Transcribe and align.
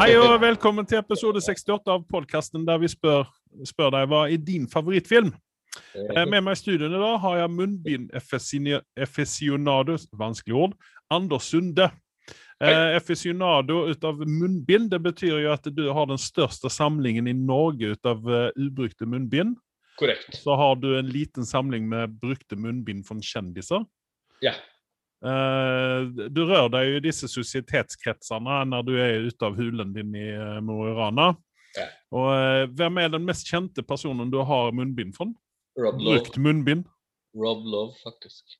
Hei 0.00 0.14
og 0.16 0.38
velkommen 0.40 0.86
til 0.88 0.96
episode 0.96 1.42
68 1.44 1.90
av 1.92 2.00
podkasten 2.08 2.62
der 2.64 2.80
vi 2.80 2.88
spør, 2.88 3.28
spør 3.68 3.90
deg 3.92 4.08
hva 4.08 4.32
er 4.32 4.40
din 4.40 4.64
favorittfilm. 4.72 5.28
Eh, 5.92 6.24
Med 6.24 6.40
meg 6.46 6.56
i 6.56 6.56
studioene 6.56 6.96
da 7.02 7.20
har 7.20 7.36
jeg 7.42 7.52
munnbind-efficionado 7.52 10.00
Vanskelig 10.16 10.56
ord. 10.56 10.72
Anders 11.12 11.52
Sunde. 11.52 11.92
Eh, 12.64 12.96
Efficionado 12.96 13.84
ut 13.90 14.00
av 14.08 14.16
munnbind, 14.24 14.88
det 14.88 15.04
betyr 15.04 15.44
jo 15.44 15.52
at 15.52 15.68
du 15.68 15.92
har 15.92 16.08
den 16.08 16.16
største 16.16 16.72
samlingen 16.72 17.28
i 17.28 17.36
Norge 17.36 17.92
ut 17.92 18.00
av 18.08 18.24
eh, 18.24 18.56
ubrukte 18.56 19.04
munnbind. 19.04 19.60
Korrekt. 20.00 20.40
Så 20.40 20.56
har 20.56 20.80
du 20.80 20.96
en 20.96 21.12
liten 21.12 21.44
samling 21.44 21.84
med 21.92 22.16
brukte 22.24 22.56
munnbind 22.56 23.04
fra 23.04 23.20
kjendiser. 23.20 23.84
Ja. 24.40 24.56
Eh, 25.20 26.28
du 26.32 26.40
rører 26.48 26.70
deg 26.72 26.86
jo 26.88 26.96
i 26.96 27.04
disse 27.04 27.28
sosietetskretsene 27.28 28.62
når 28.70 28.86
du 28.86 28.94
er 28.96 29.26
ute 29.28 29.48
av 29.50 29.58
hulen 29.58 29.92
din 29.92 30.14
i 30.16 30.30
uh, 30.32 30.60
Mo 30.64 30.80
i 30.88 30.94
Rana. 30.96 31.34
Ja. 31.76 31.86
Og 32.16 32.30
eh, 32.34 32.64
hvem 32.78 33.02
er 33.02 33.12
den 33.12 33.26
mest 33.28 33.50
kjente 33.50 33.84
personen 33.86 34.32
du 34.32 34.40
har 34.46 34.72
munnbind 34.76 35.14
fra? 35.16 35.28
Rob 35.78 36.00
Love. 36.00 36.22
Brukt 36.22 36.40
munnbind? 36.40 36.88
Rob 37.36 37.66
Love, 37.68 37.94
faktisk. 38.00 38.56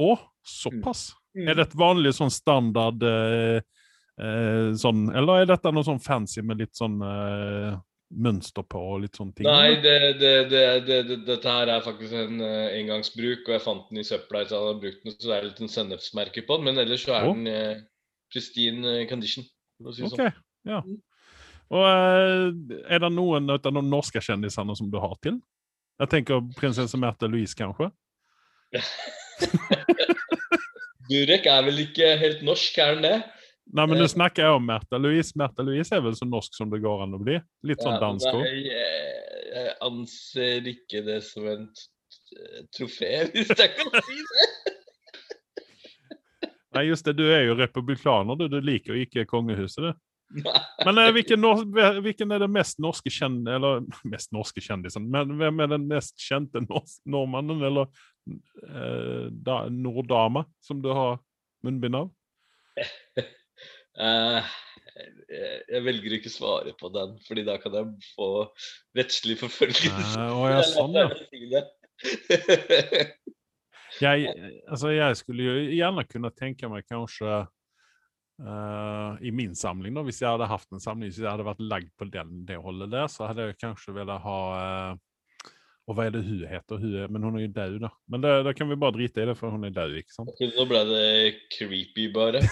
Å, 0.00 0.14
såpass? 0.46 1.10
Mm. 1.36 1.50
Er 1.50 1.58
det 1.58 1.66
et 1.66 1.76
vanlig 1.78 2.14
sånn 2.16 2.32
standard 2.32 3.02
sånn 4.80 5.00
Eller 5.12 5.42
er 5.42 5.48
dette 5.50 5.68
noe 5.76 5.84
sånn 5.84 6.00
fancy 6.00 6.40
med 6.40 6.62
litt 6.62 6.72
sånn 6.78 6.94
eh, 7.04 7.74
mønster 8.10 8.62
på 8.62 8.80
og 8.94 9.02
litt 9.02 9.18
sånne 9.18 9.34
ting? 9.36 9.48
Nei, 9.48 9.80
det, 9.82 9.96
det, 10.20 10.32
det, 10.50 10.62
det, 10.86 10.98
det, 11.08 11.18
dette 11.26 11.56
her 11.56 11.72
er 11.74 11.84
faktisk 11.84 12.14
en 12.16 12.38
uh, 12.42 12.68
engangsbruk, 12.76 13.42
og 13.48 13.56
jeg 13.56 13.64
fant 13.64 13.90
den 13.90 14.02
i 14.02 14.06
søpla 14.06 14.44
etter 14.44 14.54
at 14.54 14.60
jeg 14.60 14.68
hadde 14.68 14.84
brukt 14.84 15.02
den, 15.02 15.16
så 15.16 15.30
det 15.30 15.36
er 15.36 15.48
litt 15.48 15.60
en 15.64 15.72
sennepsmerke 15.72 16.46
på 16.46 16.58
den. 16.58 16.68
Men 16.70 16.82
ellers 16.84 17.04
så 17.06 17.16
er 17.18 17.26
oh. 17.26 17.34
den 17.34 17.50
uh, 17.50 17.82
pristine 18.32 18.94
eh, 19.00 19.04
condition. 19.10 19.46
For 19.80 19.92
å 19.92 19.96
si 19.96 20.06
det 20.06 20.14
OK. 20.14 20.40
Ja. 20.66 20.80
Og 21.74 21.82
uh, 21.82 22.78
er 22.86 23.02
det 23.02 23.12
noen 23.14 23.50
av 23.54 23.62
de 23.64 23.82
norske 23.82 24.22
kjendisene 24.22 24.78
som 24.78 24.90
du 24.92 24.98
har 25.02 25.16
til? 25.24 25.40
Jeg 26.02 26.12
tenker 26.12 26.44
prinsesse 26.58 26.98
Märtha 27.00 27.28
Louise, 27.30 27.56
kanskje? 27.56 27.90
Durek 31.10 31.46
er 31.48 31.62
vel 31.66 31.80
ikke 31.86 32.16
helt 32.20 32.42
norsk, 32.46 32.78
er 32.82 32.96
den 32.96 33.06
det? 33.06 33.16
Nei, 33.74 33.86
men 33.86 33.98
nå 33.98 34.04
Eh. 34.06 34.12
snakker 34.12 34.44
jeg 34.44 34.56
om 34.60 34.66
Märtha 34.66 34.98
Louise. 34.98 35.32
Märtha 35.36 35.64
Louise 35.66 35.92
er 35.96 36.00
vel 36.04 36.14
så 36.14 36.26
norsk 36.28 36.54
som 36.54 36.70
det 36.70 36.78
går 36.84 37.02
an 37.02 37.16
å 37.16 37.22
bli? 37.22 37.40
Litt 37.66 37.82
sånn 37.82 37.98
dansk 38.00 38.28
òg? 38.30 38.44
jeg, 38.46 38.62
jeg 39.56 39.72
anser 39.82 40.68
ikke 40.70 41.02
det 41.06 41.20
som 41.26 41.48
en 41.50 41.66
trofé, 42.76 43.10
hvis 43.34 43.50
jeg 43.50 43.74
kan 43.74 43.90
si 44.06 44.18
det. 44.22 44.48
Nei, 46.76 46.84
just 46.90 47.06
det, 47.08 47.16
du 47.16 47.24
er 47.32 47.46
jo 47.48 47.54
republikaner, 47.56 48.36
du. 48.36 48.48
Du 48.52 48.58
liker 48.60 48.92
jo 48.94 49.04
ikke 49.06 49.24
kongehuset, 49.28 49.80
du. 49.82 49.92
Men 50.84 50.98
eh, 50.98 51.12
hvilken, 51.14 51.44
hvilken 52.02 52.34
er 52.34 52.42
den 52.42 52.50
mest 52.50 52.80
norske 52.82 53.12
kjendisen 53.14 53.46
Eller 53.54 53.84
mest 54.12 54.32
norske 54.34 54.60
kjendisen, 54.60 55.06
men 55.10 55.36
hvem 55.38 55.62
er 55.62 55.70
den 55.70 55.84
mest 55.86 56.18
kjente 56.20 56.58
nordmannen, 56.66 57.62
eller 57.62 57.86
eh, 58.26 59.26
da, 59.30 59.60
norddama, 59.70 60.44
som 60.60 60.82
du 60.82 60.90
har 60.92 61.18
munnbind 61.66 61.96
av? 62.02 62.12
Eh, 63.96 64.54
jeg, 64.96 65.60
jeg 65.72 65.84
velger 65.86 66.16
ikke 66.18 66.32
å 66.32 66.36
svare 66.36 66.74
på 66.80 66.90
den, 66.94 67.16
fordi 67.26 67.44
da 67.46 67.56
kan 67.60 67.76
jeg 67.76 68.12
få 68.14 68.28
rettslig 68.96 69.38
forfølgelse. 69.40 70.20
Eh, 70.20 70.32
å 70.32 70.48
ja, 70.52 70.62
sånn, 70.74 70.96
ja. 70.96 71.08
Jeg, 73.96 74.28
altså, 74.68 74.90
jeg 74.92 75.16
skulle 75.16 75.44
jo 75.46 75.52
gjerne 75.72 76.02
kunne 76.04 76.28
tenke 76.36 76.68
meg 76.68 76.84
kanskje 76.84 77.46
Uh, 78.36 79.16
I 79.24 79.30
min 79.32 79.54
samling, 79.56 79.94
da, 79.96 80.02
hvis 80.04 80.18
jeg 80.20 80.28
hadde 80.28 80.48
hatt 80.50 80.68
en 80.68 80.82
samling, 80.82 81.08
hvis 81.08 81.22
jeg 81.22 81.30
hadde 81.30 81.46
vært 81.46 81.62
lagd 81.64 81.88
på 81.96 82.04
den, 82.12 82.42
det 82.44 82.58
holdet 82.60 82.90
der, 82.92 83.06
så 83.08 83.30
hadde 83.30 83.46
jeg 83.48 83.56
kanskje 83.62 83.94
villet 83.96 84.20
ha 84.20 84.40
eh, 84.56 84.98
Og 85.86 85.94
hva 85.94 86.08
er 86.08 86.16
det 86.16 86.24
hun 86.26 86.42
heter? 86.50 86.80
Hun 86.82 86.94
er, 86.98 87.10
men 87.14 87.22
hun 87.22 87.36
er 87.38 87.44
jo 87.44 87.52
død, 87.54 87.76
da. 87.84 87.90
Men 88.10 88.22
det, 88.24 88.30
da 88.48 88.52
kan 88.58 88.70
vi 88.70 88.78
bare 88.82 88.96
drite 88.96 89.22
i 89.22 89.28
det, 89.28 89.36
for 89.38 89.54
hun 89.54 89.66
er 89.68 89.74
død, 89.74 89.94
ikke 90.00 90.14
sant? 90.16 90.30
Nå 90.56 90.64
ble 90.66 90.80
det 90.88 91.04
creepy, 91.54 92.08
bare. 92.14 92.40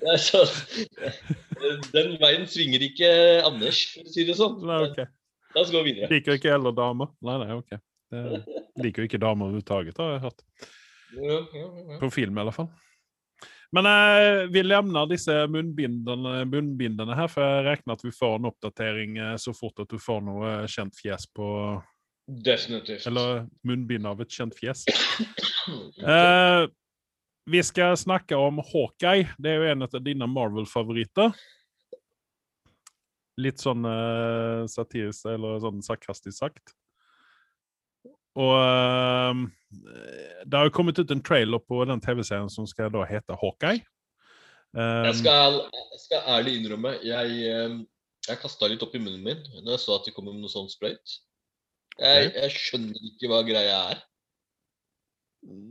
det 0.00 0.08
er 0.08 0.20
sånn 0.22 0.52
Den 1.92 2.14
veien 2.22 2.46
svinger 2.48 2.80
ikke 2.86 3.08
Anders, 3.44 3.82
for 3.94 4.04
å 4.04 4.12
si 4.12 4.26
det 4.28 4.36
sånn. 4.36 4.60
Nei, 4.68 4.82
ok. 4.90 5.00
La 5.54 5.64
oss 5.64 5.72
gå 5.72 5.80
videre. 5.86 6.10
Liker 6.12 6.36
ikke 6.36 6.52
eldre 6.54 6.74
damer. 6.76 7.08
Nei, 7.26 7.38
nei, 7.42 7.56
ok. 7.56 7.80
Det, 8.12 8.20
liker 8.84 9.02
jo 9.02 9.10
ikke 9.10 9.22
damer 9.22 9.48
overhodet, 9.48 9.96
har 10.04 10.14
jeg 10.14 10.24
hørt. 10.28 10.40
Ja, 11.16 11.40
ja, 11.40 11.64
ja. 11.64 11.98
På 12.02 12.12
film, 12.12 12.36
i 12.36 12.44
alle 12.44 12.54
fall. 12.54 12.68
Men 13.76 13.86
eh, 13.86 14.48
vi 14.50 14.64
lemner 14.66 15.06
disse 15.06 15.34
munnbindene, 15.46 16.40
munnbindene 16.50 17.14
her, 17.14 17.30
for 17.30 17.46
jeg 17.46 17.66
regner 17.68 17.94
at 17.94 18.02
vi 18.02 18.10
får 18.14 18.40
en 18.40 18.48
oppdatering 18.50 19.20
eh, 19.22 19.36
så 19.38 19.54
fort 19.54 19.78
at 19.84 19.90
du 19.92 20.00
får 20.02 20.24
noe 20.26 20.50
eh, 20.56 20.68
kjent 20.70 20.98
fjes 20.98 21.28
på 21.30 21.48
Definitivt. 22.30 23.06
Eller 23.06 23.46
munnbind 23.66 24.06
av 24.06 24.20
et 24.22 24.30
kjent 24.30 24.56
fjes. 24.58 24.86
Eh, 26.00 26.64
vi 27.50 27.60
skal 27.62 27.96
snakke 27.96 28.36
om 28.38 28.62
Hawkeye. 28.64 29.26
Det 29.38 29.50
er 29.50 29.58
jo 29.60 29.66
en 29.70 29.84
av 29.84 29.96
dine 30.02 30.26
Marvel-favoritter. 30.26 31.34
Litt 33.40 33.60
sånn 33.62 33.84
uh, 33.86 34.64
satirisk, 34.70 35.28
eller 35.30 35.60
sånn 35.62 35.82
sarkastisk 35.84 36.38
sagt. 36.40 36.72
Og 38.38 38.52
eh, 38.62 39.40
det 40.46 40.58
har 40.58 40.68
jo 40.68 40.74
kommet 40.74 40.98
ut 40.98 41.10
en 41.10 41.22
trailer 41.22 41.62
på 41.62 41.82
den 41.88 42.02
TV-serien 42.02 42.50
som 42.52 42.66
skal 42.68 42.92
da 42.94 43.06
hete 43.08 43.38
Hawkeye. 43.40 43.82
Um, 44.70 45.08
Jeg 45.08 45.16
skal, 45.18 45.56
jeg 45.74 46.02
skal 46.04 46.28
ærlig 46.30 46.52
innrømme, 46.60 46.92
jeg, 47.02 47.32
eh, 47.50 47.72
jeg 48.28 48.38
kasta 48.38 48.68
litt 48.70 48.84
opp 48.86 48.94
i 48.94 49.00
munnen 49.02 49.24
min 49.24 49.64
når 49.64 49.74
jeg 49.74 49.82
så 49.82 49.96
at 49.98 50.06
det 50.06 50.14
kom 50.14 50.28
med 50.28 50.38
noe 50.38 50.52
sånt 50.52 50.70
sprøyt. 50.70 51.16
Jeg, 51.98 52.30
jeg 52.36 52.54
skjønner 52.54 53.08
ikke 53.10 53.32
hva 53.32 53.40
greia 53.44 53.80
er. 53.90 54.04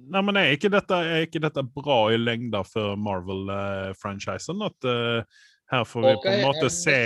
Nei, 0.10 0.22
men 0.26 0.40
er 0.42 0.52
ikke 0.56 0.72
dette, 0.74 0.98
er 0.98 1.24
ikke 1.28 1.42
dette 1.44 1.64
bra 1.64 2.00
i 2.12 2.18
lengda 2.20 2.64
for 2.68 3.00
Marvel-franchisen? 3.00 4.66
At 4.66 4.88
uh, 4.90 5.24
her 5.72 5.86
får 5.88 6.06
vi 6.06 6.14
på 6.26 6.32
en 6.34 6.44
måte 6.44 6.72
se 6.74 7.00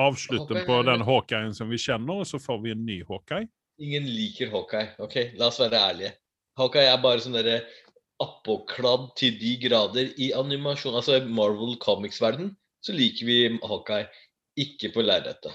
avslutten 0.00 0.64
på 0.66 0.80
den 0.86 1.04
Hawkeyen 1.06 1.54
som 1.56 1.70
vi 1.70 1.78
kjenner, 1.80 2.22
og 2.22 2.28
så 2.28 2.40
får 2.42 2.60
vi 2.64 2.74
en 2.74 2.84
ny 2.86 3.00
Hawkeye. 3.08 3.48
Ingen 3.80 4.08
liker 4.12 4.50
Hawkeye. 4.52 4.90
ok? 5.00 5.16
La 5.40 5.48
oss 5.48 5.60
være 5.62 5.80
ærlige. 5.80 6.12
Hawkeye 6.60 6.90
er 6.90 7.00
bare 7.00 7.22
sånn 7.24 7.36
derre 7.38 7.62
appåkladd 8.20 9.14
til 9.16 9.38
de 9.40 9.54
grader 9.62 10.10
i 10.20 10.30
animasjon. 10.36 10.98
Altså 10.98 11.16
i 11.16 11.24
Marvel 11.24 11.78
Comics-verden 11.80 12.52
så 12.84 12.96
liker 12.96 13.28
vi 13.28 13.40
Hawkeye. 13.64 14.08
Ikke 14.60 14.90
på 14.92 15.04
lerretet. 15.06 15.54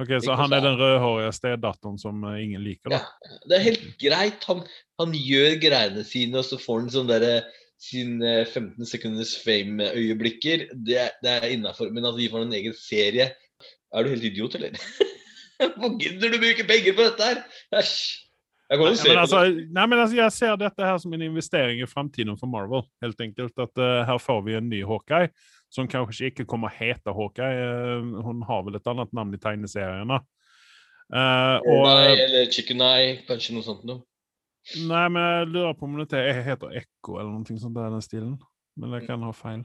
Ok, 0.00 0.12
Så 0.22 0.36
han 0.38 0.52
er 0.54 0.62
den 0.64 0.78
rødhårige 0.78 1.32
stedatteren 1.34 1.98
som 2.00 2.22
eh, 2.24 2.44
ingen 2.44 2.62
liker, 2.64 2.92
da? 2.92 3.00
Ja, 3.00 3.40
det 3.50 3.56
er 3.56 3.64
helt 3.66 3.88
greit. 4.00 4.46
Han, 4.48 4.62
han 5.02 5.16
gjør 5.16 5.58
greiene 5.60 6.04
sine, 6.06 6.38
og 6.40 6.46
så 6.46 6.60
får 6.60 6.84
han 6.84 6.92
sånn 6.94 7.10
derre 7.10 7.34
sin 7.82 8.20
eh, 8.24 8.46
15 8.46 8.86
sekunders 8.88 9.34
fame-øyeblikker. 9.42 10.68
Det, 10.86 11.04
det 11.24 11.34
er 11.34 11.48
innafor. 11.56 11.90
Men 11.92 12.08
at 12.08 12.16
vi 12.16 12.30
får 12.32 12.46
en 12.46 12.58
egen 12.60 12.76
serie 12.78 13.32
Er 13.90 14.06
du 14.06 14.12
helt 14.12 14.22
idiot, 14.28 14.54
eller? 14.54 14.76
Hvor 15.78 15.94
gidder 16.00 16.32
du 16.32 16.40
bruke 16.42 16.66
penger 16.68 16.96
på 16.96 17.06
dette 17.08 17.30
her? 17.30 17.46
Æsj. 17.80 18.02
Jeg 18.70 18.78
Nei, 18.78 18.90
men 19.02 19.18
altså, 19.18 19.38
nei, 19.50 19.84
men 19.90 19.98
altså, 19.98 20.14
jeg 20.14 20.32
ser 20.32 20.58
dette 20.60 20.84
her 20.86 20.98
som 21.02 21.14
en 21.16 21.22
investering 21.26 21.80
i 21.82 21.88
framtiden 21.90 22.36
for 22.38 22.46
Marvel. 22.46 22.84
helt 23.02 23.20
enkelt. 23.20 23.56
At 23.58 23.80
uh, 23.82 24.04
Her 24.06 24.18
får 24.22 24.44
vi 24.46 24.54
en 24.54 24.68
ny 24.70 24.84
Hawkeye, 24.86 25.32
som 25.74 25.88
kanskje 25.90 26.30
ikke 26.30 26.46
kommer 26.46 26.70
å 26.70 26.76
hete 26.76 27.10
Hawkeye. 27.10 27.64
Uh, 27.98 28.20
hun 28.22 28.44
har 28.46 28.62
vel 28.62 28.78
et 28.78 28.86
annet 28.92 29.10
navn 29.16 29.34
i 29.34 29.42
tegneseriene. 29.42 30.20
Uh, 31.10 31.58
og, 31.66 31.82
Nei, 31.88 32.14
eller 32.14 32.54
Chicken 32.54 32.86
Eye, 32.86 33.18
kanskje 33.26 33.56
noe 33.56 33.66
sånt 33.66 33.82
noe. 33.90 34.04
Nei, 34.86 35.04
men 35.10 35.18
jeg 35.24 35.50
lurer 35.50 35.74
på 35.74 35.88
om 35.88 35.98
det 35.98 36.22
heter 36.46 36.78
Ekko 36.78 37.18
eller 37.18 37.32
noe 37.32 37.58
sånt 37.58 37.74
der 37.74 37.90
den 37.90 38.06
stilen. 38.06 38.38
Men 38.78 38.94
jeg 39.00 39.08
kan 39.08 39.26
ha 39.26 39.34
feil. 39.34 39.64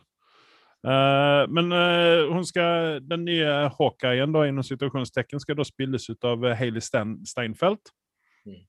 Eh, 0.85 1.41
men 1.49 1.73
uh, 1.73 2.41
skal, 2.45 2.99
den 3.01 3.25
nye 3.25 3.53
Hawkeyen 3.79 4.35
da, 4.35 4.45
innen 4.45 4.65
situasjonstekken 4.65 5.41
skal 5.41 5.57
da 5.57 5.65
spilles 5.65 6.09
ut 6.11 6.27
av 6.27 6.45
Hayley 6.59 6.83
Stein, 6.83 7.17
Steinfeld. 7.25 7.93
Mm. 8.45 8.63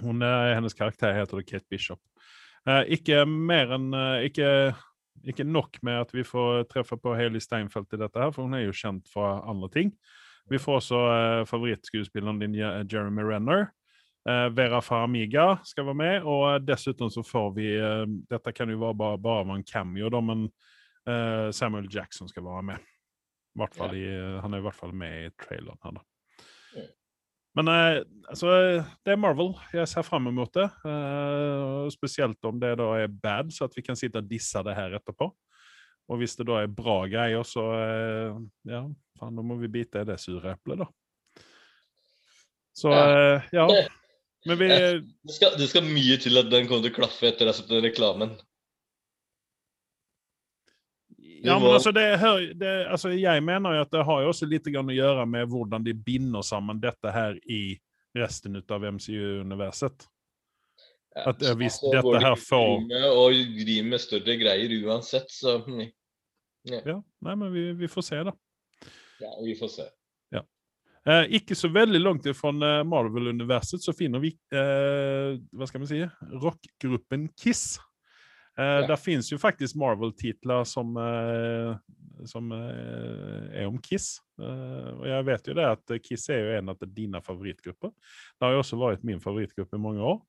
Hun, 0.00 0.22
eh, 0.22 0.54
hennes 0.54 0.74
karakter 0.74 1.12
heter 1.12 1.36
det 1.36 1.46
Kate 1.46 1.66
Bishop. 1.70 2.00
Eh, 2.66 2.82
ikke 2.96 3.20
eh, 3.22 4.24
ikke, 4.24 4.48
ikke 5.24 5.44
nok 5.44 5.78
med 5.82 6.00
at 6.00 6.14
vi 6.14 6.24
får 6.24 6.64
treffe 6.70 6.96
på 6.96 7.14
Hailey 7.14 7.40
Steinfeld 7.40 7.92
i 7.92 8.00
dette, 8.00 8.18
her, 8.18 8.30
for 8.30 8.42
hun 8.42 8.54
er 8.54 8.66
jo 8.66 8.72
kjent 8.72 9.08
fra 9.12 9.42
andre 9.48 9.68
ting. 9.68 9.92
Vi 10.50 10.58
får 10.58 10.80
også 10.80 10.98
uh, 10.98 11.44
favorittskuespilleren 11.46 12.40
din 12.40 12.54
Jeremy 12.58 13.22
Renner. 13.22 13.68
Vera 14.24 14.80
Faramiga 14.82 15.56
skal 15.66 15.86
være 15.86 15.98
med, 15.98 16.26
og 16.26 16.62
dessuten 16.66 17.10
så 17.10 17.24
får 17.26 17.48
vi 17.56 17.64
Dette 18.30 18.52
kan 18.54 18.70
jo 18.70 18.78
være 18.78 18.94
bare, 18.94 19.18
bare 19.18 19.56
en 19.56 19.64
cameo, 19.66 20.10
da, 20.14 20.20
men 20.22 20.44
Samuel 21.52 21.88
Jackson 21.90 22.28
skal 22.30 22.44
være 22.46 22.62
med. 22.68 22.88
I 23.52 23.60
hvert 23.60 23.74
fall 23.74 23.96
i, 23.98 24.04
han 24.40 24.54
er 24.54 24.62
i 24.62 24.64
hvert 24.64 24.76
fall 24.78 24.92
med 24.96 25.26
i 25.26 25.30
traileren 25.42 25.80
her, 25.82 25.96
da. 25.98 26.04
Men 27.58 27.68
eh, 27.68 28.00
altså, 28.32 28.52
det 29.04 29.12
er 29.12 29.20
Marvel. 29.20 29.52
Jeg 29.74 29.88
ser 29.90 30.06
fram 30.06 30.30
mot 30.32 30.52
det. 30.56 30.68
Eh, 30.88 31.88
spesielt 31.92 32.48
om 32.48 32.60
det 32.60 32.74
da 32.80 32.88
er 33.02 33.12
bad, 33.12 33.52
så 33.52 33.68
at 33.68 33.76
vi 33.76 33.84
kan 33.84 33.98
sitte 33.98 34.22
og 34.22 34.28
disse 34.28 34.62
det 34.64 34.76
her 34.76 34.96
etterpå. 34.96 35.28
Og 36.10 36.20
hvis 36.20 36.34
det 36.38 36.48
da 36.48 36.62
er 36.62 36.72
bra 36.72 37.02
greier, 37.10 37.44
så 37.46 37.66
eh, 37.76 38.38
ja, 38.72 38.86
faen, 39.20 39.36
da 39.36 39.44
må 39.44 39.58
vi 39.60 39.70
bite 39.72 40.02
i 40.02 40.08
det 40.08 40.18
sure 40.20 40.56
eplet, 40.56 40.84
da. 40.84 40.88
Så 42.72 42.92
Ja. 43.52 43.66
Men 44.48 44.58
vi 44.58 44.66
Det 44.66 45.34
skal, 45.36 45.52
du 45.54 45.62
skal 45.70 45.84
mye 45.86 46.16
til 46.18 46.40
at 46.40 46.48
den 46.50 46.64
kommer 46.66 46.82
til 46.82 46.90
å 46.90 46.96
klaffe 46.96 47.28
etter 47.28 47.46
ha 47.46 47.52
sett 47.54 47.68
den 47.70 47.84
reklamen. 47.84 48.32
Ja, 51.42 51.58
men 51.58 51.72
altså, 51.74 51.90
det, 51.94 52.04
det, 52.60 52.72
altså, 52.86 53.10
jeg 53.18 53.42
mener 53.42 53.74
jo 53.76 53.84
at 53.84 53.90
det 53.90 54.04
har 54.06 54.22
jo 54.22 54.30
også 54.30 54.46
litt 54.46 54.68
grann 54.70 54.90
å 54.90 54.94
gjøre 54.94 55.24
med 55.26 55.48
hvordan 55.50 55.84
de 55.86 55.94
binder 55.94 56.44
sammen 56.46 56.80
dette 56.82 57.10
her 57.14 57.38
i 57.50 57.76
resten 58.16 58.60
av 58.60 58.84
MCU-universet. 58.92 60.06
Ja, 61.16 61.26
At, 61.32 61.42
ja, 61.44 61.54
hvis 61.58 61.80
altså, 61.82 61.96
dette 61.96 62.22
her 62.24 62.36
får- 62.40 62.86
Og 63.10 63.40
driver 63.58 63.88
med 63.90 64.00
større 64.00 64.36
greier 64.40 64.76
uansett, 64.86 65.28
så 65.30 65.58
hm, 65.66 65.90
Ja, 66.70 67.00
nei, 67.20 67.34
men 67.34 67.52
vi, 67.52 67.72
vi 67.72 67.88
får 67.90 68.06
se, 68.06 68.22
da. 68.22 68.32
ja, 69.20 69.32
vi 69.42 69.56
får 69.58 69.68
se. 69.68 69.88
Eh, 71.02 71.24
ikke 71.34 71.56
så 71.58 71.66
veldig 71.74 71.98
langt 71.98 72.26
ifra 72.30 72.52
eh, 72.54 72.84
Marvel-universet 72.86 73.82
så 73.82 73.90
finner 73.96 74.22
vi 74.22 74.30
eh, 74.54 75.32
hva 75.50 75.66
skal 75.66 75.82
vi 75.82 75.88
si, 75.90 75.98
rockgruppen 76.44 77.24
Kiss. 77.42 77.80
Eh, 78.58 78.80
Ja. 78.82 78.86
Der 78.86 78.96
finnes 79.00 79.30
jo 79.32 79.38
faktisk 79.38 79.76
Marvel-titler 79.80 80.64
som, 80.68 80.96
eh, 80.96 81.76
som 82.28 82.52
eh, 82.52 83.62
er 83.62 83.66
om 83.66 83.78
Kiss. 83.80 84.20
Eh, 84.40 84.90
og 84.98 85.06
jeg 85.08 85.24
vet 85.26 85.48
jo 85.48 85.54
det 85.54 85.64
at 85.70 85.94
Kiss 86.04 86.28
er 86.28 86.42
jo 86.42 86.58
en 86.58 86.68
av 86.68 86.78
dine 86.94 87.20
favorittgrupper. 87.24 87.90
Det 87.90 88.44
har 88.46 88.52
jo 88.52 88.60
også 88.60 88.78
vært 88.78 89.04
min 89.04 89.20
favorittgruppe 89.20 89.76
i 89.76 89.82
mange 89.82 90.00
år. 90.04 90.20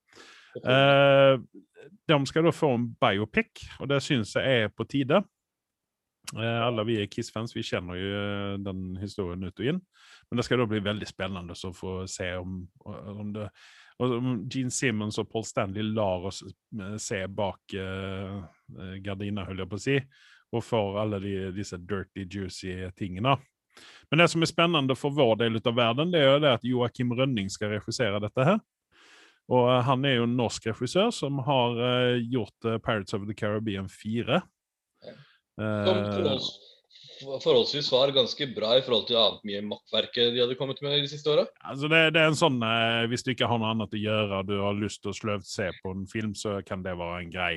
Eh, 0.64 1.38
de 2.08 2.26
skal 2.30 2.44
da 2.48 2.52
få 2.56 2.74
en 2.78 2.88
biopic, 3.02 3.66
og 3.82 3.90
det 3.90 4.02
syns 4.06 4.36
jeg 4.38 4.64
er 4.64 4.70
på 4.70 4.86
tide. 4.88 5.24
Eh, 6.34 6.60
alle 6.64 6.86
vi 6.88 7.02
er 7.02 7.08
Kiss-fans, 7.12 7.52
vi 7.56 7.62
kjenner 7.68 8.00
jo 8.00 8.58
den 8.64 8.96
historien 9.02 9.44
ut 9.44 9.60
og 9.60 9.66
inn. 9.74 9.82
Men 10.30 10.38
det 10.40 10.46
skal 10.48 10.62
da 10.64 10.66
bli 10.70 10.80
veldig 10.80 11.08
spennende 11.10 11.54
å 11.58 11.74
få 11.76 12.08
se 12.08 12.32
om, 12.40 12.62
om 12.86 13.34
det 13.36 13.50
og 14.02 14.14
Gene 14.52 14.74
Simmons 14.74 15.20
og 15.22 15.30
Paul 15.32 15.46
Stanley 15.48 15.86
lar 15.94 16.28
oss 16.30 16.42
eh, 16.44 16.96
se 17.02 17.20
bak 17.30 17.76
uh, 17.78 18.44
gardina, 19.04 19.46
holder 19.48 19.66
jeg 19.66 19.72
på 19.72 19.80
å 19.80 19.84
si, 19.84 19.98
og 20.54 20.66
får 20.66 21.00
alle 21.04 21.20
de, 21.24 21.34
disse 21.56 21.78
dirty, 21.78 22.26
juicy 22.26 22.78
tingene. 22.98 23.36
Men 24.10 24.22
det 24.22 24.30
som 24.30 24.46
er 24.46 24.52
spennende 24.52 24.98
for 24.98 25.16
vår 25.16 25.40
del 25.42 25.58
av 25.62 25.78
verden, 25.78 26.14
det 26.14 26.22
er 26.22 26.30
jo 26.30 26.42
det 26.44 26.56
at 26.60 26.68
Joakim 26.68 27.14
Rønning 27.18 27.50
skal 27.50 27.74
regissere 27.74 28.22
dette 28.22 28.46
her. 28.46 28.60
Og 29.52 29.68
han 29.84 30.06
er 30.08 30.20
jo 30.20 30.28
en 30.28 30.38
norsk 30.40 30.70
regissør 30.72 31.10
som 31.14 31.42
har 31.46 31.80
uh, 31.80 32.18
gjort 32.22 32.70
uh, 32.70 32.78
Pirates 32.78 33.18
of 33.18 33.26
the 33.28 33.36
Caribbean 33.38 33.90
4. 33.92 34.42
Som 35.54 35.98
til 36.00 36.24
forholds, 36.24 36.48
forholdsvis 37.22 37.90
var 37.94 38.14
ganske 38.16 38.48
bra 38.56 38.74
i 38.78 38.84
forhold 38.86 39.06
til 39.10 39.20
annet 39.20 39.46
mye 39.48 39.62
maktverket 39.68 40.34
de 40.34 40.42
hadde 40.42 40.58
kommet 40.60 40.82
med 40.84 40.96
de 41.02 41.12
siste 41.12 41.30
åra. 41.32 41.46
Altså 41.64 41.90
det, 41.92 42.02
det 42.16 42.24
er 42.24 42.32
en 42.32 42.40
sånn 42.40 42.60
eh, 42.66 43.06
Hvis 43.12 43.26
du 43.26 43.34
ikke 43.34 43.50
har 43.50 43.62
noe 43.62 43.72
annet 43.76 43.96
å 43.96 44.02
gjøre, 44.02 44.42
du 44.50 44.56
har 44.62 44.78
lyst 44.80 45.04
til 45.04 45.14
å 45.14 45.18
sløvt 45.18 45.50
se 45.50 45.70
på 45.82 45.94
en 45.96 46.06
film, 46.10 46.34
så 46.38 46.60
kan 46.68 46.86
det 46.86 46.96
være 47.00 47.24
en 47.24 47.34
grei, 47.34 47.56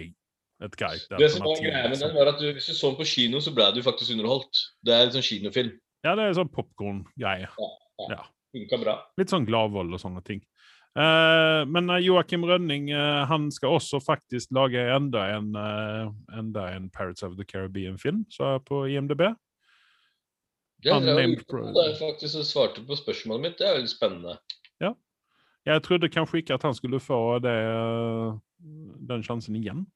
et 0.65 0.79
greit 0.79 1.07
Det 1.17 1.31
som 1.35 1.47
var 1.47 1.61
greia 1.63 1.85
med 1.87 1.97
liksom. 1.97 2.13
den, 2.13 2.19
var 2.19 2.33
at 2.35 2.43
du, 2.43 2.49
hvis 2.57 2.71
du 2.71 2.75
så 2.75 2.93
den 2.93 3.01
på 3.01 3.09
kino, 3.13 3.43
så 3.45 3.55
ble 3.57 3.71
du 3.77 3.83
faktisk 3.87 4.17
underholdt. 4.17 4.67
Det 4.87 4.97
er 4.97 5.09
en 5.09 5.17
sånn 5.17 5.29
kinofilm. 5.31 5.77
Ja, 6.07 6.15
det 6.15 6.27
er 6.27 6.37
sånn 6.39 6.53
popkorn-greie. 6.53 7.49
Funka 8.57 8.79
bra. 8.81 9.01
Litt 9.19 9.33
sånn 9.33 9.49
gladvold 9.49 9.97
og 9.97 10.03
sånne 10.03 10.23
ting. 10.27 10.45
Uh, 10.97 11.67
men 11.69 11.91
eh, 11.93 12.07
Joakim 12.07 12.47
Rønning 12.49 12.87
uh, 12.89 13.27
han 13.29 13.51
skal 13.53 13.75
også 13.77 13.99
faktisk 14.01 14.49
lage 14.57 14.81
enda 14.81 15.27
en, 15.35 15.51
uh, 15.53 16.09
enda 16.33 16.71
en 16.73 16.87
Pirates 16.89 17.27
of 17.27 17.35
the 17.37 17.45
Caribbean-film 17.45 18.23
så 18.33 18.55
på 18.65 18.87
IMDb. 18.89 19.27
Er, 20.87 21.01
Unnamed 21.01 21.43
det 21.75 21.83
er 21.83 21.97
faktisk 21.99 22.33
som 22.33 22.45
svarte 22.47 22.83
på 22.87 22.97
spørsmålet 22.99 23.43
mitt. 23.43 23.59
Det 23.59 23.67
er 23.67 23.79
veldig 23.79 23.91
spennende. 23.91 24.37
Ja. 24.83 24.93
Jeg 25.67 25.83
trodde 25.83 26.11
kanskje 26.13 26.43
ikke 26.43 26.55
at 26.55 26.63
han 26.63 26.75
skulle 26.75 27.01
få 27.03 27.39
det, 27.43 27.55
eh, 27.73 28.37
den 29.09 29.25
sjansen 29.27 29.57
igjen. 29.59 29.87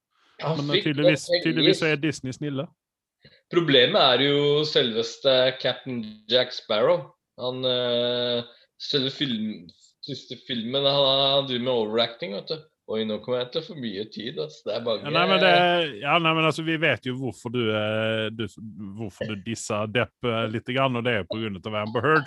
Ja, 0.41 0.55
Men 0.57 0.71
eh, 0.71 0.83
tydeligvis, 0.83 1.29
tydeligvis 1.45 1.83
er 1.87 2.01
Disney 2.01 2.35
snille. 2.35 2.67
Problemet 3.53 4.01
er 4.01 4.25
jo 4.25 4.65
selveste 4.65 5.53
Captain 5.61 6.03
Jack 6.31 6.53
Sparrow. 6.57 7.11
Han 7.39 7.65
øh, 7.65 8.43
Selve 8.81 9.11
film, 9.13 9.69
siste 10.07 10.39
filmen 10.47 10.87
han, 10.89 11.07
han 11.21 11.49
driver 11.49 11.65
med 11.67 11.73
overacting, 11.73 12.33
vet 12.33 12.49
du. 12.49 12.63
Oi, 12.91 13.05
nå 13.07 13.21
kommer 13.23 13.45
jeg 13.45 13.51
til 13.55 13.61
å 13.61 13.67
få 13.69 13.75
mye 13.79 14.05
tid. 14.11 14.39
Altså. 14.43 14.65
Det 14.67 14.73
er 14.75 14.87
mange 14.87 15.05
Ja, 15.05 15.11
nei, 15.15 15.27
men 15.31 15.43
det, 15.43 15.51
ja, 16.03 16.15
nei, 16.19 16.33
men 16.35 16.47
altså, 16.49 16.65
vi 16.67 16.79
vet 16.83 17.05
jo 17.07 17.15
hvorfor 17.21 17.53
du, 17.55 17.61
eh, 17.71 18.25
du, 18.35 18.49
hvorfor 18.99 19.31
du 19.31 19.45
disser 19.45 19.93
Depp 19.95 20.27
eh, 20.27 20.47
litt, 20.51 20.67
grann, 20.75 20.99
og 20.99 21.07
det 21.07 21.21
er 21.21 21.29
pga. 21.31 21.85
Amber 21.85 22.09
Heard. 22.09 22.27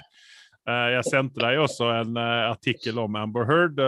Eh, 0.64 0.88
jeg 0.94 1.10
sendte 1.10 1.44
deg 1.44 1.60
også 1.60 1.90
en 1.98 2.20
artikkel 2.22 3.02
om 3.04 3.20
Amber 3.20 3.50
Heard 3.50 3.82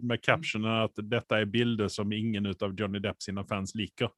med 0.00 0.22
captionen 0.24 0.86
at 0.86 1.04
dette 1.04 1.42
er 1.42 1.52
bilder 1.52 1.92
som 1.92 2.14
ingen 2.16 2.48
av 2.54 2.72
Johnny 2.72 3.02
Depp 3.04 3.20
sine 3.20 3.44
fans 3.48 3.76
liker. 3.76 4.08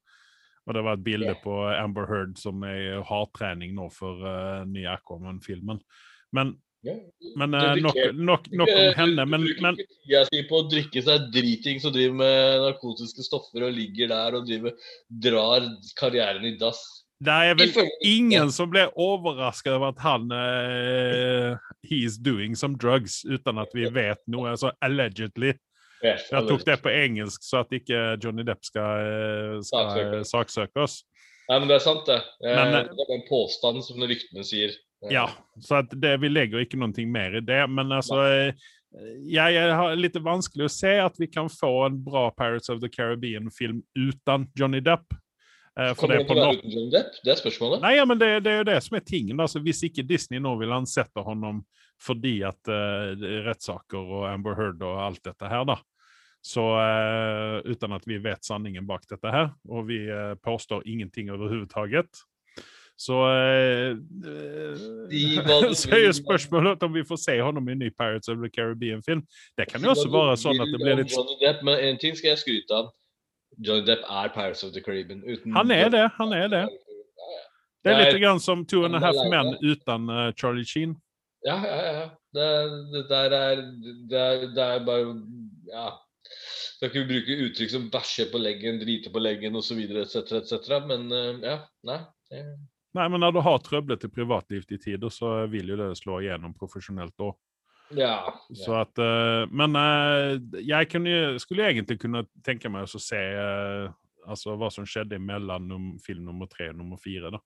Og 0.69 0.77
det 0.77 0.85
var 0.85 0.95
et 0.95 1.03
bilde 1.03 1.35
på 1.43 1.59
Amber 1.73 2.07
Heard 2.07 2.39
som 2.39 2.63
er 2.63 3.01
hardtrening 3.09 3.75
nå 3.75 3.89
for 3.91 4.23
uh, 4.23 4.63
nye 4.69 4.95
Aquaman-filmen. 4.95 5.83
Men. 6.35 6.55
Men 7.35 7.53
eh, 7.53 7.75
nok, 7.83 7.97
nok, 8.13 8.47
nok 8.51 8.71
om 8.71 8.93
henne. 8.95 9.25
Men, 9.25 9.45
men 9.61 9.79
ikke 9.79 9.89
tida 10.05 10.23
si 10.29 10.43
på 10.47 10.61
å 10.61 10.67
drikke 10.71 11.03
seg 11.03 11.27
driting 11.33 11.81
som 11.83 11.93
driver 11.95 12.19
med 12.21 12.63
narkotiske 12.63 13.25
stoffer 13.25 13.67
og 13.67 13.75
ligger 13.75 14.11
der 14.13 14.39
og 14.39 14.47
driver, 14.47 14.75
drar 15.27 15.67
karrieren 15.99 16.47
i 16.47 16.55
dass. 16.59 16.81
det 17.19 17.35
er 17.51 17.57
vel 17.59 17.81
ingen 18.07 18.51
som 18.55 18.71
blir 18.71 18.93
overrasket 18.95 19.73
over 19.75 19.91
at 19.91 19.99
han 20.05 20.29
uh, 20.31 21.57
He's 21.83 22.15
doing 22.17 22.55
some 22.55 22.77
drugs, 22.79 23.25
uten 23.25 23.59
at 23.59 23.75
vi 23.75 23.89
vet 23.91 24.21
noe. 24.27 24.53
Altså 24.53 24.71
allegedly. 24.83 25.55
Yes, 25.99 26.29
Jeg 26.31 26.47
tok 26.47 26.63
det 26.63 26.77
på 26.79 26.91
engelsk, 26.95 27.43
så 27.43 27.65
at 27.65 27.73
ikke 27.75 28.15
Johnny 28.23 28.45
Depp 28.47 28.63
skal, 28.63 29.01
eh, 29.03 29.55
skal 29.67 30.21
Saksøke. 30.23 30.85
oss. 30.85 31.01
Nei, 31.49 31.57
men 31.59 31.67
det 31.67 31.75
er 31.75 31.83
sant, 31.83 32.05
det. 32.07 32.19
Men, 32.45 32.75
eh, 32.77 32.87
det 32.95 33.03
er 33.03 33.15
en 33.17 33.25
påstand 33.27 33.83
som 33.83 33.99
ryktene 33.99 34.45
sier. 34.47 34.75
Eh, 35.05 35.13
Ja, 35.13 35.29
så 35.61 35.81
det, 35.91 36.17
vi 36.23 36.29
legger 36.31 36.63
ikke 36.63 36.79
noe 36.79 37.05
mer 37.07 37.39
i 37.39 37.45
det. 37.45 37.61
Men 37.69 37.91
altså 37.95 38.19
eh, 38.25 38.67
jeg, 39.27 39.55
jeg 39.55 39.73
har 39.79 39.95
litt 39.99 40.19
vanskelig 40.23 40.67
å 40.67 40.73
se 40.73 40.95
at 41.01 41.17
vi 41.21 41.29
kan 41.31 41.49
få 41.51 41.73
en 41.87 41.99
bra 42.03 42.29
Pirates 42.31 42.71
of 42.73 42.81
the 42.83 42.89
Caribbean-film 42.89 43.83
uten 43.97 44.47
Johnny 44.57 44.81
Depp. 44.85 45.13
Eh, 45.79 45.93
for 45.95 46.11
det 46.11 46.23
det 46.23 46.29
på 46.29 46.37
no 46.39 46.53
uten 46.55 46.73
Johnny 46.73 46.93
Depp? 46.93 47.19
Det 47.23 47.35
er 47.35 47.41
spørsmålet. 47.41 47.83
Nei, 47.85 47.95
ja, 47.99 48.07
men 48.09 48.21
det, 48.21 48.31
det 48.45 48.55
er 48.55 48.63
jo 48.63 48.71
det 48.71 48.79
som 48.85 48.97
er 48.99 49.05
tingen. 49.05 49.39
Altså, 49.39 49.61
hvis 49.63 49.83
ikke 49.87 50.07
Disney 50.07 50.41
nå 50.43 50.55
vil 50.61 50.75
ansette 50.75 51.25
honom 51.25 51.63
fordi 51.99 52.37
at 52.47 52.69
uh, 52.71 53.11
rettssaker 53.43 53.99
og 53.99 54.21
Amber 54.29 54.53
Heard 54.55 54.83
og 54.87 55.01
alt 55.03 55.19
dette 55.25 55.49
her, 55.51 55.65
da. 55.67 55.75
Så 56.41 56.63
eh, 56.79 57.71
uten 57.71 57.91
at 57.91 58.05
vi 58.07 58.17
vet 58.23 58.45
sanningen 58.45 58.87
bak 58.87 59.03
dette 59.09 59.31
her, 59.31 59.49
og 59.67 59.89
vi 59.89 60.05
eh, 60.07 60.35
påstår 60.39 60.85
ingenting 60.87 61.31
overhodet, 61.33 62.21
så 62.99 63.17
eh, 63.31 63.95
Så 65.79 65.91
er 65.95 66.05
jo 66.05 66.13
spørsmålet 66.17 66.83
om 66.83 66.93
vi 66.93 67.03
får 67.07 67.19
se 67.23 67.35
honom 67.41 67.69
i 67.69 67.71
en 67.71 67.79
ny 67.79 67.89
Pirates 67.95 68.27
of 68.27 68.41
the 68.43 68.49
Caribbean-film. 68.51 69.21
Det 69.57 69.69
kan 69.71 69.83
jo 69.83 69.93
også 69.93 70.09
være 70.11 70.35
sånn 70.41 70.59
at 70.59 70.73
det 70.73 70.81
blir 70.81 70.99
litt 70.99 71.13
Johnny 71.15 71.37
Depp, 71.39 71.63
Men 71.63 71.79
en 71.79 71.99
ting 72.01 72.17
skal 72.19 72.33
jeg 72.33 72.41
skryte 72.43 72.75
av. 72.75 72.89
Johnny 73.55 73.85
Depp 73.87 74.03
er 74.03 74.33
Pirates 74.35 74.65
of 74.67 74.73
the 74.75 74.83
Caribbean. 74.83 75.23
Han 75.55 75.71
er 75.71 75.87
det, 75.93 76.05
han 76.17 76.35
er 76.35 76.51
det. 76.51 76.65
Det 77.85 77.93
er 77.93 78.01
litt 78.01 78.19
grann 78.19 78.41
som 78.43 78.65
Two 78.67 78.83
and 78.83 78.97
a 78.97 78.99
Half 78.99 79.21
Men 79.31 79.53
uten 79.63 80.11
eh, 80.11 80.31
Charlie 80.35 80.67
Sheen. 80.67 80.97
Ja, 81.47 81.55
ja, 81.63 81.77
ja. 81.95 82.07
Det, 82.35 82.47
det 82.91 83.03
der 83.09 83.35
er 83.37 83.61
det, 84.09 84.19
er 84.19 84.43
det 84.55 84.65
er 84.65 84.83
bare 84.85 85.15
Ja. 85.71 85.87
Skal 86.75 86.91
ikke 86.91 87.07
bruke 87.07 87.37
uttrykk 87.45 87.71
som 87.71 87.87
bæsje 87.91 88.27
på 88.31 88.43
leggen, 88.43 88.77
drite 88.83 89.09
på 89.11 89.23
leggen 89.23 89.55
osv., 89.55 89.79
etc., 90.03 90.35
etc., 90.41 90.75
men 90.91 91.07
eh, 91.15 91.39
ja. 91.47 91.55
Nei. 91.87 92.01
Nei, 92.97 93.05
men 93.11 93.21
når 93.21 93.35
du 93.35 93.43
har 93.45 93.59
trøblete 93.61 94.09
privatliv 94.09 94.65
til 94.65 94.79
tider, 94.81 95.11
så 95.13 95.45
vil 95.51 95.69
jo 95.69 95.77
det 95.77 95.91
slå 95.99 96.19
igjennom 96.23 96.55
profesjonelt 96.57 97.21
òg. 97.21 97.35
Ja. 97.97 98.33
Så 98.53 98.75
at 98.77 98.99
eh, 99.01 99.49
Men 99.49 99.73
eh, 99.77 100.35
jeg 100.61 100.89
kunne, 100.91 101.39
skulle 101.41 101.69
egentlig 101.69 101.97
kunne 102.01 102.25
tenke 102.45 102.69
meg 102.69 102.85
å 102.85 103.01
se 103.01 103.17
eh, 103.17 103.87
altså 104.29 104.53
hva 104.59 104.69
som 104.73 104.85
skjedde 104.85 105.17
mellom 105.21 105.95
film 106.05 106.27
nummer 106.29 106.49
tre 106.51 106.69
og 106.69 106.77
nummer 106.81 107.01
fire, 107.01 107.33
da. 107.33 107.41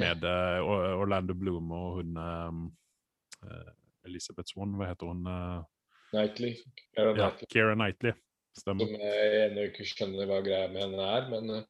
Med 0.00 0.24
eh, 0.24 0.60
Orlando 0.64 1.34
Bloom 1.36 1.72
og 1.74 2.00
hun 2.00 2.16
Elisabeth 2.16 3.50
eh, 3.50 3.76
Elizabeth 4.08 4.52
Swan, 4.52 4.76
hva 4.78 4.88
heter 4.88 5.10
hun? 5.10 5.26
ja, 5.28 5.64
Knightley. 6.10 6.56
Keira 6.96 7.74
Knightley. 7.76 8.16
Stemmer. 8.56 8.86
Som 8.86 8.96
jeg 8.98 9.42
ennå 9.44 9.66
ikke 9.68 9.84
skjønner 9.86 10.26
hva 10.26 10.40
greia 10.42 10.70
med 10.72 10.82
henne 10.82 11.04
er, 11.06 11.28
men 11.30 11.52
eh, 11.54 11.66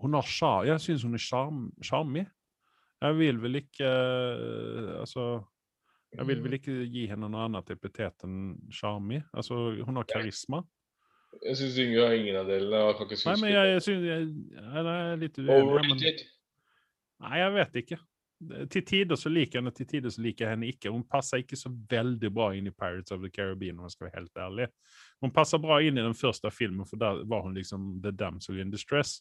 Hun 0.00 0.14
har 0.16 0.22
sjarm 0.26 0.66
Jeg 0.66 0.80
syns 0.80 1.02
hun 1.04 1.14
er 1.14 1.22
sjarm- 1.22 1.70
sjarmig. 1.84 2.26
Jeg 3.00 3.16
vil 3.16 3.38
vel 3.40 3.54
ikke 3.62 3.86
uh, 3.88 5.00
Altså 5.00 5.24
Jeg 6.16 6.26
vil 6.26 6.42
vel 6.44 6.56
ikke 6.58 6.74
gi 6.90 7.06
henne 7.06 7.28
noe 7.30 7.44
annet 7.46 7.70
epitet 7.70 8.24
enn 8.26 8.56
sjarmig. 8.74 9.20
Altså, 9.32 9.54
hun 9.86 9.96
har 10.00 10.08
karisma. 10.10 10.64
Jeg 11.46 11.56
syns 11.60 11.76
Yngve 11.78 12.06
har 12.08 12.16
ingen 12.18 12.36
av 12.40 12.48
delene. 12.50 12.80
Jeg 12.88 12.96
kan 12.98 13.06
ikke 13.06 13.20
Nei, 13.28 13.34
men 13.44 13.52
jeg, 13.54 13.68
jeg 13.76 13.82
syns 13.86 14.06
jeg, 14.08 14.24
jeg 14.58 14.86
er 14.94 15.20
litt 15.20 15.38
uenig. 15.38 15.50
Men, 15.52 15.68
Overrated. 15.68 16.24
nei, 17.22 17.36
jeg 17.38 17.52
vet 17.54 17.78
ikke. 17.84 17.98
Til 18.40 18.84
tider 18.88 19.18
så 19.20 19.28
liker 19.28 19.58
jeg 19.58 19.60
henne, 19.60 19.72
til 19.76 19.86
tider 19.88 20.12
så 20.14 20.22
liker 20.24 20.46
jeg 20.46 20.54
henne 20.54 20.68
ikke. 20.72 20.92
Hun 20.92 21.02
passer 21.04 21.42
ikke 21.42 21.58
så 21.60 21.68
veldig 21.68 22.30
bra 22.32 22.46
inn 22.56 22.70
i 22.70 22.72
Pirates 22.72 23.12
of 23.12 23.20
the 23.20 23.28
Caribbean, 23.28 23.76
om 23.76 23.84
jeg 23.84 23.96
skal 23.96 24.06
være 24.06 24.16
helt 24.16 24.40
ærlig. 24.40 24.68
Hun 25.20 25.32
passer 25.36 25.60
bra 25.60 25.76
inn 25.84 26.00
i 26.00 26.04
den 26.04 26.16
første 26.16 26.48
filmen, 26.54 26.86
for 26.88 27.00
der 27.00 27.20
var 27.28 27.44
hun 27.44 27.52
liksom 27.54 27.90
the 28.00 28.12
damsel 28.16 28.62
in 28.62 28.72
distress. 28.72 29.18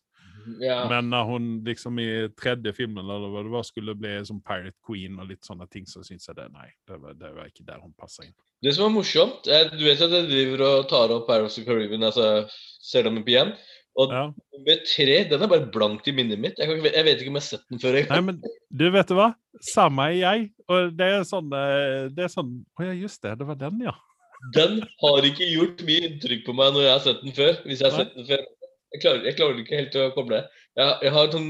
Ja. 0.64 0.86
Men 0.88 1.12
når 1.12 1.28
hun 1.28 1.50
liksom 1.68 2.00
i 2.00 2.10
tredje 2.40 2.72
filmen 2.78 3.04
eller 3.04 3.28
hva 3.28 3.44
det 3.44 3.52
var, 3.52 3.66
skulle 3.68 3.98
bli 4.00 4.14
som 4.26 4.40
Pirate 4.40 4.78
Queen 4.88 5.20
og 5.20 5.28
litt 5.34 5.44
sånne 5.44 5.68
ting, 5.68 5.88
så 5.90 6.04
syns 6.06 6.30
jeg 6.30 6.40
det 6.40 6.48
nei, 6.56 6.70
det 6.88 7.02
var, 7.04 7.18
det 7.20 7.34
var 7.36 7.52
ikke 7.52 7.68
der 7.68 7.84
hun 7.84 7.92
passer 8.00 8.30
inn. 8.30 8.38
Det 8.64 8.72
som 8.76 8.90
er 8.90 8.96
morsomt 8.96 9.48
er, 9.48 9.70
Du 9.72 9.86
vet 9.86 10.02
at 10.04 10.16
jeg 10.16 10.28
driver 10.32 10.64
og 10.68 10.88
tar 10.92 11.12
opp 11.16 11.28
Pirates 11.28 11.60
of 11.60 11.64
the 11.64 11.68
Caribbean, 11.68 12.08
altså 12.08 12.48
ser 12.80 13.08
dem 13.08 13.20
opp 13.20 13.28
igjen. 13.28 13.52
Og 14.00 14.12
Ja. 14.13 14.22
nummer 14.56 14.77
tre, 14.88 15.15
den 15.27 15.41
er 15.44 15.50
bare 15.51 15.68
blankt 15.74 16.08
i 16.08 16.13
minnet 16.15 16.39
mitt. 16.39 16.60
Jeg, 16.60 16.70
kan 16.70 16.77
ikke, 16.79 16.91
jeg 16.96 17.06
vet 17.08 17.22
ikke 17.24 17.32
om 17.34 17.39
jeg 17.39 17.44
har 17.44 17.50
sett 17.50 17.65
den 17.72 17.82
før. 17.84 17.98
Nei, 18.10 18.20
men 18.29 18.38
du, 18.72 18.86
vet 18.94 19.10
du 19.10 19.15
hva? 19.18 19.29
Samme 19.74 20.06
er 20.08 20.15
jeg. 20.20 20.46
Og 20.72 20.94
det 20.96 21.08
er 21.10 21.25
sånn 21.27 21.50
eh, 21.58 22.06
Det 22.13 22.24
er 22.27 22.32
sånn 22.32 22.53
Å 22.79 22.86
ja, 22.86 22.94
just 22.96 23.20
det. 23.25 23.34
Det 23.41 23.48
var 23.50 23.58
den, 23.60 23.82
ja. 23.84 23.96
Den 24.56 24.77
har 25.01 25.25
ikke 25.27 25.48
gjort 25.51 25.82
mye 25.84 26.06
inntrykk 26.08 26.46
på 26.46 26.56
meg 26.56 26.72
når 26.75 26.86
jeg 26.86 26.94
har 26.94 27.03
sett 27.10 27.25
den 27.25 27.36
før. 27.36 27.58
Hvis 27.65 27.82
jeg 27.84 27.89
har 27.91 27.98
Nei. 27.98 28.06
sett 28.06 28.15
den 28.15 28.29
før. 28.29 28.46
Jeg 28.94 29.01
klarer, 29.03 29.25
jeg 29.27 29.38
klarer 29.38 29.60
ikke 29.65 29.82
helt 29.82 29.98
å 30.00 30.06
koble. 30.15 30.39
Jeg, 30.79 30.94
jeg 31.03 31.13
har 31.18 31.34
sånn, 31.34 31.50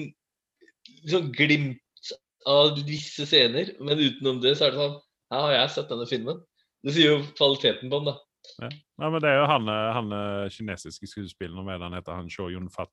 sånn 1.13 1.29
glimt 1.37 2.09
av 2.49 2.79
visse 2.87 3.27
scener, 3.29 3.75
men 3.83 4.01
utenom 4.01 4.39
det 4.41 4.55
så 4.57 4.67
er 4.67 4.73
det 4.73 4.81
sånn 4.81 4.97
Her 5.29 5.45
har 5.45 5.53
jeg 5.53 5.71
sett 5.75 5.91
denne 5.93 6.07
filmen. 6.09 6.41
Det 6.81 6.95
sier 6.95 7.11
jo 7.13 7.21
kvaliteten 7.37 7.91
på 7.91 7.99
den, 7.99 8.09
da. 8.09 8.15
Nei, 8.59 9.09
men 9.09 9.19
det 9.23 9.29
er 9.29 9.37
jo 9.41 9.45
han, 9.49 9.69
eh, 9.71 9.91
han 9.95 10.11
eh, 10.15 10.49
kinesiske 10.53 11.07
skuespilleren, 11.07 11.65
med 11.67 11.81
han 11.85 11.95
heter, 11.97 12.17
han 12.17 12.29
Sho 12.31 12.49
Yun-fat, 12.51 12.91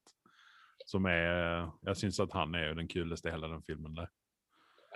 som 0.86 1.06
er 1.10 1.26
eh, 1.26 1.66
Jeg 1.90 2.00
syns 2.04 2.20
at 2.22 2.34
han 2.36 2.54
er 2.54 2.68
jo 2.70 2.78
den 2.78 2.88
kuleste 2.90 3.30
i 3.30 3.34
hele 3.34 3.50
den 3.50 3.62
filmen 3.66 3.96
der. 3.96 4.10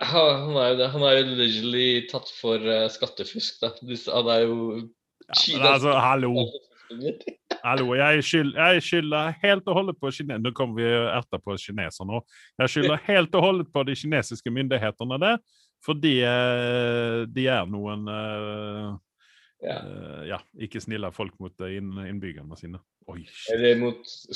Ja, 0.01 0.07
Han 0.45 0.55
er 0.57 0.71
jo 0.71 0.77
det. 0.79 0.89
Han 0.95 1.03
er 1.05 1.11
jo 1.17 1.23
allegedly 1.27 1.85
tatt 2.09 2.29
for 2.39 2.57
eh, 2.63 2.87
skattefusk, 2.89 3.59
da. 3.61 3.73
Han 4.15 4.31
er 4.33 4.45
jo 4.47 4.57
Ja, 4.79 5.35
men 5.57 5.67
altså, 5.73 5.95
hallo! 5.99 6.35
Hallo, 7.63 7.93
jeg 7.95 8.23
skyld- 8.25 8.55
jeg 8.57 8.81
skylder 8.83 9.35
helt 9.43 9.67
og 9.69 9.77
holdent 9.77 9.99
på 10.01 10.09
kine... 10.11 10.35
Nå 10.41 10.51
kommer 10.57 10.81
vi 10.81 10.87
erta 10.91 11.37
på 11.39 11.53
kineser 11.61 12.07
nå. 12.09 12.19
Jeg 12.59 12.73
skylder 12.73 13.03
helt 13.05 13.35
og 13.37 13.45
holdent 13.45 13.69
på 13.71 13.83
de 13.87 13.95
kinesiske 13.95 14.51
myndighetene 14.51 15.19
det, 15.21 15.29
fordi 15.85 16.15
de 17.31 17.45
er 17.47 17.69
noen 17.71 18.03
eh, 18.11 18.89
Ja. 19.61 19.77
eh, 19.77 20.23
ja, 20.31 20.39
ikke 20.57 20.81
snille 20.81 21.11
folk 21.13 21.35
mot 21.41 21.61
eh, 21.61 21.77
inn, 21.77 21.93
innbyggerne 22.07 22.57
sine. 22.57 22.81
Oi, 23.11 23.23
shit. 23.25 23.61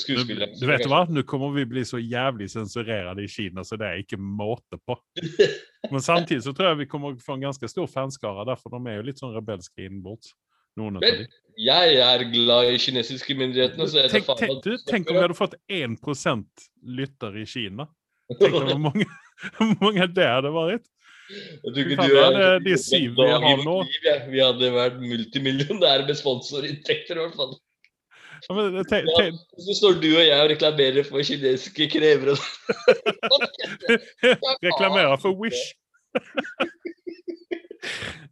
Du, 0.06 0.34
du 0.60 0.66
vet 0.68 0.86
hva? 0.90 1.04
Nå 1.10 1.22
kommer 1.26 1.54
vi 1.54 1.64
bli 1.70 1.84
så 1.86 1.98
jævlig 2.02 2.48
sensurerte 2.50 3.22
i 3.22 3.30
Kina, 3.30 3.64
så 3.66 3.78
det 3.80 3.88
er 3.88 4.02
ikke 4.02 4.18
måte 4.20 4.78
på. 4.86 4.98
Men 5.92 6.02
samtidig 6.02 6.44
så 6.46 6.54
tror 6.54 6.72
jeg 6.72 6.84
vi 6.84 6.88
kommer 6.90 7.18
få 7.22 7.38
en 7.38 7.46
ganske 7.48 7.70
stor 7.70 7.86
fanskare, 7.90 8.46
derfor 8.48 8.74
de 8.74 8.82
er 8.90 9.00
jo 9.00 9.06
litt 9.06 9.22
sånn 9.22 9.34
rebelske 9.34 9.86
innenbords. 9.86 10.34
Noen 10.76 10.98
av 10.98 11.06
de. 11.06 11.28
Jeg 11.56 12.00
er 12.04 12.24
glad 12.28 12.68
i 12.68 12.80
kinesiske 12.80 13.34
myndigheter. 13.38 13.86
så 13.88 14.02
jeg 14.02 14.12
Tenk, 14.12 14.26
tenk, 14.36 14.58
du, 14.64 14.74
tenk 14.90 15.08
om 15.08 15.16
vi 15.16 15.22
hadde 15.24 15.38
fått 15.38 15.56
1% 15.72 16.66
lytter 16.98 17.38
i 17.40 17.46
Kina. 17.48 17.88
Tenk 18.34 18.52
hvor 18.52 18.76
mange, 18.82 19.06
mange 19.80 20.10
det 20.12 20.28
hadde 20.28 20.52
vært. 20.52 20.84
Jeg 21.26 21.72
tror 21.72 21.80
ikke 21.82 21.96
du 21.98 22.12
det 22.14 22.42
er 22.46 22.60
de 22.62 22.74
syv 22.78 23.16
vi 23.18 23.28
har 23.30 23.62
nå. 23.64 23.76
liv, 23.82 24.04
ja. 24.06 24.16
Vi 24.30 24.42
hadde 24.42 24.68
vært 24.74 24.98
multimillionære 25.02 26.06
med 26.06 26.18
sponsorinntekter, 26.18 27.18
i 27.18 27.24
hvert 27.24 27.38
fall. 27.38 27.56
Ja, 28.46 28.54
men, 28.54 28.76
te... 28.86 29.00
Ja, 29.08 29.30
så 29.66 29.74
står 29.78 29.96
du 30.02 30.10
og 30.12 30.22
jeg 30.22 30.36
og 30.36 30.50
reklamerer 30.52 31.06
for 31.08 31.24
kinesiske 31.24 31.88
krevere. 31.90 32.36
reklamerer 34.66 35.16
for 35.22 35.34
Wish. 35.40 35.72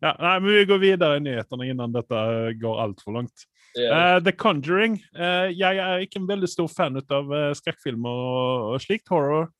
ja, 0.05 0.13
nei, 0.13 0.37
men 0.39 0.49
vi 0.53 0.69
går 0.71 0.83
videre 0.85 1.19
i 1.19 1.25
nyhetene 1.25 1.69
innan 1.73 1.97
dette 1.97 2.23
eh, 2.37 2.53
går 2.61 2.81
altfor 2.87 3.19
langt. 3.19 3.49
Yeah. 3.75 3.91
Uh, 3.91 4.23
The 4.23 4.33
Conjuring. 4.33 5.01
Uh, 5.19 5.51
jeg 5.51 5.83
er 5.83 6.05
ikke 6.05 6.23
en 6.23 6.31
veldig 6.31 6.51
stor 6.53 6.71
fan 6.71 7.01
av 7.03 7.33
uh, 7.33 7.51
skrekkfilmer 7.59 8.25
og, 8.31 8.75
og 8.75 8.85
slikt. 8.85 9.09
Horror. 9.11 9.51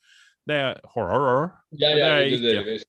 Det 0.47 0.61
er 0.61 0.83
horror. 0.95 1.49
Jeg 1.73 1.97
det 1.99 2.05
er 2.05 2.21
jeg 2.21 2.35
ikke. 2.39 2.83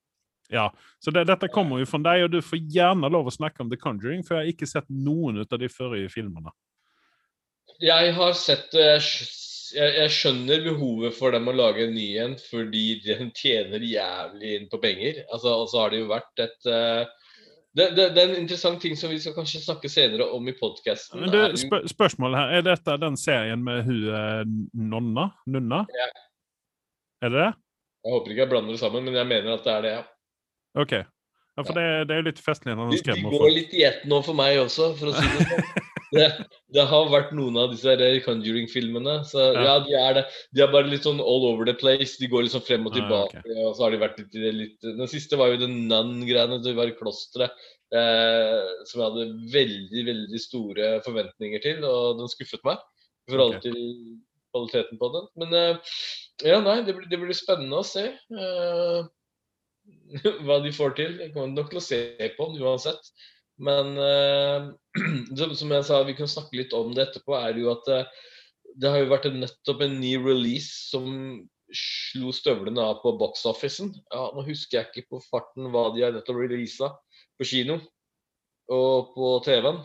Ja, 0.53 0.67
så 1.01 1.11
det, 1.11 1.25
dette 1.29 1.49
kommer 1.53 1.81
jo 1.81 1.87
fra 1.89 1.99
deg, 2.05 2.27
og 2.27 2.35
du 2.35 2.41
får 2.45 2.61
gjerne 2.73 3.09
lov 3.11 3.29
å 3.29 3.33
snakke 3.33 3.63
om 3.63 3.71
The 3.71 3.79
Conjuring, 3.81 4.21
for 4.25 4.37
jeg 4.37 4.43
har 4.43 4.53
ikke 4.53 4.69
sett 4.69 4.87
noen 4.89 5.41
ut 5.41 5.53
av 5.53 5.61
de 5.61 5.71
forrige 5.71 6.11
filmene. 6.13 6.53
Jeg 7.83 8.13
har 8.15 8.37
sett. 8.37 8.71
Jeg, 8.77 9.01
jeg, 9.75 10.11
skjønner 10.13 10.61
behovet 10.63 11.15
for 11.17 11.35
dem 11.35 11.49
å 11.49 11.55
lage 11.55 11.87
en 11.87 11.95
ny 11.97 12.07
en, 12.21 12.35
fordi 12.51 13.01
den 13.03 13.33
tjener 13.35 13.83
jævlig 13.83 14.53
inn 14.59 14.67
på 14.71 14.79
penger. 14.83 15.25
Altså, 15.25 15.55
og 15.63 15.71
så 15.71 15.81
har 15.83 15.91
det 15.91 16.03
jo 16.03 16.11
vært 16.13 16.43
et 16.45 16.69
eh, 16.71 17.13
det, 17.75 17.89
det, 17.91 18.05
det 18.15 18.21
er 18.21 18.29
en 18.29 18.37
interessant 18.39 18.79
ting 18.79 18.93
som 18.95 19.11
vi 19.11 19.17
skal 19.19 19.33
kanskje 19.35 19.59
snakke 19.65 19.89
senere 19.91 20.29
om 20.31 20.45
i 20.47 20.53
podkasten. 20.55 21.25
Men 21.25 21.33
du, 21.33 21.57
spør 21.59 21.83
spørsmålet 21.91 22.39
her, 22.39 22.53
er 22.55 22.67
dette 22.69 22.95
den 23.01 23.17
serien 23.19 23.65
med 23.65 23.81
hun 23.83 24.05
eh, 24.15 24.43
Nonna? 24.79 25.25
Nunna? 25.51 25.81
Ja. 25.91 26.07
Er 27.25 27.33
det 27.33 27.41
det? 27.41 27.49
Jeg 28.05 28.13
håper 28.13 28.31
ikke 28.31 28.43
jeg 28.45 28.51
blander 28.53 28.77
det 28.77 28.79
sammen, 28.79 29.03
men 29.03 29.17
jeg 29.19 29.27
mener 29.27 29.57
at 29.57 29.67
det 29.67 29.73
er 29.73 29.83
det, 29.83 29.91
ja. 29.97 30.05
OK. 30.75 30.93
Ja, 31.55 31.63
for 31.63 31.71
det, 31.77 31.83
det 32.09 32.15
er 32.15 32.19
jo 32.19 32.27
litt 32.27 32.41
festlig 32.43 32.73
De, 32.75 32.97
de 33.15 33.21
går 33.31 33.51
litt 33.53 33.73
i 33.77 33.85
ett 33.87 34.01
nå 34.11 34.17
for 34.25 34.35
meg 34.35 34.57
også, 34.59 34.89
for 34.99 35.11
å 35.11 35.15
si 35.15 35.27
det 35.35 35.49
sånn. 35.51 35.83
Det, 36.15 36.25
det 36.71 36.83
har 36.87 37.09
vært 37.11 37.31
noen 37.35 37.57
av 37.59 37.71
disse 37.73 37.91
Conjuring-filmene. 38.23 39.15
Så 39.27 39.41
Ja. 39.55 39.63
ja. 39.65 39.73
de 39.83 39.95
er 39.99 40.13
det. 40.19 40.21
De 40.55 40.61
er 40.63 40.69
bare 40.71 40.87
litt 40.87 41.03
sånn 41.03 41.19
all 41.19 41.43
over 41.49 41.67
the 41.67 41.73
place. 41.75 42.15
De 42.21 42.29
går 42.31 42.45
liksom 42.45 42.63
frem 42.63 42.85
og 42.87 42.93
Ah, 42.93 42.99
tilbake. 43.01 43.41
Og 43.65 43.73
så 43.75 43.83
har 43.83 43.91
de 43.91 43.99
vært 43.99 44.19
litt, 44.21 44.37
litt 44.55 44.85
Den 44.85 45.09
siste 45.11 45.35
var 45.35 45.51
jo 45.51 45.57
den 45.65 45.75
Nun-greiene. 45.89 46.61
Det 46.63 46.75
var 46.77 46.93
klosteret. 46.95 47.51
Eh, 47.91 48.69
som 48.87 49.01
jeg 49.01 49.09
hadde 49.09 49.25
veldig, 49.53 50.05
veldig 50.07 50.41
store 50.41 50.93
forventninger 51.05 51.61
til, 51.65 51.83
og 51.89 52.21
den 52.21 52.31
skuffet 52.31 52.63
meg. 52.63 52.79
I 53.27 53.33
forhold 53.35 53.57
Ok. 53.57 53.61
til 53.65 53.81
kvaliteten 54.55 55.01
på 55.01 55.11
den. 55.17 55.27
Men 55.41 55.53
eh, 55.59 55.93
ja, 56.47 56.61
nei, 56.63 56.79
det 56.85 56.95
blir, 56.95 57.09
det 57.11 57.19
blir 57.19 57.35
spennende 57.37 57.81
å 57.81 57.85
se. 57.87 58.07
Eh, 58.13 59.03
hva 60.45 60.59
de 60.63 60.73
får 60.75 60.95
til. 60.99 61.17
Jeg 61.21 61.33
kommer 61.33 61.53
nok 61.53 61.71
til 61.71 61.81
å 61.81 61.87
se 61.87 62.01
på 62.37 62.49
den 62.51 62.61
uansett. 62.63 63.11
Men 63.65 63.95
uh, 64.01 64.69
som, 65.55 65.71
jeg 65.71 65.87
sa, 65.87 66.03
vi 66.07 66.15
kan 66.17 66.29
snakke 66.29 66.59
litt 66.59 66.75
om 66.75 66.93
det 66.95 67.07
etterpå, 67.07 67.35
er 67.39 67.59
jo 67.61 67.71
at 67.71 67.91
eh, 67.91 68.23
det 68.75 68.91
har 68.91 69.03
jo 69.03 69.11
vært 69.13 69.29
nettopp 69.31 69.83
en 69.85 69.99
ny 70.01 70.15
release 70.19 70.89
som 70.91 71.05
slo 71.75 72.31
støvlene 72.35 72.81
av 72.83 72.99
på 73.01 73.15
box-officen. 73.19 73.93
Ja, 74.13 74.29
nå 74.35 74.43
husker 74.47 74.81
jeg 74.81 74.91
ikke 74.91 75.15
på 75.15 75.21
farten 75.29 75.69
hva 75.73 75.87
de 75.95 76.03
har 76.05 76.15
nettopp 76.15 76.41
releasa 76.43 76.91
på 77.39 77.47
kino 77.47 77.79
og 78.71 79.13
på 79.15 79.31
TV-en. 79.45 79.81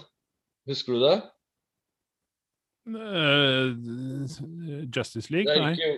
Husker 0.71 0.97
du 0.97 1.05
det? 1.05 1.17
Uh, 2.91 3.71
Justice 4.91 5.31
League? 5.33 5.51
Nei. 5.51 5.73
ikke... 5.77 5.91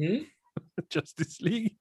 Hm? 0.00 0.20
Justice 0.94 1.42
League? 1.44 1.76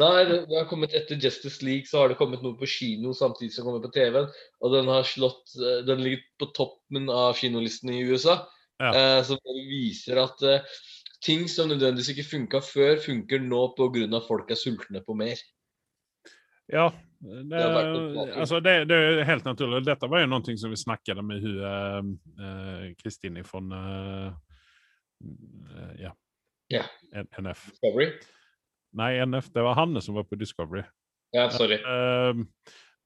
Nei, 0.00 0.24
det, 0.26 0.38
det 0.50 0.56
har 0.58 0.68
kommet 0.70 0.94
etter 0.96 1.18
Justice 1.20 1.64
League, 1.64 1.86
så 1.86 2.02
har 2.02 2.10
det 2.10 2.18
kommet 2.18 2.42
noe 2.42 2.58
på 2.58 2.68
kino 2.68 3.12
samtidig 3.16 3.52
som 3.54 3.62
det 3.62 3.68
kommer 3.68 3.84
på 3.84 3.92
TV-en. 3.94 4.30
Og 4.64 4.74
den 4.74 4.90
har 4.90 5.06
slått 5.06 5.54
eh, 5.60 5.82
Den 5.86 6.02
ligger 6.04 6.24
på 6.42 6.50
toppen 6.56 7.10
av 7.12 7.36
kinolisten 7.38 7.92
i 7.94 8.00
USA. 8.08 8.40
Ja. 8.80 8.90
Eh, 8.96 9.20
som 9.28 9.38
viser 9.68 10.22
at 10.22 10.42
eh, 10.46 10.80
ting 11.24 11.46
som 11.52 11.70
nødvendigvis 11.70 12.14
ikke 12.14 12.28
funka 12.30 12.62
før, 12.64 12.98
funker 13.04 13.42
nå 13.44 13.68
pga. 13.76 14.22
folk 14.26 14.50
er 14.50 14.58
sultne 14.58 15.04
på 15.06 15.16
mer. 15.18 15.38
Ja. 16.70 16.90
Det, 17.20 17.52
vært 17.52 18.36
altså 18.40 18.62
det, 18.64 18.72
det 18.88 18.96
er 18.96 19.26
helt 19.28 19.44
naturlig. 19.44 19.82
Dette 19.84 20.08
var 20.08 20.22
jo 20.22 20.28
noe 20.30 20.54
som 20.56 20.72
vi 20.72 20.78
snakket 20.80 21.20
med 21.20 21.42
Kristine 21.44 22.14
uh, 22.40 22.86
Kristin 22.96 23.40
från 23.44 23.72
uh, 23.76 24.32
ja. 26.00 26.14
yeah. 26.72 26.88
N- 27.12 27.28
NF. 27.44 27.66
Discovery? 27.74 28.14
Nej, 28.92 29.20
NF, 29.26 29.52
det 29.54 29.62
var 29.62 29.74
Hanne 29.74 30.00
som 30.02 30.14
var 30.14 30.24
på 30.24 30.34
Discovery. 30.34 30.82
Ja, 31.30 31.50
sorry. 31.50 31.78
Uh, 31.78 32.42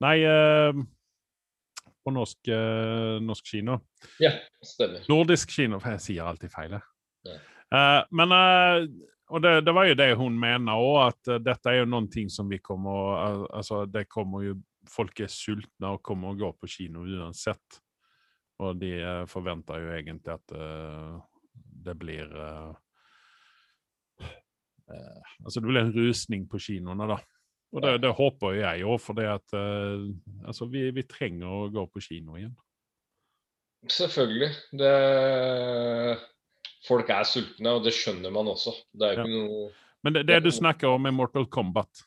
nei 0.00 0.16
uh, 0.24 0.84
på 2.04 2.12
norsk, 2.12 2.40
uh, 2.48 3.20
norsk 3.24 3.46
kino. 3.46 3.78
Ja, 4.22 4.32
stemmer. 4.64 5.04
Nordisk 5.08 5.52
kino, 5.52 5.80
For 5.80 5.96
jeg 5.96 6.04
sier 6.06 6.28
alltid 6.28 6.52
feil. 6.52 6.78
Ja. 7.24 7.40
Men 8.10 8.32
og 8.32 8.88
och 9.26 9.40
det, 9.40 9.60
det 9.60 9.72
var 9.72 9.84
jo 9.84 9.94
det 9.94 10.14
hun 10.14 10.38
menar 10.40 10.76
och 10.76 11.06
at 11.06 11.44
dette 11.44 11.70
er 11.70 11.78
jo 11.78 11.86
noen 11.88 12.10
ting 12.10 12.30
som 12.30 12.48
vi 12.48 12.58
kommer, 12.58 13.16
Altså, 13.16 13.46
alltså 13.46 13.86
det 13.86 14.04
kommer 14.04 14.42
jo 14.42 14.54
folk 14.88 15.20
er 15.20 15.26
sultne 15.32 15.88
og 15.88 16.02
kommer 16.02 16.28
og 16.28 16.38
gå 16.38 16.52
på 16.52 16.68
kino 16.68 17.06
uansett. 17.06 17.80
Og 18.58 18.76
de 18.76 19.24
forventer 19.26 19.80
jo 19.80 19.92
egentlig 19.96 20.32
at 20.32 20.52
att 20.52 21.24
det 21.84 21.94
blir 21.94 22.28
eh, 24.90 25.22
Altså, 25.44 25.60
det 25.60 25.68
blir 25.70 25.80
en 25.84 25.94
rusning 25.96 26.44
på 26.50 26.58
kinoene, 26.60 27.06
da. 27.14 27.18
Og 27.74 27.82
det, 27.82 27.94
det 28.04 28.12
håper 28.14 28.54
jeg 28.54 28.84
òg, 28.86 29.00
for 29.02 29.14
det 29.18 29.26
at 29.32 29.54
eh, 29.58 30.04
Altså, 30.46 30.68
vi, 30.70 30.84
vi 30.94 31.02
trenger 31.10 31.46
å 31.50 31.70
gå 31.74 31.86
på 31.90 32.02
kino 32.04 32.36
igjen. 32.38 32.54
Selvfølgelig. 33.90 34.50
Det 34.80 34.92
Folk 36.84 37.08
er 37.08 37.24
sultne, 37.24 37.70
og 37.78 37.84
det 37.86 37.94
skjønner 37.96 38.32
man 38.32 38.48
også. 38.52 38.74
Det 38.92 39.06
er 39.08 39.14
jo 39.14 39.20
Ja. 39.20 39.24
ikke 39.24 39.46
noe 39.48 39.70
Men 40.04 40.12
det, 40.18 40.26
det 40.28 40.42
du 40.44 40.50
snakker 40.52 40.88
om, 40.92 41.06
er 41.08 41.14
Mortal 41.16 41.46
Kombat. 41.48 42.02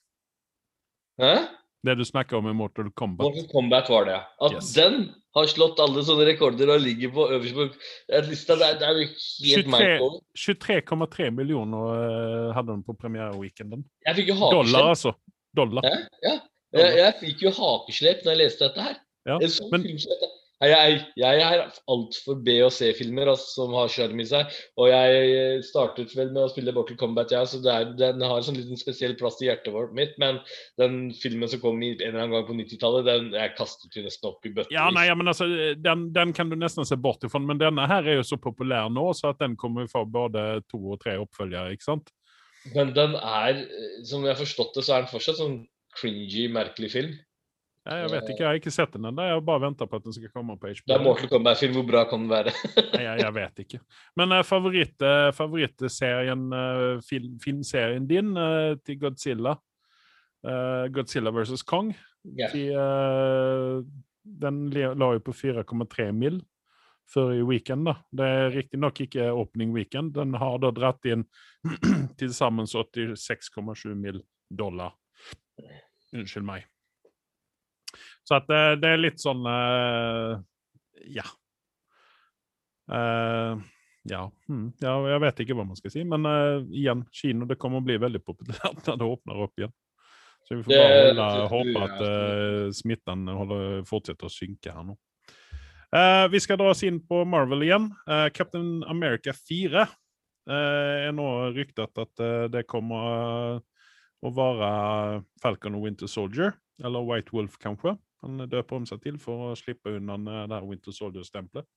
Hæ? 1.18 1.48
Det 1.88 1.96
du 2.00 2.04
snakker 2.08 2.38
om, 2.42 2.48
i 2.52 2.54
Mortal 2.58 2.90
Kombat. 3.00 3.24
Mortal 3.30 3.48
Kombat 3.52 3.90
var 3.94 4.06
det. 4.10 4.18
At 4.44 4.56
Yes. 4.58 4.74
den 4.76 4.98
har 5.38 5.46
slått 5.52 5.80
alle 5.84 6.02
sånne 6.04 6.26
rekorder 6.28 6.72
og 6.74 6.82
ligger 6.84 7.12
på 7.14 7.28
øverst 7.36 7.56
på 7.56 7.68
eh, 7.70 8.28
lista, 8.28 8.56
det 8.60 8.70
er, 8.82 8.92
jo 8.98 9.06
helt 9.06 9.22
23 9.22 9.72
mind-blowing. 9.72 10.22
23,3 10.36 11.30
millioner 11.38 11.92
eh, 12.04 12.54
hadde 12.58 12.74
den 12.74 12.84
på 12.88 12.96
premiereweekenden. 12.98 13.86
Dollar, 14.40 14.92
altså. 14.94 15.14
Dollar. 15.56 15.86
Ja, 15.88 15.98
Ja. 16.28 16.38
Jeg, 16.76 16.98
jeg 17.00 17.14
fikk 17.22 17.42
jo 17.46 17.52
hakeslep 17.56 18.26
når 18.26 18.34
jeg 18.34 18.40
leste 18.42 18.66
dette 18.68 18.84
her. 18.84 18.96
Ja, 19.26 19.38
Jeg, 19.40 19.50
så 19.56 19.70
men- 19.72 19.86
film 19.88 20.00
som 20.04 20.12
dette. 20.12 20.28
Jeg, 20.58 21.02
jeg 21.20 21.42
er 21.46 21.68
altfor 21.94 22.40
B- 22.42 22.56
og 22.66 22.72
C-filmer 22.74 23.30
altså, 23.30 23.46
som 23.60 23.76
har 23.78 23.92
sjarm 23.94 24.18
i 24.18 24.26
seg. 24.26 24.50
Og 24.82 24.90
jeg 24.90 25.60
startet 25.68 26.16
vel 26.18 26.32
med 26.32 26.48
å 26.48 26.50
spille 26.50 26.74
Mortal 26.74 26.98
Kombat, 26.98 27.34
ja, 27.36 27.44
så 27.46 27.60
det 27.62 27.70
er, 27.70 27.92
den 28.00 28.24
har 28.26 28.40
en 28.40 28.48
sånn 28.48 28.58
liten 28.58 28.80
spesiell 28.80 29.14
plass 29.20 29.38
i 29.44 29.52
hjertet 29.52 29.70
vårt 29.76 29.94
mitt. 29.98 30.16
Men 30.22 30.40
den 30.82 31.12
filmen 31.22 31.52
som 31.52 31.62
kom 31.62 31.78
i, 31.86 31.92
en 32.00 32.02
eller 32.10 32.24
annen 32.24 32.34
gang 32.40 32.48
på 32.50 32.58
90-tallet, 32.58 33.06
den 33.06 33.30
jeg 33.38 33.54
kastet 33.60 33.94
vi 33.94 34.08
nesten 34.08 34.32
opp 34.32 34.50
i 34.50 34.54
bøtter. 34.56 34.74
Ja, 34.74 34.88
nei, 34.96 35.06
ja, 35.12 35.18
men 35.20 35.30
altså, 35.30 35.46
den, 35.78 36.08
den 36.18 36.34
kan 36.38 36.50
du 36.50 36.58
nesten 36.58 36.90
se 36.90 36.98
bort 36.98 37.28
ifra, 37.28 37.44
men 37.44 37.62
denne 37.62 37.86
her 37.92 38.10
er 38.10 38.18
jo 38.18 38.26
så 38.26 38.42
populær 38.42 38.90
nå, 38.90 39.12
så 39.14 39.36
at 39.36 39.44
den 39.44 39.54
kommer 39.62 39.86
vi 39.86 39.94
få 39.94 40.08
både 40.10 40.64
to 40.72 40.82
og 40.96 41.02
tre 41.06 41.20
oppfølgere, 41.22 41.78
ikke 41.78 41.92
sant? 41.92 42.10
Men 42.74 42.96
den 42.98 43.14
er, 43.14 43.62
eh, 43.62 43.98
som 44.10 44.26
jeg 44.26 44.34
har 44.34 44.42
forstått 44.42 44.74
det, 44.80 44.88
så 44.88 44.98
er 44.98 45.06
den 45.06 45.14
fortsatt 45.14 45.38
sånn 45.38 45.60
cringy, 45.98 46.48
merkelig 46.54 46.92
film. 46.94 47.16
Ja, 47.88 48.02
jeg 48.02 48.10
vet 48.12 48.30
ikke, 48.34 48.42
jeg 48.42 48.50
har 48.50 48.58
ikke 48.60 48.72
sett 48.74 48.96
den 48.98 49.08
ennå, 49.08 49.24
jeg 49.24 49.38
har 49.38 49.44
bare 49.48 49.64
venta 49.64 49.86
på 49.88 50.00
at 50.00 50.04
den 50.04 50.16
skal 50.16 50.32
komme 50.34 50.58
på 50.60 50.74
HBO. 50.74 50.88
Det 50.90 50.96
er. 50.98 51.04
Mortal 51.06 51.30
Kombat-film, 51.32 51.78
hvor 51.78 51.86
bra 51.88 52.02
kan 52.10 52.26
den 52.26 52.34
være? 52.34 52.52
Nei, 52.98 53.04
jeg, 53.06 53.22
jeg 53.22 53.36
vet 53.38 53.62
ikke. 53.64 53.80
Men 54.20 54.36
uh, 54.36 54.42
favoritt, 54.48 55.06
uh, 55.06 55.30
favorittserien, 55.38 56.44
uh, 56.52 57.00
film, 57.08 57.38
filmserien 57.44 58.10
din 58.10 58.36
til 58.84 59.00
Godzilla, 59.00 59.56
Godzilla 60.94 61.32
versus 61.34 61.64
Kong, 61.66 61.90
yeah. 62.38 62.52
til, 62.54 63.88
den 64.44 64.62
la 64.72 65.10
jo 65.16 65.24
på 65.26 65.34
4,3 65.36 66.12
mill. 66.16 66.44
før 67.08 67.34
i 67.34 67.42
weekend. 67.42 67.88
da. 67.88 67.96
Det 68.12 68.26
er 68.28 68.50
riktignok 68.52 69.02
ikke 69.02 69.32
opening 69.32 69.74
weekend. 69.74 70.14
Den 70.14 70.36
har 70.36 70.58
da 70.60 70.72
dratt 70.76 71.06
inn 71.08 71.24
til 72.20 72.34
sammen 72.36 72.68
86,7 72.68 73.96
mill. 73.96 74.22
dollar. 74.50 74.94
Unnskyld 76.14 76.46
meg. 76.48 76.68
Så 78.28 78.38
at 78.42 78.48
det, 78.52 78.62
det 78.84 78.92
er 78.92 79.02
litt 79.02 79.24
sånn 79.24 79.46
uh, 79.48 80.38
Ja. 81.08 81.26
Uh, 82.92 83.60
ja. 84.08 84.26
Hmm. 84.48 84.70
ja. 84.84 84.96
Jeg 85.14 85.24
vet 85.24 85.44
ikke 85.44 85.58
hva 85.58 85.68
man 85.68 85.80
skal 85.80 85.94
si, 85.94 86.04
men 86.08 86.28
uh, 86.28 86.64
igjen, 86.76 87.06
kino 87.16 87.48
det 87.48 87.60
kommer 87.60 87.80
å 87.82 87.88
bli 87.88 88.00
veldig 88.04 88.24
populært 88.28 88.88
når 88.88 89.02
det 89.02 89.12
åpner 89.16 89.44
opp 89.48 89.64
igjen. 89.64 89.76
Så 90.48 90.56
vi 90.56 90.64
får 90.64 90.72
Det 90.72 91.16
bare 91.18 91.48
holde, 91.52 91.52
håpe 91.52 91.86
at 91.88 92.04
uh, 92.04 92.74
smitten 92.76 93.28
holder, 93.36 93.82
fortsetter 93.88 94.30
å 94.30 94.32
synke 94.32 94.72
her 94.72 94.86
nå. 94.88 94.96
Uh, 95.88 96.28
vi 96.32 96.40
skal 96.44 96.60
dra 96.60 96.72
oss 96.72 96.84
inn 96.88 97.00
på 97.04 97.22
Marvel 97.28 97.64
igjen. 97.64 97.90
Uh, 98.08 98.28
Captain 98.36 98.84
America 98.92 99.36
4 99.36 99.88
uh, 100.48 101.08
er 101.08 101.16
nå 101.16 101.28
ryktet 101.56 102.02
at 102.04 102.24
eh, 102.24 102.46
det 102.52 102.66
kommer 102.70 103.08
eh, 103.08 103.60
å 104.26 104.32
være 104.34 104.70
Falcon 105.44 105.78
og 105.78 105.86
Winter 105.86 106.10
Soldier, 106.10 106.56
eller 106.84 107.06
White 107.06 107.36
Wolf, 107.36 107.58
kanskje. 107.62 107.96
Han 108.26 108.44
døper 108.50 108.80
om 108.80 108.86
seg 108.90 109.02
til 109.04 109.20
for 109.22 109.52
å 109.52 109.56
slippe 109.60 109.98
unna 110.00 110.18
eh, 110.18 110.44
det 110.50 110.58
her 110.58 110.68
Winter 110.68 110.96
Soldier-stempelet. 110.96 111.68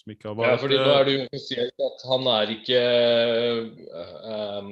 Som 0.00 0.14
ikke 0.14 0.30
har 0.30 0.36
Ja, 0.36 0.54
vært 0.54 0.64
fordi 0.64 0.80
nå 0.80 0.88
eh, 0.88 0.98
er 0.98 1.08
det 1.08 1.14
jo 1.14 1.24
offisielt 1.26 1.86
at 1.88 2.06
han 2.08 2.28
er 2.32 2.52
ikke 2.56 2.82
um, 4.32 4.70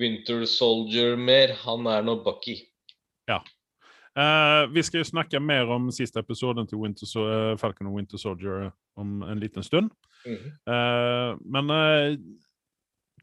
Winter 0.00 0.44
Soldier 0.48 1.16
mer. 1.18 1.56
Han 1.66 1.88
er 1.90 2.06
nå 2.06 2.20
Bucky. 2.24 2.60
Eh, 4.18 4.66
vi 4.74 4.82
skal 4.82 5.04
jo 5.04 5.06
snakke 5.06 5.40
mer 5.40 5.70
om 5.70 5.90
siste 5.94 6.18
episoden 6.20 6.66
til 6.66 6.80
Winter, 6.82 7.06
eh, 7.06 7.56
Falcon 7.58 7.86
og 7.86 7.94
Winter 7.94 8.18
Soldier 8.18 8.70
om 8.96 9.22
en 9.22 9.40
liten 9.40 9.62
stund. 9.62 9.90
Mm 10.26 10.36
-hmm. 10.36 10.50
uh, 10.72 11.38
men 11.44 12.44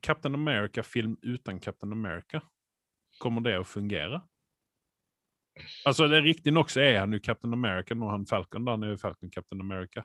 Captain 0.01 0.33
America-film 0.33 1.17
uten 1.23 1.59
Captain 1.59 1.91
America, 1.91 2.39
kommer 3.19 3.41
det 3.41 3.59
å 3.59 3.63
fungere? 3.63 4.21
Altså, 5.87 6.07
det 6.11 6.19
er 6.19 6.27
Riktignok 6.27 6.71
så 6.73 6.83
er 6.85 6.99
han 7.01 7.15
jo 7.15 7.19
Captain 7.23 7.53
America 7.55 7.95
når 7.97 8.13
han 8.15 8.29
Falcon. 8.29 8.65
da, 8.65 8.77
Han 8.77 8.85
er 8.85 8.95
jo 8.95 9.01
Falcon 9.01 9.31
Captain 9.33 9.61
America. 9.63 10.03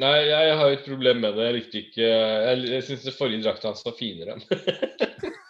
Nei, 0.00 0.16
jeg 0.28 0.56
har 0.56 0.68
jo 0.70 0.76
et 0.78 0.86
problem 0.86 1.20
med 1.24 1.34
det. 1.34 1.46
Jeg 1.48 1.54
likte 1.56 1.80
ikke 1.80 2.06
Jeg, 2.06 2.58
jeg 2.70 2.84
syns 2.86 3.06
det 3.08 3.16
forrige 3.16 3.42
drakta 3.42 3.72
hans 3.72 3.86
var 3.86 3.96
finere. 3.98 4.38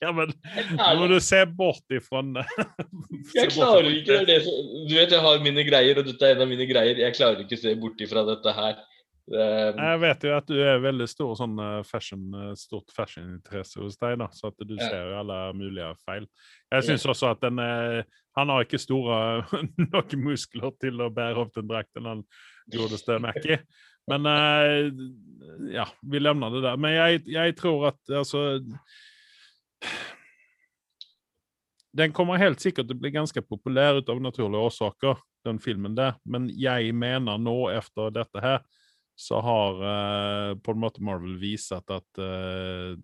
Ja, 0.00 0.12
men 0.14 0.30
nå 0.78 0.92
må 0.96 1.06
du 1.10 1.16
se 1.20 1.40
bort 1.44 1.92
ifra 1.92 2.22
den. 2.22 2.38
Jeg 3.36 3.50
klarer 3.52 3.88
ikke 3.90 4.20
det. 4.28 4.38
Du 4.46 4.94
vet 4.94 5.10
jeg 5.12 5.20
har 5.24 5.42
mine 5.44 5.64
greier, 5.66 5.98
og 6.00 6.06
dette 6.06 6.24
er 6.28 6.36
en 6.36 6.44
av 6.46 6.48
mine 6.48 6.66
greier. 6.70 7.00
Jeg 7.02 7.16
klarer 7.18 7.42
ikke 7.42 7.58
å 7.58 7.62
se 7.64 7.74
bort 7.82 8.00
ifra 8.00 8.22
dette 8.28 8.54
her. 8.56 8.78
Det, 9.28 9.74
Jeg 9.76 10.00
vet 10.02 10.24
jo 10.24 10.32
at 10.36 10.46
du 10.48 10.56
er 10.58 10.80
veldig 10.82 11.06
stor 11.10 11.34
sånn 11.38 11.58
eh, 11.62 11.82
fashion, 11.86 12.22
eh, 12.34 12.54
stort 12.58 12.90
fashioninteresse 12.94 13.78
hos 13.82 13.98
deg, 14.00 14.16
da, 14.22 14.26
så 14.34 14.48
at 14.50 14.64
du 14.66 14.74
Ja. 14.74 14.88
ser 14.88 15.10
jo 15.10 15.18
alle 15.20 15.38
mulige 15.54 15.90
feil. 16.04 16.26
Jeg 16.72 16.88
syns 16.88 17.06
også 17.06 17.30
at 17.34 17.40
den 17.44 17.58
er 17.58 18.04
Han 18.38 18.48
har 18.48 18.62
ikke 18.62 18.78
store 18.78 19.42
nok 19.94 20.12
muskler 20.16 20.70
til 20.80 21.00
å 21.02 21.10
bære 21.10 21.36
opp 21.42 21.54
den 21.54 21.66
drakten, 21.68 22.06
han 22.06 22.20
godeste 22.70 23.18
Mackie. 23.18 23.58
Men 24.08 24.26
uh, 24.26 24.86
ja, 25.70 25.84
vi 26.02 26.18
levner 26.22 26.50
det 26.54 26.62
der. 26.62 26.76
Men 26.78 26.94
jeg, 26.94 27.24
jeg 27.26 27.56
tror 27.58 27.88
at 27.90 27.98
altså 28.20 28.60
Den 31.96 32.12
kommer 32.14 32.38
helt 32.38 32.62
sikkert 32.62 32.86
til 32.86 32.96
å 32.96 33.02
bli 33.02 33.10
ganske 33.14 33.42
populær 33.42 33.98
ut 33.98 34.10
av 34.12 34.20
naturlige 34.22 34.62
årsaker, 34.70 35.18
den 35.46 35.58
filmen 35.58 35.96
der. 35.98 36.14
Men 36.24 36.46
jeg 36.54 36.94
mener 36.94 37.38
nå, 37.40 37.56
etter 37.74 38.12
dette 38.14 38.42
her, 38.44 38.60
så 39.20 39.40
har 39.44 39.80
uh, 39.84 40.58
på 40.58 40.72
en 40.72 40.80
måte 40.80 41.02
Marvel 41.04 41.34
vist 41.40 41.74
at 41.76 41.90
uh, 42.18 42.96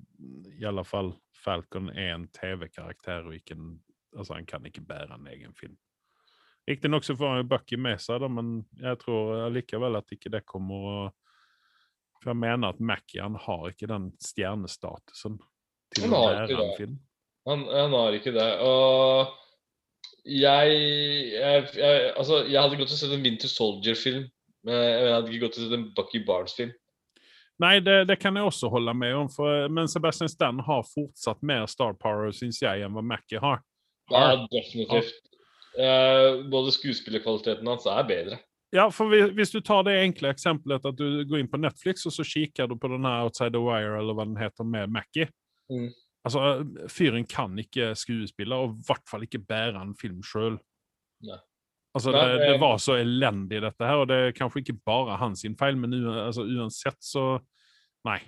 i 0.56 0.64
alle 0.64 0.84
fall 0.88 1.12
Falcon 1.36 1.90
er 1.92 2.14
en 2.14 2.24
TV-karakter 2.32 3.28
og 3.28 3.36
ikke 3.36 3.58
en 3.58 3.74
Altså, 4.16 4.32
han 4.32 4.46
kan 4.48 4.64
ikke 4.64 4.80
bære 4.80 5.12
en 5.12 5.26
egen 5.28 5.50
film. 5.52 5.74
Riktignok 6.64 7.04
så 7.04 7.12
får 7.18 7.28
han 7.28 7.42
jo 7.42 7.48
Bucky 7.50 7.76
med 7.76 8.00
seg, 8.00 8.22
da, 8.22 8.30
men 8.32 8.62
jeg 8.80 8.96
tror 9.02 9.42
allikevel 9.44 9.98
at 9.98 10.14
ikke 10.14 10.32
det 10.32 10.40
kommer 10.48 10.86
å 10.88 10.94
For 12.22 12.30
jeg 12.32 12.40
mener 12.40 12.72
at 12.72 12.80
Mackie 12.80 13.20
han 13.20 13.36
har 13.36 13.66
ikke 13.68 13.90
den 13.90 14.06
stjernestatusen 14.24 15.36
til 15.92 16.06
å 16.08 16.22
bære 16.22 16.56
en 16.56 16.72
film. 16.78 16.96
han, 17.44 17.66
han 17.68 17.98
har 17.98 18.16
ikke 18.16 18.32
det. 18.38 18.48
Og 18.64 19.36
jeg, 20.24 20.80
jeg, 21.36 21.68
jeg 21.76 22.08
Altså, 22.16 22.40
jeg 22.48 22.56
hadde 22.56 22.80
gått 22.80 22.96
og 22.96 23.02
sett 23.02 23.12
en 23.12 23.28
Winter 23.28 23.52
Soldier-film. 23.52 24.24
Men 24.66 24.82
jeg 24.82 25.14
hadde 25.14 25.30
ikke 25.30 25.46
gått 25.46 25.58
og 25.58 25.64
sett 25.64 25.76
en 25.76 25.86
Bucky 25.94 26.20
Barnes-film. 26.26 26.74
Nei, 27.62 27.78
det, 27.80 28.02
det 28.10 28.18
kan 28.20 28.36
jeg 28.36 28.44
også 28.44 28.68
holde 28.68 28.92
med 28.98 29.14
om, 29.16 29.28
for, 29.32 29.68
men 29.72 29.88
Sebastian 29.88 30.28
Stan 30.28 30.58
har 30.66 30.82
fortsatt 30.90 31.40
mer 31.46 31.64
star 31.70 31.94
power, 31.96 32.28
syns 32.36 32.58
jeg, 32.60 32.82
enn 32.84 32.92
hva 32.92 33.04
Mackie 33.14 33.40
har. 33.40 33.62
Ja, 34.12 34.34
definitivt. 34.52 35.22
Uh, 35.76 36.44
både 36.52 36.74
skuespillerkvaliteten 36.76 37.68
hans 37.68 37.88
er 37.88 38.04
bedre. 38.08 38.40
Ja, 38.74 38.88
for 38.92 39.08
hvis 39.08 39.54
du 39.54 39.60
tar 39.64 39.86
det 39.86 39.94
enkle 40.02 40.32
eksempelet 40.34 40.84
at 40.88 40.98
du 40.98 41.22
går 41.28 41.40
inn 41.40 41.50
på 41.50 41.60
Netflix 41.62 42.04
og 42.08 42.12
så 42.12 42.24
kikker 42.26 42.68
du 42.68 42.74
på 42.80 42.90
den 42.92 43.06
her 43.06 43.24
Outside 43.24 43.54
the 43.54 43.62
Wire 43.62 43.94
eller 44.00 44.16
hva 44.16 44.26
den 44.26 44.40
heter 44.40 44.66
med 44.68 44.92
Mackie. 44.92 45.30
Mm. 45.72 45.92
Altså, 46.26 46.42
fyren 46.90 47.24
kan 47.30 47.54
ikke 47.62 47.92
skuespille, 47.96 48.56
og 48.58 48.74
i 48.74 48.86
hvert 48.88 49.04
fall 49.08 49.24
ikke 49.24 49.44
bære 49.46 49.78
en 49.78 49.94
film 49.96 50.18
sjøl. 50.26 50.58
Nei. 51.24 51.38
Altså, 51.96 52.12
det, 52.12 52.24
det 52.42 52.56
var 52.60 52.80
så 52.82 52.98
elendig, 53.00 53.62
dette 53.64 53.88
her, 53.88 54.02
og 54.02 54.08
det 54.10 54.16
er 54.20 54.34
kanskje 54.36 54.60
ikke 54.60 54.80
bare 54.84 55.16
hans 55.16 55.46
feil, 55.56 55.78
men 55.80 55.94
u 55.96 56.02
altså, 56.12 56.44
uansett 56.44 56.98
så 57.04 57.28
Nei. 58.06 58.20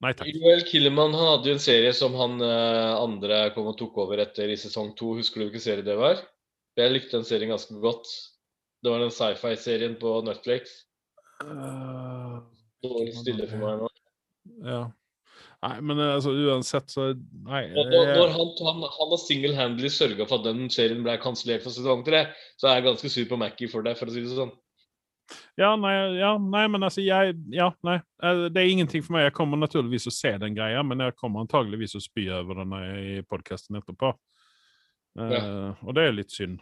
Nei 0.00 0.12
takk. 0.16 0.28
Joel 0.32 0.62
Killerman 0.68 1.12
han 1.16 1.30
hadde 1.32 1.50
jo 1.50 1.56
en 1.56 1.60
serie 1.60 1.90
som 1.96 2.14
han 2.16 2.38
eh, 2.44 2.92
andre 2.96 3.40
kom 3.52 3.68
og 3.68 3.76
tok 3.80 3.98
over 4.04 4.22
etter 4.22 4.48
i 4.52 4.56
sesong 4.60 4.94
to. 4.96 5.10
Husker 5.18 5.40
du 5.40 5.46
hvilken 5.46 5.64
serie 5.64 5.84
det 5.84 5.96
var? 5.98 6.22
Jeg 6.76 6.92
likte 6.92 7.18
den 7.18 7.26
serien 7.28 7.52
ganske 7.52 7.76
godt. 7.82 8.08
Det 8.84 8.92
var 8.92 9.02
den 9.02 9.12
sci-fi-serien 9.12 9.96
på 10.00 10.14
Netflix. 10.24 10.78
Uh, 11.44 12.40
Dårlig 12.84 13.12
stille 13.16 13.48
for 13.50 13.60
meg 13.60 13.82
nå. 13.82 13.90
ja. 14.64 14.80
Nei, 15.64 15.80
men 15.80 15.98
eh, 15.98 16.12
altså, 16.18 16.34
uansett 16.36 16.90
så 16.92 17.08
Nei. 17.16 17.62
Og 17.72 17.88
når, 17.90 18.12
når 18.18 18.34
han, 18.34 18.52
han, 18.66 18.84
han 18.92 19.12
har 19.14 19.20
single-handedly 19.22 19.90
sørga 19.92 20.26
for 20.28 20.40
at 20.42 20.46
den 20.50 20.68
serien 20.72 21.00
ble 21.06 21.16
kansellert 21.22 21.64
for 21.64 21.74
sesong 21.74 22.04
tre, 22.06 22.26
så 22.60 22.68
er 22.70 22.78
jeg 22.78 22.86
ganske 22.90 23.10
sur 23.12 23.28
på 23.30 23.38
Mackie 23.40 23.70
for 23.72 23.86
det, 23.86 23.96
for 23.98 24.10
å 24.10 24.14
si 24.14 24.22
det 24.26 24.36
sånn. 24.36 24.52
Ja, 25.58 25.72
nei, 25.80 25.94
ja, 26.20 26.36
nei, 26.38 26.66
men 26.70 26.86
altså 26.86 27.02
jeg 27.02 27.32
Ja, 27.50 27.72
nei. 27.82 27.96
Eh, 28.22 28.44
Det 28.54 28.62
er 28.62 28.70
ingenting 28.70 29.02
for 29.02 29.16
meg. 29.16 29.24
Jeg 29.26 29.34
kommer 29.38 29.58
naturligvis 29.58 30.06
å 30.06 30.14
se 30.14 30.36
den 30.38 30.54
greia, 30.54 30.84
men 30.86 31.02
jeg 31.02 31.16
kommer 31.18 31.42
antageligvis 31.42 31.96
å 31.98 32.04
spy 32.04 32.28
over 32.36 32.60
den 32.62 32.76
i 33.00 33.16
podkasten 33.26 33.80
etterpå. 33.80 34.12
Eh, 35.18 35.72
Og 35.82 35.94
det 35.96 36.04
er 36.04 36.14
litt 36.14 36.30
synd. 36.30 36.60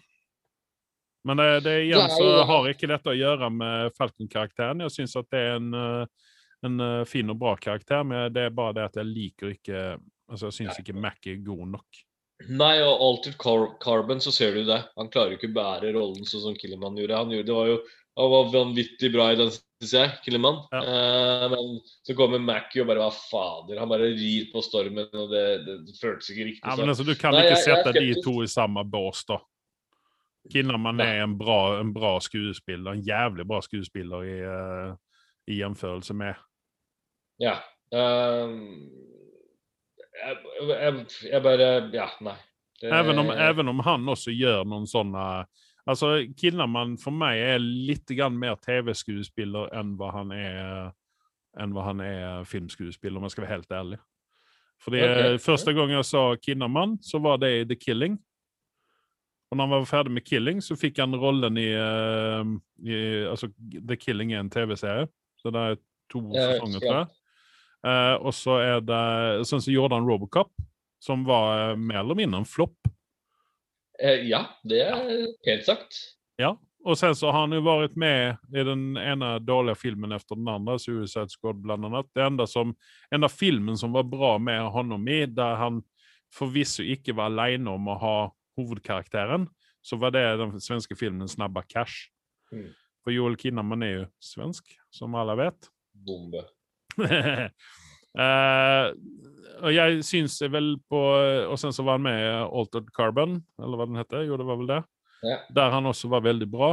Men 1.25 1.41
det, 1.41 1.49
det 1.65 1.75
igjen 1.87 2.09
så 2.13 2.45
har 2.45 2.67
ikke 2.69 2.89
dette 2.89 3.09
å 3.13 3.17
gjøre 3.17 3.49
med 3.51 3.93
Falcon-karakteren. 3.97 4.83
Jeg 4.85 4.93
syns 4.93 5.15
at 5.17 5.29
det 5.33 5.41
er 5.41 5.55
en, 5.57 5.71
eh, 5.75 6.33
en 6.67 6.81
eh, 6.81 7.05
fin 7.09 7.31
og 7.33 7.39
bra 7.41 7.55
karakter, 7.61 8.03
men 8.07 8.33
det 8.35 8.49
er 8.49 8.57
bare 8.57 8.77
det 8.79 8.89
at 8.91 9.01
jeg 9.03 9.13
liker 9.13 9.55
ikke 9.57 9.85
Altså, 10.25 10.49
jeg 10.49 10.57
syns 10.57 10.79
ikke 10.81 10.95
Mac 10.97 11.27
er 11.29 11.43
god 11.45 11.67
nok. 11.69 11.99
Nei, 12.49 12.79
og 12.81 13.03
Altered 13.05 13.35
Car 13.37 13.67
Carbon, 13.83 14.23
så 14.25 14.33
ser 14.33 14.55
du 14.57 14.63
det. 14.65 14.79
Han 14.97 15.11
klarer 15.13 15.35
jo 15.35 15.37
ikke 15.37 15.53
bære 15.53 15.91
rollen 15.93 16.25
sånn 16.25 16.47
som 16.47 16.57
Killemann 16.57 16.97
gjorde. 16.97 17.19
Han 17.21 17.35
gjorde 17.35 17.51
det 17.51 17.57
var 17.59 17.69
jo 17.69 17.77
han 18.17 18.31
var 18.31 18.53
vanvittig 18.53 19.11
bra 19.13 19.33
i 19.33 19.39
den, 19.39 19.51
syns 19.51 19.93
jeg, 19.97 20.11
Killemann. 20.23 20.61
Ja. 20.71 20.81
Eh, 20.81 21.47
men 21.51 21.81
så 22.07 22.15
kommer 22.15 22.39
Mackie 22.39 22.85
og 22.85 22.89
bare 22.89 23.03
Hva 23.03 23.11
fader? 23.15 23.81
Han 23.83 23.91
bare 23.91 24.13
rir 24.13 24.47
på 24.53 24.63
stormen, 24.63 25.09
og 25.11 25.33
det, 25.33 25.43
det, 25.67 25.77
det 25.89 25.97
føltes 25.99 26.31
ikke 26.31 26.47
riktig. 26.53 26.63
Ja, 26.63 26.77
men 26.79 26.93
altså, 26.93 27.07
Du 27.09 27.15
kan 27.19 27.35
Nei, 27.35 27.43
ikke 27.49 27.59
jeg- 27.59 27.67
jeg 27.75 27.99
jeg, 27.99 28.15
de 28.15 28.23
to 28.23 28.37
i 28.45 28.51
samme 28.51 28.85
bås, 28.87 29.25
da. 29.27 29.41
Kinnaman 30.53 31.01
er 31.01 31.23
en 31.25 31.37
bra, 31.39 31.81
en 31.81 31.93
bra 31.93 32.19
skuespiller, 32.21 32.93
en 32.93 33.03
jævlig 33.03 33.47
bra 33.49 33.61
skuespiller 33.65 34.27
i, 34.29 34.37
uh, 34.45 34.95
i 35.49 35.63
med 36.13 36.35
Ja. 37.43 37.57
ehm, 37.93 38.91
jeg, 40.15 40.37
jeg, 40.69 41.07
jeg 41.33 41.43
bare 41.43 41.69
Ja, 41.93 42.09
nei. 42.21 42.37
Det- 42.81 42.93
Även 42.93 43.19
om, 43.19 43.31
även 43.31 43.69
om 43.69 43.79
han 43.81 44.09
også 44.09 44.31
gjør 44.35 44.65
noen 44.67 44.87
sånne 44.87 45.47
Altså, 45.87 46.25
Kinnaman 46.41 46.97
for 46.99 47.13
meg 47.13 47.39
er 47.39 47.59
litt 47.61 48.07
grann 48.17 48.39
mer 48.41 48.57
TV-skuespiller 48.57 49.69
enn 49.77 49.97
hva 49.99 50.13
han 50.15 50.31
er 50.33 50.93
enn 51.61 51.73
hva 51.77 51.85
han 51.85 52.01
er 52.01 52.45
filmskuespiller, 52.49 53.17
om 53.19 53.23
jeg 53.29 53.31
skal 53.35 53.45
være 53.45 53.53
helt 53.59 53.71
ærlig. 53.73 53.99
Fordi 54.83 55.03
Ok. 55.03 55.11
eh, 55.19 55.37
Første 55.39 55.75
gang 55.77 55.91
jeg 55.91 56.05
sa 56.05 56.35
Kinnaman, 56.37 56.97
så 57.03 57.21
var 57.21 57.37
det 57.37 57.51
i 57.61 57.65
The 57.65 57.77
Killing. 57.77 58.19
Og 59.51 59.57
når 59.57 59.67
han 59.67 59.71
var 59.71 59.85
ferdig 59.85 60.11
med 60.13 60.25
Killing, 60.25 60.61
så 60.63 60.75
fikk 60.75 60.99
han 60.99 61.15
rollen 61.15 61.57
i, 61.59 61.69
eh, 61.69 62.45
i 62.89 62.97
altså, 63.29 63.53
The 63.87 63.97
Killing 63.97 64.33
er 64.33 64.41
en 64.41 64.51
TV-serie, 64.51 65.07
så 65.37 65.53
det 65.53 65.61
er 65.61 65.77
to 66.11 66.21
ja. 66.35 66.59
tror 66.59 66.81
jeg. 66.81 67.07
Eh, 67.85 68.15
og 68.17 68.33
så 68.33 68.59
er 68.65 68.85
det 68.85 69.45
Sånn 69.49 69.61
som 69.61 69.75
gjorde 69.75 69.99
han 69.99 70.09
Robocop, 70.09 70.53
som 71.03 71.25
var 71.29 71.73
eh, 71.73 71.77
mer 71.77 72.01
eller 72.01 72.19
mindre 72.19 72.43
en 72.43 72.49
flopp. 72.49 72.79
Uh, 74.01 74.25
ja, 74.27 74.47
det 74.67 74.81
er 74.89 75.03
helt 75.47 75.67
sagt. 75.67 75.99
Ja, 76.41 76.57
og 76.85 76.99
sen 76.99 77.15
så 77.17 77.31
har 77.31 77.45
han 77.45 77.55
jo 77.55 77.63
vært 77.65 77.95
med 78.01 78.41
i 78.53 78.65
den 78.67 78.97
ene 78.99 79.37
dårlige 79.45 79.79
filmen 79.79 80.13
efter 80.17 80.37
den 80.37 80.49
andre, 80.51 80.79
Suicide 80.83 81.31
Squad 81.31 81.61
blant 81.63 81.87
annet. 81.87 82.09
Det 82.17 82.25
enda, 82.25 82.47
som, 82.51 82.75
enda 83.15 83.31
filmen 83.31 83.79
som 83.79 83.95
var 83.95 84.09
bra 84.09 84.35
med 84.43 84.67
honom 84.75 85.07
i, 85.09 85.23
der 85.31 85.61
han 85.61 85.85
forvisso 86.35 86.83
ikke 86.83 87.15
var 87.15 87.31
alene 87.31 87.77
om 87.77 87.89
å 87.89 87.99
ha 88.01 88.17
hovedkarakteren, 88.59 89.47
så 89.85 90.01
var 90.01 90.15
det 90.17 90.25
den 90.41 90.59
svenske 90.61 90.97
filmen 90.99 91.31
Snabba 91.31 91.63
Cash. 91.69 92.11
Mm. 92.53 92.73
For 93.05 93.15
Joel 93.15 93.39
Kinnaman 93.41 93.85
er 93.87 93.95
jo 93.95 94.05
svensk, 94.25 94.75
som 94.93 95.15
alle 95.21 95.37
vet. 95.39 95.71
Bombe. 95.95 96.43
Eh, 98.15 98.89
og 99.59 99.73
jeg 99.75 100.05
syns 100.07 100.37
vel 100.47 100.77
på 100.87 100.99
Og 101.51 101.57
sen 101.59 101.73
så 101.75 101.83
var 101.83 101.97
han 101.97 102.05
med 102.05 102.21
i 102.23 102.29
Altered 102.45 102.93
Carbon, 102.95 103.41
eller 103.59 103.81
hva 103.81 103.89
den 103.89 103.99
heter. 103.99 104.23
Jo, 104.29 104.37
det 104.39 104.47
var 104.47 104.61
vel 104.61 104.69
det. 104.71 104.77
Ja. 105.27 105.39
Der 105.57 105.73
han 105.75 105.89
også 105.91 106.11
var 106.13 106.23
veldig 106.23 106.47
bra. 106.53 106.69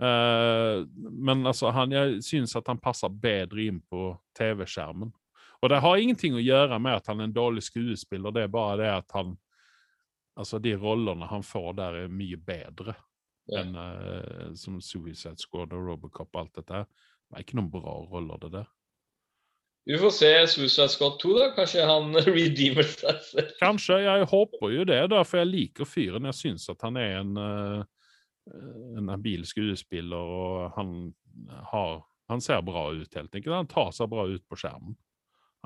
Uh, 0.00 0.86
men 1.12 1.46
altså, 1.46 1.68
han, 1.76 1.92
jeg 1.92 2.22
syns 2.24 2.56
at 2.56 2.68
han 2.72 2.80
passer 2.80 3.12
bedre 3.12 3.66
inn 3.68 3.82
på 3.84 4.14
TV-skjermen. 4.38 5.12
Og 5.60 5.68
det 5.68 5.82
har 5.84 6.00
ingenting 6.00 6.38
å 6.38 6.40
gjøre 6.40 6.78
med 6.80 6.96
at 6.96 7.10
han 7.12 7.20
er 7.20 7.28
en 7.28 7.36
dårlig 7.36 7.66
skuespiller, 7.66 8.32
det 8.32 8.46
er 8.46 8.54
bare 8.54 8.80
det 8.80 8.90
at 8.94 9.16
han 9.18 9.36
Altså, 10.40 10.60
de 10.62 10.70
rollene 10.78 11.26
han 11.28 11.42
får 11.44 11.72
der, 11.76 11.96
er 12.04 12.12
mye 12.14 12.38
bedre 12.40 12.94
Ja. 13.50 13.60
enn 13.60 13.74
uh, 13.76 14.54
som 14.56 14.78
Suicide 14.80 15.36
Squad 15.42 15.74
og 15.76 15.88
Robocop 15.90 16.30
og 16.32 16.38
alt 16.40 16.60
dette. 16.62 16.84
Det 16.86 17.36
er 17.36 17.44
ikke 17.44 17.58
noen 17.58 17.68
bra 17.74 17.96
roller, 18.08 18.38
det 18.40 18.52
der. 18.54 18.68
Vi 19.84 19.98
får 19.98 20.10
se 20.10 20.46
Suicide 20.46 20.88
Squad 20.88 21.18
2, 21.22 21.32
da. 21.38 21.48
Kanskje 21.56 21.86
han 21.88 22.12
redeemer 22.28 22.86
seg 22.86 23.22
selv. 23.26 23.54
Kanskje. 23.62 24.00
Jeg 24.04 24.28
håper 24.30 24.74
jo 24.74 24.84
det, 24.88 25.00
da, 25.12 25.22
for 25.26 25.40
jeg 25.40 25.50
liker 25.50 25.88
fyren. 25.88 26.28
Jeg 26.30 26.38
syns 26.38 26.68
at 26.72 26.84
han 26.86 26.98
er 27.00 27.16
en, 27.22 27.32
eh, 27.40 28.58
en 29.00 29.12
habil 29.12 29.46
skuespiller, 29.48 30.36
og 30.40 30.70
han 30.76 30.94
har 31.72 32.00
Han 32.30 32.38
ser 32.38 32.60
bra 32.62 32.92
ut, 32.94 33.14
helt 33.16 33.34
enkelt. 33.34 33.54
Han 33.56 33.66
tar 33.66 33.88
seg 33.90 34.06
bra 34.06 34.22
ut 34.30 34.44
på 34.46 34.54
skjermen. 34.54 34.92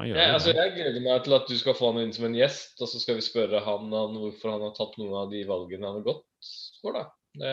Ja, 0.01 0.31
altså, 0.33 0.55
jeg 0.57 0.73
gleder 0.73 1.03
meg 1.05 1.27
til 1.27 1.35
at 1.37 1.45
du 1.45 1.59
skal 1.61 1.77
få 1.77 1.91
han 1.93 2.01
inn 2.01 2.15
som 2.17 2.25
en 2.25 2.37
gjest, 2.39 2.81
og 2.81 2.89
så 2.89 3.03
skal 3.03 3.19
vi 3.19 3.25
spørre 3.27 3.61
han, 3.67 3.93
han 3.93 4.17
hvorfor 4.17 4.55
han 4.55 4.65
har 4.65 4.73
tatt 4.73 4.97
noen 4.97 5.13
av 5.21 5.29
de 5.29 5.43
valgene 5.45 5.85
han 5.85 5.99
har 6.01 6.07
gått 6.07 6.49
for. 6.81 6.97
da. 6.97 7.05
Det 7.37 7.53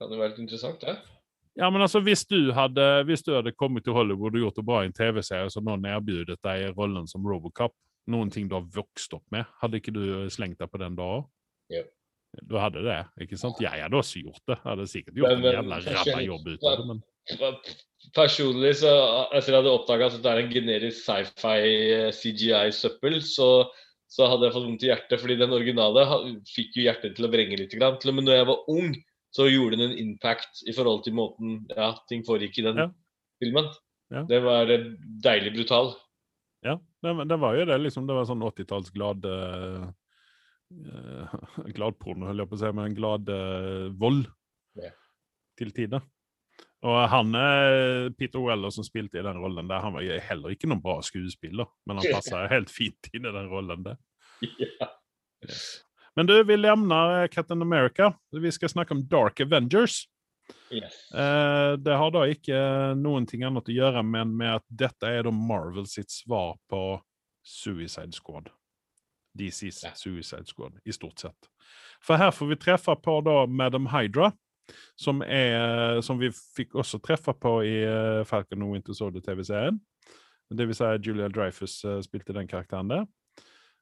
kan 0.00 0.14
jo 0.14 0.22
være 0.22 0.32
litt 0.32 0.40
interessant, 0.46 0.80
det. 0.80 0.96
Ja, 0.96 1.17
men 1.58 1.82
altså, 1.82 2.00
hvis 2.06 2.22
du 2.30 2.52
hadde, 2.54 2.86
hvis 3.08 3.24
du 3.26 3.32
hadde 3.34 3.54
kommet 3.58 3.82
til 3.86 3.96
Hollywood 3.96 4.36
og 4.36 4.44
gjort 4.44 4.58
det 4.60 4.66
bra 4.68 4.82
i 4.84 4.88
en 4.90 4.94
TV-serie 4.94 5.50
som 5.50 5.66
noen 5.66 5.86
erbjudet 5.90 6.38
deg 6.46 6.70
rollen 6.78 7.08
som 7.10 7.26
Robocop, 7.26 7.74
ting 8.32 8.48
du 8.48 8.54
har 8.56 8.66
vokst 8.72 9.12
opp 9.16 9.24
med, 9.34 9.44
hadde 9.60 9.80
ikke 9.80 9.92
du 9.92 10.04
slengt 10.32 10.60
deg 10.62 10.70
på 10.70 10.80
den 10.80 10.96
da 10.96 11.08
òg? 11.18 11.26
Du 12.44 12.56
hadde 12.60 12.84
det, 12.84 13.00
ikke 13.24 13.38
sant? 13.40 13.58
Jeg 13.60 13.82
hadde 13.82 13.96
også 13.98 14.22
gjort 14.22 14.42
det. 14.46 14.56
Jeg 14.56 14.68
hadde 14.70 14.86
sikkert 14.86 15.18
gjort 15.18 15.34
Men- 15.34 15.44
en 15.48 15.58
jævla 15.58 15.78
ræva 15.84 16.22
jobb 16.24 16.48
ut 16.48 16.64
av 16.64 16.76
det, 16.78 16.86
men 16.92 17.02
Personlig, 18.14 18.76
så 18.78 18.90
etter 19.34 19.52
jeg 19.52 19.58
hadde 19.58 19.72
oppdaga 19.74 20.06
at 20.06 20.22
det 20.22 20.30
er 20.30 20.38
en 20.40 20.52
generisk 20.52 21.02
sci-fi 21.02 21.56
eh, 21.92 22.12
CGI-søppel, 22.14 23.18
så, 23.26 23.48
så 24.08 24.28
hadde 24.30 24.46
jeg 24.46 24.54
fått 24.54 24.66
vondt 24.68 24.84
i 24.86 24.90
hjertet. 24.92 25.20
fordi 25.20 25.36
den 25.36 25.52
originale 25.52 26.04
fikk 26.48 26.78
jo 26.78 26.86
hjertet 26.86 27.16
til 27.18 27.26
å 27.26 27.32
vrenge 27.32 27.58
litt. 27.58 27.74
men 27.74 27.98
Til 27.98 28.12
og 28.12 28.14
med 28.14 28.24
når 28.28 28.38
jeg 28.38 28.46
var 28.46 28.70
ung, 28.72 28.94
så 29.34 29.44
gjorde 29.50 29.76
den 29.76 29.90
en 29.90 29.98
impact 29.98 30.62
i 30.68 30.72
forhold 30.76 31.02
til 31.04 31.14
måten 31.18 31.58
ja, 31.76 31.90
ting 32.08 32.22
foregikk 32.26 32.58
i 32.58 32.66
den 32.68 32.78
Ja. 32.84 32.88
filmen. 33.42 33.68
Ja. 34.10 34.22
Det 34.28 34.38
var 34.42 34.70
eh, 34.72 34.86
deilig 35.24 35.52
brutal. 35.58 35.92
Ja, 36.64 36.78
det, 37.04 37.12
det 37.28 37.36
var 37.38 37.54
jo 37.58 37.64
det. 37.68 37.76
liksom, 37.84 38.06
Det 38.08 38.14
var 38.16 38.24
sånn 38.26 38.42
80-talls 38.42 38.88
glad 38.96 39.24
uh, 39.28 39.88
Gladporno, 41.74 42.26
holdt 42.28 42.42
jeg 42.42 42.50
på 42.50 42.56
å 42.58 42.62
si, 42.62 42.70
men 42.76 42.96
glad 42.96 43.28
uh, 43.32 43.88
vold 44.00 44.26
Ja. 44.78 44.90
til 45.58 45.72
tider. 45.76 46.02
Og 46.86 46.96
han 47.10 47.34
eh, 47.34 48.06
Peter 48.14 48.38
Weller 48.38 48.70
som 48.70 48.84
spilte 48.86 49.18
i 49.18 49.22
den 49.26 49.40
rollen 49.42 49.66
der, 49.66 49.80
han 49.82 49.96
var 49.96 50.04
jo 50.06 50.14
heller 50.22 50.52
ikke 50.54 50.68
noen 50.70 50.82
bra 50.84 51.00
skuespiller, 51.02 51.66
men 51.90 51.98
han 51.98 52.06
passa 52.14 52.44
helt 52.52 52.70
fint 52.70 53.08
inn 53.12 53.26
i 53.26 53.32
den 53.34 53.48
rollen 53.50 53.82
der. 53.82 53.96
Ja. 54.62 54.86
Men 56.18 56.26
du, 56.26 56.44
vi 56.44 56.56
lämnar 56.56 57.22
eh, 57.22 57.28
Captain 57.28 57.62
America. 57.62 58.14
Vi 58.30 58.52
skal 58.52 58.68
snakke 58.68 58.94
om 58.94 59.08
Dark 59.08 59.40
Avengers. 59.40 60.08
Yes. 60.70 61.12
Eh, 61.14 61.72
det 61.72 61.94
har 61.94 62.10
da 62.10 62.24
ikke 62.26 62.62
noen 62.98 63.26
ting 63.30 63.44
annet 63.46 63.68
å 63.70 63.74
gjøre 63.76 64.02
men 64.02 64.32
med 64.40 64.56
at 64.56 64.64
dette 64.66 65.06
er 65.06 65.28
da 65.28 65.30
Marvel 65.30 65.86
sitt 65.86 66.10
svar 66.10 66.56
på 66.66 66.80
Suicide 67.46 68.10
Squad. 68.18 68.50
DCs 69.38 69.84
Ja. 69.84 69.92
Suicide 69.94 70.50
Squad, 70.50 70.80
i 70.82 70.96
stort 70.96 71.22
sett. 71.22 71.52
For 72.02 72.18
her 72.18 72.34
får 72.34 72.50
vi 72.50 72.58
treffe 72.66 72.96
på 72.98 73.14
da 73.22 73.44
Madam 73.46 73.86
Hydra, 73.94 74.32
som, 74.98 75.22
er, 75.22 76.00
som 76.02 76.18
vi 76.18 76.32
fikk 76.34 76.74
også 76.74 76.98
treffe 76.98 77.36
på 77.38 77.60
i 77.62 77.76
eh, 77.84 78.24
Falcon 78.26 78.66
og 78.66 78.74
Winter 78.74 78.98
Soldier-TV-serien. 78.98 79.78
Det 80.50 80.66
vil 80.66 80.74
si 80.74 80.90
Julia 81.06 81.30
Dreyfus 81.30 81.78
spilte 82.02 82.34
den 82.34 82.50
karakteren 82.50 82.90
der. 82.90 83.06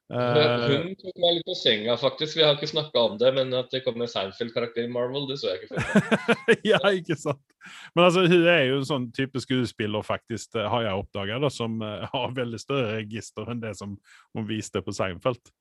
Eh, 0.07 0.65
Hun 0.71 0.93
tok 0.95 1.17
meg 1.19 1.35
litt 1.35 1.47
på 1.47 1.55
senga, 1.59 1.97
faktisk. 1.99 2.37
Vi 2.39 2.45
har 2.45 2.55
ikke 2.55 2.69
snakka 2.71 3.01
om 3.09 3.17
det, 3.19 3.31
men 3.35 3.51
at 3.57 3.71
det 3.73 3.81
kommer 3.83 4.07
Seinfeld-karakter 4.07 4.87
i 4.87 4.91
Marvel, 4.91 5.25
det 5.27 5.39
så 5.41 5.51
jeg 5.51 5.65
ikke 5.65 5.81
før. 5.81 6.37
ja, 6.71 6.79
ikke 6.95 7.17
sant? 7.19 7.43
Men 7.91 8.05
altså, 8.05 8.23
hun 8.31 8.47
er 8.47 8.61
jo 8.69 8.77
en 8.79 8.87
sånn 8.87 9.07
type 9.15 9.41
skuespiller, 9.43 10.05
faktisk, 10.07 10.55
har 10.55 10.85
jeg 10.87 11.01
oppdaga, 11.03 11.41
som 11.51 11.81
eh, 11.83 12.05
har 12.13 12.37
veldig 12.37 12.61
større 12.61 13.01
register 13.01 13.51
enn 13.51 13.63
det 13.63 13.73
som 13.79 13.97
hun 14.37 14.47
viste 14.47 14.83
på 14.83 14.95
Seinfeld. 14.95 15.51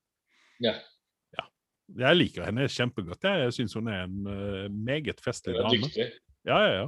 Ja. 0.63 0.77
Ja. 1.35 1.49
Jeg 2.07 2.21
liker 2.21 2.47
henne 2.47 2.69
kjempegodt. 2.71 3.27
Jeg, 3.27 3.49
jeg 3.49 3.59
syns 3.59 3.75
hun 3.79 3.91
er 3.91 4.07
en 4.07 4.31
eh, 4.31 4.63
meget 4.71 5.25
festlig 5.25 5.59
dame. 5.59 5.91
Ja, 6.47 6.61
ja, 6.63 6.71
ja. 6.85 6.87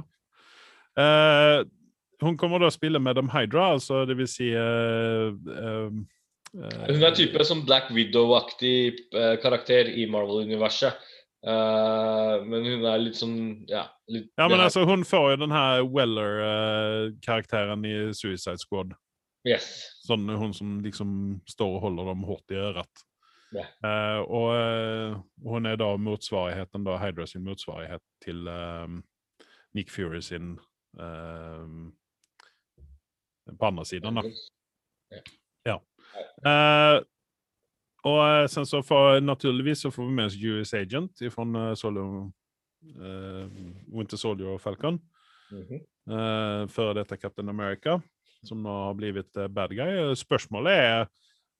Uh, 0.99 1.67
hun 2.19 2.37
kommer 2.39 2.59
da 2.59 2.67
å 2.67 2.73
spille 2.73 2.99
med 2.99 3.15
Dem 3.15 3.29
Hydra, 3.31 3.73
altså 3.77 4.03
det 4.07 4.17
vil 4.19 4.27
si 4.27 4.49
uh, 4.51 5.29
eh, 5.31 5.59
eh, 5.63 5.99
Hun 6.53 7.03
er 7.03 7.15
type 7.15 7.43
som 7.45 7.61
Black 7.65 7.91
Widow-aktig 7.93 8.99
eh, 9.13 9.35
karakter 9.41 9.89
i 9.91 10.07
Marvel-universet. 10.09 10.93
Uh, 11.39 12.43
men 12.43 12.65
hun 12.67 12.81
er 12.83 12.97
litt 12.99 13.15
sånn 13.15 13.63
Ja. 13.69 13.85
Litt, 14.11 14.27
Ja, 14.35 14.49
men 14.51 14.59
altså, 14.59 14.83
hun 14.83 15.05
får 15.07 15.29
jo 15.31 15.37
den 15.45 15.53
her 15.55 15.85
Weller-karakteren 15.87 17.85
i 17.87 18.13
Suicide 18.17 18.59
Squad. 18.59 18.91
Yes. 19.47 19.69
Sånn 20.03 20.27
hun 20.27 20.51
som 20.55 20.81
liksom 20.83 21.39
står 21.47 21.77
og 21.77 21.83
holder 21.85 22.11
dem 22.11 22.25
hardt 22.27 22.51
i 22.51 22.59
øret. 22.59 23.05
Ja. 23.55 23.63
Uh, 23.79 24.19
og 24.27 24.49
uh, 24.51 25.15
hun 25.47 25.65
er 25.65 25.79
da 25.79 25.93
motsvarigheten, 25.95 26.83
da, 26.85 26.99
Hydra 26.99 27.25
sin 27.29 27.47
motsvarighet 27.47 28.03
til 28.21 28.47
eh, 28.51 28.87
Nick 29.77 29.89
Fury 29.89 30.19
sin 30.21 30.59
På 33.59 33.65
andre 33.65 33.85
siden, 33.85 34.19
da. 34.19 34.21
Eh, 36.17 36.99
og 38.07 38.19
eh, 38.23 38.47
sen 38.47 38.67
så 38.67 38.81
får, 38.85 39.19
naturligvis 39.25 39.83
så 39.85 39.91
får 39.91 40.07
vi 40.07 40.15
med 40.15 40.29
oss 40.29 40.37
US 40.39 40.73
Agent 40.77 41.23
fra 41.33 41.45
uh, 41.45 41.73
Solo, 41.75 42.05
eh, 42.95 43.63
Winter 43.91 44.17
Soldier 44.17 44.55
og 44.55 44.61
Falcon. 44.63 44.99
Mhm. 45.51 45.85
Uh, 46.09 46.65
Før 46.73 46.95
dette 46.97 47.17
Captain 47.21 47.49
America, 47.49 47.99
som 48.43 48.63
nå 48.63 48.75
har 48.87 48.95
blitt 48.97 49.41
bad 49.53 49.75
guy. 49.77 50.15
Spørsmålet 50.17 50.73
er 50.73 51.09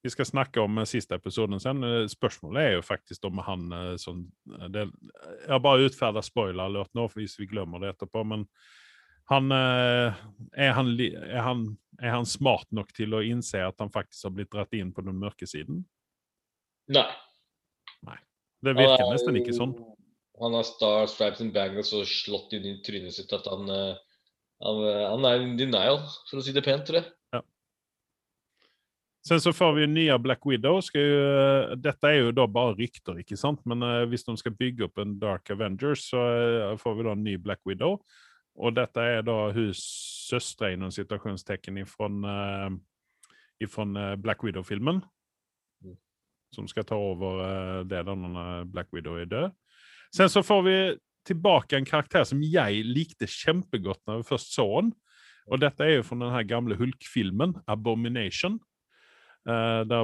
Vi 0.01 0.09
skal 0.09 0.25
snakke 0.25 0.61
om 0.63 0.79
siste 0.87 1.17
episoden 1.19 1.59
sen. 1.59 1.83
Spørsmålet 2.07 2.63
er 2.63 2.71
jo 2.77 2.81
faktisk 2.81 3.25
om 3.27 3.41
han 3.43 3.97
som 3.99 4.21
det, 4.71 4.85
Jeg 5.41 5.51
har 5.51 5.59
bare 5.59 5.89
utferda 5.89 6.21
spoiler-alert 6.23 6.95
nå, 6.95 7.09
hvis 7.17 7.35
vi 7.35 7.49
glemmer 7.51 7.79
det 7.83 7.89
etterpå, 7.89 8.23
men 8.23 8.45
han, 9.29 9.51
eh, 9.51 10.19
er, 10.57 10.71
han, 10.73 10.91
er, 10.97 11.41
han, 11.45 11.63
er 12.01 12.15
han 12.15 12.25
smart 12.25 12.69
nok 12.73 12.89
til 12.97 13.13
å 13.13 13.21
innse 13.25 13.61
at 13.61 13.77
han 13.81 13.91
faktisk 13.93 14.25
har 14.25 14.35
blitt 14.37 14.51
dratt 14.55 14.73
inn 14.73 14.89
på 14.95 15.05
den 15.05 15.19
mørke 15.21 15.45
siden? 15.49 15.83
Nei. 16.89 17.07
Det 18.59 18.73
virker 18.75 19.05
er 19.05 19.13
nesten 19.13 19.37
ikke 19.39 19.53
sånn. 19.55 19.75
Han 20.41 20.55
har 20.57 20.65
Star 20.67 21.05
Stripes 21.11 21.43
and 21.43 21.53
Bangles 21.55 21.93
og 21.95 22.07
slått 22.09 22.55
inn 22.57 22.65
i 22.67 22.79
trynet 22.83 23.15
sitt 23.15 23.31
at 23.35 23.45
han 23.47 23.69
eh, 23.71 23.99
han, 24.65 24.81
eh, 24.83 25.05
han 25.07 25.27
er 25.27 25.43
in 25.45 25.53
denial, 25.59 26.01
for 26.27 26.41
å 26.41 26.43
si 26.43 26.51
det 26.55 26.65
pent, 26.65 26.83
tror 26.87 26.99
jeg. 26.99 27.13
Sen 29.29 29.39
så 29.43 29.51
får 29.53 29.75
vi 29.77 29.85
nye 29.91 30.15
Black 30.19 30.41
Widow. 30.47 30.79
Jo, 30.95 31.75
dette 31.77 32.09
er 32.09 32.17
jo 32.17 32.33
da 32.33 32.47
bare 32.49 32.73
rykter, 32.79 33.19
ikke 33.21 33.37
sant? 33.37 33.59
Men 33.67 33.83
hvis 34.09 34.23
de 34.25 34.33
skal 34.39 34.55
bygge 34.57 34.87
opp 34.87 34.99
en 35.03 35.17
Dark 35.21 35.51
Avengers, 35.53 36.07
så 36.09 36.23
får 36.81 36.97
vi 36.97 37.05
da 37.05 37.13
en 37.13 37.23
ny 37.27 37.35
Black 37.37 37.61
Widow. 37.67 37.99
Og 38.59 38.75
dette 38.75 38.99
er 38.99 39.23
da 39.23 39.37
hennes 39.55 39.81
søstre 40.29 40.73
i 40.73 40.79
noen 40.79 40.93
situasjonstegn 40.93 41.85
fra 41.87 42.09
Black 44.19 44.43
Widow-filmen. 44.43 45.01
Mm. 45.83 45.95
Som 46.55 46.67
skal 46.67 46.85
ta 46.87 46.97
over 46.99 47.43
eh, 47.45 47.83
det 47.89 48.03
da 48.05 48.15
når 48.15 48.69
Black 48.71 48.91
Widow 48.93 49.17
er 49.19 49.29
død. 49.31 49.51
Sen 50.15 50.29
så 50.29 50.43
får 50.45 50.61
vi 50.65 50.77
tilbake 51.27 51.77
en 51.77 51.87
karakter 51.87 52.25
som 52.25 52.41
jeg 52.43 52.83
likte 52.87 53.27
kjempegodt 53.29 54.01
når 54.07 54.21
vi 54.21 54.29
først 54.31 54.55
så 54.55 54.65
den. 54.81 54.93
Og 55.49 55.61
dette 55.61 55.85
er 55.85 55.97
jo 55.97 56.05
fra 56.05 56.17
den 56.19 56.49
gamle 56.49 56.77
Hulk-filmen, 56.77 57.55
Abomination. 57.67 58.59
Uh, 59.47 59.81
der 59.87 60.03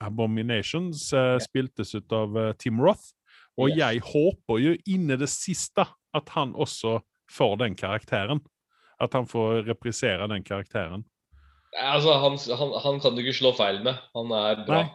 Abominations 0.00 1.12
eh, 1.12 1.36
spiltes 1.38 1.92
ut 1.94 2.12
av 2.16 2.34
uh, 2.34 2.52
Tim 2.58 2.80
Roth. 2.80 3.12
Og 3.58 3.70
Yes. 3.70 3.78
jeg 3.78 4.00
håper 4.02 4.58
jo 4.58 4.72
inne 4.86 5.18
det 5.18 5.28
siste 5.28 5.84
at 6.14 6.28
han 6.34 6.54
også 6.54 6.98
får 7.30 7.56
den 7.56 7.76
karakteren. 7.78 8.40
At 8.98 9.12
han 9.14 9.26
får 9.30 9.62
reprisere 9.68 10.26
den 10.28 10.42
karakteren. 10.44 11.04
Altså, 11.78 12.12
han, 12.18 12.38
han, 12.58 12.72
han 12.82 13.00
kan 13.00 13.14
du 13.14 13.22
ikke 13.22 13.36
slå 13.38 13.52
feil 13.54 13.82
med. 13.84 14.00
Han 14.16 14.32
er 14.34 14.64
bra. 14.66 14.82
Nei. 14.82 14.94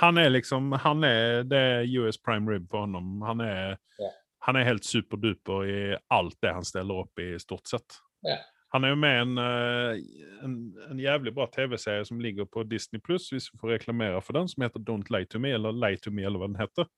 Han 0.00 0.16
er 0.16 0.30
liksom 0.32 0.72
han 0.80 1.04
er, 1.04 1.42
Det 1.44 1.58
er 1.58 1.90
US 2.00 2.16
prime 2.16 2.48
rib 2.48 2.70
for 2.70 2.86
ham. 2.86 3.20
Han 3.26 3.40
er, 3.44 3.76
Ja. 4.00 4.08
han 4.46 4.56
er 4.56 4.64
helt 4.64 4.86
superduper 4.88 5.66
i 5.68 5.96
alt 6.08 6.38
det 6.40 6.54
han 6.54 6.64
stiller 6.64 7.04
opp 7.04 7.20
i, 7.20 7.34
stort 7.38 7.68
sett. 7.68 7.98
Ja. 8.24 8.38
Han 8.72 8.86
er 8.86 8.94
jo 8.94 8.96
med 8.96 9.12
i 9.12 9.20
en, 9.20 9.38
eh, 9.38 9.98
en, 10.46 10.52
en 10.90 11.00
jævlig 11.02 11.34
bra 11.36 11.44
TV-serie 11.52 12.06
som 12.08 12.20
ligger 12.24 12.46
på 12.48 12.62
Disney 12.64 13.02
Pluss, 13.04 13.28
hvis 13.28 13.50
vi 13.52 13.58
får 13.60 13.74
reklamere 13.74 14.22
for 14.24 14.32
den, 14.32 14.48
som 14.48 14.64
heter 14.64 14.80
Don't 14.80 15.12
Lie 15.12 15.28
to 15.28 15.38
Me, 15.38 15.52
eller 15.52 15.76
Lie 15.76 16.00
to 16.00 16.10
Me, 16.10 16.24
eller 16.24 16.40
hva 16.40 16.48
den 16.48 16.56
heter. 16.56 16.88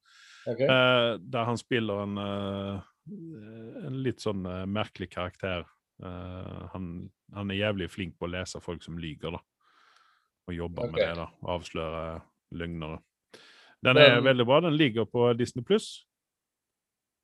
Okay. 0.46 0.68
Uh, 0.68 1.16
der 1.18 1.48
han 1.48 1.58
spiller 1.58 2.04
en, 2.04 2.18
eh, 2.22 2.84
en 3.06 3.98
litt 4.04 4.22
sånn 4.24 4.46
eh, 4.48 4.64
merkelig 4.70 5.10
karakter. 5.12 5.66
Eh, 6.02 6.62
han, 6.72 7.10
han 7.34 7.52
er 7.52 7.60
jævlig 7.60 7.90
flink 7.92 8.16
på 8.18 8.28
å 8.28 8.32
lese 8.32 8.62
folk 8.64 8.82
som 8.84 8.98
lyger, 9.00 9.36
da. 9.36 9.42
Og 10.48 10.56
jobber 10.56 10.90
med 10.92 11.00
det, 11.00 11.12
da. 11.18 11.28
Avsløre 11.54 12.22
løgnere. 12.54 13.00
Den 13.84 14.00
er 14.00 14.16
Men- 14.16 14.24
veldig 14.24 14.46
bra. 14.46 14.60
Den 14.60 14.76
ligger 14.76 15.04
på 15.04 15.32
Disney 15.36 15.64
pluss. 15.64 16.06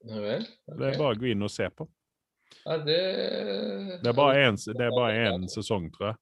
Vel. 0.05 0.47
Det 0.67 0.95
er 0.95 0.99
bare 0.99 1.15
å 1.15 1.19
gå 1.21 1.29
inn 1.33 1.43
og 1.45 1.53
se 1.53 1.69
på. 1.69 1.89
Ja, 2.65 2.77
det 2.79 4.01
Det 4.03 4.09
er 4.09 4.17
bare 4.17 4.49
én 4.49 4.57
det 4.57 4.87
er 4.87 4.91
bare 4.91 5.29
én 5.29 5.49
sesong, 5.49 5.91
tror 5.93 6.13
jeg. 6.13 6.17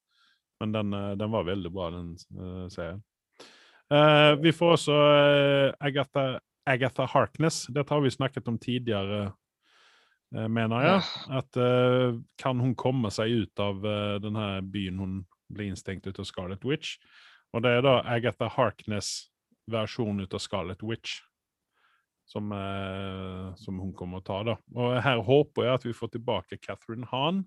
Men 0.61 0.73
den, 0.73 0.93
eh, 0.93 1.15
den 1.15 1.31
var 1.31 1.45
veldig 1.45 1.73
bra, 1.73 1.91
den 1.91 2.17
uh, 2.35 2.69
serien. 2.69 3.03
Uh, 3.93 4.35
vi 4.43 4.53
får 4.53 4.73
også 4.75 4.93
uh, 4.93 5.73
Agatha, 5.81 6.41
Agatha 6.67 7.07
Harkness. 7.07 7.67
Dette 7.73 7.95
har 7.95 8.01
vi 8.01 8.11
snakket 8.11 8.49
om 8.49 8.59
tidligere, 8.59 9.33
eh, 10.35 10.49
mener 10.49 10.85
jeg. 10.85 11.07
At 11.41 11.59
uh, 11.61 12.19
kan 12.41 12.61
hun 12.61 12.75
komme 12.79 13.11
seg 13.15 13.45
ut 13.45 13.63
av 13.63 13.83
uh, 13.85 14.19
denne 14.23 14.51
byen 14.69 15.01
hun 15.03 15.17
ble 15.53 15.71
innstengt 15.71 16.07
ut 16.09 16.21
av 16.21 16.29
Scarlet 16.29 16.65
Witch? 16.69 16.97
Og 17.57 17.65
det 17.65 17.79
er 17.79 17.85
da 17.87 17.99
Agatha 18.05 18.51
Harkness 18.53 19.31
version 19.71 20.21
ut 20.21 20.35
av 20.37 20.43
Scarlet 20.45 20.85
Witch. 20.85 21.21
Som, 22.29 22.53
uh, 22.53 23.55
som 23.57 23.79
hun 23.81 23.95
kommer 23.97 24.21
å 24.21 24.27
ta, 24.27 24.43
da. 24.45 24.59
Og 24.77 24.99
her 25.01 25.23
håper 25.25 25.65
jeg 25.65 25.79
at 25.79 25.87
vi 25.87 25.97
får 25.97 26.13
tilbake 26.17 26.61
Catherine 26.61 27.09
Hahn 27.13 27.47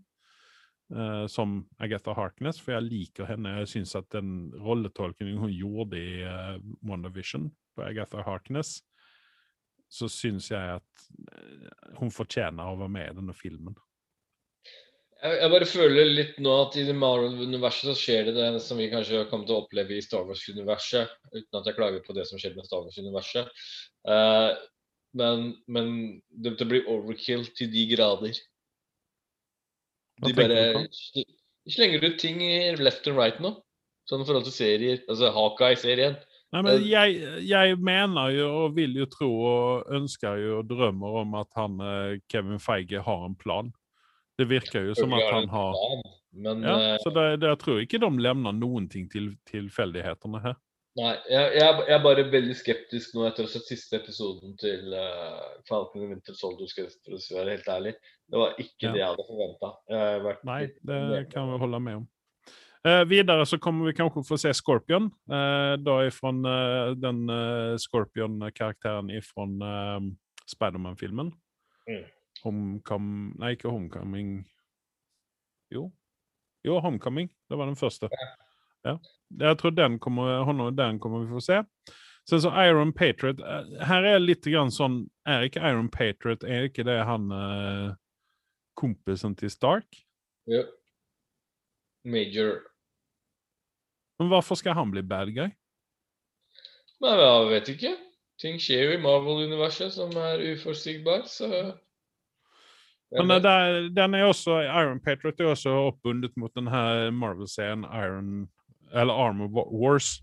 som 1.32 1.54
Agatha 1.80 2.12
Harkness, 2.12 2.58
for 2.60 2.74
jeg 2.74 2.84
liker 2.84 3.24
henne. 3.30 3.54
Jeg 3.62 3.70
syns 3.72 3.94
at 3.96 4.10
den 4.12 4.50
rolletolkningen 4.60 5.38
hun 5.40 5.54
gjorde 5.56 5.96
i 5.96 6.18
WandaVision 6.84 7.46
på 7.78 7.86
Agatha 7.86 8.26
Harkness, 8.28 8.82
så 9.92 10.08
syns 10.12 10.50
jeg 10.54 10.78
at 10.80 11.08
eh, 11.36 11.96
hun 12.00 12.12
fortjener 12.14 12.72
å 12.72 12.78
være 12.80 12.94
med 12.96 13.10
i 13.10 13.16
denne 13.20 13.36
filmen. 13.36 13.76
Jeg, 15.22 15.50
bare 15.54 15.68
føler 15.70 16.08
litt 16.10 16.38
nå 16.42 16.54
at 16.64 16.76
i 16.82 16.86
Marvel-universet 16.98 17.92
så 17.92 17.94
skjer 17.98 18.32
det 18.32 18.34
det 18.40 18.62
som 18.66 18.80
vi 18.82 18.90
kanskje 18.90 19.28
kommer 19.30 19.46
til 19.46 19.60
å 19.60 19.64
oppleve 19.68 19.94
i 19.94 20.02
Star 20.02 20.24
Wars-universet, 20.26 21.12
uten 21.36 21.60
at 21.60 21.68
jeg 21.70 21.78
klager 21.78 22.02
på 22.08 22.16
det 22.18 22.26
som 22.30 22.42
skjer 22.42 22.56
med 22.56 22.66
Star 22.66 22.82
Wars-universet. 22.88 23.52
Uh, 24.08 24.56
men 25.14 25.52
men 25.70 25.92
det, 26.32 26.56
det 26.58 26.66
blir 26.72 26.90
overkill 26.90 27.46
til 27.54 27.70
de 27.70 27.86
grader. 27.92 28.40
De 30.26 30.34
bare 30.38 30.88
slenger 31.70 32.08
ut 32.08 32.18
ting 32.22 32.42
i 32.42 32.74
left 32.80 33.06
and 33.12 33.20
right 33.20 33.38
nå. 33.44 33.54
Sånn 34.10 34.24
i 34.24 34.28
forhold 34.28 34.48
til 34.48 34.56
serier. 34.56 35.04
Altså 35.06 35.30
Hawkeye-serien. 35.36 36.18
Nei, 36.52 36.62
men 36.66 36.74
Eh, 36.82 36.88
jeg, 36.90 37.20
jeg 37.48 37.78
mener 37.80 38.32
jo 38.36 38.48
og 38.66 38.74
vil 38.76 38.98
jo 39.00 39.06
tro 39.08 39.30
og 39.48 39.94
ønsker 39.96 40.40
jo 40.42 40.58
og 40.60 40.68
drømmer 40.68 41.22
om 41.22 41.38
at 41.40 41.48
han, 41.56 41.78
eh, 41.80 42.18
Kevin 42.32 42.60
Feige 42.60 43.00
har 43.06 43.24
en 43.26 43.38
plan. 43.40 43.72
Det 44.40 44.50
virker 44.50 44.90
jo 44.90 44.96
som 44.98 45.14
at 45.14 45.30
han 45.32 45.48
har 45.52 45.78
Men 46.34 46.64
ja, 46.64 46.76
eh, 46.94 46.98
Så 47.04 47.12
det, 47.12 47.40
det, 47.42 47.48
jeg 47.54 47.60
tror 47.60 47.80
ikke 47.84 48.00
de 48.04 48.10
levner 48.24 48.52
noen 48.56 48.90
ting 48.92 49.08
til 49.12 49.34
tilfeldighetene 49.52 50.42
her. 50.44 50.60
Nei, 51.00 51.14
jeg, 51.32 51.52
jeg, 51.56 51.84
er- 51.88 52.04
bare 52.04 52.24
veldig 52.32 52.56
skeptisk 52.60 53.14
nå 53.16 53.24
etter 53.30 53.46
å 53.46 53.48
ha 53.48 53.52
sett 53.54 53.70
siste 53.70 53.96
episoden 54.02 54.58
til 54.60 54.92
uh, 54.92 55.54
Falcon 55.70 56.10
Winter 56.10 56.36
Soldier, 56.36 56.68
skal 56.68 56.90
jeg 56.90 57.38
være 57.38 57.54
helt 57.56 57.70
ærlig. 57.72 57.94
Det 58.28 58.42
var 58.42 58.58
ikke 58.60 58.90
Ja. 58.90 58.92
det 58.92 59.00
jeg 59.00 59.08
hadde 59.08 59.28
forventa. 59.30 59.70
Nei, 60.50 60.66
det 60.84 61.30
kan 61.32 61.48
vi 61.48 61.62
holde 61.64 61.80
med 61.80 62.02
om. 62.02 62.10
Eh, 62.88 63.04
videre 63.06 63.46
så 63.46 63.60
kommer 63.62 63.86
vi 63.86 63.94
kanskje 63.94 64.24
få 64.26 64.38
se 64.42 64.54
Scorpion. 64.58 65.12
Eh, 65.30 65.76
da 65.86 66.00
ifra 66.08 66.32
eh, 66.34 66.94
den 66.98 67.30
eh, 67.30 67.76
Scorpion-karakteren 67.78 69.12
fra 69.28 69.46
eh, 69.46 70.08
Spiderman-filmen. 70.50 71.30
Mm. 71.90 72.04
Homecoming 72.44 73.36
Nei, 73.40 73.52
ikke 73.54 73.70
Homecoming 73.70 74.32
Jo. 75.70 75.92
Jo, 76.66 76.80
Homecoming. 76.82 77.30
Det 77.50 77.58
var 77.58 77.70
den 77.70 77.78
første. 77.78 78.10
Ja. 78.86 78.96
Jeg 79.40 79.58
tror 79.62 79.72
den 79.78 80.00
kommer, 80.02 80.44
honom, 80.44 80.76
den 80.76 80.98
kommer 81.00 81.22
vi 81.22 81.30
få 81.36 81.42
se. 81.46 81.62
Sen 82.30 82.42
så 82.42 82.50
Iron 82.66 82.94
Patriot. 82.94 83.40
eh, 83.40 83.86
Her 83.86 84.04
er 84.16 84.20
litt 84.20 84.46
grann 84.46 84.70
sånn 84.74 85.04
Er 85.26 85.46
ikke 85.48 85.62
Iron 85.66 85.88
Patriot 85.90 86.44
Er 86.46 86.68
ikke 86.68 86.84
det 86.86 87.00
han 87.06 87.32
eh, 87.34 87.94
kompisen 88.78 89.34
til 89.38 89.50
Stark? 89.54 89.86
Ja. 90.50 90.64
Major 92.06 92.62
Men 94.22 94.30
hvorfor 94.30 94.60
skal 94.60 94.76
han 94.78 94.92
bli 94.94 95.02
bad 95.02 95.32
guy? 95.34 95.50
Nei, 97.02 97.14
jeg 97.18 97.46
vet 97.50 97.70
ikke. 97.74 97.92
Ting 98.42 98.60
skjer 98.62 98.84
jo 98.86 98.92
i 98.96 99.02
Marvel-universet 99.02 99.94
som 99.96 100.14
er 100.18 100.42
uforutsigbart, 100.54 101.26
så 101.30 101.48
Men 103.12 103.32
eh, 103.34 103.42
der, 103.44 103.90
den 103.94 104.16
er 104.16 104.28
også, 104.30 104.60
Iron 104.66 105.02
Patriot 105.04 105.42
er 105.42 105.50
også 105.52 105.74
oppbundet 105.90 106.38
mot 106.40 106.54
den 106.56 106.70
her 106.72 107.10
Marvel-serien 107.12 107.84
Iron 107.90 108.48
Eller 108.94 109.14
Armor 109.14 109.50
Wa- 109.50 109.68
Wars, 109.72 110.22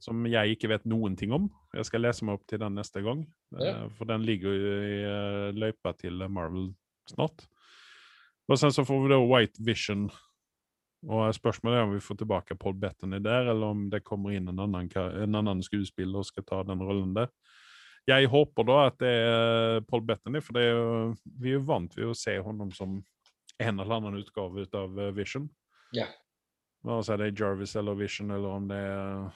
som 0.00 0.24
jeg 0.26 0.56
ikke 0.56 0.68
vet 0.72 0.84
noen 0.88 1.16
ting 1.18 1.32
om. 1.34 1.50
Jeg 1.74 1.86
skal 1.88 2.02
lese 2.04 2.24
meg 2.24 2.38
opp 2.40 2.46
til 2.50 2.58
den 2.62 2.74
neste 2.78 3.02
gang, 3.04 3.26
Ja. 3.60 3.84
eh, 3.84 3.88
for 3.98 4.08
den 4.08 4.24
ligger 4.26 4.50
jo 4.56 4.74
i 4.82 4.98
eh, 5.04 5.52
løypa 5.54 5.92
til 5.98 6.24
Marvel 6.28 6.72
snart. 7.12 7.44
Og 8.48 8.58
sen 8.58 8.72
så 8.74 8.84
får 8.84 9.02
vi 9.04 9.12
da 9.12 9.20
White 9.22 9.60
Vision. 9.64 10.08
Og 11.10 11.34
spørsmålet 11.34 11.80
er 11.80 11.88
om 11.88 11.94
vi 11.96 12.02
får 12.02 12.20
tilbake 12.20 12.54
Paul 12.60 12.76
Bettany 12.78 13.18
der, 13.22 13.48
eller 13.50 13.74
om 13.74 13.88
det 13.90 14.04
kommer 14.06 14.34
inn 14.36 14.46
en 14.52 14.60
annen, 14.62 14.90
en 14.94 15.38
annen 15.40 15.62
skuespiller 15.66 16.20
og 16.20 16.28
skal 16.28 16.46
ta 16.46 16.60
den 16.66 16.82
rollen 16.82 17.14
der. 17.16 17.30
jeg 18.06 18.26
håper 18.26 18.66
da 18.66 18.76
at 18.86 18.98
det 18.98 19.10
er 19.10 19.80
Paul 19.86 20.02
Bettany, 20.06 20.40
for 20.40 20.54
det 20.54 20.62
er 20.62 20.72
jo, 20.72 21.14
vi 21.40 21.50
er 21.50 21.58
jo 21.58 21.66
vant 21.66 21.96
ved 21.96 22.06
å 22.10 22.14
se 22.18 22.36
honom 22.38 22.70
som 22.74 23.00
en 23.58 23.80
eller 23.80 23.94
annen 23.94 24.18
utgave 24.18 24.62
ut 24.62 24.74
av 24.74 24.98
eh, 24.98 25.12
Vision. 25.14 25.48
Ja. 25.94 26.06
Hva 26.82 27.00
seg 27.06 27.20
det 27.20 27.30
er 27.30 27.36
Jarvis 27.38 27.76
eller 27.78 27.98
Vision, 27.98 28.30
eller 28.30 28.56
om 28.56 28.70
det 28.70 28.78
er 28.78 29.26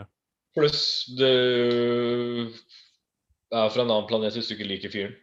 ja. 0.00 0.06
Pluss 0.54 0.86
det 1.18 1.34
er 3.54 3.70
fra 3.70 3.82
en 3.84 3.90
annen 3.90 4.08
planet 4.10 4.34
hvis 4.34 4.50
du 4.50 4.56
ikke 4.56 4.70
liker 4.70 4.94
fyren. 4.94 5.18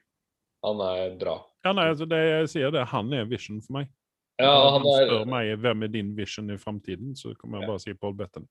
Han 0.63 0.84
er 0.86 1.17
bra. 1.19 1.39
Ja, 1.65 1.73
nei, 1.73 1.89
altså 1.91 2.06
det 2.10 2.21
jeg 2.21 2.54
sier 2.54 2.73
det, 2.73 2.86
han 2.91 3.12
er 3.15 3.27
Vision 3.30 3.60
for 3.63 3.80
meg. 3.80 3.91
Ja, 4.39 4.53
han 4.73 4.85
er, 4.87 5.09
spør 5.09 5.27
meg 5.29 5.51
hvem 5.61 5.83
er 5.85 5.91
din 5.93 6.13
Vision 6.17 6.49
i 6.53 6.57
framtiden, 6.57 7.15
så 7.19 7.33
kommer 7.37 7.59
jeg 7.59 7.69
bare 7.69 7.83
si 7.83 7.93
Paul 7.93 8.15
Betten. 8.17 8.47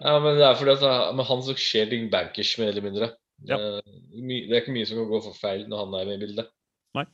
ja, 0.00 0.18
men 0.20 0.36
det 0.36 0.44
er 0.44 0.58
fordi 0.58 0.74
at 0.74 1.14
med 1.16 1.28
han 1.30 1.44
så 1.46 1.54
skjer 1.56 1.88
ting 1.92 2.10
bankers, 2.12 2.56
mer 2.58 2.72
eller 2.72 2.84
mindre. 2.84 3.10
Ja. 3.44 3.56
Eh, 3.56 3.80
Det 4.16 4.50
er 4.50 4.62
ikke 4.62 4.74
mye 4.74 4.88
som 4.88 4.98
kan 5.00 5.08
gå 5.10 5.22
for 5.24 5.38
feil 5.38 5.66
når 5.68 5.84
han 5.84 5.96
er 6.00 6.10
med 6.10 6.18
i 6.18 6.26
bildet. 6.26 6.52
Nei. 6.96 7.06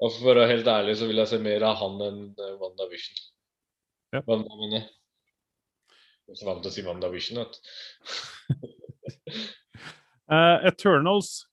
Og 0.00 0.12
for 0.12 0.32
å 0.32 0.34
være 0.34 0.50
helt 0.52 0.68
ærlig 0.68 0.98
så 1.00 1.08
vil 1.08 1.22
jeg 1.22 1.32
se 1.32 1.40
mer 1.40 1.64
av 1.68 1.80
han 1.80 1.98
enn 2.00 2.20
Wanda 2.36 2.52
WandaVision. 2.60 3.18
Ja. 4.14 4.22
Wanda, 4.28 4.56
mener 4.56 4.80
jeg. 4.80 4.88
Jeg 6.26 6.34
er 6.34 6.40
så 6.40 6.48
vant 6.48 6.64
til 6.64 6.72
å 6.72 6.74
si 6.74 6.84
WandaVision, 6.86 7.38
vet 7.38 7.54
du. 7.54 7.60
uh, 10.32 10.58
Eternals 10.70 11.46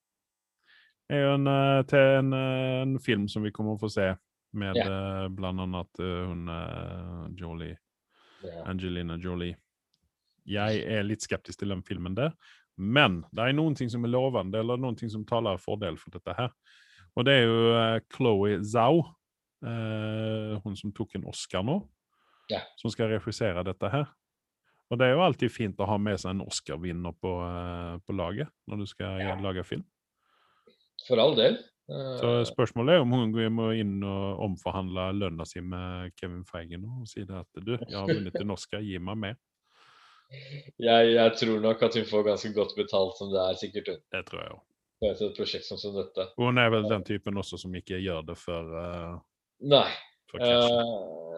er 1.11 1.19
jo 1.27 1.33
en, 1.37 1.47
eh, 1.47 1.79
til 1.89 1.99
en, 2.19 2.33
eh, 2.33 2.81
en 2.81 2.99
film 2.99 3.27
som 3.29 3.43
vi 3.43 3.51
kommer 3.53 3.75
å 3.75 3.81
få 3.81 3.89
se 3.91 4.07
med 4.57 4.77
eh, 4.77 5.27
blant 5.33 5.63
annet 5.63 6.01
eh, 6.01 6.21
hun 6.29 6.49
eh, 6.51 7.25
Jolie, 7.39 7.77
yeah. 8.43 8.61
Angelina 8.69 9.17
Jolie. 9.21 9.57
Jeg 10.49 10.83
er 10.83 11.05
litt 11.07 11.23
skeptisk 11.23 11.61
til 11.61 11.71
den 11.71 11.83
filmen 11.87 12.15
der, 12.17 12.33
men 12.75 13.21
det 13.31 13.45
er 13.45 13.55
noen 13.55 13.77
ting 13.79 13.91
som 13.91 14.03
er 14.03 14.11
lovende, 14.11 14.59
eller 14.59 14.79
noen 14.81 14.97
ting 14.99 15.11
som 15.11 15.23
taler 15.27 15.61
fordel 15.61 15.97
for 16.01 16.15
dette 16.15 16.35
her. 16.35 16.51
Og 17.15 17.27
det 17.27 17.37
er 17.39 17.45
jo 17.47 17.59
eh, 17.77 17.99
Chloé 18.13 18.57
Zhao, 18.63 19.05
hun 19.63 20.73
som 20.75 20.91
tok 20.91 21.13
en 21.15 21.29
Oscar 21.31 21.61
nå, 21.63 21.77
yeah. 22.51 22.65
som 22.75 22.91
skal 22.91 23.13
regissere 23.13 23.61
dette 23.63 23.87
her. 23.93 24.09
Og 24.91 24.99
det 24.99 25.07
er 25.07 25.13
jo 25.15 25.23
alltid 25.23 25.53
fint 25.55 25.79
å 25.79 25.87
ha 25.87 25.95
med 25.95 26.19
seg 26.19 26.33
en 26.33 26.43
Oscar-vinner 26.43 27.15
på, 27.15 27.31
på 28.03 28.15
laget 28.17 28.51
når 28.67 28.83
du 28.83 28.89
skal 28.91 29.21
Ja. 29.23 29.37
lage 29.39 29.63
film. 29.63 29.85
For 31.07 31.21
all 31.23 31.31
del. 31.39 31.55
Eh, 31.91 32.17
Så 32.19 32.45
spørsmålet 32.47 32.95
er 32.95 33.01
om 33.03 33.11
hun 33.11 33.33
må 33.51 33.71
inn 33.75 33.97
og 34.07 34.43
omforhandle 34.45 35.09
lønna 35.19 35.45
si 35.47 35.61
med 35.61 36.13
Kevin 36.19 36.45
Feige 36.47 36.79
nå 36.79 37.01
og 37.01 37.09
si 37.11 37.25
det 37.27 37.41
at 37.41 37.59
du, 37.65 37.73
jeg 37.75 37.97
har 37.97 38.07
vunnet 38.07 38.37
en 38.39 38.55
Oscar, 38.55 38.83
gi 38.83 38.99
meg 38.99 39.19
mer. 39.25 39.41
jeg, 40.79 41.09
jeg 41.13 41.33
tror 41.41 41.59
nok 41.61 41.83
at 41.83 41.97
hun 41.99 42.07
får 42.09 42.23
ganske 42.29 42.53
godt 42.55 42.77
betalt 42.77 43.19
som 43.19 43.33
det 43.33 43.41
er, 43.41 43.59
sikkert 43.59 43.91
hun. 43.91 43.99
Det 44.15 44.23
tror 44.29 44.41
jeg 44.41 44.55
òg. 44.55 44.63
et 45.11 45.35
prosjekt 45.35 45.67
som, 45.67 45.77
som 45.77 45.93
dette. 45.99 46.29
Hun 46.39 46.57
er 46.57 46.71
vel 46.71 46.87
den 46.89 47.03
typen 47.03 47.37
også 47.37 47.59
som 47.59 47.75
ikke 47.75 47.99
gjør 47.99 48.23
det 48.31 48.37
for, 48.39 48.71
uh, 48.71 49.19
Nei. 49.59 49.87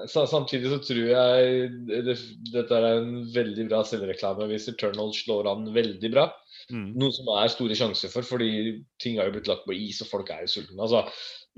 Sa- 0.07 0.25
samtidig 0.29 0.69
så 0.71 0.79
tror 0.83 1.07
jeg 1.09 1.69
det, 1.87 2.15
dette 2.53 2.77
er 2.77 2.85
en 3.01 3.13
veldig 3.33 3.67
bra 3.69 3.83
selvreklame 3.87 4.47
hvis 4.51 4.67
Eternal 4.71 5.13
slår 5.15 5.49
an 5.51 5.69
veldig 5.75 6.11
bra. 6.13 6.27
Mm. 6.71 6.93
Noe 6.97 7.13
som 7.13 7.27
er 7.35 7.51
store 7.53 7.77
sjanser 7.77 8.09
for, 8.13 8.25
fordi 8.25 8.81
ting 9.01 9.19
har 9.19 9.27
jo 9.29 9.35
blitt 9.37 9.49
lagt 9.51 9.65
på 9.67 9.75
is, 9.77 10.01
og 10.01 10.09
folk 10.09 10.31
er 10.33 10.45
jo 10.45 10.53
sultne. 10.55 10.81
Altså, 10.81 11.03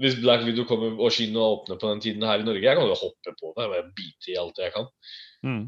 hvis 0.01 0.17
Black 0.21 0.43
Widow 0.45 0.65
kommer 0.69 0.93
og 0.99 1.11
kino 1.15 1.39
åpner 1.45 1.79
på 1.79 1.89
den 1.93 2.03
tiden 2.03 2.25
her 2.27 2.41
i 2.41 2.45
Norge, 2.45 2.61
jeg 2.65 2.77
kan 2.77 2.85
jo 2.89 2.97
hoppe 2.99 3.33
på 3.39 3.53
det. 3.57 3.67
Jeg 3.77 3.91
bite 3.97 4.33
i 4.33 4.39
alt 4.41 4.59
jeg 4.61 4.73
kan. 4.75 4.89
Mm. 5.47 5.65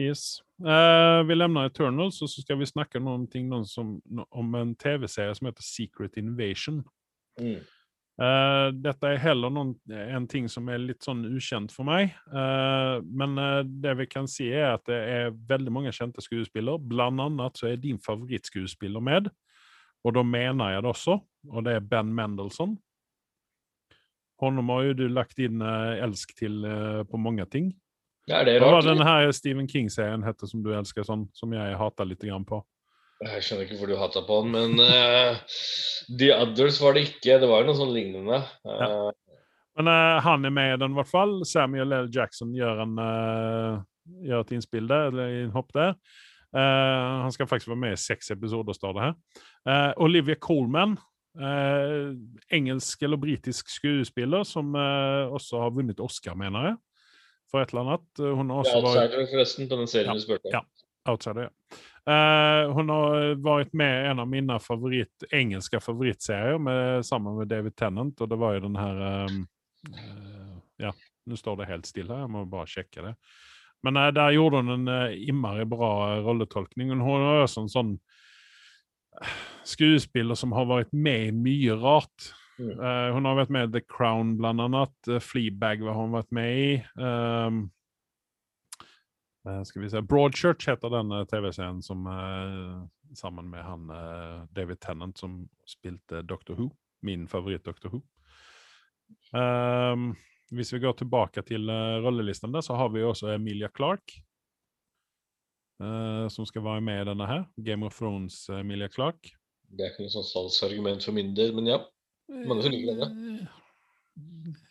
Yes. 0.00 0.40
Eh, 0.62 1.20
vi 1.28 1.34
levner 1.36 1.68
Eternals 1.68 2.20
og 2.22 2.30
så 2.30 2.42
skal 2.42 2.58
vi 2.60 2.68
snakke 2.68 3.00
noe 3.02 3.18
om, 3.20 3.26
ting, 3.28 3.48
noe 3.50 3.66
som, 3.68 3.96
om 4.30 4.54
en 4.58 4.74
tv-serie 4.78 5.34
som 5.36 5.48
heter 5.48 5.66
Secret 5.66 6.16
Invasion. 6.20 6.82
Mm. 7.40 7.60
Eh, 8.20 8.68
er 8.68 9.04
är 9.04 9.16
heller 9.16 9.50
noen, 9.50 9.74
en 9.90 10.26
ting 10.28 10.48
som 10.48 10.68
er 10.68 10.78
litt 10.78 11.02
sånn 11.02 11.24
ukjent 11.24 11.72
for 11.72 11.88
meg. 11.88 12.12
Uh, 12.28 13.00
men 13.02 13.38
uh, 13.38 13.62
det 13.64 13.94
vi 13.98 14.06
kan 14.06 14.28
se 14.28 14.50
er 14.52 14.74
at 14.74 14.84
det 14.86 14.98
er 14.98 15.36
veldig 15.48 15.72
mange 15.72 15.92
kjente 15.92 16.20
skuespillere. 16.20 16.78
Blant 16.78 17.20
annet 17.20 17.56
så 17.56 17.72
er 17.72 17.80
din 17.80 17.98
favorittskuespiller 17.98 19.00
med. 19.00 19.32
Og 20.04 20.16
da 20.16 20.22
mener 20.26 20.74
jeg 20.74 20.82
det 20.82 20.92
også. 20.92 21.18
Og 21.50 21.64
det 21.64 21.76
er 21.76 21.86
Ben 21.86 22.12
Mendelsohn. 22.14 22.76
Honom 24.42 24.72
har 24.74 24.88
jo 24.88 24.94
du 24.98 25.04
lagt 25.10 25.38
inn 25.38 25.62
eh, 25.62 26.02
elsk 26.02 26.34
til 26.38 26.64
eh, 26.66 27.02
på 27.06 27.20
mange 27.20 27.46
ting. 27.50 27.70
Ja, 28.26 28.40
er 28.40 28.48
det 28.48 28.58
Hva 28.62 28.72
var 28.74 28.86
denne 28.86 29.02
den 29.02 29.06
her 29.06 29.30
Stephen 29.34 29.68
King-serien 29.70 30.24
hette 30.26 30.48
som 30.50 30.62
du 30.64 30.72
elsker 30.74 31.06
sånn, 31.06 31.28
som 31.34 31.54
jeg 31.54 31.78
hater 31.78 32.08
litt 32.10 32.22
grann 32.22 32.46
på? 32.46 32.58
Jeg 33.22 33.44
skjønner 33.46 33.66
ikke 33.68 33.78
hvor 33.78 33.90
du 33.90 33.96
hata 34.00 34.22
på 34.26 34.38
den, 34.42 34.54
men 34.56 34.82
uh, 34.82 35.58
The 36.18 36.32
Others 36.34 36.80
var 36.82 36.96
det 36.96 37.04
ikke. 37.06 37.38
Det 37.38 37.48
var 37.50 37.62
jo 37.62 37.68
noe 37.68 37.78
sånn 37.78 37.94
lignende. 37.94 38.40
Eh, 38.66 39.12
Men 39.78 39.88
uh, 39.88 40.18
han 40.24 40.48
er 40.48 40.54
med 40.54 40.74
i 40.74 40.80
den 40.82 40.96
i 40.96 40.98
hvert 40.98 41.10
fall. 41.12 41.36
Samuel 41.48 41.94
L. 42.00 42.10
Jackson 42.12 42.50
gjør, 42.56 42.82
en, 42.82 42.98
gjør 44.26 44.42
et 44.42 44.52
innspill 44.58 44.90
der, 44.90 45.12
eller 45.12 45.38
innhopp 45.44 45.70
der. 45.76 45.94
Eh, 46.52 47.22
han 47.22 47.32
skal 47.32 47.48
faktisk 47.48 47.70
være 47.70 47.80
med 47.86 47.94
i 47.96 48.02
seks 48.02 48.34
episoder, 48.34 48.76
står 48.76 48.98
det 48.98 49.06
her. 49.06 49.94
Olivia 50.02 50.36
Colman, 50.36 50.98
engelsk 52.52 53.06
eller 53.06 53.16
britisk 53.22 53.70
skuespiller, 53.72 54.44
som 54.44 54.74
også 54.74 55.62
har 55.62 55.72
vunnet 55.78 56.02
Oscar, 56.04 56.36
mener 56.36 56.66
jeg, 56.66 56.76
for 57.48 57.62
et 57.62 57.72
eller 57.72 57.86
annet. 57.86 58.20
Hun 58.20 58.50
har 58.52 58.66
også 58.66 58.76
ja, 58.82 58.82
vært 59.06 59.30
forresten, 59.30 59.70
på 59.70 59.78
den 59.80 59.88
serien 59.88 60.12
Ja, 60.12 60.18
du 60.18 60.26
spurte 60.26 60.50
om. 60.50 60.58
ja. 60.58 60.64
Outsider, 61.08 61.48
ja. 61.48 61.78
Uh, 62.02 62.72
hun 62.74 62.90
har 62.90 63.36
vært 63.38 63.74
med 63.78 63.92
i 63.94 64.08
en 64.10 64.20
av 64.22 64.26
mine 64.26 64.56
favoritt, 64.62 65.24
engelske 65.30 65.78
favorittserier 65.82 66.58
med, 66.58 67.06
sammen 67.06 67.36
med 67.38 67.50
David 67.50 67.76
Tennant, 67.78 68.18
og 68.18 68.30
det 68.30 68.38
var 68.42 68.56
jo 68.56 68.64
den 68.64 68.78
her 68.78 69.02
um, 69.30 69.40
uh, 69.86 70.56
Ja, 70.82 70.90
nå 71.30 71.38
står 71.38 71.60
det 71.60 71.68
helt 71.70 71.86
stille, 71.86 72.18
jeg 72.24 72.30
må 72.30 72.42
bare 72.50 72.70
sjekke 72.70 73.06
det. 73.06 73.12
Men 73.86 73.98
uh, 73.98 74.08
der 74.14 74.34
gjorde 74.34 74.62
hun 74.62 74.74
en 74.74 74.90
uh, 74.90 75.14
innmari 75.14 75.66
bra 75.70 75.92
rolletolkning. 76.26 76.90
Hun 76.90 77.06
har 77.06 77.44
også 77.44 77.64
en 77.64 77.70
sånn 77.70 77.92
eh, 79.22 79.36
skuespiller 79.66 80.38
som 80.38 80.54
har 80.58 80.66
vært 80.70 80.90
med 80.94 81.28
i 81.28 81.36
mye 81.36 81.78
rart. 81.82 82.32
Mm. 82.58 82.72
Eh, 82.78 83.06
hun 83.14 83.30
har 83.30 83.38
vært 83.38 83.54
med 83.54 83.70
i 83.70 83.78
The 83.78 83.84
Crown, 83.86 84.34
blant 84.38 84.62
annet. 84.62 84.94
Uh, 85.06 85.22
Fleabag 85.22 85.86
har 85.86 85.98
hun 85.98 86.18
vært 86.18 86.34
med 86.34 86.58
i. 86.58 86.74
Um, 86.98 87.62
Eh, 87.62 87.81
skal 89.66 89.82
vi 89.82 89.90
se, 89.90 90.02
Broadchurch 90.06 90.68
heter 90.70 90.92
den 90.92 91.12
eh, 91.12 91.24
TV-serien 91.30 91.80
som 91.82 92.06
eh, 92.06 93.14
sammen 93.18 93.48
med 93.50 93.64
han 93.66 93.90
eh, 93.90 94.42
David 94.54 94.80
Tennant 94.80 95.18
som 95.18 95.40
spilte 95.66 96.22
Doctor 96.22 96.58
Who. 96.58 96.70
Min 97.02 97.26
favoritt-Doctor 97.28 97.90
Who. 97.90 98.02
Um, 99.34 100.12
hvis 100.54 100.70
vi 100.72 100.78
går 100.78 100.92
tilbake 101.00 101.42
til 101.42 101.66
rollelisten, 102.04 102.52
der, 102.54 102.62
så 102.62 102.76
har 102.78 102.92
vi 102.94 103.02
også 103.02 103.32
Emilia 103.34 103.68
Clark. 103.74 104.14
Uh, 105.82 106.28
som 106.28 106.46
skal 106.46 106.62
være 106.62 106.82
med 106.84 107.00
i 107.00 107.06
denne 107.08 107.26
her. 107.26 107.46
Game 107.56 107.86
of 107.86 107.96
Thrones 107.98 108.44
eh, 108.48 108.60
Emilia 108.60 108.88
Clark. 108.92 109.32
Det 109.72 109.82
er 109.82 109.90
ikke 109.90 110.04
noe 110.04 110.12
sånn 110.12 110.28
salgsargument 110.28 111.02
for 111.02 111.16
min 111.16 111.32
del, 111.34 111.54
men 111.56 111.70
ja. 111.72 111.80
Mange 112.46 112.62
som 112.62 112.74
liker 112.74 113.02
Eh, 113.02 113.40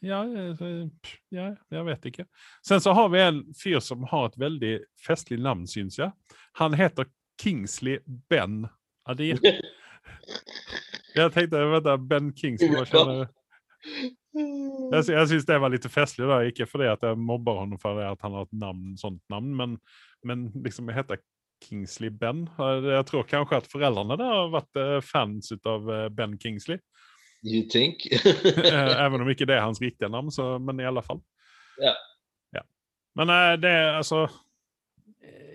Ja, 0.02 0.22
eh, 0.24 0.88
ja, 1.34 1.48
jeg 1.74 1.86
vet 1.88 2.06
ikke. 2.12 2.26
Sen 2.66 2.82
så 2.82 2.94
har 2.94 3.10
vi 3.10 3.22
en 3.24 3.42
fyr 3.58 3.80
som 3.82 4.06
har 4.12 4.30
et 4.30 4.38
veldig 4.42 4.74
festlig 5.02 5.40
navn, 5.42 5.66
syns 5.70 5.98
jeg. 6.00 6.14
Han 6.62 6.78
heter 6.78 7.10
Kingsley 7.42 8.00
Ben 8.30 8.66
Adir. 9.10 9.42
Jeg 11.12 11.34
tenkte 11.36 11.60
vänta, 11.68 11.98
Ben 11.98 12.30
Kingsley, 12.32 12.72
hva 12.72 12.86
kjenner? 12.88 13.26
Jeg, 14.32 15.08
jeg 15.12 15.28
syns 15.28 15.48
det 15.50 15.58
var 15.60 15.74
litt 15.74 15.88
festlig, 15.92 16.24
da. 16.30 16.38
ikke 16.48 16.68
fordi 16.70 16.88
at 16.88 17.04
jeg 17.04 17.20
mobber 17.20 17.60
ham 17.60 17.74
for 17.82 18.00
at 18.00 18.22
han 18.24 18.38
har 18.38 18.48
et 18.48 18.56
navn, 18.56 18.94
sånt 18.96 19.20
navn, 19.34 19.50
men, 19.58 19.74
men 20.24 20.46
liksom 20.64 20.88
jeg 20.88 21.02
heter 21.02 21.20
Kingsley 21.66 22.14
Ben. 22.16 22.46
Jeg 22.88 23.04
tror 23.10 23.28
kanskje 23.28 23.60
at 23.60 23.68
foreldrene 23.70 24.18
der 24.22 24.32
har 24.32 24.54
vært 24.56 24.80
eh, 24.80 24.96
fans 25.04 25.52
av 25.68 25.92
Ben 26.16 26.38
Kingsley. 26.40 26.80
You 27.44 27.64
think? 27.70 28.06
Even 28.26 28.98
Även 28.98 29.22
om 29.22 29.30
ikke 29.30 29.46
det 29.50 29.58
er 29.58 29.66
hans 29.66 29.82
riktige 29.82 30.10
navn, 30.10 30.32
så, 30.32 30.60
men 30.60 30.80
i 30.80 30.86
alle 30.86 31.02
fall. 31.02 31.22
Ja. 31.82 31.94
Ja. 32.54 32.62
Men 33.16 33.30
eh, 33.30 33.54
det 33.62 33.70
er 33.70 33.98
altså 33.98 34.28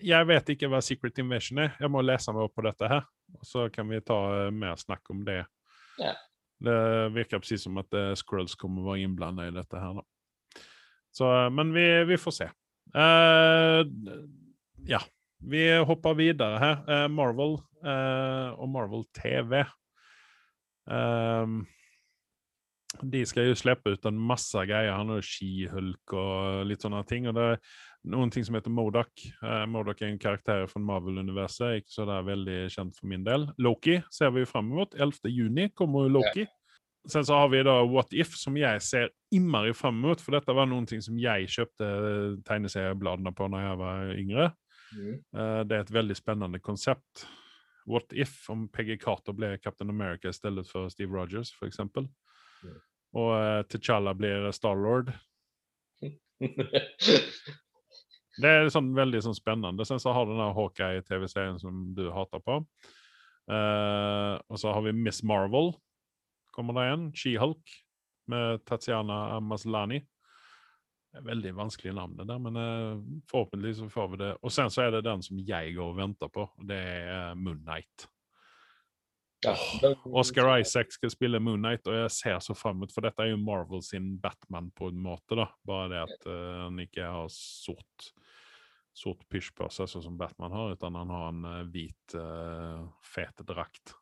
Jeg 0.02 0.26
vet 0.26 0.48
ikke 0.54 0.68
hva 0.70 0.80
Secret 0.82 1.18
Invasion 1.18 1.58
er. 1.62 1.76
Jeg 1.80 1.90
må 1.90 2.02
lese 2.02 2.32
meg 2.34 2.48
opp 2.48 2.56
på 2.58 2.64
dette 2.66 2.90
her. 2.90 3.06
Og 3.38 3.46
så 3.46 3.68
kan 3.72 3.88
vi 3.90 4.02
ta 4.04 4.18
eh, 4.46 4.50
mer 4.54 4.76
snakk 4.80 5.10
om 5.14 5.24
det. 5.26 5.44
Ja. 6.02 6.14
Det 6.58 6.76
virker 7.12 7.42
precis 7.42 7.66
som 7.66 7.76
at 7.80 7.92
uh, 7.92 8.14
Scrolls 8.16 8.54
kommer 8.56 8.84
være 8.86 9.04
innblanda 9.04 9.44
i 9.46 9.54
dette 9.54 9.80
her. 9.80 9.98
Da. 9.98 10.62
Så, 11.12 11.28
eh, 11.28 11.50
men 11.52 11.74
vi, 11.74 11.86
vi 12.08 12.18
får 12.20 12.36
se. 12.38 12.50
Uh, 12.96 13.82
ja. 14.88 15.02
Vi 15.46 15.62
hopper 15.84 16.16
videre 16.16 16.60
her. 16.62 16.78
Uh, 16.88 17.08
Marvel 17.12 17.58
uh, 17.84 18.56
og 18.56 18.70
Marvel 18.72 19.04
TV. 19.16 19.66
Ehm, 20.86 21.64
de 23.02 23.22
skal 23.28 23.50
jo 23.50 23.58
slippe 23.58 23.92
ut 23.96 24.08
en 24.08 24.18
masse 24.18 24.62
greier. 24.68 24.94
Han 24.94 25.12
har 25.14 25.24
skihulk 25.24 26.14
og 26.16 26.66
litt 26.68 26.84
sånne 26.84 27.02
ting. 27.08 27.28
og 27.28 27.36
det 27.36 27.46
er 27.52 27.60
noen 28.12 28.30
ting 28.30 28.44
som 28.46 28.56
heter 28.58 28.72
Modoc. 28.72 29.24
Uh, 29.42 29.64
Modoc 29.70 30.02
er 30.02 30.12
en 30.12 30.20
karakter 30.22 30.66
fra 30.70 30.82
Marvel-universet, 30.82 31.80
ikke 31.80 31.94
så 31.94 32.06
det 32.08 32.16
er 32.16 32.28
veldig 32.28 32.58
kjent 32.74 32.98
for 32.98 33.10
min 33.10 33.24
del. 33.26 33.48
Loki 33.58 33.98
ser 34.14 34.32
vi 34.36 34.46
fram 34.48 34.70
mot. 34.72 34.94
11. 34.94 35.30
juni 35.32 35.70
kommer 35.74 36.06
jo 36.06 36.18
Loki. 36.20 36.46
Sen 37.06 37.26
så 37.26 37.38
har 37.38 37.50
vi 37.52 37.62
da 37.62 37.78
What 37.86 38.14
If, 38.14 38.34
som 38.34 38.56
jeg 38.58 38.82
ser 38.82 39.12
innmari 39.34 39.74
fram 39.78 39.98
mot. 40.02 40.22
For 40.22 40.34
dette 40.34 40.54
var 40.54 40.66
noen 40.70 40.86
ting 40.90 41.02
som 41.04 41.18
jeg 41.22 41.50
kjøpte 41.54 41.88
tegneseriebladene 42.46 43.34
på 43.36 43.50
når 43.50 43.66
jeg 43.66 43.80
var 43.82 44.14
yngre. 44.14 44.46
Mm. 44.94 45.12
Uh, 45.34 45.60
det 45.66 45.76
er 45.76 45.84
et 45.84 45.96
veldig 45.98 46.18
spennende 46.18 46.62
konsept. 46.62 47.26
What 47.86 48.10
if 48.10 48.48
om 48.50 48.66
Peggy 48.68 48.96
Carter 48.98 49.34
ble 49.34 49.52
Captain 49.62 49.90
America 49.90 50.28
i 50.28 50.34
stedet 50.34 50.66
for 50.66 50.90
Steve 50.90 51.14
Rogers, 51.14 51.52
f.eks.? 51.54 51.78
Og 53.16 53.30
uh, 53.32 53.62
T'Challa 53.70 54.12
blir 54.16 54.50
Starlord. 54.54 55.12
det 58.42 58.50
er 58.50 58.68
sånn 58.72 58.92
veldig 58.96 59.22
sånn 59.24 59.38
spennende. 59.38 59.86
Sen 59.88 60.02
så 60.02 60.12
har 60.16 60.28
du 60.28 60.34
den 60.34 60.56
Hawkeye-TV-serien 60.58 61.58
som 61.62 61.88
du 61.96 62.08
hater 62.14 62.42
på. 62.44 62.60
Uh, 63.46 64.34
og 64.50 64.60
så 64.60 64.74
har 64.74 64.84
vi 64.84 64.96
Miss 64.96 65.22
Marvel. 65.24 65.72
Kommer 66.56 66.76
det 66.76 66.86
igjen. 66.88 67.08
She-Hulk 67.16 67.78
med 68.32 68.64
Tatiana 68.66 69.40
Maslani 69.44 70.02
veldig 71.24 71.54
vanskelig 71.54 71.94
navn, 71.94 72.16
det 72.16 72.26
der, 72.28 72.38
men 72.38 72.56
uh, 72.56 73.22
forhåpentlig 73.30 73.76
så 73.76 73.88
får 73.88 74.08
vi 74.12 74.20
det. 74.24 74.32
Og 74.42 74.52
sen 74.52 74.70
så 74.72 74.86
er 74.86 74.96
det 74.96 75.06
den 75.06 75.22
som 75.24 75.38
jeg 75.38 75.74
går 75.76 75.92
og 75.92 75.98
venter 76.00 76.32
på, 76.32 76.48
det 76.68 76.76
er 76.76 77.34
Moon 77.38 77.62
Knight. 77.64 78.08
Ja, 79.44 79.52
Oscar 80.04 80.58
Isaac 80.58 80.94
skal 80.96 81.10
spille 81.12 81.40
Moon 81.42 81.60
Knight, 81.60 81.86
og 81.90 81.96
jeg 81.96 82.12
ser 82.14 82.38
så 82.44 82.54
fram 82.56 82.82
ut, 82.82 82.92
for 82.94 83.04
dette 83.04 83.22
er 83.22 83.34
jo 83.34 83.40
Marvel 83.40 83.82
sin 83.84 84.14
Batman 84.22 84.70
på 84.76 84.88
en 84.92 85.02
måte, 85.02 85.36
da. 85.36 85.50
Bare 85.68 85.90
det 85.92 86.00
at 86.06 86.28
uh, 86.30 86.64
han 86.64 86.80
ikke 86.82 87.04
har 87.04 87.28
sort, 87.32 88.10
sort 88.96 89.26
pysj 89.32 89.52
på 89.58 89.68
seg, 89.72 89.90
sånn 89.92 90.06
som 90.08 90.18
Batman 90.20 90.56
har, 90.56 90.72
utan 90.78 90.96
han 90.98 91.12
har 91.12 91.28
en 91.34 91.44
uh, 91.44 91.60
hvit, 91.68 92.16
uh, 92.16 92.86
fet 93.04 93.44
drakt. 93.48 93.94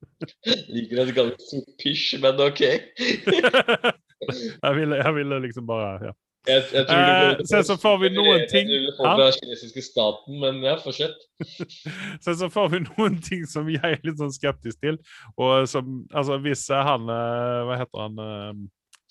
Liker 0.74 1.04
at 1.04 1.12
du 1.12 1.16
kaller 1.16 1.36
det 1.36 1.46
sort 1.46 1.70
pysj, 1.80 2.18
men 2.24 2.42
OK. 2.42 2.64
jeg, 2.66 4.74
ville, 4.80 5.00
jeg 5.04 5.16
ville 5.20 5.44
liksom 5.46 5.70
bare 5.70 6.10
ja. 6.10 6.16
Jeg, 6.48 6.62
jeg 6.72 6.84
eh, 6.88 7.62
så 7.68 7.74
får 7.76 7.98
vi 8.00 8.08
noen 8.14 8.46
ting 8.48 8.70
fra 8.96 9.26
kinesiske 9.36 9.82
staten, 9.84 10.38
men 10.40 10.62
ja, 10.64 10.78
fortsett. 10.80 11.18
sen 12.24 12.38
så 12.40 12.48
får 12.52 12.70
vi 12.72 12.80
noen 12.86 13.18
ting 13.24 13.44
som 13.48 13.68
jeg 13.68 13.82
er 13.84 14.00
litt 14.06 14.16
sånn 14.20 14.32
skeptisk 14.32 14.80
til. 14.80 14.96
Og 15.36 15.68
som, 15.68 16.00
altså 16.16 16.38
Hvis 16.40 16.64
han 16.72 17.12
eh, 17.12 17.60
Hva 17.68 17.76
heter 17.82 18.04
han 18.06 18.22
eh, 18.24 18.62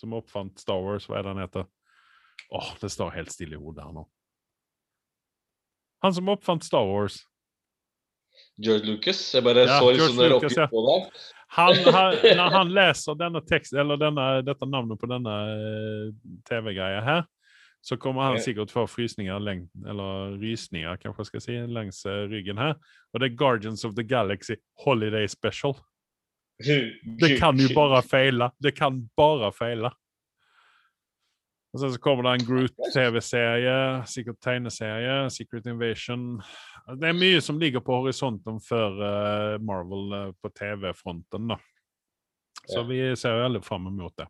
som 0.01 0.15
oppfant 0.17 0.57
Star 0.61 0.81
Wars? 0.81 1.05
Hva 1.05 1.19
er 1.19 1.27
det 1.27 1.35
han 1.35 1.43
heter? 1.43 1.69
Åh, 2.49 2.57
oh, 2.63 2.71
det 2.81 2.89
står 2.89 3.13
helt 3.13 3.33
stille 3.35 3.59
i 3.59 3.61
hodet 3.61 3.85
her 3.85 3.93
nå. 3.93 4.07
Han 6.01 6.15
som 6.15 6.31
oppfant 6.33 6.65
Star 6.65 6.87
Wars. 6.87 7.21
George 8.57 8.89
Lucas? 8.89 9.21
Jeg 9.35 9.45
bare 9.45 9.67
ja, 9.67 9.77
så 9.77 9.91
litt 9.91 10.15
sånn 10.15 10.37
oppgitt 10.39 10.57
ja. 10.57 10.69
på 10.71 10.81
deg. 10.87 11.21
Han, 11.57 11.75
han, 11.93 12.15
når 12.37 12.53
han 12.53 12.71
leser 12.73 13.17
denne 13.17 13.41
tekst, 13.41 13.73
eller 13.73 13.97
denne, 13.97 14.25
dette 14.45 14.67
navnet 14.69 14.99
på 15.01 15.09
denne 15.09 15.35
uh, 15.49 16.09
TV-greia 16.49 17.01
her, 17.01 17.23
så 17.81 17.95
kommer 17.97 18.27
han 18.27 18.41
sikkert 18.43 18.73
få 18.73 18.83
frysninger 18.91 19.39
lengt, 19.41 19.71
eller 19.87 20.35
rysninger 20.37 20.99
kanskje 20.99 21.23
jeg 21.23 21.29
skal 21.31 21.43
si, 21.45 21.55
langs 21.73 22.03
uh, 22.05 22.25
ryggen 22.29 22.59
her. 22.61 22.75
Og 23.13 23.21
det 23.21 23.31
er 23.31 23.39
Guardians 23.39 23.85
of 23.87 23.95
the 23.97 24.05
Galaxy 24.05 24.59
Holiday 24.83 25.27
Special. 25.31 25.77
Det 26.59 27.37
kan 27.39 27.57
jo 27.57 27.71
bare 27.73 28.03
feile. 28.03 28.51
Det 28.59 28.75
kan 28.75 28.99
bare 29.17 29.51
feile. 29.55 29.93
Og 31.69 31.79
så 31.79 31.89
kommer 32.01 32.25
det 32.25 32.31
en 32.33 32.45
Groot-TV-serie, 32.47 33.73
sikkert 34.09 34.39
tegneserie, 34.41 35.29
Secret 35.29 35.67
Invasion 35.69 36.39
Det 36.97 37.11
er 37.11 37.17
mye 37.17 37.41
som 37.45 37.59
ligger 37.61 37.83
på 37.85 37.99
horisonten 38.01 38.57
før 38.65 38.95
uh, 38.97 39.57
Marvel 39.61 40.13
uh, 40.15 40.31
på 40.41 40.49
TV-fronten, 40.49 41.51
da. 41.51 41.59
Så 42.69 42.81
vi 42.85 42.97
ser 43.17 43.37
jo 43.37 43.45
alle 43.45 43.61
fram 43.61 43.85
mot 43.93 44.13
det. 44.17 44.25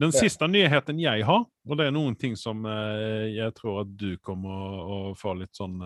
Den 0.00 0.12
siste 0.12 0.48
nyheten 0.48 1.00
jeg 1.00 1.24
har, 1.28 1.44
og 1.44 1.78
det 1.78 1.86
er 1.86 1.92
noen 1.92 2.16
ting 2.16 2.38
som 2.40 2.64
uh, 2.64 3.28
jeg 3.28 3.52
tror 3.58 3.82
at 3.82 3.92
du 4.00 4.16
kommer 4.24 4.80
å 4.80 4.96
få 5.16 5.34
litt 5.36 5.52
sånn 5.56 5.76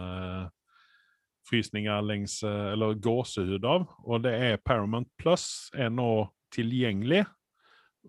frysninger 1.47 2.03
längs, 2.03 2.43
Eller 2.43 2.95
gåsehud 2.95 3.65
av, 3.65 3.89
og 4.07 4.23
det 4.23 4.35
er 4.35 4.63
Paramount 4.63 5.11
Plus 5.19 5.69
er 5.75 5.91
nå 5.91 6.29
tilgjengelig 6.55 7.25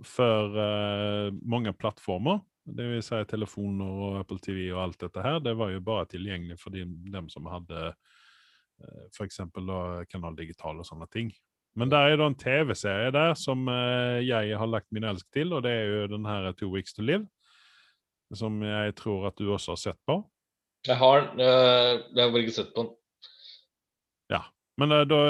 for 0.06 0.54
mange 1.42 1.74
plattformer. 1.74 2.42
Det 2.68 2.86
vil 2.92 3.04
si 3.06 3.18
telefoner 3.30 4.00
og 4.04 4.18
Apple 4.20 4.42
TV 4.44 4.66
og 4.74 4.82
alt 4.84 5.04
dette 5.06 5.24
her, 5.24 5.40
det 5.44 5.54
var 5.56 5.72
jo 5.72 5.84
bare 5.84 6.08
tilgjengelig 6.12 6.58
for 6.60 6.76
de, 6.76 6.84
dem 7.14 7.30
som 7.32 7.48
hadde 7.48 7.84
eh, 7.88 9.06
f.eks. 9.16 9.40
Kanal 10.12 10.36
Digital 10.36 10.82
og 10.82 10.88
sånne 10.88 11.08
ting. 11.14 11.32
Men 11.78 11.92
det 11.94 12.00
er 12.02 12.18
da 12.18 12.28
en 12.28 12.38
TV-serie 12.38 13.14
der 13.14 13.36
som 13.38 13.68
eh, 13.70 14.20
jeg 14.26 14.58
har 14.58 14.70
lagt 14.70 14.90
min 14.92 15.06
elsk 15.08 15.28
til, 15.36 15.54
og 15.54 15.64
det 15.64 15.76
er 15.78 15.92
jo 15.92 16.14
den 16.16 16.28
her 16.28 16.50
Two 16.58 16.72
Weeks 16.74 16.98
to 16.98 17.06
Live. 17.06 17.28
Som 18.36 18.60
jeg 18.66 18.96
tror 19.00 19.30
at 19.30 19.38
du 19.40 19.54
også 19.54 19.76
har 19.76 19.80
sett 19.80 20.00
på. 20.10 20.20
Jeg 20.88 21.00
har 21.00 21.22
den. 21.30 21.44
Eh, 21.46 21.92
jeg 22.16 22.24
har 22.24 22.34
bare 22.34 22.44
ikke 22.44 22.58
sett 22.58 22.74
på 22.76 22.84
den. 22.88 22.96
Ja. 24.34 24.42
Men 24.78 24.94
da 25.10 25.22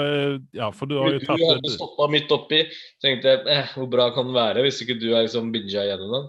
Ja, 0.52 0.70
for 0.76 0.90
du 0.90 0.98
har 0.98 1.14
jo 1.14 1.20
tatt 1.22 1.40
Du 1.40 1.46
hadde 1.46 1.76
stoppa 1.76 2.08
midt 2.12 2.32
oppi. 2.34 2.64
Tenkte 3.04 3.36
jeg 3.36 3.46
eh, 3.52 3.76
hvor 3.76 3.88
bra 3.92 4.10
kan 4.16 4.28
den 4.28 4.36
være 4.36 4.64
hvis 4.66 4.82
ikke 4.84 4.98
du 5.00 5.10
er 5.12 5.28
liksom 5.28 5.52
binga 5.54 5.86
gjennom 5.88 6.16
den? 6.16 6.28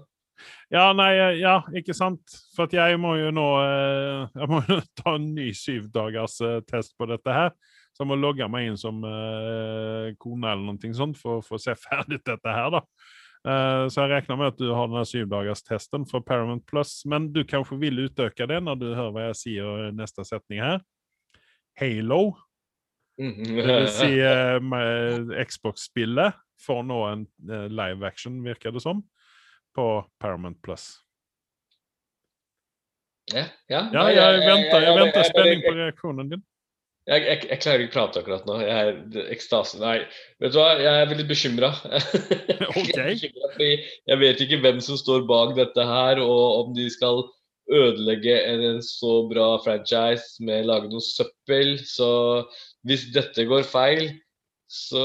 Ja, 0.69 0.91
nei, 0.93 1.11
ja, 1.39 1.59
ikke 1.75 1.95
sant. 1.97 2.35
For 2.55 2.69
jeg 2.73 2.99
må 3.01 3.15
jo 3.17 3.31
nå 3.33 3.47
eh, 3.63 4.25
Jeg 4.37 4.49
må 4.51 4.61
jo 4.67 4.79
ta 5.01 5.15
en 5.17 5.31
ny 5.35 5.49
syvdagers 5.57 6.39
eh, 6.45 6.59
test 6.69 6.95
på 6.99 7.09
dette 7.09 7.33
her. 7.33 7.53
Så 7.89 8.05
jeg 8.05 8.11
må 8.11 8.19
logge 8.19 8.47
meg 8.47 8.69
inn 8.69 8.77
som 8.79 9.01
uh, 9.03 10.05
kone 10.21 10.51
eller 10.53 10.69
noe 10.69 10.91
sånt 10.95 11.17
for, 11.19 11.41
for 11.43 11.57
å 11.57 11.63
se 11.63 11.73
ferdig 11.87 12.21
dette 12.23 12.53
her, 12.53 12.69
da. 12.71 12.83
Uh, 13.39 13.87
så 13.91 14.03
jeg 14.03 14.11
regner 14.13 14.37
med 14.39 14.53
at 14.53 14.59
du 14.61 14.69
har 14.75 14.87
den 14.91 15.07
syvdagerstesten 15.09 16.05
for 16.07 16.23
Paramount 16.23 16.63
Plus. 16.69 17.01
Men 17.09 17.27
du 17.35 17.41
kanskje 17.49 17.79
vil 17.81 18.05
utøke 18.05 18.47
det 18.47 18.61
når 18.63 18.79
du 18.79 18.87
hører 18.93 19.15
hva 19.15 19.25
jeg 19.31 19.39
sier 19.41 19.89
i 19.89 19.91
neste 19.97 20.23
setning 20.27 20.63
her. 20.63 20.79
Halo. 21.81 22.21
Det 23.19 23.65
vil 23.67 23.89
si 23.91 24.13
uh, 24.23 25.35
Xbox-spillet 25.49 26.39
får 26.63 26.85
nå 26.87 27.03
en 27.09 27.27
live 27.73 28.07
action, 28.07 28.39
virker 28.45 28.71
det 28.75 28.85
som 28.85 29.01
på 29.75 29.87
Paramount 30.21 30.61
Plus. 30.65 30.91
Ja, 33.33 33.45
ja. 33.69 33.81
ja 33.93 34.05
jeg, 34.09 34.45
venter, 34.45 34.85
jeg 34.85 34.95
venter 34.97 35.27
spenning 35.27 35.65
på 35.65 35.73
reaksjonen 35.77 36.31
din. 36.31 36.45
Jeg, 37.09 37.23
jeg, 37.25 37.41
jeg, 37.49 37.59
klarer 37.63 37.83
ikke 37.83 37.89
å 37.89 37.95
prate 37.95 38.21
akkurat 38.21 38.45
nå. 38.45 38.59
Jeg 38.61 38.93
er 38.93 39.31
ekstase. 39.33 39.79
Nei, 39.81 39.95
vet 40.41 40.53
du 40.53 40.59
hva, 40.59 40.75
jeg 40.77 40.93
er 40.93 41.09
veldig 41.09 41.25
bekymra. 41.29 41.71
okay. 42.69 43.15
jeg 43.17 44.21
vet 44.21 44.43
ikke 44.45 44.61
hvem 44.61 44.81
som 44.85 44.99
står 44.99 45.25
bak 45.29 45.55
dette 45.57 45.85
her, 45.89 46.21
og 46.21 46.43
om 46.65 46.73
de 46.77 46.85
skal 46.93 47.23
ødelegge 47.69 48.33
en, 48.49 48.63
en 48.75 48.83
så 48.85 49.23
bra 49.29 49.51
franchise 49.63 50.41
med 50.45 50.63
å 50.65 50.69
lage 50.69 50.91
noe 50.91 51.05
søppel. 51.05 51.77
Så 51.85 52.09
hvis 52.85 53.07
dette 53.15 53.45
går 53.49 53.65
feil, 53.69 54.05
så 54.69 55.03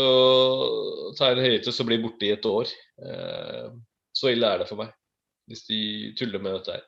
tar 1.17 1.33
jeg 1.33 1.39
en 1.39 1.47
høyde 1.49 1.73
og 1.73 1.89
blir 1.89 2.05
borte 2.05 2.29
i 2.29 2.35
et 2.37 2.49
år. 2.49 2.73
Så 4.15 4.31
ille 4.33 4.49
er 4.49 4.63
det 4.63 4.71
for 4.71 4.85
meg 4.85 4.95
hvis 5.51 5.67
de 5.69 5.79
tuller 6.17 6.41
med 6.41 6.55
dette 6.57 6.73
her. 6.79 6.85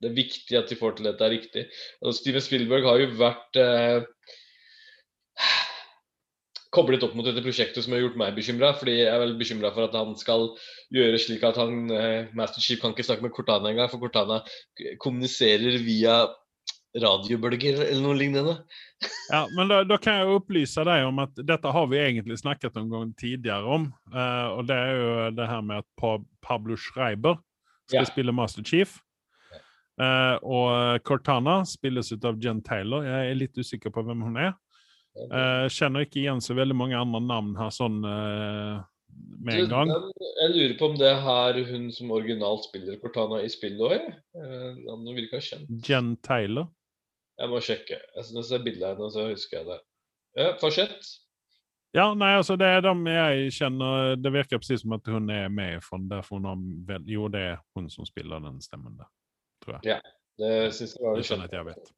Det 0.00 0.10
er 0.10 0.16
viktig 0.16 0.56
at 0.58 0.70
de 0.70 0.78
får 0.78 0.96
til 0.96 1.08
dette 1.08 1.24
er 1.24 1.34
riktig. 1.34 1.64
Og 2.04 2.14
Steven 2.16 2.42
Spielberg 2.44 2.86
har 2.88 3.00
jo 3.02 3.10
vært 3.20 3.58
eh, 3.60 4.06
koblet 6.74 7.04
opp 7.06 7.14
mot 7.16 7.26
dette 7.26 7.44
prosjektet 7.44 7.84
som 7.84 7.94
har 7.94 8.02
gjort 8.02 8.18
meg 8.20 8.34
bekymra. 8.36 8.72
Fordi 8.78 8.96
jeg 8.98 9.10
er 9.10 9.20
vel 9.22 9.36
bekymra 9.40 9.72
for 9.76 9.86
at 9.86 9.96
han 9.98 10.16
skal 10.20 10.48
gjøre 10.96 11.20
slik 11.22 11.44
at 11.46 11.60
han 11.60 11.92
eh, 11.92 12.32
Master 12.36 12.64
Chief 12.64 12.80
kan 12.82 12.96
ikke 12.96 13.06
snakke 13.06 13.26
med 13.26 13.34
Cortana 13.36 13.70
engang, 13.70 13.92
for 13.92 14.02
Cortana 14.02 14.40
kommuniserer 15.04 15.78
via 15.84 16.22
radiobølger 17.02 17.80
eller 17.82 18.02
noe 18.02 18.16
lignende. 18.18 18.54
ja, 19.32 19.44
men 19.56 19.70
da, 19.70 19.80
da, 19.86 19.98
kan 20.00 20.20
jeg 20.20 20.36
opplyse 20.38 20.84
deg 20.86 21.06
om 21.08 21.22
at 21.24 21.40
dette 21.42 21.72
har 21.76 21.88
vi 21.90 22.00
egentlig 22.00 22.38
snakket 22.40 22.78
om 22.80 22.92
gang 22.92 23.14
tidligere 23.18 23.78
om. 23.78 23.88
Uh, 24.14 24.58
og 24.58 24.68
det 24.70 24.78
er 24.78 25.00
jo 25.00 25.16
det 25.34 25.48
her 25.50 25.64
med 25.66 25.82
at 25.82 26.22
Pablo 26.44 26.78
Schreiber 26.78 27.40
skal 27.88 28.04
ja. 28.04 28.10
spille 28.10 28.34
Master 28.34 28.64
Chief. 28.66 29.00
Uh, 30.00 30.38
og 30.42 31.02
Cortana 31.06 31.60
spilles 31.68 32.10
ut 32.14 32.24
av 32.26 32.38
Jen 32.42 32.62
Taylor. 32.66 33.06
Jeg 33.06 33.30
er 33.30 33.42
litt 33.42 33.58
usikker 33.58 33.94
på 33.94 34.06
hvem 34.06 34.24
hun 34.26 34.40
er. 34.48 34.54
Uh, 35.14 35.70
kjenner 35.70 36.06
ikke 36.06 36.24
igjen 36.24 36.42
så 36.42 36.56
veldig 36.58 36.74
mange 36.74 36.98
andre 36.98 37.20
navn 37.22 37.52
her 37.58 37.70
sånn 37.74 38.00
med 38.02 39.60
en 39.60 39.68
gang. 39.70 39.90
Jeg 39.90 40.54
lurer 40.54 40.78
på 40.78 40.88
om 40.90 40.96
det 40.98 41.10
er 41.10 41.60
hun 41.68 41.90
som 41.94 42.10
originalt 42.14 42.66
spiller 42.66 42.98
Cortana 43.02 43.42
i 43.42 43.50
spillet 43.50 43.82
òg. 43.82 44.08
Navnet 44.86 45.20
virka 45.20 45.42
kjent. 45.42 45.70
Jen 45.86 46.14
Taylor. 46.26 46.70
Jeg 47.40 47.50
må 47.50 47.60
sjekke. 47.64 47.98
Jeg 48.16 48.26
synes 48.28 48.50
jeg 48.52 48.64
bildet 48.64 48.86
av 48.88 48.96
henne, 48.96 49.10
så 49.10 49.26
husker 49.28 49.58
jeg 49.60 49.68
det. 49.68 49.78
Ja, 50.38 50.48
Fortsett. 50.60 51.12
Ja, 51.94 52.08
nei, 52.18 52.32
altså 52.34 52.56
det 52.58 52.66
er 52.66 52.80
dem 52.82 53.04
jeg 53.06 53.52
kjenner 53.54 54.16
Det 54.18 54.32
virker 54.34 54.58
presis 54.58 54.80
som 54.82 54.96
at 54.96 55.06
hun 55.06 55.28
er 55.30 55.46
med 55.46 55.78
från 55.84 56.08
derfor 56.10 56.40
hun 56.40 56.48
har 56.50 57.02
Jo, 57.06 57.28
det 57.30 57.42
er 57.52 57.60
hun 57.78 57.86
som 57.90 58.06
spiller 58.08 58.42
den 58.42 58.58
stemmen 58.62 58.96
der, 58.98 59.06
tror 59.62 59.78
jeg. 59.78 60.00
Det 60.42 60.74
syns 60.74 60.96
jeg 60.96 61.04
var 61.06 61.14
Det 61.20 61.28
litt 61.28 61.44
at 61.44 61.54
jeg 61.54 61.68
vet. 61.68 61.92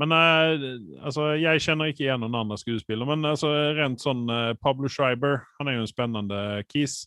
Men 0.00 0.12
uh, 0.16 1.04
altså, 1.04 1.34
jeg 1.36 1.60
kjenner 1.60 1.92
ikke 1.92 2.06
igjen 2.06 2.22
noen 2.24 2.38
andre 2.40 2.56
skuespiller. 2.60 3.08
Men 3.08 3.28
altså, 3.28 3.52
rent 3.76 4.00
sånn 4.00 4.24
uh, 4.32 4.54
Pablo 4.64 4.88
Schreiber, 4.88 5.42
han 5.58 5.68
er 5.68 5.76
jo 5.76 5.84
en 5.84 5.90
spennende 5.90 6.40
kis. 6.72 7.02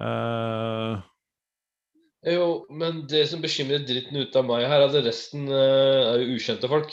Eh, 0.00 1.00
Jo, 2.22 2.66
men 2.70 3.02
det 3.10 3.24
som 3.30 3.42
bekymrer 3.42 3.82
dritten 3.86 4.20
ut 4.20 4.36
av 4.38 4.46
meg 4.46 4.62
her, 4.68 4.84
er 4.84 4.92
at 4.92 5.06
resten 5.08 5.48
uh, 5.50 6.12
er 6.12 6.22
jo 6.22 6.36
ukjente 6.36 6.70
folk. 6.70 6.92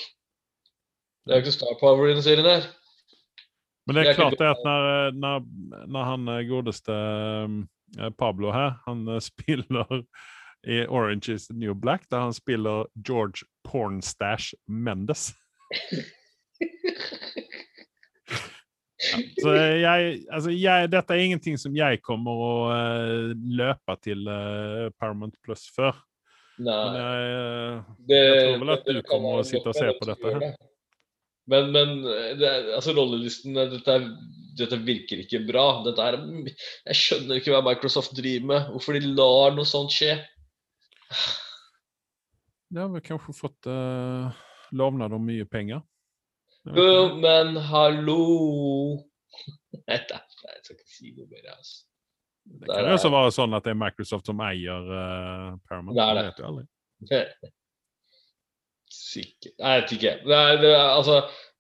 Det 1.26 1.36
er 1.36 1.42
jo 1.42 1.46
ikke 1.46 1.54
star 1.54 1.76
power 1.78 2.08
i 2.10 2.14
den 2.16 2.24
serien 2.26 2.48
her. 2.50 2.64
men 3.86 3.96
det 3.96 4.08
er 4.08 4.18
klart 4.18 4.40
det 4.40 4.48
at 4.50 4.64
når, 4.66 5.12
når, 5.14 5.44
når 5.88 6.04
han 6.04 6.28
eh, 6.34 6.46
godeste 6.50 6.96
eh, 8.00 8.10
Pablo 8.18 8.52
her, 8.52 8.80
han 8.88 9.08
eh, 9.08 9.22
spiller 9.30 10.02
i 10.66 10.86
Orange 10.88 11.34
is 11.34 11.48
the 11.48 11.54
New 11.54 11.74
Black, 11.74 12.10
der 12.12 12.20
han 12.20 12.34
spiller 12.34 12.86
George 13.08 13.46
Pornstash 13.64 14.54
Mendes. 14.68 15.34
Så 19.00 19.54
jeg, 19.56 20.16
altså 20.28 20.52
jeg, 20.52 20.90
dette 20.92 21.16
er 21.16 21.24
ingenting 21.24 21.60
som 21.60 21.76
jeg 21.76 22.02
kommer 22.04 22.42
å 22.44 22.54
uh, 22.68 23.30
løpe 23.32 23.96
til 24.04 24.28
uh, 24.28 24.90
Paramount 25.00 25.38
Plus 25.46 25.70
før. 25.76 25.96
Nei. 26.60 26.76
Men 26.76 26.98
jeg, 27.00 27.30
uh, 27.38 27.94
Det, 28.10 28.20
Jeg 28.20 28.42
tror 28.44 28.66
vel 28.66 28.74
at 28.76 28.90
du 28.90 29.00
kommer 29.08 29.40
å 29.40 29.46
sitte 29.48 29.72
og 29.72 29.80
se 29.80 29.94
på 29.96 30.10
dette 30.10 30.34
her. 30.36 30.50
Men, 31.50 31.72
men 31.74 31.94
det, 32.38 32.50
altså 32.76 32.94
rollelisten 32.94 33.58
eh, 33.58 33.72
dette, 33.72 33.96
dette 34.60 34.78
virker 34.86 35.24
ikke 35.24 35.42
bra. 35.48 35.66
Er, 35.90 36.20
jeg 36.92 37.00
skjønner 37.00 37.40
ikke 37.40 37.56
hva 37.56 37.64
Microsoft 37.66 38.14
driver 38.18 38.52
med. 38.52 38.68
Hvorfor 38.76 39.00
de 39.00 39.14
lar 39.16 39.56
noe 39.56 39.66
sånt 39.66 39.96
skje. 39.96 40.20
de 42.70 42.84
har 42.84 42.92
vel 42.94 43.02
kanskje 43.02 43.34
fått 43.34 43.72
uh, 43.72 44.30
lovnad 44.78 45.16
om 45.16 45.26
mye 45.26 45.48
penger. 45.50 45.80
Jeg 45.80 45.80
vet 45.80 45.80
Jo, 45.80 45.80
ikke. 45.80 46.49
Men 46.66 47.56
hallo 47.70 48.24
Nei, 49.88 50.00
da, 50.10 50.20
jeg 50.44 50.64
skal 50.66 50.76
ikke 50.76 50.90
si 50.90 51.12
noe 51.16 51.28
mer. 51.30 51.46
Altså. 51.54 51.86
Det 52.50 52.70
kan 52.70 52.88
jo 52.90 52.96
også 52.98 53.12
være 53.14 53.32
sånn 53.34 53.54
at 53.58 53.66
det 53.66 53.72
er 53.74 53.78
Microsoft 53.80 54.30
som 54.30 54.42
eier 54.46 54.88
uh, 54.90 55.58
Paramount. 55.70 55.96
Det 55.98 56.04
er 56.04 56.18
Det 56.18 56.24
det. 56.24 56.30
vet 56.30 56.46
aldri. 56.50 56.66
Sikkert 58.90 59.54
Nei, 59.62 59.74
jeg 59.76 59.84
vet 59.84 59.94
ikke. 59.98 60.14
Det 60.26 60.40
er, 60.40 60.58
det 60.62 60.72
er, 60.74 60.88
altså, 60.96 61.20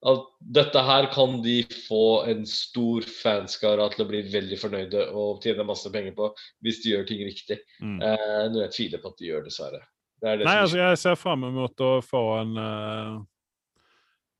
at 0.09 0.25
dette 0.57 0.81
her 0.87 1.09
kan 1.13 1.37
de 1.45 1.57
få 1.87 2.03
en 2.31 2.45
stor 2.49 3.05
fanskara 3.05 3.89
til 3.93 4.05
å 4.05 4.09
bli 4.09 4.23
veldig 4.33 4.59
fornøyde 4.61 5.05
og 5.13 5.41
tjene 5.45 5.65
masse 5.67 5.89
penger 5.93 6.15
på 6.17 6.31
hvis 6.65 6.81
de 6.83 6.93
gjør 6.95 7.07
ting 7.09 7.23
riktig. 7.27 7.59
Mm. 7.83 7.97
Uh, 8.01 8.43
Noe 8.53 8.65
jeg 8.67 8.75
tviler 8.77 9.03
på 9.03 9.13
at 9.13 9.21
de 9.21 9.29
gjør, 9.29 9.45
dessverre. 9.49 9.81
Det 10.19 10.37
det 10.41 10.47
Nei, 10.49 10.57
altså 10.65 10.79
jeg 10.81 10.99
ser 10.99 11.19
fram 11.19 11.45
mot 11.55 11.85
å 11.85 11.91
få 12.03 12.21
en 12.41 12.57
eh, 12.59 13.11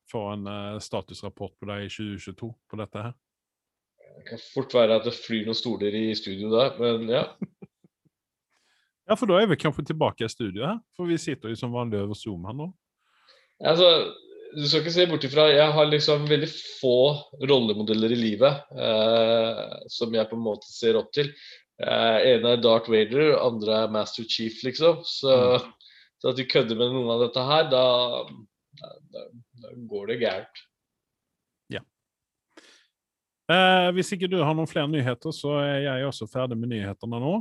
få 0.10 0.26
en 0.34 0.48
eh, 0.50 0.78
statusrapport 0.84 1.56
på 1.60 1.70
deg 1.70 1.88
i 1.88 1.92
2022 1.94 2.52
på 2.70 2.80
dette 2.80 3.08
her. 3.08 3.18
Det 4.20 4.26
kan 4.28 4.42
fort 4.42 4.74
være 4.76 5.00
at 5.00 5.06
det 5.08 5.16
flyr 5.16 5.46
noen 5.48 5.58
stoler 5.58 5.96
i 5.96 6.08
studio 6.18 6.52
der, 6.54 6.80
men 6.82 7.12
ja. 7.14 7.26
Ja, 9.10 9.16
for 9.18 9.26
da 9.26 9.40
er 9.42 9.48
vi 9.50 9.56
kanskje 9.58 9.88
tilbake 9.90 10.22
i 10.22 10.30
studio 10.30 10.68
her. 10.68 10.76
For 10.94 11.10
vi 11.10 11.16
sitter 11.18 11.50
jo 11.50 11.58
som 11.58 11.72
vanlig 11.74 11.98
over 11.98 12.18
Zoom 12.18 12.44
her 12.46 12.54
nå. 12.54 12.68
Altså, 13.66 13.88
du 14.54 14.68
skal 14.68 14.84
ikke 14.84 14.94
se 14.94 15.06
bort 15.10 15.26
ifra 15.26 15.48
Jeg 15.50 15.74
har 15.74 15.90
liksom 15.90 16.28
veldig 16.30 16.50
få 16.52 17.00
rollemodeller 17.42 18.14
i 18.14 18.20
livet 18.20 18.70
eh, 18.78 19.64
som 19.90 20.14
jeg 20.14 20.30
på 20.30 20.38
en 20.38 20.46
måte 20.46 20.70
ser 20.70 21.00
opp 21.00 21.10
til. 21.16 21.32
Eh, 21.82 22.36
ene 22.36 22.54
er 22.54 22.62
Darth 22.62 22.92
Vader, 22.92 23.34
andre 23.42 23.84
er 23.84 23.92
Master 23.98 24.30
Chief, 24.30 24.62
liksom. 24.68 25.02
Så, 25.08 25.34
så 26.22 26.30
at 26.30 26.38
du 26.38 26.46
kødder 26.46 26.78
med 26.78 26.94
noen 26.94 27.10
av 27.16 27.26
dette 27.26 27.50
her, 27.50 27.66
da, 27.74 27.84
da, 28.80 29.24
da, 29.64 29.76
går 29.92 30.12
det 30.14 30.20
gærent. 30.24 30.66
Eh, 33.50 33.88
hvis 33.98 34.12
ikke 34.14 34.30
du 34.30 34.38
har 34.44 34.54
noen 34.54 34.70
flere 34.70 34.90
nyheter, 34.92 35.34
så 35.34 35.56
er 35.64 35.80
jeg 35.88 36.06
også 36.06 36.28
ferdig 36.30 36.58
med 36.60 36.70
nyhetene 36.70 37.22
nå. 37.22 37.40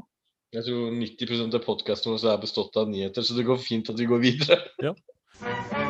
Jeg 0.56 0.64
tror 0.64 0.94
90% 0.96 1.56
av 1.58 1.64
podkasten 1.66 2.14
vår 2.14 2.24
er 2.32 2.40
bestått 2.40 2.78
av 2.80 2.88
nyheter, 2.88 3.20
så 3.20 3.36
det 3.36 3.44
går 3.44 3.60
fint 3.60 3.90
at 3.92 4.00
vi 4.00 4.08
går 4.08 4.22
videre. 4.22 4.56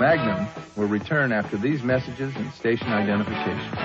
Magnum 0.02 0.46
will 0.76 0.90
return 0.90 1.32
after 1.32 1.56
these 1.56 1.86
messages 1.86 2.34
and 2.36 2.50
station 2.52 2.90
identification. 2.90 3.78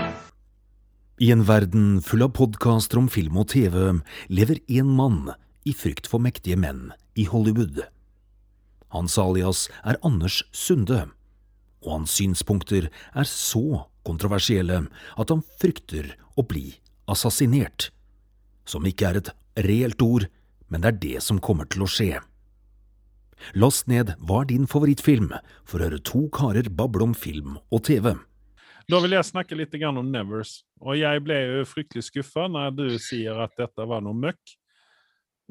I 1.22 1.30
en 1.32 1.46
verden 1.46 2.02
full 2.02 2.26
av 2.26 2.34
podkaster 2.34 2.98
om 2.98 3.06
film 3.14 3.38
og 3.38 3.52
TV 3.54 4.02
lever 4.34 4.58
én 4.66 4.90
mann 4.90 5.36
i 5.70 5.76
frykt 5.78 6.10
for 6.10 6.20
mektige 6.20 6.58
menn 6.58 6.90
i 7.14 7.28
Hollywood. 7.30 7.86
Hans 8.90 9.20
alias 9.22 9.68
er 9.86 10.02
Anders 10.02 10.42
Sunde, 10.52 11.06
og 11.84 11.92
hans 12.00 12.16
synspunkter 12.18 12.90
er 12.90 13.28
så 13.30 13.84
kontroversielle 14.08 14.84
at 15.20 15.32
han 15.34 15.44
frykter 15.62 16.14
å 16.40 16.46
bli 16.48 16.74
assassinert. 17.12 17.92
Som 18.66 18.88
ikke 18.88 19.10
er 19.10 19.20
et 19.20 19.32
reelt 19.68 20.02
ord, 20.02 20.28
men 20.72 20.84
det 20.84 20.94
er 20.94 21.02
det 21.04 21.24
som 21.24 21.42
kommer 21.44 21.68
til 21.70 21.86
å 21.86 21.90
skje. 21.92 22.22
Last 23.60 23.90
ned 23.92 24.14
Hva 24.24 24.44
er 24.44 24.52
din 24.54 24.68
favorittfilm? 24.70 25.34
for 25.68 25.80
å 25.82 25.90
høre 25.90 26.00
to 26.00 26.28
karer 26.32 26.70
bable 26.70 27.04
om 27.04 27.14
film 27.14 27.58
og 27.72 27.84
TV. 27.84 28.14
Da 28.92 29.00
vil 29.00 29.16
jeg 29.16 29.28
snakke 29.28 29.56
litt 29.56 29.76
om 29.84 30.12
Nevers. 30.12 30.64
Og 30.82 30.98
jeg 31.00 31.24
ble 31.24 31.36
jo 31.40 31.66
fryktelig 31.66 32.04
skuffa 32.10 32.48
når 32.52 32.76
du 32.76 33.00
sier 33.00 33.40
at 33.40 33.56
dette 33.58 33.86
var 33.88 34.02
noe 34.04 34.16
møkk. 34.16 34.58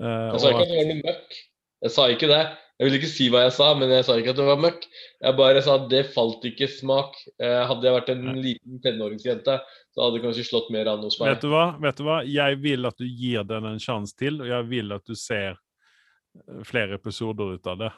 Altså 0.00 0.32
Jeg 0.32 0.40
sa 0.40 0.48
og 0.48 0.52
ikke 0.52 0.62
at 0.62 0.72
det 0.72 0.76
var 0.80 0.90
noe 0.92 1.02
møkk. 1.06 1.40
Jeg 1.82 1.94
sa 1.94 2.06
ikke 2.10 2.30
det. 2.30 2.42
Jeg 2.80 2.88
vil 2.88 2.96
ikke 2.98 3.10
si 3.10 3.26
hva 3.30 3.44
jeg 3.44 3.54
sa, 3.54 3.68
men 3.78 3.90
jeg 3.94 4.04
sa 4.06 4.16
ikke 4.18 4.32
at 4.32 4.38
det 4.40 4.46
var 4.46 4.60
møkk. 4.62 4.86
Jeg 5.22 5.36
bare 5.38 5.62
sa 5.62 5.76
at 5.78 5.88
det 5.90 6.02
falt 6.14 6.44
ikke 6.48 6.66
smak. 6.70 7.18
Eh, 7.38 7.58
hadde 7.68 7.86
jeg 7.86 7.94
vært 7.94 8.12
en 8.14 8.24
liten 8.42 8.80
tenåringsjente, 8.82 9.58
så 9.94 10.02
hadde 10.02 10.16
det 10.16 10.22
kanskje 10.24 10.46
slått 10.48 10.70
mer 10.74 10.90
an 10.90 11.04
hos 11.06 11.18
meg. 11.20 11.34
Vet 11.34 11.44
du 11.44 11.52
hva? 11.52 11.66
Vet 11.82 12.00
du 12.00 12.06
hva? 12.08 12.20
Jeg 12.26 12.58
vil 12.62 12.88
at 12.90 12.98
du 12.98 13.06
gir 13.06 13.46
den 13.46 13.68
en 13.70 13.82
sjanse 13.82 14.16
til, 14.18 14.40
og 14.42 14.50
jeg 14.50 14.68
vil 14.70 14.96
at 14.96 15.04
du 15.06 15.14
ser 15.18 15.52
eh, 15.54 16.62
flere 16.66 16.98
episoder 16.98 17.58
ut 17.58 17.70
av 17.70 17.84
det. 17.84 17.92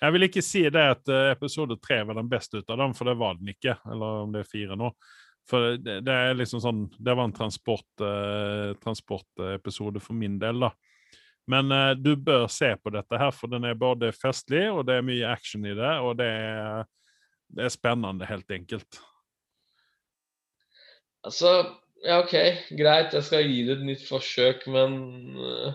Jeg 0.00 0.16
vil 0.16 0.28
ikke 0.30 0.44
si 0.44 0.62
det 0.72 0.84
at 0.94 1.12
eh, 1.12 1.32
episode 1.34 1.76
tre 1.84 2.00
var 2.08 2.16
den 2.16 2.30
beste 2.30 2.62
ut 2.62 2.72
av 2.72 2.80
dem, 2.80 2.94
for 2.96 3.10
det 3.10 3.18
var 3.20 3.36
den 3.36 3.52
ikke. 3.52 3.76
Eller 3.90 4.24
om 4.24 4.32
det 4.32 4.46
er 4.46 4.52
fire 4.52 4.78
nå. 4.80 4.94
For 5.50 5.74
det, 5.76 6.02
det 6.06 6.14
er 6.14 6.36
liksom 6.36 6.60
sånn 6.62 6.82
Det 7.00 7.14
var 7.16 7.26
en 7.26 7.34
transport, 7.34 7.88
eh, 8.04 8.72
transport 8.80 9.28
for 10.00 10.16
min 10.16 10.38
del, 10.40 10.68
da. 10.68 10.72
Men 11.50 11.74
uh, 11.74 11.92
du 11.98 12.14
bør 12.16 12.46
se 12.52 12.72
på 12.78 12.92
dette 12.94 13.20
her, 13.20 13.34
for 13.34 13.50
den 13.50 13.66
er 13.66 13.78
både 13.78 14.12
festlig, 14.16 14.68
og 14.70 14.84
det 14.88 14.98
er 14.98 15.06
mye 15.06 15.28
action 15.28 15.66
i 15.66 15.74
det, 15.76 15.92
og 16.04 16.16
det 16.20 16.28
er, 16.30 16.88
det 17.56 17.66
er 17.66 17.74
spennende, 17.74 18.28
helt 18.28 18.54
enkelt. 18.54 19.00
Altså, 21.26 21.52
ja 22.06 22.22
OK, 22.22 22.34
greit, 22.78 23.14
jeg 23.16 23.26
skal 23.26 23.48
gi 23.48 23.64
det 23.66 23.78
et 23.78 23.86
nytt 23.90 24.06
forsøk, 24.08 24.64
men 24.72 24.94
uh, 25.36 25.74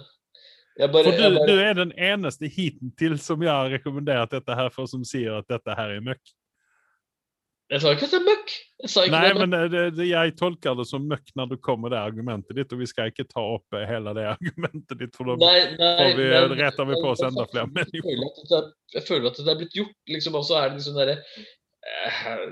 jeg 0.79 0.91
bare, 0.91 1.03
For 1.03 1.19
jeg 1.19 1.31
du, 1.31 1.37
bare 1.37 1.51
du 1.51 1.59
er 1.63 1.77
den 1.77 1.93
eneste 1.95 2.49
hittil 2.51 3.19
som 3.21 3.43
jeg 3.43 3.51
har 3.51 3.69
rekommendert 3.71 4.33
dette 4.35 4.57
her 4.57 4.71
for, 4.73 4.89
som 4.91 5.05
sier 5.07 5.37
at 5.39 5.47
dette 5.51 5.77
her 5.77 5.93
er 5.97 6.03
møkk. 6.03 6.35
Jeg 7.73 7.81
sa 7.81 7.91
ikke 7.95 8.05
at 8.05 8.11
det 8.13 8.17
er 8.19 8.25
møkk. 8.27 8.51
Jeg 8.85 9.09
Nei, 9.09 9.21
det 9.25 9.37
men 9.39 9.53
det, 9.73 9.81
det, 9.97 10.05
jeg 10.11 10.33
tolker 10.37 10.75
det 10.77 10.85
som 10.85 11.07
møkk 11.09 11.31
når 11.39 11.47
du 11.49 11.55
kommer 11.65 11.87
med 11.87 11.95
det 11.95 12.01
argumentet 12.03 12.59
ditt, 12.59 12.73
og 12.75 12.81
vi 12.83 12.87
skal 12.89 13.09
ikke 13.09 13.25
ta 13.25 13.41
opp 13.55 13.77
hele 13.89 14.13
det 14.13 14.25
argumentet 14.35 14.99
ditt, 15.01 15.15
for 15.17 15.31
da 15.33 15.49
retter 16.53 16.89
vi 16.91 16.99
på 17.01 17.09
oss 17.09 17.23
enda 17.25 17.47
flere 17.49 17.65
mennesker. 17.71 18.05
jeg 18.05 19.01
er- 19.01 19.07
føler 19.07 19.31
at 19.31 19.41
det 19.41 19.49
er 19.49 19.59
blitt 19.63 19.77
gjort, 19.79 19.97
liksom. 20.13 20.37
Og 20.37 20.45
så 20.45 20.59
er 20.61 20.69
det 20.69 20.77
liksom 20.77 20.99
derre 20.99 21.17
uh, 21.17 22.45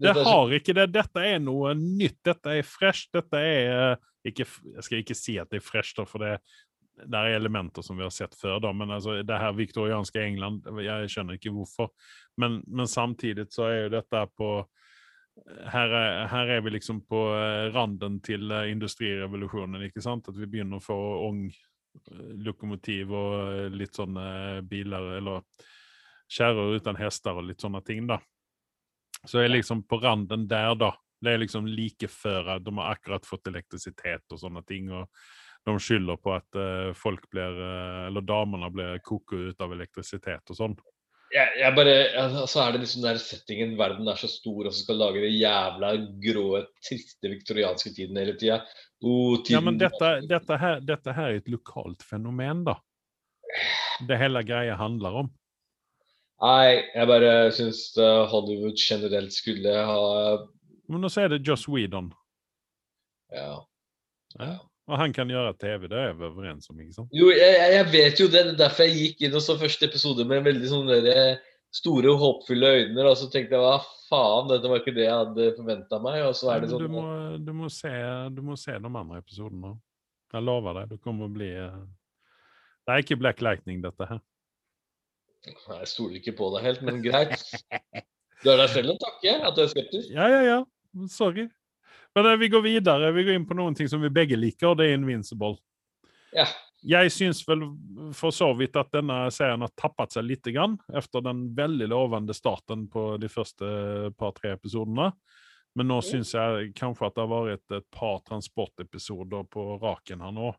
Det 0.00 0.16
har 0.18 0.54
ikke 0.58 0.74
det. 0.80 0.88
Dette 0.98 1.26
er 1.30 1.38
noe 1.44 1.76
nytt. 1.78 2.18
Dette 2.26 2.58
er 2.58 2.66
fresh. 2.66 3.06
Dette 3.14 3.36
er 3.38 3.70
eh, 3.92 3.96
ikke, 4.26 4.46
Jeg 4.74 4.82
skal 4.86 5.04
ikke 5.04 5.18
si 5.18 5.38
at 5.38 5.50
det 5.52 5.60
er 5.60 5.66
fresh, 5.66 5.94
for 6.08 6.24
det 6.24 6.38
der 7.06 7.30
er 7.30 7.38
elementer 7.38 7.84
som 7.86 7.98
vi 7.98 8.04
har 8.04 8.12
sett 8.14 8.34
før. 8.38 8.58
Da. 8.60 8.72
Men 8.76 8.90
altså, 8.90 9.20
det 9.22 9.38
her 9.40 9.56
viktorianske 9.56 10.22
England, 10.22 10.68
jeg 10.84 11.12
skjønner 11.12 11.38
ikke 11.38 11.54
hvorfor. 11.54 11.90
Men, 12.40 12.60
men 12.66 12.90
samtidig 12.90 13.48
så 13.54 13.68
er 13.68 13.82
jo 13.84 13.94
dette 13.96 14.26
på 14.36 14.52
her 15.72 15.92
er, 15.94 16.26
her 16.30 16.52
er 16.56 16.62
vi 16.64 16.72
liksom 16.74 17.02
på 17.08 17.20
eh, 17.34 17.70
randen 17.74 18.18
til 18.24 18.50
eh, 18.52 18.70
industrirevolusjonen, 18.72 19.82
ikke 19.88 20.02
sant? 20.04 20.28
At 20.28 20.38
vi 20.38 20.48
begynner 20.50 20.80
å 20.80 20.84
få 20.84 20.98
ung 21.28 21.44
eh, 21.48 22.32
lokomotiv 22.44 23.14
og 23.16 23.74
litt 23.74 23.96
sånne 23.96 24.60
biler, 24.68 25.14
eller 25.20 25.44
kjerrer 26.30 26.76
uten 26.78 26.98
hester 27.00 27.38
og 27.38 27.48
litt 27.48 27.62
sånne 27.62 27.82
ting, 27.86 28.06
da. 28.10 28.20
Så 29.24 29.40
jeg 29.40 29.50
er 29.50 29.56
liksom 29.58 29.84
på 29.88 30.00
randen 30.02 30.48
der, 30.50 30.74
da. 30.78 30.94
Det 31.20 31.34
er 31.34 31.42
liksom 31.42 31.66
like 31.68 32.08
før 32.08 32.54
de 32.64 32.72
har 32.78 32.94
akkurat 32.94 33.26
fått 33.28 33.50
elektrisitet 33.50 34.32
og 34.32 34.40
sånne 34.40 34.62
ting. 34.64 34.88
og 34.92 35.10
de 35.66 35.76
skylder 35.80 36.16
på 36.20 36.32
at 36.34 36.56
eh, 36.58 36.92
folk 36.96 37.26
blir, 37.32 37.58
eh, 37.64 38.06
eller 38.08 38.24
damene 38.26 38.70
blir 38.72 39.00
koko 39.04 39.50
ut 39.50 39.60
av 39.60 39.74
elektrisitet 39.76 40.52
og 40.52 40.56
sånn. 40.56 40.76
jeg, 41.34 41.48
jeg 41.60 41.74
bare 41.76 41.96
altså, 42.22 42.46
Så 42.50 42.62
er 42.62 42.72
det 42.72 42.82
liksom 42.84 43.04
den 43.04 43.20
settingen 43.22 43.74
verden 43.78 44.08
er 44.08 44.20
så 44.20 44.30
stor, 44.30 44.66
og 44.66 44.72
så 44.72 44.84
skal 44.84 45.00
lage 45.02 45.24
det 45.24 45.32
jævla 45.34 45.92
grå, 46.24 46.46
triste 46.86 47.32
viktorianske 47.32 47.92
tiden 47.96 48.20
hele 48.20 48.36
tida. 48.40 48.62
Oh, 49.04 49.36
Ja, 49.48 49.60
men 49.64 49.78
dette, 49.80 50.14
dette, 50.28 50.56
her, 50.60 50.80
dette 50.84 51.16
her 51.16 51.34
er 51.34 51.42
et 51.42 51.52
lokalt 51.52 52.04
fenomen, 52.04 52.64
da. 52.68 52.78
Det 54.08 54.16
hele 54.16 54.42
greia 54.46 54.76
handler 54.78 55.22
om. 55.24 55.30
Nei, 56.40 56.80
jeg 56.94 57.08
bare 57.10 57.32
syns 57.52 57.82
uh, 58.00 58.24
Hollywood 58.30 58.78
generelt 58.80 59.34
skulle 59.34 59.74
ha 59.84 60.04
Men 60.88 61.02
nå 61.04 61.10
er 61.20 61.28
det 61.34 61.42
Joss 61.44 61.66
Whedon, 61.68 62.14
Ja. 63.34 63.60
Ja. 64.38 64.54
Og 64.90 64.98
han 64.98 65.12
kan 65.14 65.30
gjøre 65.30 65.52
TV, 65.62 65.86
det 65.88 65.98
er 66.02 66.16
vi 66.18 66.26
overens 66.26 66.66
om, 66.72 66.80
ikke 66.82 66.96
sant? 66.98 67.12
Jo, 67.14 67.28
jeg, 67.30 67.60
jeg- 67.76 67.86
vet 67.92 68.20
jo 68.20 68.26
det. 68.26 68.42
Det 68.48 68.54
er 68.56 68.58
derfor 68.64 68.88
jeg 68.88 68.98
gikk 68.98 69.22
inn 69.28 69.36
og 69.38 69.44
så 69.46 69.56
første 69.60 69.86
episode 69.86 70.26
med 70.26 70.42
veldig 70.48 70.70
sånne 70.72 70.98
der, 71.06 71.38
store, 71.70 72.10
håpfulle 72.18 72.72
øyne. 72.80 73.04
Og 73.06 73.14
så 73.20 73.28
tenkte 73.30 73.54
jeg 73.54 73.62
hva 73.62 73.76
faen, 74.10 74.48
dette 74.50 74.68
var 74.72 74.82
ikke 74.82 74.94
det 74.96 75.04
jeg 75.06 75.14
hadde 75.20 75.46
forventa 75.56 76.00
meg. 76.02 76.18
Og 76.26 76.34
så 76.34 76.50
er 76.56 76.64
det 76.64 76.72
sånn 76.72 76.82
du, 76.82 76.88
må, 76.90 77.04
du, 77.38 77.52
må 77.62 77.70
se, 77.70 77.92
du 78.34 78.42
må 78.42 78.56
se 78.58 78.74
de 78.74 78.90
andre 78.90 79.20
episodene. 79.22 79.76
Jeg 80.34 80.46
lover 80.46 80.80
deg, 80.80 80.90
det 80.96 81.00
kommer 81.02 81.26
å 81.26 81.32
bli 81.34 81.48
eh, 81.58 81.78
Det 82.86 82.94
er 82.96 83.04
ikke 83.04 83.18
Black 83.22 83.40
Lightning, 83.42 83.80
dette 83.82 84.06
her. 84.10 84.20
Jeg 85.46 85.88
stoler 85.88 86.18
ikke 86.20 86.34
på 86.36 86.50
deg 86.56 86.66
helt, 86.66 86.82
men 86.84 87.00
greit. 87.02 87.38
Du 88.42 88.50
har 88.50 88.60
deg 88.60 88.70
selv 88.72 88.92
å 88.94 88.98
takke 89.00 89.32
at 89.46 89.56
du 89.56 89.62
er 89.64 89.70
skeptisk. 89.72 90.10
Ja, 90.18 90.26
ja, 90.28 90.40
ja. 90.44 90.58
Sorry. 91.12 91.46
Men 92.14 92.26
eh, 92.26 92.38
vi 92.40 92.48
går 92.48 92.62
videre. 92.62 93.12
Vi 93.12 93.24
går 93.24 93.38
inn 93.38 93.46
på 93.48 93.56
noen 93.58 93.76
ting 93.76 93.88
som 93.88 94.02
vi 94.02 94.12
begge 94.12 94.38
liker, 94.38 94.72
og 94.72 94.80
det 94.80 94.88
er 94.88 94.98
Invincible. 94.98 95.56
Ja. 96.34 96.46
Jeg 96.80 97.12
syns 97.12 97.42
vel 97.44 97.66
for 98.16 98.32
så 98.32 98.48
vidt 98.56 98.78
at 98.80 98.92
denne 98.94 99.26
serien 99.34 99.60
har 99.60 99.72
tappet 99.76 100.14
seg 100.16 100.24
litt 100.24 100.48
grann, 100.48 100.78
etter 100.96 101.24
den 101.24 101.50
veldig 101.56 101.90
lovende 101.92 102.36
starten 102.36 102.86
på 102.90 103.12
de 103.20 103.28
første 103.28 103.68
par-tre 104.16 104.54
episodene. 104.56 105.10
Men 105.78 105.90
nå 105.90 106.00
syns 106.02 106.32
jeg 106.34 106.72
kanskje 106.78 107.10
at 107.10 107.18
det 107.18 107.22
har 107.26 107.30
vært 107.30 107.76
et 107.76 107.86
par 107.94 108.22
transportepisoder 108.26 109.44
på 109.52 109.66
raken 109.82 110.24
her 110.24 110.32
nå. 110.34 110.54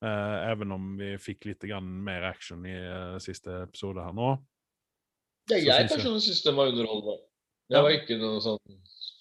Eh, 0.00 0.36
even 0.52 0.72
om 0.72 0.94
vi 0.96 1.10
fikk 1.20 1.50
litt 1.50 1.66
grann 1.68 1.90
mer 2.06 2.24
action 2.30 2.62
i 2.64 2.76
eh, 2.78 3.18
siste 3.20 3.66
episode 3.66 4.00
her 4.00 4.14
nå. 4.16 4.30
Ja, 5.50 5.58
jeg 5.58 5.90
personlig 5.90 6.22
syns 6.24 6.44
den 6.46 6.56
var 6.56 6.70
underholdende. 6.70 7.18
Det 7.70 7.82
var 7.84 7.96
ikke 7.98 8.16
noe 8.22 8.38
sånn 8.42 8.78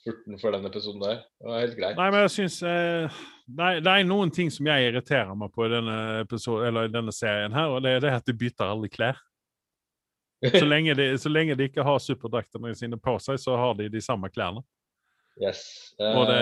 spurten 0.09 0.39
for 0.39 0.51
den 0.51 0.65
episoden 0.65 1.01
der. 1.01 1.21
Det 1.39 1.47
var 1.47 1.59
helt 1.59 1.77
greit. 1.77 1.97
Nei, 1.97 2.09
men 2.11 2.23
jeg 2.25 2.33
syns 2.35 2.59
eh, 2.63 3.21
nei, 3.47 3.71
Det 3.83 3.93
er 3.93 4.07
noen 4.07 4.31
ting 4.33 4.51
som 4.53 4.67
jeg 4.69 4.89
irriterer 4.89 5.35
meg 5.37 5.53
på 5.53 5.65
i 5.67 5.71
denne, 5.71 5.97
episode, 6.23 6.67
eller 6.67 6.89
i 6.89 6.93
denne 6.93 7.13
serien, 7.15 7.53
her, 7.53 7.73
og 7.73 7.83
det 7.85 7.97
er 7.97 8.05
det 8.05 8.15
at 8.19 8.27
de 8.27 8.37
bytter 8.37 8.65
aldri 8.65 8.89
klær. 8.93 9.19
Så 10.45 10.65
lenge 10.73 10.95
de, 10.95 11.11
så 11.19 11.29
lenge 11.29 11.57
de 11.59 11.69
ikke 11.69 11.85
har 11.85 12.01
superdraktene 12.03 12.73
sine 12.77 12.99
på 12.99 13.17
seg, 13.23 13.39
så 13.41 13.57
har 13.59 13.75
de 13.79 13.89
de 13.91 14.01
samme 14.01 14.29
klærne. 14.33 14.63
Yes. 15.39 15.93
Og 15.99 16.25
det, 16.27 16.39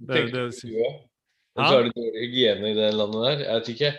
det, 0.00 0.22
det, 0.32 0.34
det, 0.34 0.44
huet. 0.64 1.02
Og 1.58 1.64
så 1.66 1.78
er 1.78 1.88
det 1.88 1.96
dårlig 1.96 2.22
hygiene 2.22 2.70
i 2.70 2.76
det 2.76 2.92
landet 2.94 3.24
der. 3.24 3.42
Jeg 3.42 3.54
vet 3.58 3.68
ikke. 3.74 3.90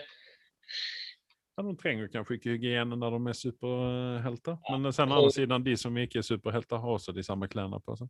ja, 1.56 1.64
De 1.66 1.76
trenger 1.76 2.08
kanskje 2.12 2.38
ikke 2.38 2.54
hygiene 2.54 2.96
når 2.96 3.16
de 3.16 3.32
er 3.32 3.36
superhelter, 3.36 4.56
men 4.70 4.92
sen 4.92 5.12
andre 5.12 5.32
siden, 5.32 5.64
de 5.64 5.76
som 5.76 5.96
ikke 6.00 6.20
er 6.22 6.26
superhelter, 6.26 6.80
har 6.80 6.96
også 6.96 7.12
de 7.16 7.24
samme 7.24 7.48
klærne 7.48 7.80
på 7.84 7.96
seg. 8.00 8.08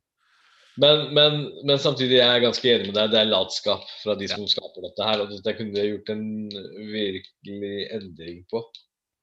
Men, 0.77 1.15
men, 1.15 1.41
men 1.67 1.81
samtidig 1.83 2.21
er 2.21 2.37
jeg 2.37 2.45
ganske 2.45 2.71
enig 2.71 2.91
med 2.91 2.97
deg. 2.97 3.11
Det 3.13 3.19
er 3.21 3.33
latskap 3.33 3.83
fra 4.03 4.15
de 4.19 4.29
som 4.31 4.47
skaper 4.49 4.87
dette 4.87 5.09
her. 5.09 5.25
Og 5.25 5.33
det 5.45 5.57
kunne 5.59 5.75
de 5.75 5.89
gjort 5.89 6.13
en 6.15 6.25
virkelig 6.93 7.75
endring 7.97 8.45
på. 8.53 8.63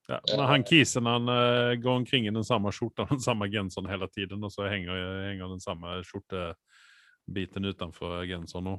Ja, 0.07 0.21
når 0.39 0.47
han 0.47 0.63
kisen 0.63 1.07
han 1.09 1.27
uh, 1.27 1.73
går 1.83 1.97
omkring 2.03 2.29
i 2.29 2.31
den 2.31 2.45
samme 2.47 2.71
skjorta 2.71 3.03
den 3.09 3.19
samme 3.19 3.49
genseren 3.51 3.89
hele 3.91 4.07
tiden, 4.07 4.43
og 4.43 4.53
så 4.53 4.69
henger, 4.71 4.95
henger 5.25 5.51
den 5.51 5.59
samme 5.63 5.97
skjortebiten 6.07 7.67
utenfor 7.67 8.21
genseren 8.29 8.69
nå. 8.69 8.77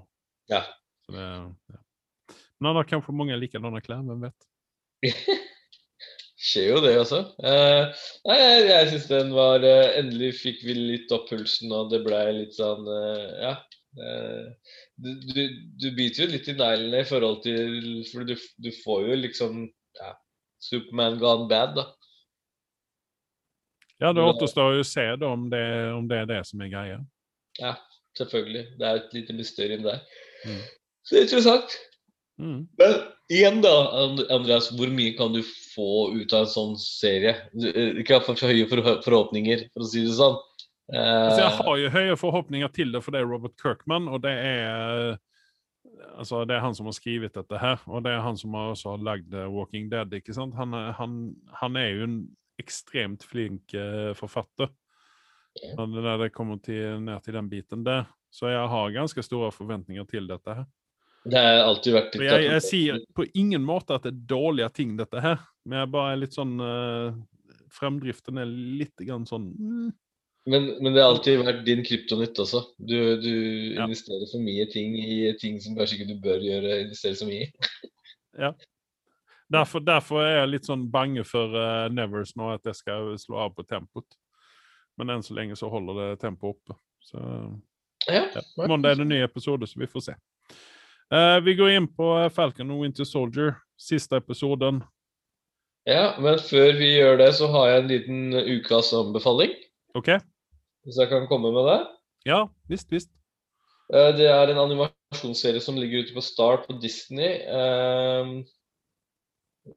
Ja. 0.49 0.63
Så 1.05 1.13
det, 1.13 1.27
ja. 1.75 1.83
Men 2.59 2.71
han 2.71 2.81
har 2.81 2.89
kanskje 2.89 3.15
mange 3.15 3.37
likadana 3.37 3.83
klær, 3.85 4.01
hvem 4.09 4.25
vet? 4.29 4.49
Skjer 6.49 6.71
jo 6.71 6.81
det 6.81 6.95
også. 6.97 7.19
Eh, 7.45 8.05
nei, 8.29 8.37
jeg, 8.41 8.61
jeg 8.71 8.91
syns 8.93 9.09
den 9.11 9.33
var 9.37 9.65
eh, 9.67 9.99
Endelig 9.99 10.31
fikk 10.39 10.63
vi 10.65 10.77
litt 10.77 11.13
opp 11.13 11.27
pulsen, 11.29 11.73
og 11.75 11.91
det 11.93 12.01
ble 12.07 12.21
litt 12.39 12.57
sånn 12.57 12.89
eh, 12.89 13.27
Ja. 13.43 13.57
Eh, 13.99 14.73
du, 15.01 15.11
du, 15.33 15.43
du 15.81 15.87
biter 15.97 16.25
jo 16.25 16.33
litt 16.33 16.49
i 16.51 16.55
neglene 16.55 17.01
i 17.03 17.09
forhold 17.09 17.41
til 17.43 18.03
For 18.11 18.27
du, 18.29 18.35
du 18.61 18.69
får 18.85 19.07
jo 19.09 19.19
liksom 19.25 19.63
ja, 19.99 20.13
Superman 20.63 21.19
gone 21.21 21.49
bad, 21.51 21.77
da. 21.79 21.87
Ja, 23.99 24.13
det 24.15 24.23
återstår 24.23 24.77
jo 24.77 24.83
å 24.85 24.87
se 24.87 25.05
da, 25.19 25.33
om, 25.35 25.49
det, 25.51 25.63
om 25.91 26.07
det 26.09 26.23
er 26.23 26.29
det 26.31 26.43
som 26.47 26.61
er 26.63 26.71
greia. 26.71 26.99
Ja, 27.59 27.73
selvfølgelig. 28.19 28.65
Det 28.79 28.87
er 28.87 29.01
et 29.01 29.15
lite 29.17 29.35
mysterium 29.35 29.83
der. 29.83 30.05
Mm. 30.47 30.61
Så 31.03 31.15
det 31.15 31.19
er 31.19 31.27
interessant. 31.27 31.75
Mm. 32.39 32.61
Men 32.79 32.95
igjen 33.33 33.61
da, 33.65 33.73
Andreas, 34.35 34.71
hvor 34.75 34.91
mye 34.93 35.15
kan 35.19 35.33
du 35.35 35.43
få 35.45 36.11
ut 36.17 36.33
av 36.37 36.47
en 36.47 36.53
sånn 36.53 36.77
serie? 36.81 37.35
Eh, 37.55 38.01
Ikke 38.03 38.21
for 38.25 38.41
høye 38.41 38.69
forhåpninger, 38.69 39.69
for 39.73 39.85
å 39.85 39.89
si 39.91 40.05
det 40.07 40.17
sånn. 40.19 40.39
Eh, 40.93 41.29
Altså, 41.29 41.43
jeg 41.45 41.57
har 41.61 41.81
jo 41.83 41.95
høye 41.97 42.19
forhåpninger 42.21 42.73
til 42.73 42.93
det, 42.93 43.03
for 43.05 43.13
det 43.15 43.21
er 43.23 43.31
Robert 43.31 43.57
Kirkman, 43.61 44.09
og 44.09 44.23
det 44.27 44.37
er 44.37 45.19
Altså, 46.19 46.45
det 46.47 46.57
er 46.57 46.63
han 46.63 46.75
som 46.75 46.87
har 46.87 46.95
skrevet 46.95 47.35
dette 47.35 47.59
her, 47.59 47.79
og 47.87 48.03
det 48.05 48.11
er 48.13 48.21
han 48.23 48.37
som 48.39 48.55
har 48.55 48.73
også 48.73 48.93
har 48.97 49.05
lagd 49.07 49.35
eh, 49.35 49.47
Walking 49.51 49.89
Dead. 49.91 50.13
ikke 50.15 50.35
sant? 50.35 50.55
Han, 50.59 50.73
han, 50.73 51.15
han 51.61 51.79
er 51.79 51.89
jo 51.95 52.05
en 52.07 52.19
ekstremt 52.59 53.25
flink 53.27 53.75
eh, 53.75 54.13
forfatter. 54.19 54.71
Når 55.79 56.21
det 56.23 56.33
kommer 56.35 56.61
til, 56.63 57.01
ned 57.03 57.23
til 57.25 57.35
den 57.35 57.49
biten 57.51 57.85
der. 57.87 58.07
Så 58.31 58.51
jeg 58.51 58.69
har 58.71 58.93
ganske 58.95 59.23
store 59.25 59.51
forventninger 59.55 60.05
til 60.11 60.29
dette 60.31 60.55
her. 60.61 60.67
Det 61.29 61.41
har 61.45 61.63
alltid 61.67 61.97
vært 61.97 62.15
litt 62.17 62.29
jeg, 62.31 62.45
jeg 62.47 62.65
sier 62.65 63.01
på 63.17 63.27
ingen 63.37 63.65
måte 63.67 63.97
at 63.99 64.07
det 64.07 64.15
er 64.15 64.21
dårlige 64.31 64.69
ting, 64.81 64.95
dette 64.97 65.21
her, 65.21 65.41
men 65.69 65.83
jeg 65.83 65.93
bare 65.93 66.13
er 66.15 66.23
litt 66.23 66.37
sånn 66.37 66.55
uh, 66.63 67.17
Fremdriften 67.75 68.41
er 68.41 68.49
litt 68.49 68.97
grann 69.05 69.27
sånn 69.29 69.51
mm, 69.53 69.91
men, 70.49 70.67
men 70.81 70.95
det 70.95 71.03
har 71.03 71.13
alltid 71.13 71.43
vært 71.45 71.65
din 71.67 71.83
kryptonytt 71.85 72.39
også. 72.41 72.63
Du, 72.79 72.97
du 73.21 73.33
Ja. 73.77 73.85
investerer 73.85 74.25
for 74.31 74.41
mye 74.41 74.65
ting 74.73 74.95
i 74.97 75.33
ting 75.41 75.59
som 75.61 75.77
kanskje 75.77 75.99
ikke 75.99 76.09
du 76.09 76.23
bør 76.25 76.41
gjøre, 76.41 76.79
investere 76.87 77.19
så 77.19 77.29
mye 77.29 77.49
i. 77.49 77.51
Derfor, 79.49 79.81
derfor 79.81 80.21
er 80.21 80.35
jeg 80.43 80.49
litt 80.53 80.67
sånn 80.69 80.83
bange 80.93 81.23
for 81.25 81.55
uh, 81.57 81.87
Nevers 81.89 82.35
nå, 82.37 82.51
at 82.53 82.67
jeg 82.69 82.77
skal 82.77 83.15
slå 83.17 83.39
av 83.47 83.55
på 83.57 83.65
tempoet. 83.65 84.17
Men 85.01 85.15
enn 85.15 85.25
så 85.25 85.33
lenge 85.39 85.57
så 85.57 85.71
holder 85.73 85.97
det 86.03 86.19
tempoet 86.21 86.59
oppe. 86.59 86.77
Så 87.01 87.23
Ja, 88.09 88.27
ja. 88.35 88.43
Mandag 88.69 88.91
er 88.91 89.01
det 89.01 89.07
en 89.07 89.13
ny 89.15 89.23
episode, 89.25 89.67
så 89.67 89.81
vi 89.81 89.89
får 89.89 90.05
se. 90.11 90.17
Eh, 91.13 91.41
vi 91.41 91.55
går 91.57 91.71
inn 91.73 91.89
på 91.89 92.11
eh, 92.21 92.31
Falcon 92.33 92.71
og 92.75 92.83
Winter 92.85 93.07
Soldier, 93.09 93.55
siste 93.81 94.19
episoden. 94.21 94.83
ja, 95.89 96.13
men 96.21 96.37
før 96.39 96.75
vi 96.77 96.91
gjør 96.99 97.17
det, 97.23 97.31
så 97.39 97.47
har 97.55 97.69
jeg 97.71 97.83
en 97.83 97.89
liten 97.89 98.35
ukas 98.59 98.91
anbefaling. 98.93 99.55
OK? 99.97 100.11
Hvis 100.85 100.99
jeg 101.01 101.09
kan 101.09 101.25
komme 101.31 101.53
med 101.55 101.65
det. 101.69 101.79
Ja, 102.29 102.43
visst, 102.69 102.91
visst. 102.93 103.09
Uh, 103.89 104.13
Det 104.13 104.27
er 104.29 104.53
en 104.53 104.61
animasjonsserie 104.61 105.61
som 105.65 105.79
ligger 105.81 106.05
ute 106.05 106.13
på 106.17 106.21
Star 106.25 106.61
på 106.67 106.77
Disney. 106.83 107.41
Uh, 107.49 108.45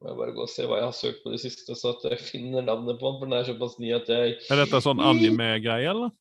må 0.00 0.08
jeg 0.10 0.18
bare 0.18 0.34
gå 0.36 0.44
og 0.44 0.50
se 0.52 0.66
hva 0.68 0.82
jeg 0.82 0.88
har 0.90 0.96
søkt 0.96 1.22
på 1.24 1.32
det 1.32 1.40
siste, 1.40 1.72
så 1.76 1.94
at 1.96 2.04
jeg 2.10 2.20
finner 2.20 2.64
navnet 2.64 3.00
på 3.00 3.08
den. 3.08 3.16
For 3.20 3.24
den 3.28 3.38
er 3.38 3.48
såpass 3.48 3.78
ny 3.80 3.94
at 3.96 4.08
jeg 4.12 4.36
Er 4.52 4.60
dette 4.62 4.82
sånn 4.84 5.00
anime-greie, 5.00 5.88
eller? 5.88 6.12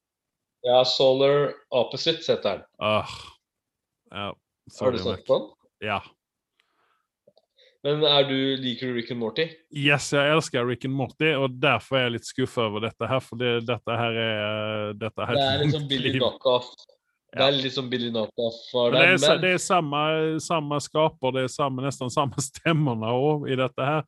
Ja, 0.64 0.86
Solar 0.88 1.52
Opposites 1.68 2.32
heter 2.32 2.62
den. 2.62 2.66
Uh, 2.80 3.12
Ja. 4.12 4.32
Har 4.80 4.92
du 4.92 5.00
sett 5.02 5.26
på 5.28 5.38
den? 5.40 5.48
Ja. 5.88 6.02
Men 7.82 8.04
er 8.06 8.28
du, 8.30 8.38
liker 8.62 8.92
du 8.92 8.94
Rick 9.00 9.10
and 9.12 9.20
Morty? 9.20 9.48
Yes, 9.74 10.12
jeg 10.14 10.34
elsker 10.36 10.68
Rick 10.70 10.86
and 10.86 10.94
Morty, 10.94 11.32
og 11.34 11.56
derfor 11.64 11.98
er 11.98 12.04
jeg 12.06 12.16
litt 12.20 12.30
skuffa 12.30 12.68
over 12.70 12.84
dette 12.86 13.10
her. 13.10 13.24
For 13.26 13.42
det, 13.42 13.54
dette 13.66 13.98
her 13.98 14.20
er 14.22 14.94
dette 15.02 15.28
her 15.28 15.40
Det 15.40 15.48
er 15.48 15.64
liksom 15.64 15.88
Billy. 15.92 16.14
Knockoff. 16.20 16.70
Det 17.32 17.46
er 17.48 17.56
litt 17.56 17.74
som 17.74 17.88
Billy 17.90 18.10
Knockoff 18.12 18.58
det, 18.92 19.02
er, 19.02 19.18
men 19.24 19.42
det 19.42 19.54
er 19.56 19.62
samme, 19.64 20.00
samme 20.44 20.78
skaper, 20.84 21.32
det 21.38 21.46
er 21.48 21.54
samme, 21.54 21.84
nesten 21.86 22.12
samme 22.12 22.44
stemmerne 22.52 23.14
òg 23.16 23.48
i 23.50 23.58
dette 23.60 23.88
her. 23.88 24.06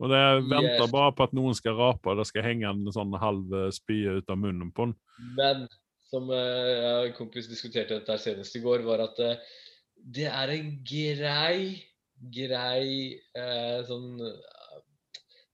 Og 0.00 0.08
det 0.08 0.20
venter 0.48 0.86
Yes. 0.86 0.92
bare 0.94 1.12
på 1.12 1.26
at 1.26 1.34
noen 1.36 1.56
skal 1.58 1.76
rape, 1.76 2.08
og 2.08 2.16
det 2.22 2.24
skal 2.30 2.46
henge 2.46 2.70
en 2.70 2.86
sånn 2.94 3.12
halv 3.20 3.52
eh, 3.52 3.68
spye 3.74 4.20
ut 4.22 4.32
av 4.32 4.38
munnen 4.40 4.70
på 4.72 4.86
den. 4.88 4.94
Men 5.36 5.66
som 6.10 6.30
uh, 6.32 7.04
en 7.04 7.12
kompis 7.18 7.50
diskuterte 7.50 7.98
dette 7.98 8.16
senest 8.22 8.56
i 8.56 8.62
går, 8.64 8.86
var 8.86 9.04
at 9.04 9.20
eh, 9.22 9.50
det 10.04 10.28
er 10.30 10.52
en 10.54 10.70
grei, 10.86 11.80
grei 12.34 12.86
eh, 13.36 13.80
sånn 13.88 14.20
eh, 14.24 14.80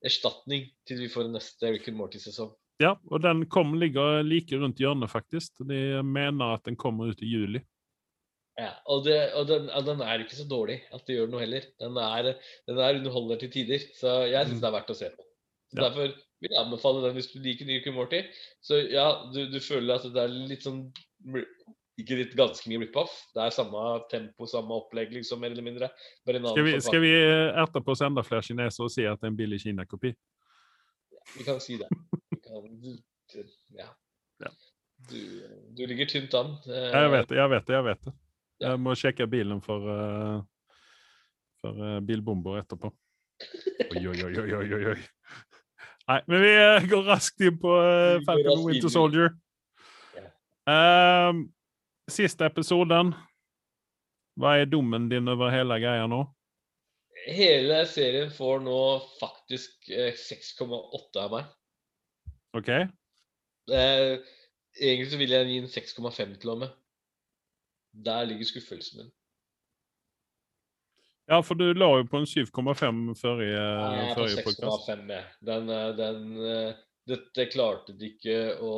erstatning 0.07 0.69
til 0.87 1.03
vi 1.05 1.11
får 1.13 1.31
neste 1.33 1.73
Rick 1.75 1.89
and 1.91 1.99
Morty-sesong. 1.99 2.53
Ja, 2.83 2.93
og 3.09 3.23
den 3.25 3.47
kom, 3.49 3.73
ligger 3.81 4.21
like 4.27 4.59
rundt 4.61 4.81
hjørnet, 4.83 5.09
faktisk. 5.09 5.63
De 5.65 6.03
mener 6.05 6.59
at 6.59 6.67
den 6.69 6.77
kommer 6.77 7.09
ut 7.09 7.23
i 7.25 7.31
juli. 7.31 7.63
Ja, 8.57 8.71
og, 8.89 9.05
det, 9.05 9.17
og 9.37 9.49
den, 9.49 9.67
den 9.69 10.03
er 10.05 10.23
ikke 10.25 10.37
så 10.39 10.47
dårlig 10.49 10.79
at 10.95 11.05
det 11.09 11.19
gjør 11.19 11.31
noe 11.33 11.43
heller. 11.43 11.65
Den 11.81 11.97
er, 12.01 12.31
den 12.69 12.79
er 12.81 13.01
underholder 13.01 13.41
til 13.41 13.53
tider, 13.53 13.83
så 13.97 14.23
jeg 14.29 14.49
syns 14.49 14.59
Mm. 14.59 14.63
det 14.63 14.69
er 14.69 14.77
verdt 14.77 14.93
å 14.93 14.99
se 15.01 15.11
på. 15.13 15.27
Så 15.73 15.77
Ja. 15.77 15.89
Derfor 15.89 16.15
vil 16.41 16.53
jeg 16.53 16.61
anbefale 16.61 17.03
den 17.05 17.17
hvis 17.17 17.31
du 17.33 17.39
liker 17.41 17.69
Rick 17.69 17.87
and 17.89 17.97
Morty. 17.97 18.23
Så 18.65 18.81
ja, 18.93 19.07
du, 19.33 19.47
du 19.51 19.59
føler 19.61 19.97
at 19.97 20.05
det 20.13 20.23
er 20.23 20.33
litt 20.53 20.65
sånn 20.65 20.87
Ikke 21.97 22.19
litt 22.19 22.35
ganske 22.37 22.69
mye 22.69 22.83
rip-off. 22.83 23.13
Det 23.33 23.41
er 23.41 23.55
samme 23.57 23.83
tempo, 24.11 24.49
samme 24.51 24.77
opplegg, 24.77 25.15
liksom, 25.17 25.41
mer 25.41 25.55
eller 25.55 25.65
mindre. 25.65 25.89
Skal 26.27 26.67
vi, 26.67 26.75
skal 26.85 27.01
vi 27.01 27.13
etterpå 27.17 27.63
erte 27.63 27.85
på 27.87 27.95
oss 27.95 28.03
enda 28.05 28.25
flere 28.27 28.45
kinesere 28.45 28.89
og 28.89 28.93
si 28.93 29.07
at 29.09 29.23
det 29.23 29.31
er 29.31 29.33
en 29.33 29.39
billig 29.39 29.63
Kina-kopi? 29.63 30.13
Vi 31.39 31.47
kan 31.47 31.61
si 31.65 31.79
det. 31.81 31.89
Vi 32.31 32.41
kan, 32.45 32.69
du, 33.33 33.47
ja. 33.79 33.89
Ja. 34.45 34.53
Du, 35.09 35.21
du 35.77 35.87
ligger 35.87 36.07
tynt 36.11 36.37
an. 36.37 36.59
Eh, 36.69 36.91
jeg 36.93 37.11
vet 37.15 37.29
det. 37.33 37.41
jeg 37.41 37.53
vet 37.55 37.67
det, 37.67 37.75
jeg 37.79 37.89
vet 37.89 38.05
det. 38.05 38.15
Ja. 38.57 38.71
Jeg 38.71 38.83
må 38.85 38.95
sjekke 38.97 39.27
bilen 39.29 39.65
for, 39.65 39.89
eh, 39.93 40.39
for 41.63 41.89
eh, 41.89 41.99
bilbomber 42.05 42.61
etterpå. 42.63 42.93
Oi, 43.97 44.01
oi, 44.09 44.17
oi, 44.25 44.33
oi, 44.41 44.55
oi, 44.57 44.81
oi. 44.93 45.01
Nei, 46.07 46.21
men 46.31 46.41
vi 46.45 46.53
eh, 46.61 46.87
går 46.89 47.05
raskt 47.09 47.43
inn 47.45 47.57
på 47.61 47.73
Falcon 48.29 48.65
Winter 48.65 48.93
Soldier. 48.93 49.33
Ja. 50.17 51.33
Siste 52.07 52.47
episoden. 52.47 53.11
Hva 54.39 54.57
er 54.61 54.69
dommen 54.71 55.09
din 55.11 55.27
over 55.33 55.51
hele 55.51 55.79
greia 55.83 56.07
nå? 56.11 56.21
Hele 57.27 57.81
serien 57.91 58.31
får 58.31 58.61
nå 58.63 58.81
faktisk 59.19 59.89
eh, 59.91 60.15
6,8 60.15 61.23
av 61.25 61.33
meg. 61.33 61.49
OK? 62.55 62.71
Eh, 63.73 64.13
egentlig 64.79 65.11
så 65.11 65.19
vil 65.19 65.35
jeg 65.35 65.49
gi 65.51 65.61
en 65.65 65.71
6,5 65.73 66.37
til 66.43 66.53
og 66.55 66.63
med. 66.63 66.75
Der 68.07 68.29
ligger 68.29 68.53
skuffelsen 68.53 69.03
min. 69.03 69.13
Ja, 71.27 71.41
for 71.43 71.59
du 71.59 71.73
la 71.75 71.89
jo 71.99 72.07
på 72.07 72.21
en 72.23 72.29
7,5 72.29 73.17
forrige, 73.19 73.63
podkast. 74.15 74.61
6,5 74.63 75.09
jeg. 75.11 75.25
Den, 75.49 75.73
eh, 75.75 75.89
den 75.99 76.27
eh, 76.53 76.83
Dette 77.07 77.45
klarte 77.51 77.95
de 77.95 78.09
ikke 78.11 78.39
å 78.67 78.71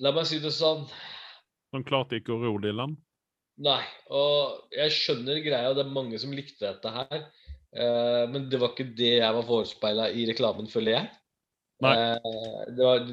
La 0.00 0.12
meg 0.16 0.26
si 0.28 0.40
det 0.40 0.52
sånn. 0.56 0.86
De 1.74 1.82
klarte 1.86 2.18
ikke 2.18 2.32
å 2.34 2.40
ro 2.40 2.56
det 2.62 2.72
i 2.72 2.76
land. 2.76 2.96
Nei. 3.60 3.82
Og 4.16 4.72
jeg 4.72 4.94
skjønner 4.96 5.42
greia, 5.44 5.74
det 5.76 5.84
er 5.84 5.92
mange 5.92 6.18
som 6.20 6.32
likte 6.32 6.64
dette 6.64 6.92
her. 6.94 7.26
Eh, 7.70 8.24
men 8.32 8.48
det 8.50 8.60
var 8.62 8.72
ikke 8.72 8.90
det 8.96 9.16
jeg 9.18 9.36
var 9.36 9.46
forespeila 9.46 10.08
i 10.10 10.24
reklamen, 10.30 10.70
føler 10.72 10.96
jeg. 10.96 11.10
Eh, 11.84 12.30
det 12.76 12.84
var, 12.84 13.04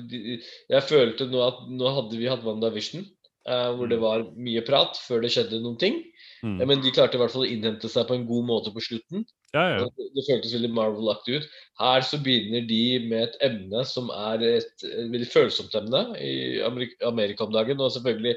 jeg 0.71 0.87
følte 0.87 1.27
nå 1.31 1.43
at 1.43 1.59
nå 1.71 1.91
hadde 1.99 2.19
vi 2.19 2.31
hatt 2.31 2.45
WandaVision, 2.47 3.05
eh, 3.47 3.69
hvor 3.77 3.89
det 3.89 3.97
Mm. 3.97 4.03
var 4.03 4.25
mye 4.35 4.61
prat 4.67 4.99
før 5.07 5.21
det 5.23 5.31
skjedde 5.33 5.61
noen 5.63 5.79
ting. 5.81 6.03
Mm. 6.43 6.57
Men 6.67 6.81
de 6.83 6.91
klarte 6.93 7.17
i 7.17 7.21
hvert 7.21 7.33
fall 7.33 7.45
å 7.47 7.49
innhente 7.49 7.89
seg 7.89 8.05
på 8.07 8.13
en 8.17 8.27
god 8.29 8.45
måte 8.45 8.73
på 8.75 8.83
slutten. 8.83 9.25
Ja, 9.55 9.63
ja. 9.73 9.85
Det, 9.97 10.09
det 10.13 10.25
føltes 10.27 10.53
veldig 10.53 10.69
Marvel-aktig 10.75 11.39
ut. 11.39 11.47
Her 11.79 12.03
så 12.05 12.19
begynner 12.21 12.67
de 12.67 12.81
med 13.07 13.23
et 13.29 13.37
emne 13.47 13.83
som 13.89 14.11
er 14.13 14.43
et, 14.45 14.73
et 14.85 15.09
veldig 15.13 15.29
følsomt 15.31 15.73
emne 15.79 16.01
i 16.21 16.59
Amerika, 16.67 16.99
Amerika 17.07 17.47
om 17.47 17.55
dagen. 17.55 17.79
Og 17.81 17.93
selvfølgelig, 17.95 18.35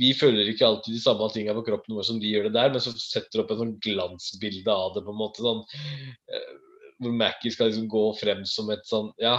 vi 0.00 0.10
føler 0.16 0.48
ikke 0.50 0.66
alltid 0.66 0.96
de 0.96 1.02
samme 1.04 1.28
tingene 1.32 1.54
på 1.60 1.66
kroppen 1.68 1.94
vår 1.96 2.08
som 2.08 2.18
de 2.20 2.32
gjør 2.32 2.48
det 2.48 2.56
der, 2.56 2.72
men 2.74 2.82
så 2.82 2.92
setter 2.96 3.44
opp 3.44 3.52
en 3.54 3.62
sånn 3.62 3.76
glansbilde 3.84 4.72
av 4.72 4.96
det, 4.96 5.04
på 5.06 5.14
en 5.14 5.20
måte. 5.20 5.44
sånn 5.44 5.62
eh, 6.34 6.50
Hvor 6.98 7.14
Mackie 7.14 7.54
skal 7.54 7.70
liksom 7.70 7.86
gå 7.92 8.02
frem 8.18 8.42
som 8.48 8.72
et 8.74 8.84
sånn 8.88 9.12
ja, 9.22 9.36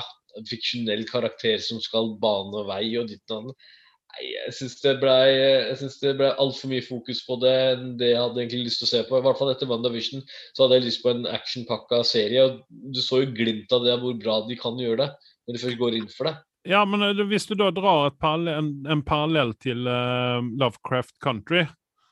fiksjonell 0.50 1.04
karakter 1.10 1.60
som 1.66 1.82
skal 1.84 2.14
bane 2.22 2.64
vei 2.70 2.86
og 3.02 3.10
ditt 3.12 3.26
og 3.36 3.50
datt. 3.52 3.70
Nei, 4.10 4.26
jeg 4.26 4.54
syns 4.58 4.80
det 4.82 4.96
ble, 5.02 6.16
ble 6.18 6.30
altfor 6.42 6.72
mye 6.72 6.84
fokus 6.86 7.22
på 7.28 7.38
det 7.44 7.56
enn 7.76 7.92
det 8.00 8.12
jeg 8.14 8.22
hadde 8.24 8.42
egentlig 8.42 8.66
lyst 8.66 8.82
til 8.82 8.88
å 8.88 8.92
se 8.92 9.02
på. 9.06 9.20
I 9.20 9.26
hvert 9.26 9.40
fall 9.40 9.52
etter 9.54 9.70
WandaVision 9.70 10.24
så 10.28 10.66
hadde 10.66 10.80
jeg 10.80 10.88
lyst 10.88 11.04
på 11.04 11.14
en 11.14 11.28
actionpakka 11.30 12.02
serie. 12.08 12.46
og 12.48 12.64
Du 12.68 13.02
så 13.06 13.22
jo 13.24 13.34
glimt 13.38 13.72
av 13.76 13.86
det, 13.86 14.00
hvor 14.02 14.18
bra 14.18 14.40
de 14.48 14.58
kan 14.60 14.80
gjøre 14.82 15.04
det, 15.04 15.34
når 15.46 15.56
de 15.56 15.64
først 15.64 15.82
går 15.84 16.00
inn 16.00 16.10
for 16.16 16.32
det. 16.32 16.36
Ja, 16.68 16.82
men 16.90 17.06
eh, 17.06 17.22
hvis 17.30 17.48
du 17.48 17.56
da 17.60 17.70
drar 17.72 18.12
parallell, 18.20 18.58
en, 18.64 18.74
en 18.92 19.06
parallell 19.06 19.54
til 19.62 19.88
uh, 19.88 20.42
Lovecraft 20.60 21.16
Country, 21.24 21.64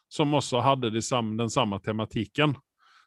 som 0.08 0.38
også 0.38 0.62
hadde 0.64 0.94
de 0.94 1.02
samme, 1.04 1.36
den 1.42 1.52
samme 1.52 1.82
tematikken, 1.84 2.56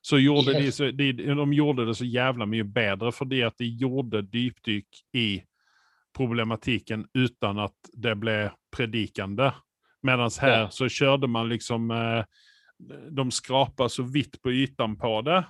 så 0.02 0.18
gjorde 0.18 0.52
de, 0.58 0.72
så, 0.72 0.90
de, 0.90 1.12
de 1.12 1.52
gjorde 1.54 1.86
det 1.86 1.94
så 1.96 2.04
jævla 2.08 2.46
mye 2.48 2.64
bedre 2.64 3.12
fordi 3.12 3.42
at 3.44 3.58
de 3.60 3.68
gjorde 3.82 4.22
dypdykk 4.32 5.02
i 5.20 5.28
problematikken 6.16 7.04
uten 7.14 7.60
at 7.60 7.90
det 7.92 8.14
ble 8.20 8.36
predikende. 8.76 9.52
Mens 10.02 10.38
her 10.38 10.60
Ja. 10.60 10.70
så 10.70 10.88
kjørte 10.88 11.26
man 11.26 11.48
liksom 11.48 11.90
eh, 11.90 12.24
De 13.10 13.30
skrapa 13.30 13.88
så 13.88 14.02
vidt 14.02 14.42
på 14.42 14.50
ytan 14.52 14.96
på 14.96 15.22
det. 15.22 15.44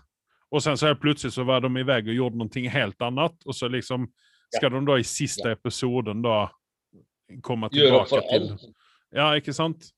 Och 0.50 0.62
sen 0.62 0.76
så 0.78 0.86
här 0.86 0.94
plötsligt 0.94 1.34
så 1.34 1.44
var 1.44 1.60
de 1.60 1.76
iväg 1.76 2.08
och 2.08 2.14
gjorde 2.14 2.36
någonting 2.36 2.68
helt 2.68 3.02
annat. 3.02 3.44
Och 3.44 3.56
så 3.56 3.68
liksom 3.68 4.12
ska 4.56 4.68
de 4.68 4.84
då 4.84 4.98
i 4.98 5.04
sista 5.04 5.52
episoden 5.52 6.22
då 6.22 6.50
komma 7.42 7.68
tilbake 7.68 8.08
til. 8.08 8.18
tillbaka 8.20 8.56
till... 8.56 8.72
Ja, 9.10 9.36
ikke 9.36 9.52
sant? 9.52 9.90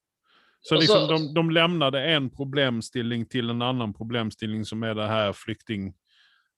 Så 0.60 0.76
liksom 0.76 1.08
de, 1.08 1.34
de 1.34 1.50
lämnade 1.50 2.00
en 2.04 2.30
problemstilling 2.30 3.26
till 3.26 3.50
en 3.50 3.62
annan 3.62 3.94
problemstilling 3.94 4.64
som 4.64 4.82
är 4.82 4.94
det 4.94 5.06
här 5.06 5.32
flykting 5.32 5.86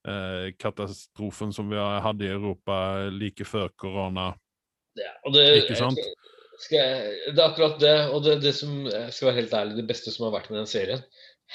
eh, 0.09 0.53
katastrofen 0.59 1.53
som 1.53 1.71
vi 1.71 1.77
hadde 1.77 2.25
i 2.25 2.29
Europa 2.29 2.97
like 3.11 3.45
før 3.45 3.69
korona. 3.77 4.35
Ja, 4.95 5.11
og 5.25 5.33
det, 5.33 5.63
Ikke 5.63 5.77
sant? 5.77 5.99
Skal 5.99 6.24
jeg, 6.71 7.15
det 7.35 7.41
er 7.41 7.47
akkurat 7.47 7.79
det, 7.83 7.95
og 8.15 8.25
det, 8.25 8.39
det 8.45 8.55
som 8.57 8.85
jeg 8.87 9.15
skal 9.15 9.31
være 9.31 9.41
helt 9.43 9.55
ærlig, 9.59 9.79
det 9.81 9.89
beste 9.89 10.13
som 10.15 10.29
har 10.29 10.37
vært 10.37 10.51
med 10.53 10.63
den 10.63 10.71
serien, 10.71 11.03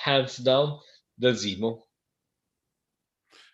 hands 0.05 0.39
down, 0.45 0.77
det 1.19 1.33
er 1.33 1.39
Zemo. 1.39 1.71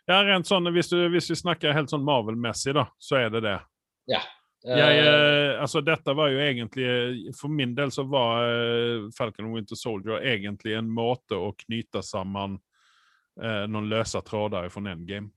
Ja, 0.06 0.22
rent 0.22 0.46
sånn, 0.50 0.70
hvis, 0.74 0.92
du, 0.92 1.00
hvis 1.14 1.32
vi 1.32 1.38
snakker 1.40 1.74
helt 1.74 1.90
sånn 1.90 2.06
Marvel-messig, 2.06 2.76
da, 2.78 2.88
så 3.02 3.18
er 3.24 3.32
det 3.34 3.46
det. 3.46 3.60
Ja. 4.12 4.22
Jeg, 4.66 5.02
eh, 5.06 5.62
altså, 5.62 5.82
dette 5.86 6.14
var 6.18 6.32
jo 6.34 6.40
egentlig 6.42 7.34
For 7.38 7.54
min 7.54 7.76
del 7.78 7.92
så 7.94 8.02
var 8.10 8.48
eh, 8.50 9.04
Falcon 9.14 9.52
Winter 9.54 9.78
Soldier 9.78 10.24
egentlig 10.26 10.74
en 10.74 10.90
måte 10.90 11.38
å 11.38 11.52
knyte 11.60 12.02
sammen 12.02 12.56
eh, 13.38 13.68
noen 13.70 13.92
løse 13.92 14.22
tråder 14.26 14.72
fra 14.74 14.82
Endgame. 14.90 15.30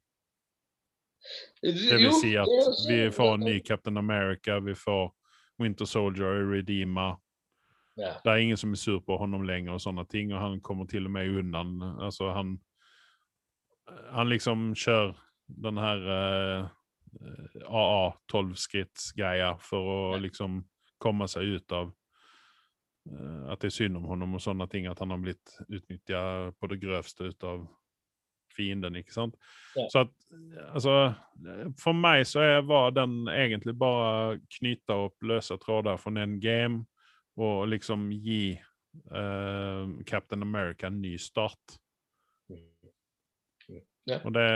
Det 1.61 1.99
vil 1.99 2.15
si 2.17 2.33
at 2.41 2.49
vi 2.89 3.03
får 3.13 3.35
en 3.35 3.45
ny 3.45 3.59
Captain 3.61 4.01
America, 4.01 4.61
vi 4.65 4.73
får 4.79 5.11
Winter 5.59 5.85
Soldier 5.85 6.41
i 6.41 6.47
Redeema. 6.57 7.17
Yeah. 7.99 8.17
Det 8.25 8.31
er 8.31 8.37
ingen 8.37 8.57
som 8.57 8.73
er 8.73 8.79
sur 8.79 9.01
på 9.03 9.17
honom 9.19 9.43
lenger 9.47 9.75
og 9.75 9.83
sånne 9.83 10.05
ting, 10.07 10.33
og 10.33 10.41
han 10.41 10.61
kommer 10.63 10.87
til 10.87 11.09
og 11.09 11.15
med 11.17 11.39
undan. 11.43 11.79
Altså, 12.01 12.33
han 12.33 12.59
Han 14.13 14.29
liksom 14.29 14.75
kjører 14.77 15.15
den 15.49 15.79
her 15.81 16.03
uh, 16.05 16.69
AA 17.65 18.13
12-skrittsgreia 18.33 19.55
for 19.65 19.81
å 19.81 20.01
yeah. 20.11 20.23
liksom 20.23 20.59
komme 21.01 21.29
seg 21.29 21.57
ut 21.57 21.73
av 21.73 21.95
uh, 23.09 23.49
at 23.49 23.61
det 23.61 23.71
er 23.71 23.77
synd 23.79 23.97
om 23.97 24.05
honom 24.05 24.37
og 24.37 24.45
sånne 24.45 24.69
ting, 24.69 24.87
at 24.87 25.01
han 25.01 25.11
har 25.11 25.23
blitt 25.25 25.57
utnytta 25.69 26.53
på 26.61 26.69
det 26.69 26.81
grøvste 26.85 27.33
ut 27.33 27.49
av 27.49 27.65
fienden, 28.59 28.99
ikke 28.99 29.15
sant? 29.15 29.39
Ja. 29.77 29.87
Så 29.93 30.05
at, 30.05 30.15
altså 30.75 30.95
For 31.79 31.95
meg 31.95 32.25
så 32.27 32.45
var 32.67 32.91
den 32.97 33.29
egentlig 33.31 33.77
bare 33.79 34.39
knyte 34.59 34.97
opp 35.07 35.29
løse 35.31 35.57
tråder 35.63 36.01
fra 36.01 36.15
en 36.23 36.39
game 36.43 36.83
og 37.39 37.69
liksom 37.71 38.09
gi 38.11 38.57
uh, 39.15 39.87
Captain 40.07 40.43
America 40.43 40.89
en 40.91 41.01
ny 41.03 41.15
start. 41.23 41.79
Ja. 44.09 44.19
Og 44.25 44.33
det. 44.35 44.49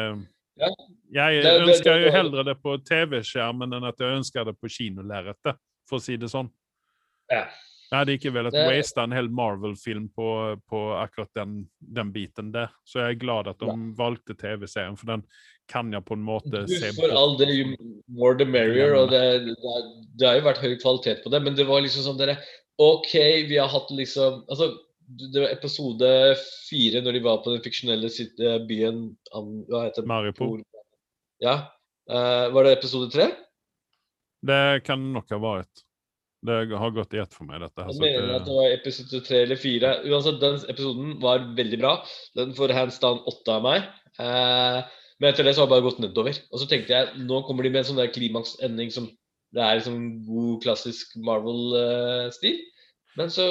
Jeg 1.12 1.44
ønsker 1.44 2.00
jo 2.00 2.10
heller 2.12 2.44
det 2.46 2.56
på 2.60 2.74
TV-skjermen 2.88 3.76
enn 3.76 3.86
at 3.88 4.00
jeg 4.00 4.18
ønsker 4.18 4.48
det 4.48 4.56
på 4.60 4.70
kinolerretet, 4.72 5.60
for 5.88 6.00
å 6.00 6.04
si 6.04 6.18
det 6.20 6.28
sånn. 6.32 6.50
Ja. 7.32 7.46
Jeg 7.92 8.00
er 8.00 8.10
ikke 8.14 8.32
velat 8.32 8.54
Det- 8.56 8.66
waste 8.70 9.02
en 9.02 9.12
hel 9.12 9.28
Marvel-film 9.28 10.08
på, 10.16 10.56
på 10.68 10.78
akkurat 10.96 11.28
den, 11.36 11.68
den 11.80 12.12
biten 12.12 12.52
der. 12.52 12.70
Så 12.88 13.02
jeg 13.02 13.10
er 13.10 13.20
glad 13.20 13.50
at 13.50 13.60
de 13.60 13.74
valgte 13.98 14.34
TV-serien, 14.34 14.96
for 14.96 15.06
den 15.12 15.26
kan 15.68 15.92
jeg 15.92 16.04
på 16.04 16.16
en 16.16 16.24
måte 16.24 16.64
Du, 16.66 16.72
se 16.72 16.92
for 16.96 17.12
all 17.12 17.36
det, 17.36 17.50
more 18.08 18.34
the 18.38 18.48
merrier, 18.48 18.94
og 18.96 19.10
det, 19.12 19.44
det, 19.44 19.56
det 20.16 20.28
har 20.28 20.40
jo 20.40 20.48
vært 20.48 20.62
høy 20.64 20.74
kvalitet 20.80 21.22
på 21.22 21.30
det, 21.30 21.42
men 21.44 21.54
det 21.58 21.68
var 21.68 21.84
liksom 21.84 22.06
sånn 22.06 22.18
dere 22.20 22.38
OK, 22.80 23.12
vi 23.50 23.60
har 23.60 23.68
hatt 23.68 23.92
liksom 23.92 24.42
Altså, 24.48 24.72
det 25.12 25.42
var 25.42 25.52
episode 25.52 26.08
fire, 26.70 27.02
når 27.04 27.18
de 27.18 27.24
var 27.24 27.42
på 27.44 27.52
den 27.52 27.62
fiksjonelle 27.64 28.08
eh, 28.08 28.58
byen 28.68 29.04
Hva 29.28 29.86
heter 29.86 30.02
det? 30.02 30.08
Maripol. 30.08 30.62
Ja. 31.42 31.56
Uh, 32.10 32.48
var 32.54 32.64
det 32.64 32.78
episode 32.78 33.10
tre? 33.12 33.28
Det 34.42 34.82
kan 34.86 35.02
nok 35.12 35.28
ha 35.30 35.38
vært. 35.42 35.84
Det 36.42 36.56
har 36.74 36.94
gått 36.94 37.14
i 37.14 37.20
ett 37.22 37.34
for 37.34 37.46
meg, 37.46 37.60
dette. 37.62 37.84
her. 37.84 37.92
Jeg 37.94 38.02
mener 38.02 38.32
at 38.34 38.40
at 38.40 38.48
det 38.48 38.56
var 38.56 38.74
episode 38.74 39.20
tre 39.26 39.42
eller 39.44 39.60
fire. 39.60 39.92
Uansett, 40.10 40.40
den 40.42 40.58
episoden 40.72 41.14
var 41.22 41.44
veldig 41.58 41.78
bra. 41.78 41.92
Den 42.38 42.54
får 42.56 42.74
hands 42.74 42.98
down 43.02 43.22
åtte 43.30 43.54
av 43.54 43.66
meg. 43.66 43.86
Eh, 44.18 44.80
men 45.20 45.30
etter 45.30 45.46
det 45.46 45.54
så 45.54 45.62
har 45.62 45.70
det 45.70 45.76
bare 45.76 45.86
gått 45.86 46.02
nedover. 46.02 46.40
Og 46.50 46.58
så 46.58 46.66
tenkte 46.70 46.96
jeg 46.96 47.26
nå 47.28 47.44
kommer 47.46 47.62
de 47.62 47.70
med 47.70 47.84
en 47.84 47.90
sånn 47.92 48.00
der 48.02 48.10
klimaksending 48.10 48.90
som 48.94 49.06
det 49.52 49.62
er 49.62 49.78
liksom 49.78 50.02
god, 50.26 50.54
klassisk 50.64 51.14
Marvel-stil. 51.22 52.58
Men 53.20 53.30
så 53.30 53.46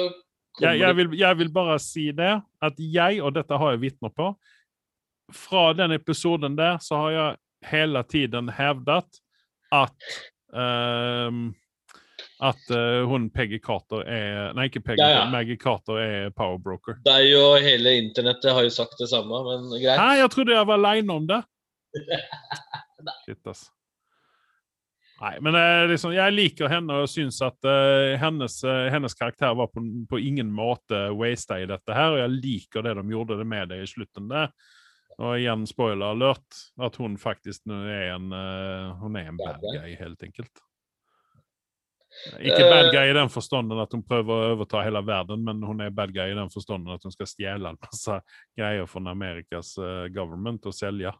jeg, 0.60 0.82
jeg, 0.82 0.96
vil, 0.98 1.14
jeg 1.16 1.38
vil 1.38 1.52
bare 1.54 1.78
si 1.80 2.10
det, 2.12 2.32
at 2.60 2.80
jeg, 2.82 3.22
og 3.24 3.32
dette 3.38 3.56
har 3.56 3.72
jeg 3.72 3.86
vitner 3.86 4.12
på 4.12 4.34
fra 5.32 5.72
den 5.72 5.92
episoden 5.96 6.56
der 6.56 6.78
så 6.80 6.96
har 6.96 7.10
jeg 7.10 7.36
hele 7.70 8.02
tiden 8.02 8.50
hevdet 8.52 9.20
at 9.72 10.08
ehm, 10.54 11.52
at 12.42 12.72
uh, 12.74 13.02
hun 13.06 13.28
Peggy 13.30 13.60
Carter 13.62 14.02
er 14.02 14.56
Nei, 14.56 14.66
ikke 14.70 14.82
Peggy, 14.82 15.02
Ja, 15.02 15.20
ja. 15.20 15.26
Maggie 15.30 15.58
Carter 15.60 16.00
er 16.02 16.32
powerbroker. 16.34 16.98
Det 17.04 17.14
er 17.20 17.28
jo 17.28 17.44
hele 17.62 17.94
internettet 18.00 18.54
har 18.56 18.66
jo 18.66 18.72
sagt 18.74 18.98
det 18.98 19.10
samme, 19.12 19.44
men 19.46 19.68
greit. 19.76 20.00
Nei, 20.00 20.16
jeg 20.18 20.32
trodde 20.34 20.56
jeg 20.56 20.66
var 20.66 20.80
aleine 20.80 21.20
om 21.20 21.28
det. 21.30 21.38
Shit, 23.26 23.40
ass. 23.46 23.68
Nei, 25.22 25.36
men 25.38 25.54
eh, 25.54 25.84
liksom, 25.92 26.10
jeg 26.16 26.34
liker 26.34 26.70
henne 26.72 26.96
og 27.04 27.10
syns 27.10 27.36
at 27.46 27.68
uh, 27.68 28.16
hennes, 28.18 28.56
uh, 28.66 28.88
hennes 28.90 29.14
karakter 29.14 29.54
var 29.54 29.68
på, 29.70 29.84
på 30.10 30.18
ingen 30.18 30.50
måte 30.50 31.04
wasta 31.14 31.60
i 31.62 31.68
dette 31.70 31.94
her, 31.94 32.16
og 32.16 32.22
jeg 32.24 32.38
liker 32.40 32.82
det 32.82 32.96
de 32.98 33.04
gjorde 33.12 33.38
det 33.38 33.46
med 33.46 33.70
det 33.70 33.84
i 33.84 33.90
slutten 33.90 34.26
der. 34.32 34.50
Og 35.22 35.36
igjen, 35.38 35.62
spoiler 35.68 36.16
alert, 36.16 36.58
at 36.82 36.98
hun 36.98 37.14
faktisk 37.20 37.68
nå 37.70 37.84
er 37.86 38.16
en 38.16 38.32
uh, 38.34 38.98
Hun 39.04 39.20
er 39.20 39.30
en 39.30 39.38
Bad 39.38 39.62
guy, 39.62 39.94
helt 40.00 40.26
enkelt. 40.26 40.64
Ikke 42.38 42.68
bad 42.68 42.90
guy 42.92 43.10
i 43.10 43.16
den 43.16 43.30
forstanden 43.32 43.80
at 43.82 43.92
hun 43.94 44.04
prøver 44.06 44.32
å 44.32 44.54
overta 44.54 44.82
hele 44.84 45.00
verden, 45.06 45.42
men 45.46 45.62
hun 45.64 45.80
er 45.82 45.94
bad 45.94 46.12
guy 46.14 46.30
i 46.30 46.38
den 46.38 46.50
forstanden 46.52 46.94
at 46.94 47.04
hun 47.06 47.14
skal 47.14 47.28
stjele 47.30 47.72
en 47.72 47.80
masse 47.82 48.18
greier 48.58 48.88
fra 48.90 49.02
Amerikas 49.10 49.74
eh, 49.80 50.08
government 50.14 50.68
og 50.68 50.76
selge. 50.76 51.14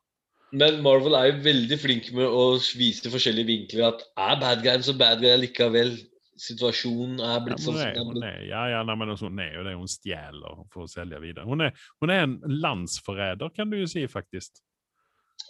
Men 0.53 0.83
Marvel 0.85 1.17
er 1.17 1.31
jo 1.31 1.45
veldig 1.47 1.79
flink 1.81 2.11
med 2.13 2.29
å 2.29 2.59
vise 2.77 3.11
forskjellige 3.13 3.49
vinkler. 3.49 3.95
At 3.95 4.03
er 4.21 4.41
bad 4.43 4.65
guyen 4.65 4.85
så 4.85 4.95
bad 4.99 5.23
guy 5.25 5.33
likevel? 5.41 5.95
Situasjonen 6.43 7.21
er 7.23 7.43
blitt 7.45 7.61
sånn 7.63 7.77
er 7.79 7.99
hun 8.01 8.25
er, 8.25 8.39
ja, 8.49 8.63
ja, 8.73 8.79
nei, 8.89 8.95
men 8.99 9.13
altså, 9.13 9.29
hun 9.29 9.41
er 9.45 9.53
jo 9.53 9.65
det 9.67 9.75
hun 9.77 9.91
stjeler 9.91 10.63
for 10.73 10.87
å 10.87 10.91
selge 10.91 11.21
videre. 11.23 11.45
Hun 11.47 11.69
er, 11.69 11.77
hun 12.03 12.11
er 12.11 12.25
en 12.25 12.39
landsforræder, 12.65 13.53
kan 13.55 13.71
du 13.71 13.77
jo 13.79 13.89
si, 13.89 14.03
faktisk. 14.11 14.63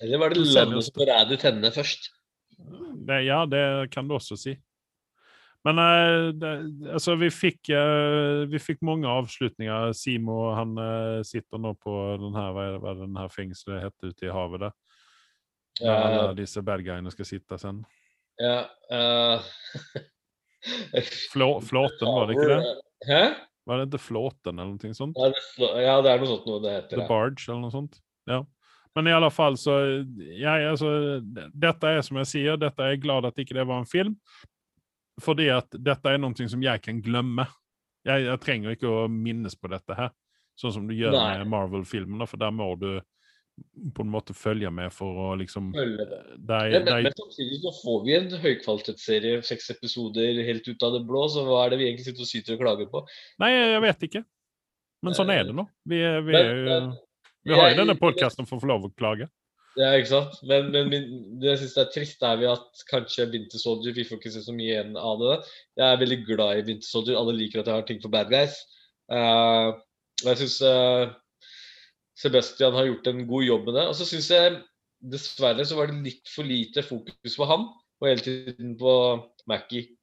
Eller 0.02 0.20
var 0.20 0.34
det 0.34 0.42
landet 0.42 0.86
som 0.88 0.96
forrædet 0.98 1.38
henne 1.46 1.70
først? 1.72 2.10
Det, 3.08 3.22
ja, 3.24 3.44
det 3.48 3.64
kan 3.94 4.10
du 4.10 4.16
også 4.18 4.36
si. 4.38 4.56
Men 5.64 5.78
eh, 5.78 6.28
det, 6.34 6.52
altså, 6.90 7.14
vi 7.20 7.28
fikk, 7.30 7.70
eh, 7.70 8.42
vi 8.50 8.58
fikk 8.62 8.82
mange 8.86 9.10
avslutninger. 9.10 9.92
Simo 9.94 10.50
han 10.56 10.74
eh, 10.78 11.20
sitter 11.26 11.62
nå 11.62 11.74
på 11.78 11.94
den 12.22 12.34
her, 12.34 12.56
hva 12.56 12.94
er 12.94 13.02
den 13.04 13.18
her 13.20 13.30
fengselet 13.30 13.86
heter 13.86 14.10
ute 14.10 14.26
i 14.26 14.32
havet 14.34 14.66
der. 14.66 14.74
Ja, 15.80 15.94
Ja, 16.12 16.24
disse 16.36 16.60
bad 16.66 16.82
guyene 16.84 17.10
skal 17.14 17.28
sitte 17.28 17.56
sen. 17.58 17.84
ja, 18.42 18.66
uh... 18.92 19.40
Flå, 21.32 21.60
flåten, 21.64 22.06
var 22.06 22.28
det 22.28 22.36
ikke 22.36 22.50
det? 22.52 22.74
Hæ? 23.08 23.22
Var 23.66 23.78
det 23.80 23.86
ikke 23.88 23.98
Flåten 24.02 24.58
eller 24.58 24.74
noe 24.76 24.94
sånt? 24.94 25.16
Ja, 25.18 25.30
det, 25.32 25.70
ja, 25.82 25.94
det 26.04 26.10
er 26.12 26.20
noe 26.22 26.30
sånt 26.30 26.46
noe 26.46 26.62
det 26.62 26.74
heter. 26.76 27.00
The. 27.00 27.06
Barge 27.08 27.46
eller 27.48 27.64
noe 27.64 27.74
sånt. 27.74 27.98
Ja. 28.30 28.42
Men 28.94 29.08
i 29.08 29.14
alle 29.16 29.30
fall 29.32 29.56
så 29.56 29.78
ja, 30.36 30.54
altså, 30.68 30.90
Dette 31.54 31.94
er 31.96 32.02
som 32.04 32.18
jeg 32.20 32.28
sier, 32.28 32.58
dette 32.60 32.84
er 32.84 32.94
jeg 32.94 33.02
glad 33.06 33.26
at 33.26 33.38
ikke 33.40 33.56
det 33.56 33.66
var 33.66 33.82
en 33.82 33.88
film. 33.88 34.16
Fordi 35.20 35.48
at 35.52 35.68
dette 35.76 36.08
er 36.08 36.18
noe 36.22 36.48
som 36.48 36.62
jeg 36.64 36.80
kan 36.82 37.00
glemme. 37.04 37.44
Jeg, 38.06 38.24
jeg 38.24 38.40
trenger 38.42 38.74
ikke 38.74 38.88
å 38.90 39.08
minnes 39.12 39.54
på 39.54 39.68
dette 39.70 39.94
her, 39.94 40.10
sånn 40.58 40.72
som 40.74 40.86
du 40.88 40.94
gjør 40.96 41.12
Nei. 41.14 41.38
med 41.42 41.50
Marvel-filmene, 41.52 42.26
for 42.26 42.40
der 42.40 42.50
må 42.50 42.72
du 42.80 43.00
på 43.92 44.00
en 44.02 44.08
måte 44.10 44.32
følge 44.34 44.70
med 44.72 44.90
for 44.96 45.12
å 45.12 45.26
liksom 45.36 45.68
Følge 45.76 46.06
med. 46.08 46.24
der, 46.40 46.70
Men, 46.72 46.72
men, 46.72 46.84
der, 46.88 47.02
men 47.04 47.12
samtidig 47.18 47.58
så 47.62 47.72
får 47.82 47.98
vi 48.06 48.14
en 48.16 48.30
høykvalitetsserie, 48.42 49.42
seks 49.44 49.68
episoder 49.76 50.40
helt 50.48 50.66
ut 50.66 50.82
av 50.88 50.96
det 50.96 51.02
blå, 51.06 51.26
så 51.30 51.44
hva 51.46 51.66
er 51.66 51.74
det 51.74 51.78
vi 51.82 51.86
egentlig 51.90 52.06
sitter 52.08 52.24
og 52.24 52.30
syter 52.32 52.56
og 52.56 52.62
klager 52.64 52.88
på? 52.90 53.04
Nei, 53.44 53.50
jeg 53.52 53.82
vet 53.84 54.06
ikke. 54.08 54.24
Men 55.04 55.18
sånn 55.18 55.30
er 55.34 55.44
det 55.50 55.54
nå. 55.58 55.66
Vi, 55.84 56.00
vi, 56.00 56.32
Men- 56.32 56.64
men- 56.64 56.92
vi 57.44 57.54
har 57.58 57.70
jo 57.72 57.78
denne 57.84 57.98
podkasten 57.98 58.46
for 58.48 58.56
å 58.56 58.62
få 58.62 58.68
lov 58.70 58.84
å 58.88 58.92
klage. 58.96 59.28
Ja, 59.80 59.94
ikke 59.96 60.10
sant? 60.10 60.34
Men, 60.44 60.68
men 60.74 60.90
min, 60.92 61.06
det 61.40 61.54
jeg 61.54 61.62
syns 61.62 61.78
er 61.80 61.92
trist, 61.94 62.24
er 62.28 62.36
ved 62.40 62.50
at 62.52 62.82
kanskje 62.90 63.28
Winter 63.32 63.60
Soldier 63.60 63.94
Vi 63.96 64.04
får 64.04 64.18
ikke 64.20 64.32
se 64.34 64.42
så 64.44 64.52
mye 64.52 64.74
igjen 64.74 64.98
av 65.00 65.22
det. 65.22 65.38
Jeg 65.80 65.86
er 65.88 66.02
veldig 66.02 66.18
glad 66.28 66.58
i 66.60 66.66
Winter 66.66 66.88
Soldier. 66.88 67.16
Alle 67.20 67.36
liker 67.38 67.62
at 67.62 67.70
jeg 67.70 67.80
har 67.80 67.86
ting 67.88 68.02
for 68.02 68.12
bad 68.12 68.28
guys. 68.32 68.58
Uh, 69.12 69.72
jeg 70.22 70.42
syns 70.42 70.58
Sebastian 72.22 72.76
har 72.76 72.86
gjort 72.86 73.08
en 73.10 73.24
god 73.26 73.46
jobb 73.46 73.66
med 73.70 73.78
det. 73.78 73.86
Og 73.88 73.96
så 73.98 74.06
syns 74.08 74.28
jeg 74.32 74.60
dessverre 75.12 75.64
så 75.66 75.78
var 75.78 75.90
det 75.90 76.04
litt 76.04 76.30
for 76.30 76.46
lite 76.46 76.84
fokus 76.86 77.36
på 77.38 77.48
han, 77.50 77.66
og 78.00 78.08
hele 78.08 78.22
tiden 78.22 78.76
på 78.78 78.92
Mackie. 79.50 79.96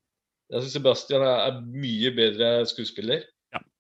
Jeg 0.50 0.64
syns 0.64 0.76
Sebastian 0.80 1.24
er, 1.24 1.46
er 1.52 1.62
mye 1.62 2.12
bedre 2.18 2.50
skuespiller. 2.70 3.24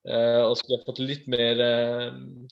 Eh, 0.09 0.41
og 0.41 0.55
skulle 0.57 0.81
fått 0.87 1.01
litt 1.03 1.27
mer 1.29 1.59
eh, 1.61 2.05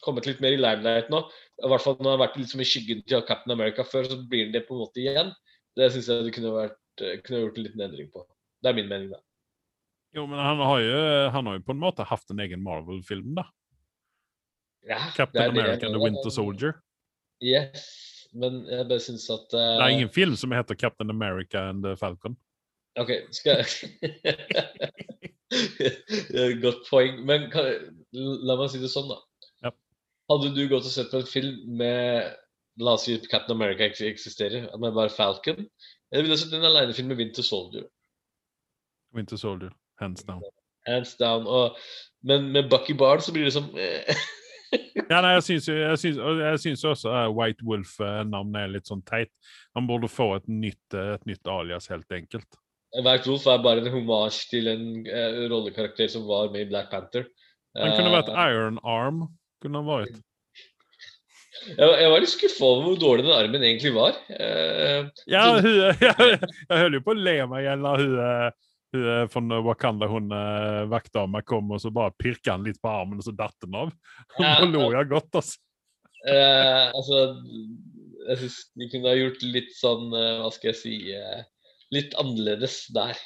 kommet 0.05 0.27
litt 0.29 0.41
mer 0.43 0.53
i 0.53 0.59
limelight 0.59 1.07
nå. 1.09 1.23
I 1.63 1.69
hvert 1.71 1.81
fall 1.81 1.95
når 1.97 2.05
han 2.05 2.13
har 2.13 2.23
vært 2.27 2.35
liksom 2.37 2.61
i 2.61 2.67
skyggen 2.69 3.01
til 3.09 3.23
Captain 3.25 3.55
America 3.55 3.85
før, 3.87 4.05
så 4.11 4.17
blir 4.29 4.45
han 4.45 4.53
det 4.53 4.67
på 4.67 4.75
en 4.75 4.83
måte 4.83 5.01
igjen. 5.01 5.31
Det 5.77 5.89
syns 5.93 6.09
jeg 6.11 6.27
det 6.27 6.33
kunne 6.35 6.53
vært 6.53 7.05
eh, 7.05 7.15
kunne 7.25 7.41
gjort 7.45 7.57
en 7.57 7.65
liten 7.65 7.85
endring 7.87 8.11
på. 8.13 8.25
Det 8.61 8.69
er 8.69 8.77
min 8.77 8.91
mening, 8.91 9.09
da. 9.15 9.23
Jo, 10.17 10.27
men 10.29 10.41
han 10.41 10.61
har 10.61 10.81
jo, 10.81 10.99
han 11.33 11.49
har 11.49 11.57
jo 11.57 11.65
på 11.65 11.73
en 11.73 11.81
måte 11.81 12.05
hatt 12.09 12.33
en 12.33 12.45
egen 12.45 12.61
Marvel-film, 12.65 13.33
da. 13.37 13.47
Ja, 14.87 15.01
Captain 15.17 15.43
er 15.43 15.51
America 15.51 15.89
and 15.89 15.97
the. 15.97 16.01
Winter 16.01 16.33
Soldier. 16.33 16.77
Yes, 17.43 17.83
men 18.37 18.63
jeg 18.69 18.85
bare 18.89 19.03
syns 19.03 19.27
at 19.33 19.49
uh... 19.53 19.59
Det 19.81 19.89
er 19.89 19.97
ingen 19.97 20.13
film 20.13 20.37
som 20.39 20.53
heter 20.55 20.77
Captain 20.77 21.09
America 21.13 21.67
and 21.71 21.83
the 21.85 21.97
Falcon. 21.97 22.37
OK, 22.97 23.11
skal 23.33 23.61
jeg 23.61 23.67
Godt 26.63 26.83
poeng. 26.89 27.21
Men 27.27 27.47
kan, 27.53 27.69
la 28.13 28.57
meg 28.59 28.71
si 28.73 28.81
det 28.81 28.91
sånn, 28.91 29.09
da. 29.11 29.19
Ja. 29.67 29.73
Hadde 30.31 30.53
du 30.55 30.63
gått 30.71 30.87
og 30.87 30.93
sett 30.93 31.11
på 31.13 31.21
en 31.21 31.29
film 31.29 31.63
med 31.79 32.35
La 32.77 32.93
oss 32.93 33.07
si 33.07 33.15
Captain 33.25 33.55
America 33.55 33.87
ikke 33.89 34.05
eksisterer, 34.11 34.67
med 34.77 34.93
bare 34.93 35.09
Falcon? 35.09 35.63
Eller 36.11 36.27
ville 36.27 36.35
du 36.37 36.41
sett 36.43 36.53
en 36.53 36.67
alenefilm 36.67 37.09
med 37.09 37.17
Winter 37.17 37.41
Soldier? 37.41 37.87
Winter 39.17 39.39
Soldier, 39.41 39.71
hands 39.99 40.23
down. 40.23 40.43
Hands 40.85 41.15
down. 41.17 41.47
Og, 41.47 41.77
men 42.21 42.51
med 42.53 42.69
Bucky 42.69 42.93
Barnes 42.93 43.25
så 43.25 43.33
blir 43.33 43.49
det 43.49 43.55
som 43.55 43.71
eh, 43.73 44.21
Ja, 45.09 45.21
nei, 45.23 45.33
jeg 45.37 45.43
syns, 45.47 45.67
jeg 45.71 45.99
syns, 46.03 46.21
jeg 46.43 46.61
syns 46.63 46.85
også 46.85 47.11
eh, 47.15 47.27
White 47.33 47.65
Wolf-navnet 47.65 48.61
er 48.61 48.73
litt 48.75 48.89
sånn 48.89 49.03
teit. 49.07 49.31
Han 49.77 49.87
burde 49.89 50.09
få 50.11 50.33
et 50.37 50.47
nytt, 50.51 50.85
eh, 50.93 51.15
et 51.15 51.27
nytt 51.29 51.49
alias, 51.49 51.89
helt 51.93 52.11
enkelt. 52.13 52.59
White 53.05 53.29
Wolf 53.29 53.45
er 53.49 53.63
bare 53.63 53.83
en 53.83 53.91
homasj 53.93 54.45
til 54.51 54.69
en 54.71 54.85
uh, 55.05 55.43
rollekarakter 55.51 56.09
som 56.11 56.25
var 56.29 56.49
med 56.53 56.65
i 56.65 56.69
Black 56.71 56.89
Panther. 56.93 57.27
Han 57.77 57.93
kunne 57.93 58.13
vært 58.13 58.31
Eh, 58.33 58.39
Iron 58.53 58.79
Arm. 58.83 59.27
kunne 59.61 59.81
han 59.81 59.89
vært. 59.89 60.15
jeg, 61.67 61.89
jeg 62.01 62.09
var 62.13 62.23
litt 62.23 62.31
skuffa 62.31 62.65
over 62.65 62.87
hvor 62.87 63.01
dårlig 63.01 63.25
den 63.27 63.35
armen 63.35 63.65
egentlig 63.65 63.91
var. 63.93 64.17
Uh, 64.31 65.09
Ja, 65.29 65.43
hun, 65.59 65.67
jeg, 66.01 66.39
jeg 66.39 66.39
holder 66.71 66.97
jo 66.97 67.03
på 67.05 67.13
å 67.13 67.19
le 67.19 67.35
mig 67.51 67.65
igjen 67.65 67.85
av 67.85 68.01
hun, 68.01 68.17
eh, 68.23 68.49
hun 68.95 69.07
eh, 69.13 69.23
från 69.33 69.55
Wakanda, 69.67 70.09
hun 70.09 70.33
vaktdama 70.89 71.41
kom 71.45 71.69
og 71.75 71.81
så 71.83 71.91
bare 71.93 72.15
pirka 72.17 72.55
han 72.55 72.65
litt 72.65 72.81
på 72.81 72.89
armen 72.89 73.19
og 73.21 73.27
så 73.27 73.35
datt 73.35 73.57
den 73.65 73.77
av. 73.77 73.93
Ja, 74.41 74.57
Då 74.61 74.71
lå 74.73 74.91
jeg 74.95 75.09
godt, 75.11 75.29
altså. 75.35 75.59
Uh, 76.27 76.89
altså 76.97 77.19
Jeg 78.27 78.39
syns 78.41 78.55
de 78.75 78.87
kunne 78.89 79.11
ha 79.11 79.15
gjort 79.15 79.43
litt 79.45 79.69
sånn, 79.77 80.09
uh, 80.11 80.41
hva 80.41 80.49
skal 80.51 80.71
jeg 80.71 80.79
si 80.79 80.95
eh, 81.13 81.43
Litt 81.95 82.15
annerledes 82.19 82.85
der. 82.95 83.19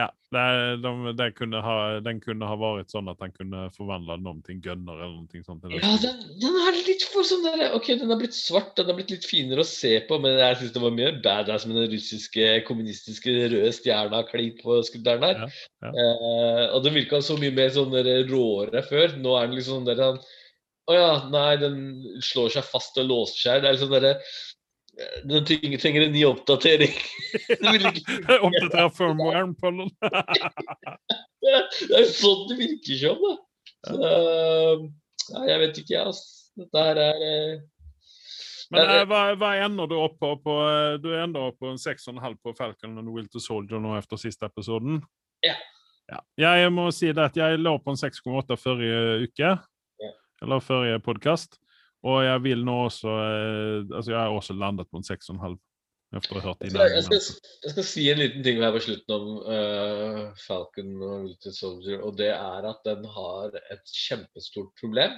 Ja, 0.00 0.06
det, 0.32 0.42
de, 0.80 1.12
de 1.18 1.26
kunne 1.36 1.60
ha, 1.60 1.74
den 2.00 2.20
kunne 2.24 2.46
ha 2.48 2.54
vært 2.56 2.92
sånn 2.94 3.10
at 3.12 3.20
han 3.20 3.32
kunne 3.34 3.66
forvandla 3.74 4.16
noen 4.24 4.38
til 4.46 4.56
gunner 4.64 5.02
eller 5.04 5.18
noe 5.18 5.42
sånt. 5.44 5.66
Ja, 5.68 5.90
den, 6.00 6.22
den 6.40 6.56
er 6.62 6.78
litt 6.86 7.04
for 7.12 7.28
sånn 7.28 7.44
der 7.44 7.76
OK, 7.76 7.90
den 8.00 8.08
har 8.08 8.20
blitt 8.22 8.36
svart, 8.36 8.72
den 8.78 8.88
har 8.88 8.96
blitt 8.96 9.12
litt 9.12 9.28
finere 9.28 9.60
å 9.60 9.68
se 9.68 9.92
på, 10.08 10.16
men 10.22 10.38
jeg 10.40 10.58
syns 10.62 10.72
det 10.72 10.84
var 10.86 10.96
mye 10.96 11.10
badass 11.26 11.66
med 11.68 11.76
den 11.76 11.90
russiske, 11.92 12.46
kommunistiske 12.68 13.34
røde 13.52 13.74
stjerna 13.76 14.22
klint 14.30 14.62
på 14.64 14.78
skulderen 14.88 15.26
der. 15.26 15.42
Ja, 15.44 15.50
ja. 15.84 15.92
Eh, 15.92 16.64
og 16.70 16.86
den 16.86 16.96
virka 16.96 17.20
så 17.20 17.36
mye 17.40 17.52
mer 17.58 17.74
sånn 17.76 17.92
der 17.92 18.08
råere 18.32 18.84
før. 18.88 19.18
Nå 19.20 19.36
er 19.36 19.50
den 19.50 19.58
liksom 19.60 19.82
sånn 19.82 19.90
der 19.92 20.00
sånn 20.00 20.22
Å 20.90 20.94
ja, 20.96 21.10
nei, 21.30 21.50
den 21.60 21.76
slår 22.24 22.56
seg 22.56 22.64
fast 22.66 22.96
og 22.98 23.12
låser 23.12 23.44
seg. 23.44 23.60
Det 23.60 23.68
er 23.68 23.76
liksom 23.76 23.92
derre 23.92 24.16
eh, 24.98 25.16
Den 25.28 25.46
trenger, 25.48 26.06
en 26.06 26.12
ny 26.12 26.24
oppdatering. 26.28 26.94
Oppdatere 28.48 28.90
firmwaren 28.96 29.54
på 29.58 29.72
den. 29.78 29.90
det 31.42 32.02
er 32.02 32.10
sånn 32.10 32.46
det 32.50 32.60
virker 32.60 33.00
som, 33.06 33.24
da. 33.24 33.34
Så, 33.82 33.98
eh, 34.06 34.86
ja, 35.32 35.44
jeg 35.52 35.60
vet 35.62 35.82
ikke, 35.82 35.94
jeg, 35.96 36.06
altså. 36.12 36.38
Dette 36.58 36.84
her 36.84 36.98
er 37.00 37.22
eh, 37.24 37.60
Men 38.72 38.90
eh, 38.92 39.04
hva, 39.08 39.22
hva 39.40 39.52
ender 39.64 39.88
du 39.88 39.96
opp 39.96 40.18
på? 40.20 40.34
på 40.44 40.56
eh, 40.66 40.98
du 41.00 41.10
ender 41.16 41.48
opp 41.48 41.58
på 41.62 41.70
en 41.72 41.80
6,5 41.80 42.36
på 42.42 42.52
Falcon 42.58 42.98
and 43.00 43.12
Will 43.12 43.28
to 43.32 43.40
Soldier 43.40 43.80
nå 43.80 43.94
etter 43.96 44.20
siste 44.20 44.48
episoden? 44.48 45.00
Ja. 45.44 45.56
ja. 46.12 46.20
Jeg 46.44 46.72
må 46.76 46.90
si 46.94 47.12
det 47.12 47.30
at 47.30 47.38
jeg 47.40 47.60
lå 47.60 47.76
på 47.80 47.94
en 47.94 48.00
6,8 48.00 48.58
forrige 48.60 49.02
uke. 49.24 49.54
Ja. 50.02 50.12
Eller 50.44 50.64
forrige 50.64 51.00
podkast. 51.04 51.61
Og 52.02 52.24
jeg 52.24 52.42
vil 52.42 52.64
nå 52.66 52.78
også 52.88 53.10
eh, 53.10 53.84
Altså, 53.86 54.10
jeg 54.10 54.18
har 54.18 54.34
også 54.34 54.56
landet 54.58 54.90
på 54.90 54.98
en 54.98 55.06
6,5. 55.06 55.58
Efter 56.12 56.36
å 56.36 56.40
ha 56.42 56.50
hørt 56.50 56.64
Jeg 56.66 56.74
dine 56.74 56.86
skal, 56.90 57.14
jeg, 57.16 57.22
skal, 57.24 57.52
jeg 57.64 57.72
skal 57.72 57.86
si 57.88 58.02
en 58.12 58.18
liten 58.20 58.42
ting 58.44 58.58
her 58.60 58.74
på 58.74 58.82
slutten 58.84 59.14
om 59.16 59.28
uh, 59.46 60.40
Falcon 60.44 60.90
og 60.98 61.22
Wilted 61.24 61.56
Soldier, 61.56 62.02
og 62.04 62.18
det 62.18 62.28
er 62.34 62.66
at 62.68 62.82
den 62.84 63.06
har 63.14 63.56
et 63.62 63.94
kjempestort 63.96 64.74
problem. 64.80 65.14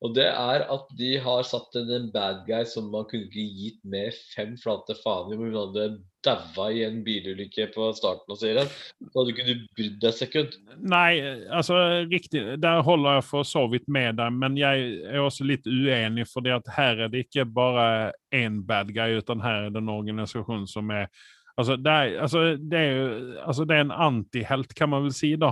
Og 0.00 0.14
det 0.16 0.28
er 0.30 0.62
at 0.72 0.92
de 0.96 1.10
har 1.20 1.42
satt 1.44 1.76
en 1.76 2.06
bad 2.14 2.46
guy 2.46 2.64
som 2.68 2.86
man 2.92 3.04
kunne 3.08 3.28
ikke 3.28 3.44
gitt 3.58 3.80
med 3.84 4.16
fem 4.32 4.54
flate 4.60 4.96
i. 4.96 5.00
Hvor 5.04 5.34
hun 5.36 5.58
hadde 5.58 5.88
daua 6.24 6.68
i 6.72 6.82
en 6.84 7.00
bilulykke 7.04 7.66
på 7.74 7.88
starten 7.96 8.32
av 8.32 8.38
serien. 8.40 8.70
Så 9.00 9.12
hadde 9.12 9.32
du 9.32 9.34
ikke 9.34 9.56
brydd 9.76 9.98
deg 10.02 10.16
sekund. 10.16 10.56
Nei, 10.80 11.20
altså 11.48 11.78
riktig, 12.10 12.44
der 12.60 12.84
holder 12.84 13.18
jeg 13.18 13.26
for 13.28 13.48
så 13.48 13.66
vidt 13.72 13.88
med 13.92 14.16
deg, 14.20 14.36
men 14.40 14.56
jeg 14.60 14.88
er 15.08 15.20
også 15.20 15.48
litt 15.48 15.68
uenig, 15.68 16.26
for 16.28 16.44
her 16.76 17.04
er 17.06 17.12
det 17.12 17.26
ikke 17.26 17.48
bare 17.48 18.12
én 18.36 18.60
bad 18.68 18.92
guy, 18.96 19.18
utan 19.20 19.44
her 19.44 19.66
er 19.66 19.74
det 19.74 19.82
en 19.84 19.92
organisasjon 19.98 20.66
som 20.70 20.96
er 20.96 21.12
Altså, 21.58 21.74
det 21.76 21.92
er, 21.92 22.14
altså, 22.24 22.38
det 22.56 22.78
er 22.78 22.92
jo 22.94 23.08
altså, 23.44 23.64
det 23.68 23.74
er 23.76 23.82
en 23.84 23.90
antihelt, 23.92 24.70
kan 24.72 24.88
man 24.88 25.02
vel 25.04 25.12
si, 25.12 25.34
da. 25.36 25.50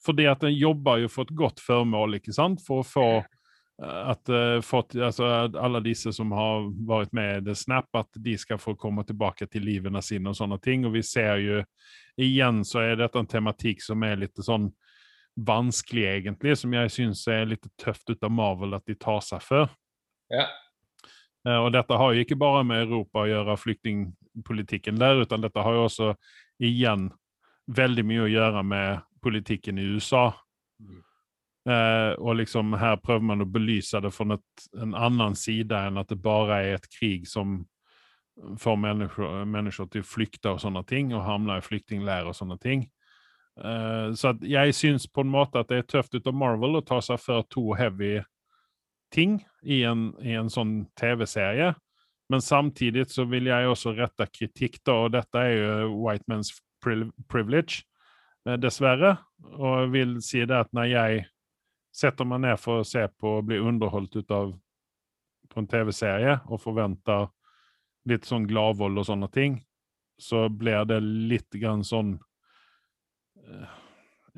Fordi 0.00 0.24
at 0.30 0.40
den 0.40 0.54
jobber 0.54 1.02
jo 1.02 1.10
for 1.12 1.28
et 1.28 1.34
godt 1.36 1.60
formål, 1.60 2.16
ikke 2.16 2.32
sant? 2.32 2.62
For 2.64 2.80
å 2.80 2.86
få 2.86 3.08
at, 3.80 4.28
uh, 4.28 4.60
fått, 4.60 4.94
altså, 4.94 5.24
alle 5.58 5.80
disse 5.80 6.12
som 6.12 6.32
har 6.36 6.66
vært 6.88 7.12
med 7.16 7.48
i 7.48 7.54
Snap, 7.56 7.88
at 7.96 8.08
de 8.20 8.36
skal 8.38 8.60
få 8.60 8.74
komme 8.76 9.04
tilbake 9.08 9.48
til 9.48 9.64
livene 9.64 10.02
sine 10.04 10.32
og 10.32 10.36
sånne 10.36 10.60
ting. 10.60 10.84
Og 10.84 10.94
vi 10.98 11.02
ser 11.06 11.40
jo 11.40 11.62
igjen 12.20 12.60
så 12.66 12.82
er 12.84 13.00
dette 13.00 13.20
en 13.20 13.30
tematikk 13.30 13.80
som 13.84 14.04
er 14.04 14.20
litt 14.20 14.44
sånn 14.44 14.68
vanskelig, 15.40 16.04
egentlig, 16.10 16.58
som 16.60 16.74
jeg 16.76 16.92
syns 16.92 17.22
er 17.30 17.48
litt 17.48 17.64
tøft 17.80 18.10
ut 18.10 18.26
av 18.26 18.34
Marvel 18.34 18.76
at 18.76 18.84
de 18.88 18.98
tar 19.00 19.22
seg 19.24 19.44
for. 19.46 19.72
Ja. 20.32 20.48
Uh, 21.46 21.62
og 21.64 21.72
dette 21.72 21.96
har 21.96 22.12
jo 22.12 22.24
ikke 22.24 22.40
bare 22.40 22.64
med 22.68 22.84
Europa 22.84 23.24
å 23.24 23.30
gjøre, 23.30 23.60
flyktningpolitikken 23.64 25.00
der, 25.00 25.24
utan 25.24 25.40
dette 25.40 25.64
har 25.64 25.78
jo 25.78 25.86
også 25.88 26.12
igjen 26.60 27.08
veldig 27.70 28.04
mye 28.04 28.26
å 28.26 28.32
gjøre 28.32 28.64
med 28.66 29.06
politikken 29.24 29.78
i 29.80 29.86
USA. 29.94 30.28
Mm. 30.82 31.00
Eh, 31.68 32.12
og 32.16 32.38
liksom 32.38 32.72
her 32.80 32.96
prøver 33.04 33.26
man 33.32 33.44
å 33.44 33.48
belyse 33.48 34.00
det 34.00 34.12
fra 34.14 34.38
en 34.80 34.94
annen 34.96 35.36
side 35.36 35.76
enn 35.76 36.00
at 36.00 36.08
det 36.08 36.16
bare 36.24 36.62
er 36.64 36.78
et 36.78 36.88
krig 36.88 37.26
som 37.28 37.58
får 38.60 38.78
mennesker, 38.80 39.44
mennesker 39.44 39.90
til 39.92 40.00
å 40.00 40.08
flykte 40.08 40.54
og 40.54 40.62
sånne 40.62 40.82
ting, 40.88 41.12
og 41.12 41.26
havne 41.26 41.58
i 41.60 41.64
flyktningleir 41.64 42.30
og 42.30 42.36
sånne 42.38 42.56
ting. 42.62 42.86
Eh, 43.60 44.08
så 44.16 44.32
jeg 44.46 44.76
syns 44.76 45.04
på 45.10 45.24
en 45.24 45.32
måte 45.32 45.60
at 45.60 45.68
det 45.68 45.82
er 45.82 45.90
tøft 45.90 46.16
ut 46.16 46.26
av 46.26 46.36
Marvel 46.36 46.78
å 46.78 46.86
ta 46.86 47.00
seg 47.04 47.20
for 47.20 47.44
to 47.52 47.74
heavy 47.76 48.18
ting 49.12 49.40
i 49.60 49.82
en, 49.84 50.10
i 50.24 50.36
en 50.38 50.48
sånn 50.52 50.86
TV-serie. 50.98 51.74
Men 52.30 52.44
samtidig 52.44 53.08
så 53.10 53.26
vil 53.28 53.50
jeg 53.50 53.68
også 53.68 53.92
rette 53.98 54.28
kritikk, 54.30 54.78
da, 54.86 54.94
og 55.04 55.12
dette 55.16 55.42
er 55.42 55.56
jo 55.58 55.96
white 56.06 56.30
man's 56.30 56.54
privilege, 56.80 57.82
eh, 58.46 58.56
dessverre. 58.56 59.18
Og 59.58 59.82
jeg 59.82 59.92
vil 59.98 60.16
si 60.24 60.44
det 60.46 60.62
at 60.62 60.72
når 60.76 60.90
jeg 60.94 61.26
setter 61.92 62.24
man 62.24 62.44
ned 62.46 62.58
for 62.60 62.80
å 62.80 62.86
se 62.86 63.02
på 63.08 63.38
og 63.38 63.48
bli 63.50 63.58
underholdt 63.58 64.16
ut 64.16 64.30
av 64.30 64.54
på 65.50 65.60
en 65.60 65.66
TV-serie 65.66 66.38
og 66.46 66.62
forventer 66.62 67.28
litt 68.08 68.26
sånn 68.28 68.46
gladvold 68.48 69.02
og 69.02 69.06
sånne 69.08 69.28
ting, 69.34 69.58
så 70.20 70.48
blir 70.48 70.84
det 70.88 71.00
litt 71.02 71.50
grann 71.58 71.82
sånn 71.84 72.14
eh, 73.42 73.78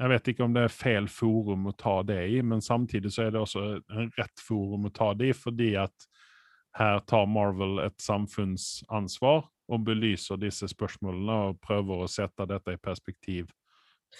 Jeg 0.01 0.09
vet 0.09 0.29
ikke 0.33 0.45
om 0.47 0.55
det 0.55 0.63
er 0.65 0.73
feil 0.73 1.07
forum 1.13 1.67
å 1.69 1.75
ta 1.77 1.99
det 2.07 2.23
i, 2.33 2.41
men 2.43 2.65
samtidig 2.65 3.13
så 3.13 3.27
er 3.27 3.35
det 3.35 3.43
også 3.43 3.65
en 3.93 4.13
rett 4.17 4.41
forum 4.41 4.89
å 4.89 4.95
ta 4.95 5.11
det 5.15 5.29
i, 5.31 5.37
fordi 5.37 5.75
at 5.77 6.07
her 6.79 7.03
tar 7.05 7.27
Marvel 7.29 7.83
et 7.85 8.01
samfunnsansvar 8.01 9.45
og 9.45 9.85
belyser 9.85 10.41
disse 10.41 10.71
spørsmålene 10.73 11.37
og 11.51 11.61
prøver 11.61 12.01
å 12.01 12.09
sette 12.11 12.47
dette 12.49 12.73
i 12.73 12.81
perspektiv 12.81 13.53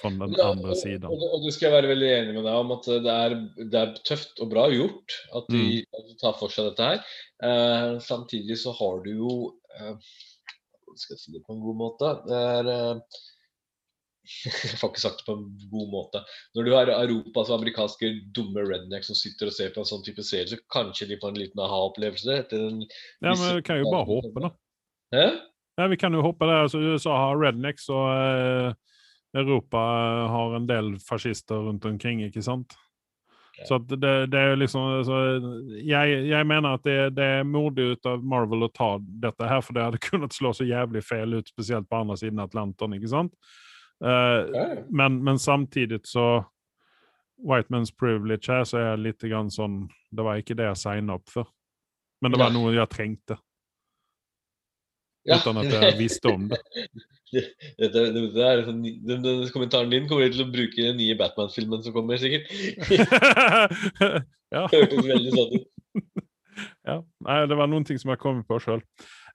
fra 0.01 0.11
den 0.13 0.37
andre 0.41 0.77
siden. 0.79 1.09
Og, 1.09 1.21
og, 1.21 1.35
og, 1.41 1.49
skal 1.53 1.69
jeg 1.69 1.77
være 1.77 1.91
veldig 1.93 2.11
enig 2.17 2.37
med 2.37 2.47
deg 2.49 2.61
om 2.61 2.75
at 2.77 2.89
det 3.05 3.15
er, 3.15 3.35
det 3.61 3.81
er 3.81 3.97
tøft 4.09 4.41
og 4.45 4.53
bra 4.53 4.69
gjort 4.73 5.17
at 5.39 5.51
de, 5.53 5.65
mm. 5.83 5.99
at 5.99 6.07
de, 6.09 6.17
tar 6.23 6.39
for 6.39 6.55
seg 6.55 6.71
dette 6.71 6.89
her. 6.89 7.03
Eh, 7.49 7.91
samtidig 8.05 8.59
så 8.63 8.75
har 8.79 9.03
du 9.05 9.13
jo 9.17 9.35
eh, 9.77 9.95
Skal 10.95 11.17
jeg 11.17 11.23
si 11.23 11.35
det 11.35 11.45
på 11.47 11.57
en 11.57 11.63
god 11.65 11.79
måte? 11.81 12.15
Det 12.29 12.41
er 12.57 12.73
eh, 12.73 13.21
jeg 14.71 14.79
får 14.79 14.93
ikke 14.93 15.03
sagt 15.03 15.23
det 15.23 15.27
på 15.27 15.35
en 15.35 15.47
god 15.73 15.89
måte. 15.93 16.21
Når 16.57 16.67
du 16.67 16.75
har 16.77 16.93
Europas 16.95 17.51
amerikanske 17.51 18.13
dumme 18.37 18.63
rednecks 18.69 19.11
som 19.11 19.19
sitter 19.19 19.51
og 19.51 19.57
ser 19.57 19.73
på 19.75 19.83
en 19.83 19.89
sånn 19.89 20.05
type 20.07 20.23
serie, 20.27 20.47
så 20.51 20.61
kanskje 20.73 21.11
de 21.11 21.19
får 21.21 21.35
en 21.35 21.41
liten 21.43 21.63
aha-opplevelse. 21.65 22.37
Ja, 22.53 23.33
men 23.33 23.49
vi 23.59 23.65
kan 23.67 23.83
jo 23.83 23.91
bare 23.91 24.07
håpe, 24.07 24.45
da. 24.45 24.53
Hæ? 25.13 25.27
Ja, 25.81 25.89
vi 25.91 25.99
kan 25.99 26.15
jo 26.15 26.23
håpe 26.23 26.47
det. 26.47 26.61
Altså, 26.69 26.81
USA 26.85 27.17
har 27.19 27.41
rednecks 27.41 27.89
og 27.91 28.07
eh, 28.13 28.79
Europa 29.35 29.79
har 30.29 30.57
en 30.57 30.67
del 30.67 30.95
fascister 31.01 31.55
rundt 31.69 31.85
omkring, 31.85 32.23
ikke 32.27 32.43
sant? 32.43 32.75
Okay. 33.53 33.67
Så 33.69 33.79
det, 33.79 34.27
det, 34.33 34.39
er 34.39 34.57
liksom 34.57 34.81
altså, 34.81 35.19
jeg, 35.77 36.25
jeg, 36.29 36.47
mener 36.47 36.79
at 36.79 36.85
det, 36.85 37.11
det, 37.17 37.25
er 37.25 37.45
modig 37.45 37.93
ut 37.93 38.09
av 38.09 38.23
Marvel 38.25 38.65
å 38.65 38.71
ta 38.73 38.95
dette 39.01 39.49
her, 39.49 39.61
for 39.61 39.77
det 39.77 39.85
hadde 39.85 40.01
kunnet 40.09 40.33
slå 40.33 40.55
så 40.57 40.65
jævlig 40.69 41.05
feil 41.05 41.37
ut, 41.37 41.53
spesielt 41.53 41.89
på 41.89 42.01
andre 42.01 42.17
siden 42.21 42.41
av 42.41 42.51
Atlanten, 42.51 42.97
ikke 42.97 43.13
sant? 43.13 43.37
Uh, 44.03 44.49
okay. 44.49 44.81
men, 44.91 45.21
men, 45.23 45.39
samtidig 45.39 46.01
så 46.11 46.43
White 47.39 47.71
Man's 47.71 47.93
Privilege 47.95 48.51
her, 48.51 48.65
så 48.67 48.81
er 48.81 48.89
jeg 48.89 49.03
litt 49.05 49.25
grann 49.31 49.51
sånn 49.51 49.85
Det 50.11 50.25
var 50.27 50.41
ikke 50.41 50.57
det 50.59 50.67
jeg 50.73 50.81
signa 50.81 51.21
opp 51.21 51.31
for. 51.31 51.47
Men 52.23 52.35
det 52.35 52.41
var 52.41 52.53
noe 52.55 52.73
jeg 52.75 52.91
trengte. 52.91 53.37
Ja. 55.29 55.39
Uten 55.39 55.61
at 55.63 55.71
jeg 55.71 55.99
visste 56.01 56.33
om 56.33 56.49
det. 56.51 56.59
Dette, 57.33 58.03
det 58.13 58.43
er 58.45 58.65
sånn, 58.67 58.83
den, 58.85 59.23
den, 59.25 59.45
kommentaren 59.55 59.89
din 59.93 60.05
kommer 60.11 60.29
til 60.29 60.45
å 60.45 60.51
bruke 60.53 60.77
den 60.77 60.99
nye 60.99 61.15
Batman-filmen 61.17 61.81
som 61.85 61.95
kommer, 61.95 62.21
sikkert. 62.21 62.51
ja. 64.53 64.67
Hørtes 64.69 65.07
veldig 65.07 65.33
sånn 65.33 65.55
ut. 65.55 65.65
ja. 66.91 66.99
Nei, 67.25 67.39
det 67.49 67.57
var 67.57 67.71
noen 67.73 67.87
ting 67.89 68.01
som 68.03 68.13
jeg 68.13 68.21
kom 68.21 68.43
på 68.45 68.59
sjøl. 68.61 68.85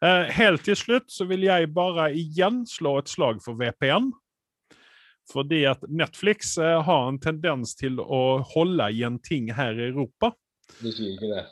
Eh, 0.05 0.29
helt 0.37 0.61
til 0.67 0.77
slutt 0.77 1.09
så 1.09 1.25
vil 1.25 1.47
jeg 1.47 1.71
bare 1.73 2.11
igjen 2.13 2.61
slå 2.69 2.99
et 3.01 3.09
slag 3.09 3.41
for 3.41 3.57
VPN. 3.57 4.11
Fordi 5.33 5.63
at 5.67 5.81
Netflix 5.89 6.53
eh, 6.61 6.77
har 6.85 7.09
en 7.09 7.17
tendens 7.19 7.73
til 7.79 7.97
å 8.03 8.43
holde 8.53 8.91
igjen 8.93 9.17
ting 9.25 9.49
her 9.57 9.73
i 9.73 9.89
Europa. 9.89 10.35
Du 10.77 10.91
sier 10.91 11.15
ikke 11.15 11.31
det? 11.33 11.47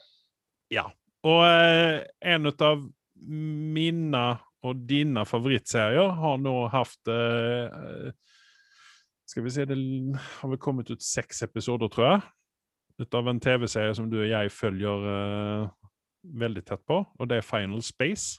Ja. 0.78 0.86
Og 1.26 1.42
eh, 1.48 2.06
en 2.36 2.54
av 2.54 2.86
mine 3.26 4.26
og 4.66 4.86
dine 4.90 5.26
favorittserier 5.28 6.16
har 6.20 6.40
nå 6.42 6.56
hatt 6.74 7.12
eh, 7.12 8.14
Skal 9.30 9.46
vi 9.46 9.54
se, 9.54 9.66
det 9.66 9.78
har 10.40 10.52
vel 10.52 10.62
kommet 10.62 10.90
ut 10.90 11.02
seks 11.02 11.42
episoder, 11.46 11.90
tror 11.90 12.08
jeg. 12.10 12.22
Ut 13.02 13.18
av 13.18 13.28
en 13.28 13.42
TV-serie 13.42 13.96
som 13.98 14.10
du 14.10 14.20
og 14.22 14.30
jeg 14.30 14.54
følger 14.54 15.08
eh, 15.12 15.70
veldig 16.46 16.64
tett 16.66 16.84
på, 16.88 17.02
og 17.04 17.30
det 17.30 17.42
er 17.42 17.48
Final 17.48 17.82
Space. 17.86 18.38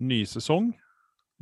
Ny 0.00 0.24
sesong. 0.28 0.72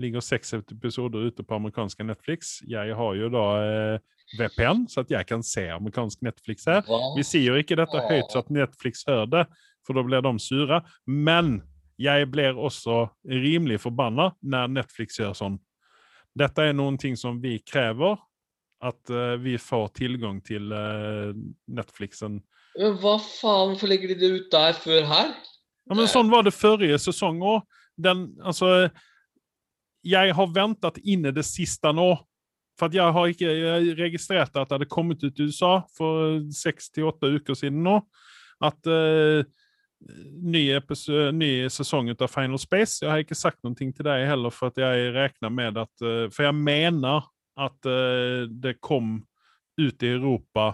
Ligger 0.02 0.22
seks 0.26 0.50
episoder 0.58 1.28
ute 1.30 1.44
på 1.46 1.54
amerikanske 1.54 2.02
Netflix. 2.06 2.56
Jeg 2.66 2.94
har 2.98 3.14
jo 3.14 3.30
da 3.30 3.44
eh, 3.62 4.02
VPN, 4.38 4.88
så 4.90 5.04
at 5.04 5.14
jeg 5.14 5.26
kan 5.30 5.42
se 5.46 5.68
amerikansk 5.70 6.22
Netflix 6.26 6.66
her. 6.66 6.82
Vi 7.14 7.22
sier 7.26 7.54
jo 7.54 7.62
ikke 7.62 7.78
dette 7.78 8.02
høyt 8.08 8.34
så 8.34 8.42
at 8.42 8.50
Netflix 8.50 9.06
hører 9.06 9.30
det, 9.30 9.44
for 9.84 9.96
da 9.96 10.04
blir 10.06 10.24
de 10.24 10.34
sure. 10.42 10.80
Men 11.06 11.58
jeg 12.00 12.26
blir 12.32 12.58
også 12.58 13.04
rimelig 13.28 13.80
forbanna 13.84 14.32
når 14.42 14.72
Netflix 14.80 15.20
gjør 15.20 15.34
sånn. 15.38 15.58
Dette 16.34 16.66
er 16.66 16.74
noen 16.74 16.96
ting 16.98 17.14
som 17.18 17.38
vi 17.42 17.60
krever, 17.62 18.18
at 18.84 19.12
uh, 19.14 19.36
vi 19.40 19.54
får 19.60 19.92
tilgang 20.00 20.40
til 20.44 20.72
uh, 20.74 21.30
Netflixen. 21.70 22.40
Men 22.74 22.96
hva 22.98 23.16
faen, 23.22 23.72
hvorfor 23.72 23.90
legger 23.90 24.12
de 24.12 24.18
det 24.18 24.30
ut 24.34 24.48
der 24.52 24.74
før 24.76 25.06
her? 25.08 25.34
Ja, 25.84 25.94
men 25.94 26.08
Sånn 26.10 26.32
var 26.32 26.44
det 26.46 26.56
forrige 26.56 26.98
sesong 26.98 27.42
òg. 27.44 27.62
Altså 28.42 28.88
Jeg 30.04 30.34
har 30.36 30.48
ventet 30.52 30.98
inn 31.04 31.28
i 31.28 31.32
det 31.32 31.44
siste 31.46 31.92
nå. 31.94 32.16
For 32.74 32.90
jeg 32.90 33.14
har 33.14 33.30
ikke 33.30 33.52
registrert 34.00 34.56
at 34.56 34.66
det 34.66 34.74
hadde 34.74 34.90
kommet 34.90 35.22
ut 35.22 35.38
i 35.38 35.46
USA 35.46 35.76
for 35.94 36.40
seks 36.50 36.90
til 36.90 37.06
åtte 37.12 37.30
uker 37.36 37.54
siden 37.54 37.84
nå. 37.86 38.00
At 38.64 38.90
uh, 38.90 39.46
ny, 40.44 40.62
ny 41.32 41.50
sesong 41.72 42.10
av 42.12 42.28
Final 42.28 42.60
Space. 42.60 43.02
Jeg 43.02 43.10
har 43.10 43.22
ikke 43.22 43.38
sagt 43.38 43.62
noe 43.64 43.76
til 43.76 44.06
deg 44.06 44.26
heller, 44.28 44.52
for 44.54 44.72
at 44.72 44.80
jeg 44.80 45.12
regner 45.14 45.52
med 45.52 45.80
at 45.80 46.04
eh, 46.04 46.26
For 46.32 46.46
jeg 46.48 46.56
mener 46.58 47.28
at 47.54 47.86
uh, 47.86 48.50
det 48.50 48.80
kom 48.82 49.20
ut 49.78 50.02
i 50.02 50.08
Europa 50.10 50.72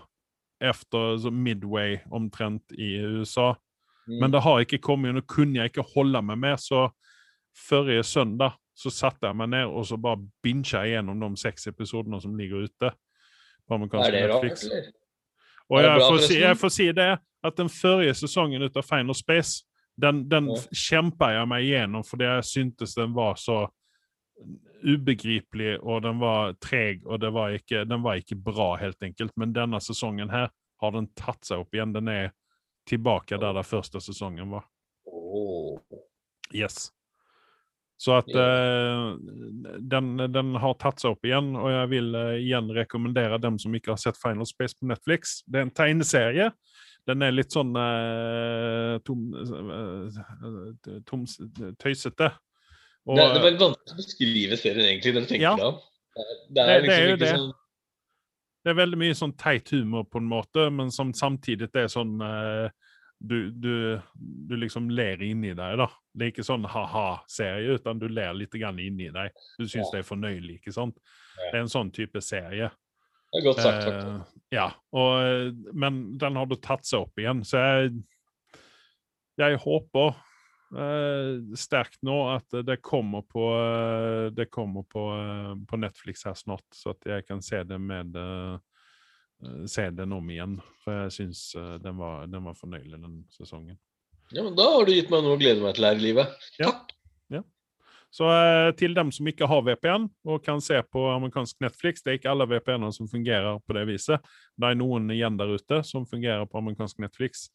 etter 0.60 1.30
Midway, 1.32 1.98
omtrent, 2.12 2.72
i 2.72 2.96
USA. 3.00 3.54
Mm. 4.08 4.16
Men 4.20 4.32
det 4.32 4.40
har 4.44 4.60
ikke 4.60 4.80
kommet, 4.80 5.16
og 5.16 5.28
kunne 5.28 5.60
jeg 5.60 5.72
ikke 5.72 5.86
holde 5.94 6.22
meg 6.24 6.40
med, 6.40 6.60
så 6.60 6.88
forrige 7.56 8.04
søndag 8.04 8.56
så 8.80 8.92
satte 8.92 9.28
jeg 9.28 9.36
meg 9.36 9.50
ned 9.52 9.68
og 9.68 9.84
så 9.88 9.98
bare 10.00 10.22
bincha 10.44 10.82
gjennom 10.88 11.20
de 11.20 11.40
seks 11.40 11.68
episodene 11.68 12.20
som 12.22 12.36
ligger 12.38 12.64
ute. 12.64 12.92
på 13.68 13.76
er 13.76 14.14
det 14.14 14.28
rart, 14.30 14.64
eller? 14.64 14.92
Og 15.70 15.82
jeg 15.82 15.98
får, 16.02 16.22
si, 16.26 16.38
jeg 16.40 16.58
får 16.58 16.72
si 16.74 16.86
det, 16.96 17.10
at 17.46 17.56
den 17.56 17.70
forrige 17.72 18.14
sesongen 18.18 18.62
ut 18.62 18.76
av 18.76 18.86
Final 18.86 19.16
Space, 19.16 19.62
den, 20.00 20.24
den 20.28 20.48
ja. 20.50 20.58
kjempa 20.72 21.30
jeg 21.34 21.48
meg 21.50 21.66
igjennom 21.66 22.04
fordi 22.06 22.26
jeg 22.26 22.46
syntes 22.48 22.94
den 22.96 23.12
var 23.16 23.36
så 23.40 23.62
ubegripelig, 24.80 25.74
og 25.82 26.02
den 26.02 26.20
var 26.20 26.54
treg, 26.62 27.02
og 27.04 27.20
var 27.34 27.56
ikke, 27.56 27.84
den 27.84 28.02
var 28.02 28.20
ikke 28.20 28.38
bra, 28.40 28.72
helt 28.80 29.02
enkelt. 29.04 29.34
Men 29.36 29.52
denne 29.52 29.80
sesongen 29.84 30.32
her 30.32 30.48
har 30.80 30.94
den 30.94 31.10
tatt 31.18 31.44
seg 31.44 31.60
opp 31.60 31.76
igjen. 31.76 31.92
Den 31.92 32.08
er 32.08 32.30
tilbake 32.88 33.36
der 33.36 33.58
den 33.58 33.66
første 33.66 34.00
sesongen 34.00 34.48
var. 34.54 34.64
Yes. 36.56 36.88
Så 38.00 38.14
at 38.16 38.28
eh, 38.32 39.08
den, 39.92 40.14
den 40.32 40.54
har 40.62 40.76
tatt 40.80 41.02
seg 41.02 41.12
opp 41.12 41.26
igjen, 41.28 41.50
og 41.60 41.68
jeg 41.68 41.88
vil 41.92 42.14
uh, 42.16 42.30
igjen 42.40 42.70
rekommendere 42.72 43.36
dem 43.42 43.58
som 43.60 43.74
ikke 43.76 43.92
har 43.92 44.00
sett 44.00 44.16
Final 44.16 44.48
Space 44.48 44.72
på 44.78 44.88
Netflix. 44.88 45.42
Det 45.44 45.60
er 45.60 45.66
en 45.68 45.74
tegneserie. 45.76 46.46
Den 47.08 47.24
er 47.26 47.34
litt 47.36 47.52
sånn 47.52 47.74
uh, 47.76 48.96
tom, 49.04 49.26
tom, 51.08 51.26
tøysete. 51.80 52.30
Og, 53.08 53.16
det, 53.16 53.24
er- 53.24 53.34
det 53.36 53.52
er 53.52 53.60
vanskelig 53.60 53.94
å 53.94 53.98
beskrive 54.00 54.58
serien, 54.60 54.86
egentlig, 54.94 55.14
Den 55.18 55.26
tenker 55.28 55.46
Ja. 55.50 55.54
deg 55.56 55.66
om. 55.66 55.78
Det 56.50 56.62
er, 56.64 56.66
det 56.66 56.66
Det- 56.66 56.66
det 56.66 56.88
liksom 56.88 57.02
er 57.04 57.10
jo 57.10 57.16
det. 57.16 57.34
sånn 57.36 57.52
det 58.62 58.70
er 58.70 58.74
veldig 58.76 58.98
mye 59.00 59.14
sånn 59.16 59.36
teit 59.40 59.70
humor 59.72 60.02
på 60.04 60.18
en 60.20 60.26
måte, 60.28 60.66
men 60.70 60.90
som 60.90 61.12
samtidig 61.14 61.70
er 61.74 61.86
sånn 61.88 62.20
eh, 62.20 62.68
du, 63.20 63.50
du, 63.52 64.00
du 64.16 64.54
liksom 64.56 64.88
ler 64.90 65.20
inni 65.22 65.52
deg, 65.54 65.76
da. 65.78 65.86
Det 66.16 66.24
er 66.26 66.32
ikke 66.32 66.44
sånn 66.46 66.64
ha-ha-serie, 66.64 67.76
utan 67.76 68.00
du 68.00 68.06
ler 68.08 68.32
litt 68.34 68.54
inni 68.56 69.10
deg. 69.12 69.34
Du 69.58 69.66
syns 69.66 69.90
Ja. 69.90 69.90
det 69.92 69.98
er 70.00 70.08
fornøyelig, 70.08 70.60
ikke 70.60 70.72
sant? 70.72 70.96
Ja. 71.36 71.50
Det 71.50 71.58
er 71.58 71.60
en 71.66 71.74
sånn 71.74 71.92
type 71.92 72.22
serie. 72.24 72.70
Det 73.30 73.38
er 73.40 73.44
godt 73.44 73.60
sagt. 73.62 73.86
Eh, 73.86 74.40
ja, 74.56 74.70
og, 74.92 75.12
eh, 75.22 75.52
men 75.72 76.16
den 76.18 76.36
har 76.36 76.46
da 76.50 76.56
tatt 76.56 76.84
seg 76.88 77.04
opp 77.04 77.20
igjen, 77.20 77.44
så 77.46 77.60
jeg, 77.60 77.92
jeg 79.38 79.60
håper 79.62 80.16
eh, 80.74 81.36
sterkt 81.60 82.00
nå 82.06 82.16
at 82.34 82.56
det 82.66 82.80
kommer 82.82 83.22
på, 83.22 83.44
eh, 83.54 84.30
det 84.34 84.48
kommer 84.50 84.82
på, 84.88 85.04
eh, 85.14 85.54
på 85.68 85.78
Netflix 85.78 86.24
her 86.26 86.34
snart, 86.34 86.66
så 86.74 86.96
at 86.96 87.06
jeg 87.06 87.26
kan 87.28 87.42
se 87.44 87.62
det 87.68 87.78
med 87.78 88.16
eh, 88.16 88.58
eh, 89.42 89.64
se 89.70 89.90
den 89.94 90.12
om 90.16 90.30
igjen. 90.30 90.58
For 90.84 91.04
jeg 91.04 91.14
syns 91.16 91.44
eh, 91.58 91.76
den, 91.82 91.96
var, 92.00 92.26
den 92.30 92.44
var 92.46 92.58
fornøyelig, 92.58 92.98
den 92.98 93.22
sesongen. 93.34 93.78
Ja, 94.30 94.44
men 94.44 94.54
Da 94.58 94.68
har 94.76 94.86
du 94.86 94.94
gitt 94.94 95.10
meg 95.10 95.24
noe 95.24 95.36
å 95.36 95.40
glede 95.40 95.62
meg 95.64 95.76
til 95.76 95.88
her 95.88 95.98
i 95.98 96.04
livet. 96.04 96.46
Ja. 96.60 96.70
Ja. 97.32 97.42
Så 98.14 98.28
eh, 98.30 98.70
til 98.78 98.94
dem 98.94 99.10
som 99.14 99.26
ikke 99.30 99.48
har 99.50 99.64
VPN 99.66 100.06
og 100.28 100.44
kan 100.46 100.62
se 100.64 100.78
på 100.86 101.06
amerikansk 101.14 101.58
Netflix, 101.64 102.04
det 102.04 102.12
er 102.12 102.20
ikke 102.20 102.32
alle 102.32 102.48
VPN-er 102.50 102.94
som 102.94 103.10
fungerer 103.10 103.60
på 103.64 103.76
det 103.78 103.86
viset. 103.90 104.30
Det 104.54 104.70
er 104.70 104.78
noen 104.78 105.10
igjen 105.14 105.38
der 105.40 105.56
ute 105.56 105.82
som 105.86 106.06
fungerer 106.06 106.46
på 106.46 106.62
amerikansk 106.62 107.02
Netflix. 107.02 107.48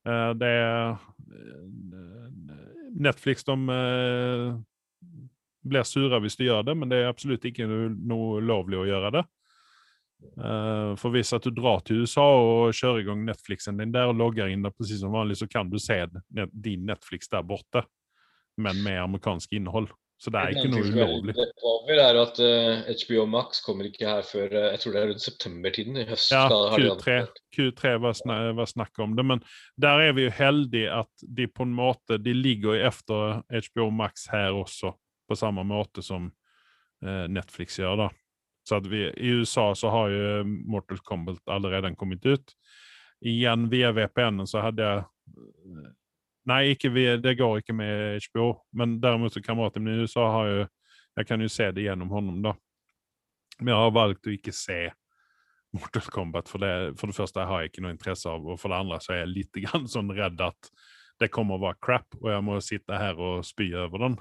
Det 0.00 0.48
er 0.48 0.94
Netflix 2.96 3.44
de 3.44 3.56
blir 5.60 5.84
sure 5.84 6.20
hvis 6.22 6.38
de 6.40 6.48
gjør 6.48 6.64
det, 6.70 6.76
men 6.78 6.90
det 6.90 7.02
er 7.02 7.10
absolutt 7.10 7.44
ikke 7.44 7.68
noe 7.68 8.40
lovlig 8.44 8.80
å 8.80 8.86
gjøre 8.88 9.12
det. 9.18 9.24
Eh, 10.40 10.92
for 11.00 11.12
hvis 11.14 11.32
at 11.36 11.44
du 11.44 11.50
drar 11.56 11.80
til 11.84 12.02
USA 12.04 12.24
og 12.24 12.74
kjører 12.76 13.00
i 13.02 13.06
gang 13.08 13.24
Netflixen 13.26 13.80
din 13.80 13.92
der 13.92 14.10
og 14.12 14.18
logger 14.20 14.48
inn 14.52 14.62
der 14.64 14.72
precis 14.76 15.00
som 15.02 15.12
vanlig, 15.14 15.38
så 15.40 15.48
kan 15.50 15.70
du 15.70 15.78
se 15.80 16.02
din 16.52 16.86
Netflix 16.88 17.28
der 17.32 17.42
borte, 17.46 17.84
men 18.60 18.82
med 18.84 19.00
amerikansk 19.02 19.52
innhold. 19.56 19.90
Så 20.20 20.28
det 20.28 20.36
er 20.40 20.50
ikke 20.52 20.68
noe 20.68 20.84
ulovlig. 20.84 21.32
Det 21.88 21.96
er 21.96 22.18
at 22.20 22.40
eh, 22.44 22.90
HBO 23.06 23.22
Max 23.32 23.62
kommer 23.64 23.86
ikke 23.88 24.04
her 24.04 24.20
før 24.28 24.52
eh, 24.52 24.66
jeg 24.74 24.82
tror 24.82 24.92
det 24.92 25.00
er 25.00 25.08
rundt 25.08 25.24
septembertiden 25.24 25.96
i 25.96 26.04
høst. 26.10 26.28
Ja, 26.34 26.42
skal- 26.44 26.66
har 26.74 26.82
de 26.84 26.90
Q3. 26.90 27.14
Q3 27.56 27.94
var, 28.04 28.16
sna 28.18 28.36
var 28.58 28.68
snakk 28.68 29.00
om 29.00 29.14
det, 29.16 29.24
men 29.24 29.40
der 29.80 30.04
er 30.04 30.12
vi 30.12 30.26
jo 30.26 30.34
heldige 30.36 30.92
at 30.92 31.24
de 31.24 31.46
på 31.48 31.64
en 31.64 31.72
måte 31.72 32.20
de 32.20 32.34
ligger 32.36 32.74
jo 32.76 32.88
efter 32.90 33.40
HBO 33.70 33.88
Max 33.90 34.26
her 34.28 34.52
også, 34.60 34.92
på 35.28 35.40
samme 35.40 35.64
måte 35.64 36.04
som 36.04 36.28
eh, 37.00 37.24
Netflix 37.32 37.80
gjør. 37.80 37.96
da. 38.04 38.10
Så 38.70 38.78
at 38.78 38.86
vi, 38.86 39.02
I 39.10 39.32
USA 39.40 39.72
så 39.74 39.90
har 39.90 40.12
jo 40.14 40.44
Mortal 40.46 41.00
Kombat 41.02 41.40
allerede 41.50 41.90
kommet 41.98 42.26
ut. 42.26 42.52
Igjen 43.20 43.66
via 43.72 43.90
VPN-en 43.92 44.46
så 44.46 44.62
hadde 44.62 44.86
jeg 44.86 45.08
Nei, 46.48 46.72
ikke 46.72 46.88
det 47.20 47.34
går 47.38 47.60
ikke 47.60 47.74
med 47.76 48.22
HBO, 48.30 48.46
men 48.74 48.94
derimot 49.02 49.34
kameraten 49.44 49.84
min 49.84 49.98
i 49.98 50.06
USA 50.06 50.24
har 50.32 50.46
jo 50.48 50.60
Jeg 51.18 51.26
kan 51.26 51.42
jo 51.42 51.48
se 51.50 51.66
det 51.74 51.82
gjennom 51.82 52.08
honom, 52.14 52.38
da. 52.42 52.52
Men 53.58 53.74
jeg 53.74 53.82
har 53.82 53.90
valgt 53.92 54.28
å 54.30 54.32
ikke 54.32 54.54
se 54.54 54.78
Mortal 55.74 56.06
Kombat. 56.14 56.48
For 56.48 56.62
det, 56.62 56.70
for 57.00 57.10
det 57.10 57.16
første 57.18 57.44
har 57.50 57.60
jeg 57.60 57.72
ikke 57.72 57.82
noe 57.82 57.94
interesse 57.96 58.30
av, 58.30 58.46
og 58.46 58.60
for 58.62 58.70
det 58.70 58.78
andre 58.78 59.00
så 59.02 59.16
er 59.16 59.24
jeg 59.24 59.32
litt 59.34 59.60
grann 59.66 59.90
sånn 59.90 60.14
redd 60.14 60.38
at 60.46 60.70
det 61.20 61.32
kommer 61.34 61.58
å 61.58 61.64
være 61.66 61.82
crap, 61.82 62.14
og 62.22 62.30
jeg 62.30 62.46
må 62.46 62.60
sitte 62.64 63.02
her 63.02 63.18
og 63.18 63.42
spy 63.44 63.72
over 63.74 64.06
den. 64.06 64.16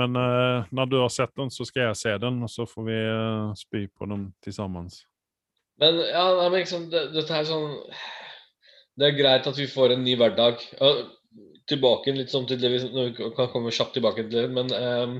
Men 0.00 0.16
uh, 0.16 0.66
når 0.74 0.90
du 0.90 0.98
har 1.02 1.12
sett 1.12 1.32
den, 1.36 1.52
så 1.52 1.66
skal 1.68 1.90
jeg 1.90 2.00
se 2.00 2.16
den, 2.22 2.40
og 2.46 2.50
så 2.52 2.66
får 2.68 2.88
vi 2.88 2.98
uh, 2.98 3.52
spy 3.58 3.84
på 3.92 4.08
den 4.10 4.30
sammen. 4.48 4.88
Men 5.80 6.00
ja, 6.08 6.24
men 6.42 6.60
liksom, 6.60 6.88
det, 6.92 7.06
dette 7.14 7.36
er 7.36 7.46
sånn 7.48 7.78
Det 9.00 9.06
er 9.06 9.16
greit 9.16 9.46
at 9.48 9.56
vi 9.56 9.68
får 9.70 9.94
en 9.94 10.04
ny 10.04 10.16
hverdag. 10.20 10.60
Ja, 10.80 10.90
tilbake 11.70 12.12
litt 12.16 12.32
sånn 12.32 12.48
til 12.50 12.58
det 12.60 12.72
vi 12.72 12.80
vi 12.82 13.30
kan 13.36 13.48
komme 13.52 13.72
kjapt 13.74 13.94
tilbake 13.96 14.26
til 14.26 14.34
det, 14.34 14.48
men 14.50 14.72
um, 14.74 15.16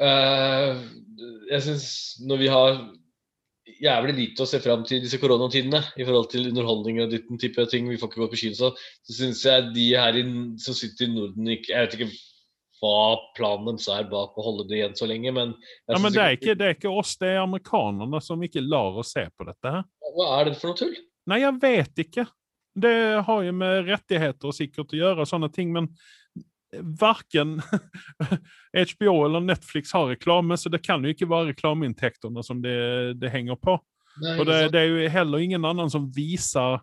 uh, 0.00 0.72
Jeg 1.50 1.64
syns 1.66 1.86
når 2.24 2.40
vi 2.40 2.50
har 2.50 2.80
jævlig 3.82 4.14
lite 4.16 4.44
å 4.44 4.48
se 4.48 4.58
fram 4.62 4.82
til 4.86 5.02
disse 5.02 5.18
koronatidene 5.22 5.80
i 5.98 6.04
forhold 6.06 6.28
til 6.32 6.48
underholdning 6.50 7.00
og 7.02 7.12
den 7.12 7.40
type 7.40 7.64
ting, 7.70 7.88
vi 7.90 7.98
får 8.00 8.10
ikke 8.10 8.22
gå 8.22 8.28
på 8.32 8.40
kino, 8.40 8.58
så, 8.58 8.72
så 9.06 9.16
syns 9.16 9.44
jeg 9.46 9.70
de 9.76 9.86
her 9.98 10.18
i, 10.18 10.24
som 10.62 10.76
sitter 10.76 11.06
i 11.06 11.12
Norden 11.14 11.50
ikke 11.54 11.72
Jeg 11.72 11.86
vet 11.86 11.96
ikke 11.98 12.10
hva 12.82 13.14
planen 13.36 13.76
deres 13.76 13.86
er 13.94 14.08
bak 14.10 14.34
å 14.36 14.44
holde 14.44 14.66
det 14.68 14.80
igjen 14.80 14.96
så 14.98 15.06
lenge, 15.06 15.32
men 15.34 15.54
Ja, 15.86 16.00
men 16.02 16.14
det 16.14 16.22
er, 16.22 16.36
ikke, 16.36 16.56
det 16.58 16.66
er 16.66 16.76
ikke 16.76 16.90
oss, 16.90 17.14
det 17.20 17.30
er 17.30 17.42
amerikanerne 17.44 18.20
som 18.24 18.42
ikke 18.42 18.64
lar 18.64 18.98
oss 18.98 19.14
se 19.14 19.28
på 19.30 19.46
dette 19.46 19.74
her. 19.76 19.84
Hva 20.16 20.30
er 20.40 20.50
det 20.50 20.56
for 20.58 20.72
noe 20.72 20.80
tull? 20.80 20.96
Nei, 21.30 21.38
jeg 21.44 21.60
vet 21.62 22.02
ikke. 22.06 22.26
Det 22.82 22.96
har 23.28 23.44
jo 23.46 23.54
med 23.54 23.86
rettigheter 23.86 24.56
sikkert 24.56 24.94
å 24.94 24.98
gjøre, 24.98 25.28
sånne 25.28 25.52
ting, 25.54 25.70
men 25.74 25.92
verken 26.72 27.58
HBO 28.72 29.14
eller 29.26 29.44
Netflix 29.44 29.92
har 29.94 30.10
reklame, 30.10 30.56
så 30.58 30.72
det 30.72 30.82
kan 30.82 31.04
jo 31.04 31.12
ikke 31.12 31.28
være 31.30 31.52
reklameinntektene 31.52 32.42
som 32.42 32.62
det, 32.64 32.78
det 33.20 33.30
henger 33.30 33.60
på. 33.60 33.76
Nei, 34.22 34.38
Og 34.40 34.48
det, 34.48 34.56
det 34.74 34.80
er 34.80 34.90
jo 34.90 35.12
heller 35.12 35.44
ingen 35.44 35.64
annen 35.64 35.92
som 35.92 36.10
viser 36.12 36.80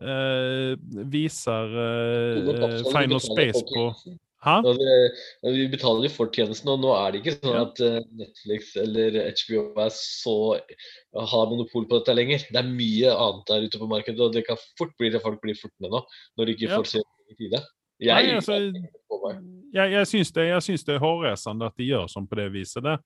uh, 0.00 0.76
viser 1.10 1.74
uh, 1.74 2.78
Final 2.92 3.20
Space 3.20 3.64
på 3.68 3.90
vi 4.44 5.66
betaler 5.72 6.12
for 6.12 6.28
tjenesten, 6.34 6.68
og 6.74 6.82
nå 6.82 6.90
er 6.96 7.12
det 7.14 7.20
ikke 7.22 7.36
sånn 7.38 7.60
at 7.62 7.80
eh, 7.84 8.00
Netflix 8.20 8.74
eller 8.80 9.16
HBO 9.40 9.62
er 9.84 9.92
så, 9.96 10.34
har 11.32 11.48
monopol 11.52 11.86
på 11.88 12.00
dette 12.00 12.16
lenger. 12.16 12.44
Det 12.50 12.60
er 12.60 12.68
mye 12.68 13.14
annet 13.14 13.48
der 13.50 13.64
ute 13.68 13.80
på 13.80 13.88
markedet, 13.90 14.20
og 14.20 14.34
det 14.36 14.44
kan 14.48 14.60
fort 14.78 14.92
bli 15.00 15.12
at 15.14 15.24
folk 15.24 15.40
blir 15.44 15.56
fort 15.58 15.74
med 15.80 15.94
nå, 15.96 16.02
når 16.38 16.46
de 16.50 16.56
ikke 16.58 16.68
Ja. 16.70 16.76
får 16.76 16.90
se 16.92 17.02
i 17.30 17.38
tide. 17.40 17.62
Nei, 18.04 18.06
Jeg, 18.26 18.34
altså, 18.36 18.56
jeg, 19.72 19.90
jeg, 19.94 20.06
syns 20.10 20.32
det, 20.34 20.48
jeg 20.50 20.62
syns 20.66 20.84
det 20.84 20.94
er 20.96 21.04
hårreisende 21.04 21.66
at 21.70 21.76
de 21.78 21.86
gjør 21.88 22.08
sånn 22.10 22.26
på 22.28 22.36
det 22.36 22.50
viset. 22.52 22.82
der. 22.84 22.98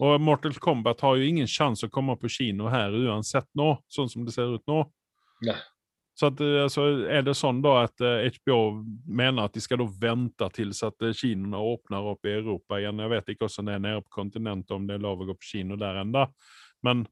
Og 0.00 0.20
Mortal 0.22 0.54
Kombat 0.62 1.00
har 1.02 1.16
jo 1.18 1.26
ingen 1.26 1.46
sjanse 1.50 1.86
å 1.86 1.92
komme 1.92 2.16
på 2.18 2.30
kino 2.30 2.68
her 2.70 2.94
uansett 2.94 3.46
nå, 3.58 3.76
sånn 3.90 4.08
som 4.10 4.24
det 4.24 4.34
ser 4.34 4.54
ut 4.54 4.62
nå. 4.70 4.84
Nei. 5.44 5.56
Så 6.14 6.28
at, 6.30 6.40
eh, 6.40 6.60
altså, 6.62 6.84
er 7.10 7.24
det 7.26 7.34
sånn 7.34 7.58
da 7.64 7.72
at 7.88 8.02
eh, 8.04 8.28
HBO 8.36 8.58
mener 9.10 9.48
at 9.48 9.56
de 9.56 9.62
skal 9.64 9.80
da 9.82 9.88
vente 9.88 10.46
til 10.54 10.70
så 10.76 10.92
at 10.92 11.02
eh, 11.02 11.16
kinoene 11.16 11.58
åpner 11.58 12.06
opp 12.12 12.28
i 12.28 12.36
Europa 12.36 12.78
igjen? 12.78 13.02
Jeg 13.02 13.10
vet 13.16 13.32
ikke 13.32 13.48
hvordan 13.48 13.70
det 13.70 13.74
er 13.74 13.82
nede 13.88 14.04
på 14.04 14.14
kontinentet, 14.20 14.74
om 14.76 14.86
det 14.86 14.94
er 14.94 15.02
lov 15.02 15.24
å 15.24 15.28
gå 15.32 15.34
på 15.40 15.48
kino 15.48 15.78
der 15.80 15.98
ennå. 16.04 16.28
Men 16.86 17.02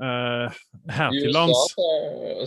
eh, 0.00 0.60
her 0.96 1.12
til 1.12 1.34
lands 1.36 1.74
så, 1.74 1.88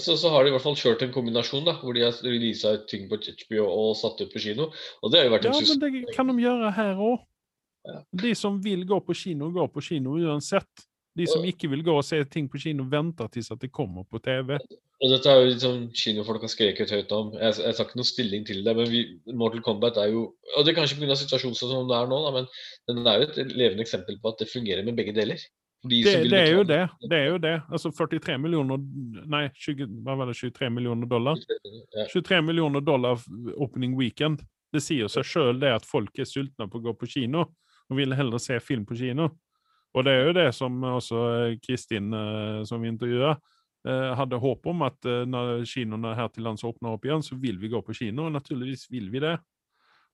så, 0.02 0.16
så 0.18 0.32
har 0.34 0.44
de 0.44 0.50
i 0.50 0.56
hvert 0.56 0.66
fall 0.66 0.80
kjørt 0.80 1.06
en 1.06 1.14
kombinasjon 1.14 1.68
da, 1.68 1.76
hvor 1.82 1.94
de 1.94 2.08
har 2.08 2.18
releasa 2.26 2.74
ting 2.90 3.06
på 3.12 3.20
HBO 3.22 3.68
og 3.68 3.92
satt 4.00 4.24
ut 4.24 4.34
på 4.34 4.42
kino. 4.48 4.72
Og 5.04 5.14
det 5.14 5.22
har 5.22 5.30
jo 5.30 5.36
vært 5.36 5.46
Ja, 5.50 5.54
en 5.54 5.62
men 5.62 5.70
suksess. 5.70 5.84
det 6.10 6.18
kan 6.18 6.32
de 6.32 6.40
gjøre 6.42 6.74
her 6.80 6.98
òg. 6.98 7.22
Ja. 7.84 8.00
De 8.26 8.34
som 8.40 8.58
vil 8.64 8.86
gå 8.88 8.98
på 9.04 9.14
kino, 9.20 9.52
går 9.54 9.70
på 9.76 9.84
kino 9.84 10.16
uansett. 10.18 10.88
De 11.18 11.28
som 11.30 11.44
ikke 11.46 11.70
vil 11.70 11.84
gå 11.86 11.94
og 11.94 12.06
se 12.06 12.18
ting 12.26 12.48
på 12.50 12.58
kino, 12.62 12.88
venter 12.90 13.30
til 13.30 13.46
at 13.54 13.62
det 13.62 13.70
kommer 13.74 14.06
på 14.10 14.22
TV. 14.24 14.56
Og 15.04 15.12
dette 15.12 15.30
er 15.30 15.42
jo 15.42 15.50
liksom 15.52 15.82
kinofolk 15.94 16.46
har 16.46 16.52
skreket 16.52 16.94
høyt 16.94 17.12
om. 17.14 17.34
Jeg, 17.36 17.58
jeg 17.60 17.76
tar 17.78 17.90
ikke 17.90 18.00
noe 18.00 18.08
stilling 18.08 18.46
til 18.48 18.64
det, 18.66 18.74
men 18.78 18.88
vi, 18.90 19.02
Mortal 19.36 19.62
Kombat 19.66 20.00
er 20.02 20.14
jo 20.14 20.24
Og 20.56 20.64
det 20.64 20.74
er 20.74 20.80
kanskje 20.80 21.02
pga. 21.02 21.18
situasjonen 21.20 21.58
som 21.60 21.90
det 21.90 21.98
er 21.98 22.08
nå, 22.10 22.22
da, 22.24 22.32
men 22.38 22.48
den 22.90 23.10
er 23.10 23.20
jo 23.20 23.28
et 23.28 23.52
levende 23.52 23.84
eksempel 23.86 24.18
på 24.22 24.32
at 24.32 24.42
det 24.42 24.50
fungerer 24.50 24.88
med 24.88 24.98
begge 24.98 25.14
deler. 25.16 25.44
De 25.84 26.00
Det, 26.04 26.30
det 26.32 26.40
er 26.40 26.52
jo 26.54 26.64
det. 26.64 26.88
det 27.10 27.18
er 27.18 27.26
jo 27.28 27.38
det. 27.44 27.58
Altså 27.70 27.92
43 27.92 28.38
millioner 28.40 28.80
Nei, 29.28 29.50
20, 29.52 30.00
hva 30.06 30.16
var 30.16 30.32
det, 30.32 30.38
23 30.40 30.70
millioner 30.72 31.10
dollar? 31.12 31.42
23 32.14 32.40
millioner 32.42 32.82
dollar 32.82 33.20
opening 33.58 33.98
weekend. 34.00 34.40
Det 34.74 34.82
sier 34.82 35.12
seg 35.12 35.28
sjøl 35.28 35.60
det 35.60 35.74
at 35.76 35.86
folk 35.86 36.16
er 36.18 36.26
sultne 36.30 36.70
på 36.72 36.80
å 36.80 36.86
gå 36.88 36.96
på 36.98 37.10
kino, 37.18 37.44
og 37.92 38.00
vil 38.00 38.16
heller 38.16 38.40
se 38.42 38.56
film 38.64 38.88
på 38.88 38.96
kino. 38.98 39.28
Og 39.94 40.06
det 40.06 40.14
er 40.14 40.28
jo 40.28 40.38
det 40.38 40.48
som 40.58 40.78
også 40.90 41.24
eh, 41.32 41.58
Kristin, 41.62 42.14
eh, 42.18 42.64
som 42.70 42.82
vi 42.82 42.92
intervjua, 42.94 43.36
hadde 43.84 44.38
håp 44.40 44.68
om 44.72 44.86
at 44.88 45.04
eh, 45.12 45.26
når 45.28 45.66
kinoene 45.68 46.14
her 46.16 46.30
til 46.32 46.46
lands 46.48 46.62
åpner 46.64 46.94
opp 46.96 47.04
igjen, 47.04 47.24
så 47.26 47.36
vil 47.36 47.58
vi 47.60 47.68
gå 47.68 47.82
på 47.84 47.96
kino. 47.98 48.30
Og 48.30 48.32
naturligvis 48.32 48.86
vil 48.94 49.10
vi 49.12 49.20
det. 49.20 49.34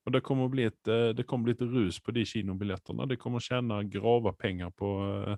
Og 0.06 0.14
det 0.14 0.22
kommer 0.24 0.48
bli 0.48 0.64
et, 0.68 0.88
eh, 0.88 1.10
det 1.16 1.26
kommer 1.28 1.52
bli 1.52 1.66
rus 1.68 2.00
på 2.00 2.12
de 2.16 2.24
kinobillettene. 2.24 3.08
Det 3.08 3.18
kommer 3.20 3.40
tjene 3.40 3.82
grove 3.90 4.32
penger 4.38 4.70
på, 4.70 4.90
eh, 5.28 5.36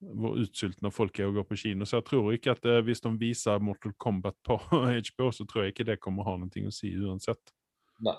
hvor 0.00 0.38
utsultne 0.40 0.90
folk 0.92 1.18
er 1.18 1.28
å 1.28 1.34
gå 1.34 1.44
på 1.46 1.56
kino. 1.56 1.84
Så 1.84 2.00
jeg 2.00 2.08
tror 2.08 2.32
ikke 2.34 2.56
at 2.56 2.64
eh, 2.66 2.82
hvis 2.82 3.00
de 3.00 3.14
viser 3.18 3.62
Mortal 3.62 3.94
Kombat 3.98 4.36
på 4.44 4.58
HBO, 5.10 5.30
så 5.30 5.46
tror 5.46 5.64
jeg 5.64 5.74
ikke 5.74 5.86
det 5.92 6.00
kommer 6.00 6.24
å 6.24 6.32
ha 6.32 6.36
noe 6.42 6.66
å 6.66 6.74
si 6.74 6.92
uansett. 6.96 7.54
Nei. 8.00 8.16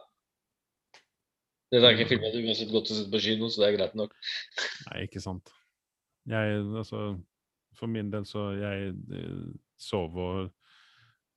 Dette 1.71 1.87
er 1.87 1.95
ikke 1.95 2.03
en 2.03 2.09
film 2.09 2.23
jeg 2.25 2.33
hadde 2.33 2.47
uansett 2.49 2.71
godt 2.73 2.89
å 2.91 2.95
sette 2.97 3.11
på 3.13 3.21
kino, 3.23 3.47
så 3.47 3.63
det 3.63 3.67
er 3.69 3.77
greit 3.77 3.93
nok. 3.99 4.15
Nei, 4.89 5.03
ikke 5.07 5.21
sant. 5.23 5.53
Jeg, 6.29 6.57
altså, 6.81 7.05
for 7.79 7.91
min 7.91 8.11
del 8.11 8.27
så 8.29 8.49
jeg 8.57 8.91
eh, 8.91 9.45
sover, 9.79 10.49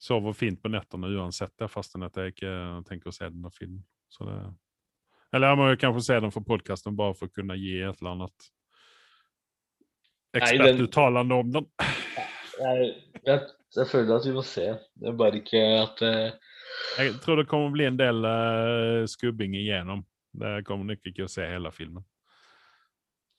sover 0.02 0.34
fint 0.36 0.60
på 0.60 0.72
nettene 0.74 1.12
uansett, 1.14 1.54
fastän 1.70 2.06
at 2.08 2.18
jeg 2.18 2.34
ikke 2.34 2.52
tenker 2.88 3.12
å 3.12 3.14
se 3.14 3.30
denne 3.30 3.52
filmen. 3.54 3.84
Så 4.12 4.26
det, 4.26 4.36
eller 5.34 5.50
jeg 5.50 5.58
må 5.58 5.70
jo 5.70 5.78
kanskje 5.82 6.04
se 6.06 6.18
den 6.22 6.34
for 6.34 6.46
podkasten 6.46 6.98
bare 6.98 7.16
for 7.18 7.30
å 7.30 7.34
kunne 7.34 7.56
gi 7.58 7.78
et 7.82 8.02
eller 8.02 8.12
annet 8.12 8.50
ekspertuttalende 10.38 11.38
om 11.42 11.54
den. 11.58 11.70
Jeg, 12.54 12.84
jeg, 13.26 13.40
jeg 13.74 13.86
føler 13.90 14.12
at 14.14 14.26
vi 14.28 14.32
må 14.36 14.42
se. 14.46 14.64
Det 14.94 15.08
er 15.10 15.14
bare 15.18 15.40
ikke 15.40 15.58
at 15.80 16.02
uh... 16.06 16.52
Jeg 17.00 17.16
tror 17.24 17.40
det 17.40 17.48
kommer 17.50 17.66
å 17.66 17.72
bli 17.74 17.88
en 17.88 17.96
del 17.98 18.20
uh, 18.22 19.00
skubbing 19.10 19.56
igjennom. 19.58 20.04
Det 20.34 20.64
kommer 20.66 20.92
nok 20.92 21.06
ikke 21.06 21.26
å 21.28 21.30
se 21.30 21.46
hele 21.46 21.70
filmen. 21.74 22.04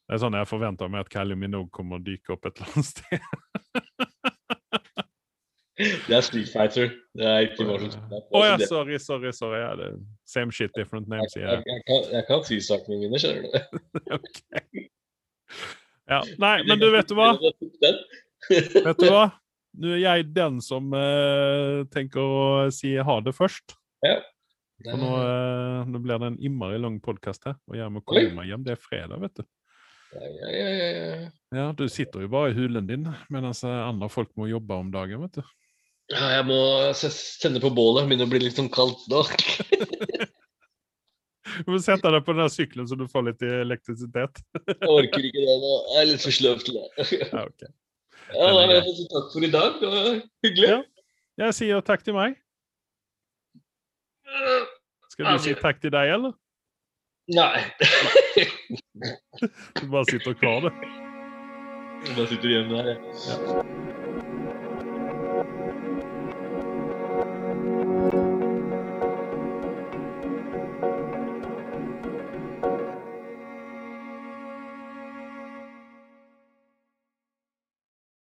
Det 0.06 0.16
er 0.16 0.22
sånn 0.22 0.38
jeg 0.38 0.48
forventer 0.48 0.90
meg 0.92 1.06
at 1.06 1.12
Kylie 1.12 1.38
Minogue 1.40 1.72
kommer 1.74 1.98
å 1.98 2.04
dyke 2.06 2.36
opp 2.36 2.46
et 2.46 2.60
eller 2.62 2.76
annet 2.76 2.90
sted. 2.92 3.20
Det 5.76 6.14
er 6.16 6.22
Street 6.24 6.48
Fighter. 6.48 6.92
Det 7.18 7.26
er 7.28 7.48
ikke 7.50 7.66
Mortal 7.68 7.90
Kombat. 7.92 8.28
Å 8.32 8.44
ja, 8.46 8.58
Det- 8.58 8.68
sorry, 8.70 9.00
sorry. 9.00 9.32
sorry. 9.36 9.60
Ja, 9.60 9.76
det, 9.76 9.90
same 10.24 10.52
shit, 10.52 10.72
different 10.76 11.08
names. 11.08 11.36
jeg, 11.36 11.44
jeg, 11.44 11.64
jeg, 11.66 11.82
kan, 11.90 12.06
jeg 12.14 12.26
kan 12.30 12.44
si 12.48 12.60
sakene 12.64 13.00
mine, 13.02 13.20
skjønner 13.20 13.44
du. 13.44 13.50
Ok. 14.20 14.40
Ja, 16.06 16.22
nei, 16.38 16.60
men 16.70 16.80
du, 16.80 16.92
vet 16.94 17.10
du 17.10 17.16
hva? 17.18 17.34
Vet 18.50 19.02
du 19.02 19.08
hva? 19.10 19.26
Nå 19.76 19.90
er 19.98 20.04
jeg 20.04 20.30
den 20.36 20.62
som 20.64 20.94
uh, 20.94 21.82
tenker 21.92 22.22
å 22.22 22.44
si 22.72 22.94
ha 22.96 23.16
det 23.26 23.34
først. 23.36 23.76
For 24.84 25.00
nå, 25.00 25.12
eh, 25.24 25.84
nå 25.88 26.02
blir 26.04 26.20
det 26.20 26.32
en 26.34 26.40
innmari 26.44 26.80
lang 26.82 26.98
podkast 27.04 27.48
her, 27.48 27.56
og 27.70 27.78
jeg 27.80 27.94
må 27.94 28.02
komme 28.04 28.34
meg 28.36 28.50
hjem. 28.52 28.66
Det 28.66 28.76
er 28.76 28.82
fredag, 28.82 29.22
vet 29.24 29.40
du. 29.40 29.46
Ja, 30.16 30.28
ja, 30.32 30.68
ja, 30.72 31.30
ja, 31.56 31.66
Du 31.76 31.88
sitter 31.92 32.24
jo 32.24 32.32
bare 32.32 32.52
i 32.52 32.56
hulen 32.56 32.88
din, 32.88 33.08
mens 33.34 33.64
eh, 33.68 33.82
andre 33.88 34.10
folk 34.12 34.32
må 34.40 34.50
jobbe 34.52 34.78
om 34.84 34.92
dagen. 34.92 35.24
vet 35.26 35.40
du. 35.40 35.44
Ja, 36.14 36.28
jeg 36.36 36.46
må 36.48 36.60
tenne 37.42 37.62
på 37.64 37.72
bålet. 37.74 38.06
Begynner 38.10 38.28
å 38.28 38.34
bli 38.36 38.44
litt 38.44 38.60
sånn 38.60 38.72
kaldt 38.74 39.08
nå. 39.12 39.24
Du 41.56 41.70
må 41.72 41.78
sette 41.80 42.10
deg 42.12 42.24
på 42.26 42.34
den 42.34 42.42
der 42.42 42.52
sykkelen 42.52 42.88
så 42.90 42.98
du 43.00 43.06
får 43.08 43.30
litt 43.30 43.44
elektrisitet. 43.48 44.42
Jeg 44.68 44.90
orker 44.92 45.28
ikke 45.30 45.44
det 45.46 45.54
nå. 45.62 45.74
Jeg 45.94 46.02
er 46.02 46.10
litt 46.10 46.24
for 46.26 46.36
sløv 46.36 46.66
til 46.66 46.76
det. 46.82 47.06
Ja, 47.22 47.46
ok. 47.46 47.64
Ja, 48.34 48.50
da 48.50 48.64
vil 48.66 48.74
jeg 48.74 48.96
si 48.98 49.06
takk 49.14 49.30
for 49.32 49.46
i 49.46 49.52
dag. 49.54 49.78
Det 49.80 49.92
var 49.94 50.10
hyggelig. 50.44 50.68
Ja. 50.74 50.80
Jeg 51.46 51.56
sier 51.56 51.86
takk 51.86 52.04
til 52.04 52.18
meg. 52.18 52.36
Skal 55.14 55.32
du 55.32 55.44
si 55.44 55.56
takk 55.62 55.82
til 55.84 55.94
deg, 55.96 56.14
eller? 56.18 56.36
Nei. 57.36 57.64
Du 59.76 59.90
bare 59.92 60.06
sitter 60.08 60.34
kvar, 60.40 60.64
du. 60.64 60.70
Bare 62.16 62.28
sitter 62.32 62.52
igjen 62.52 62.70
der, 62.72 62.94
jeg. 62.94 63.95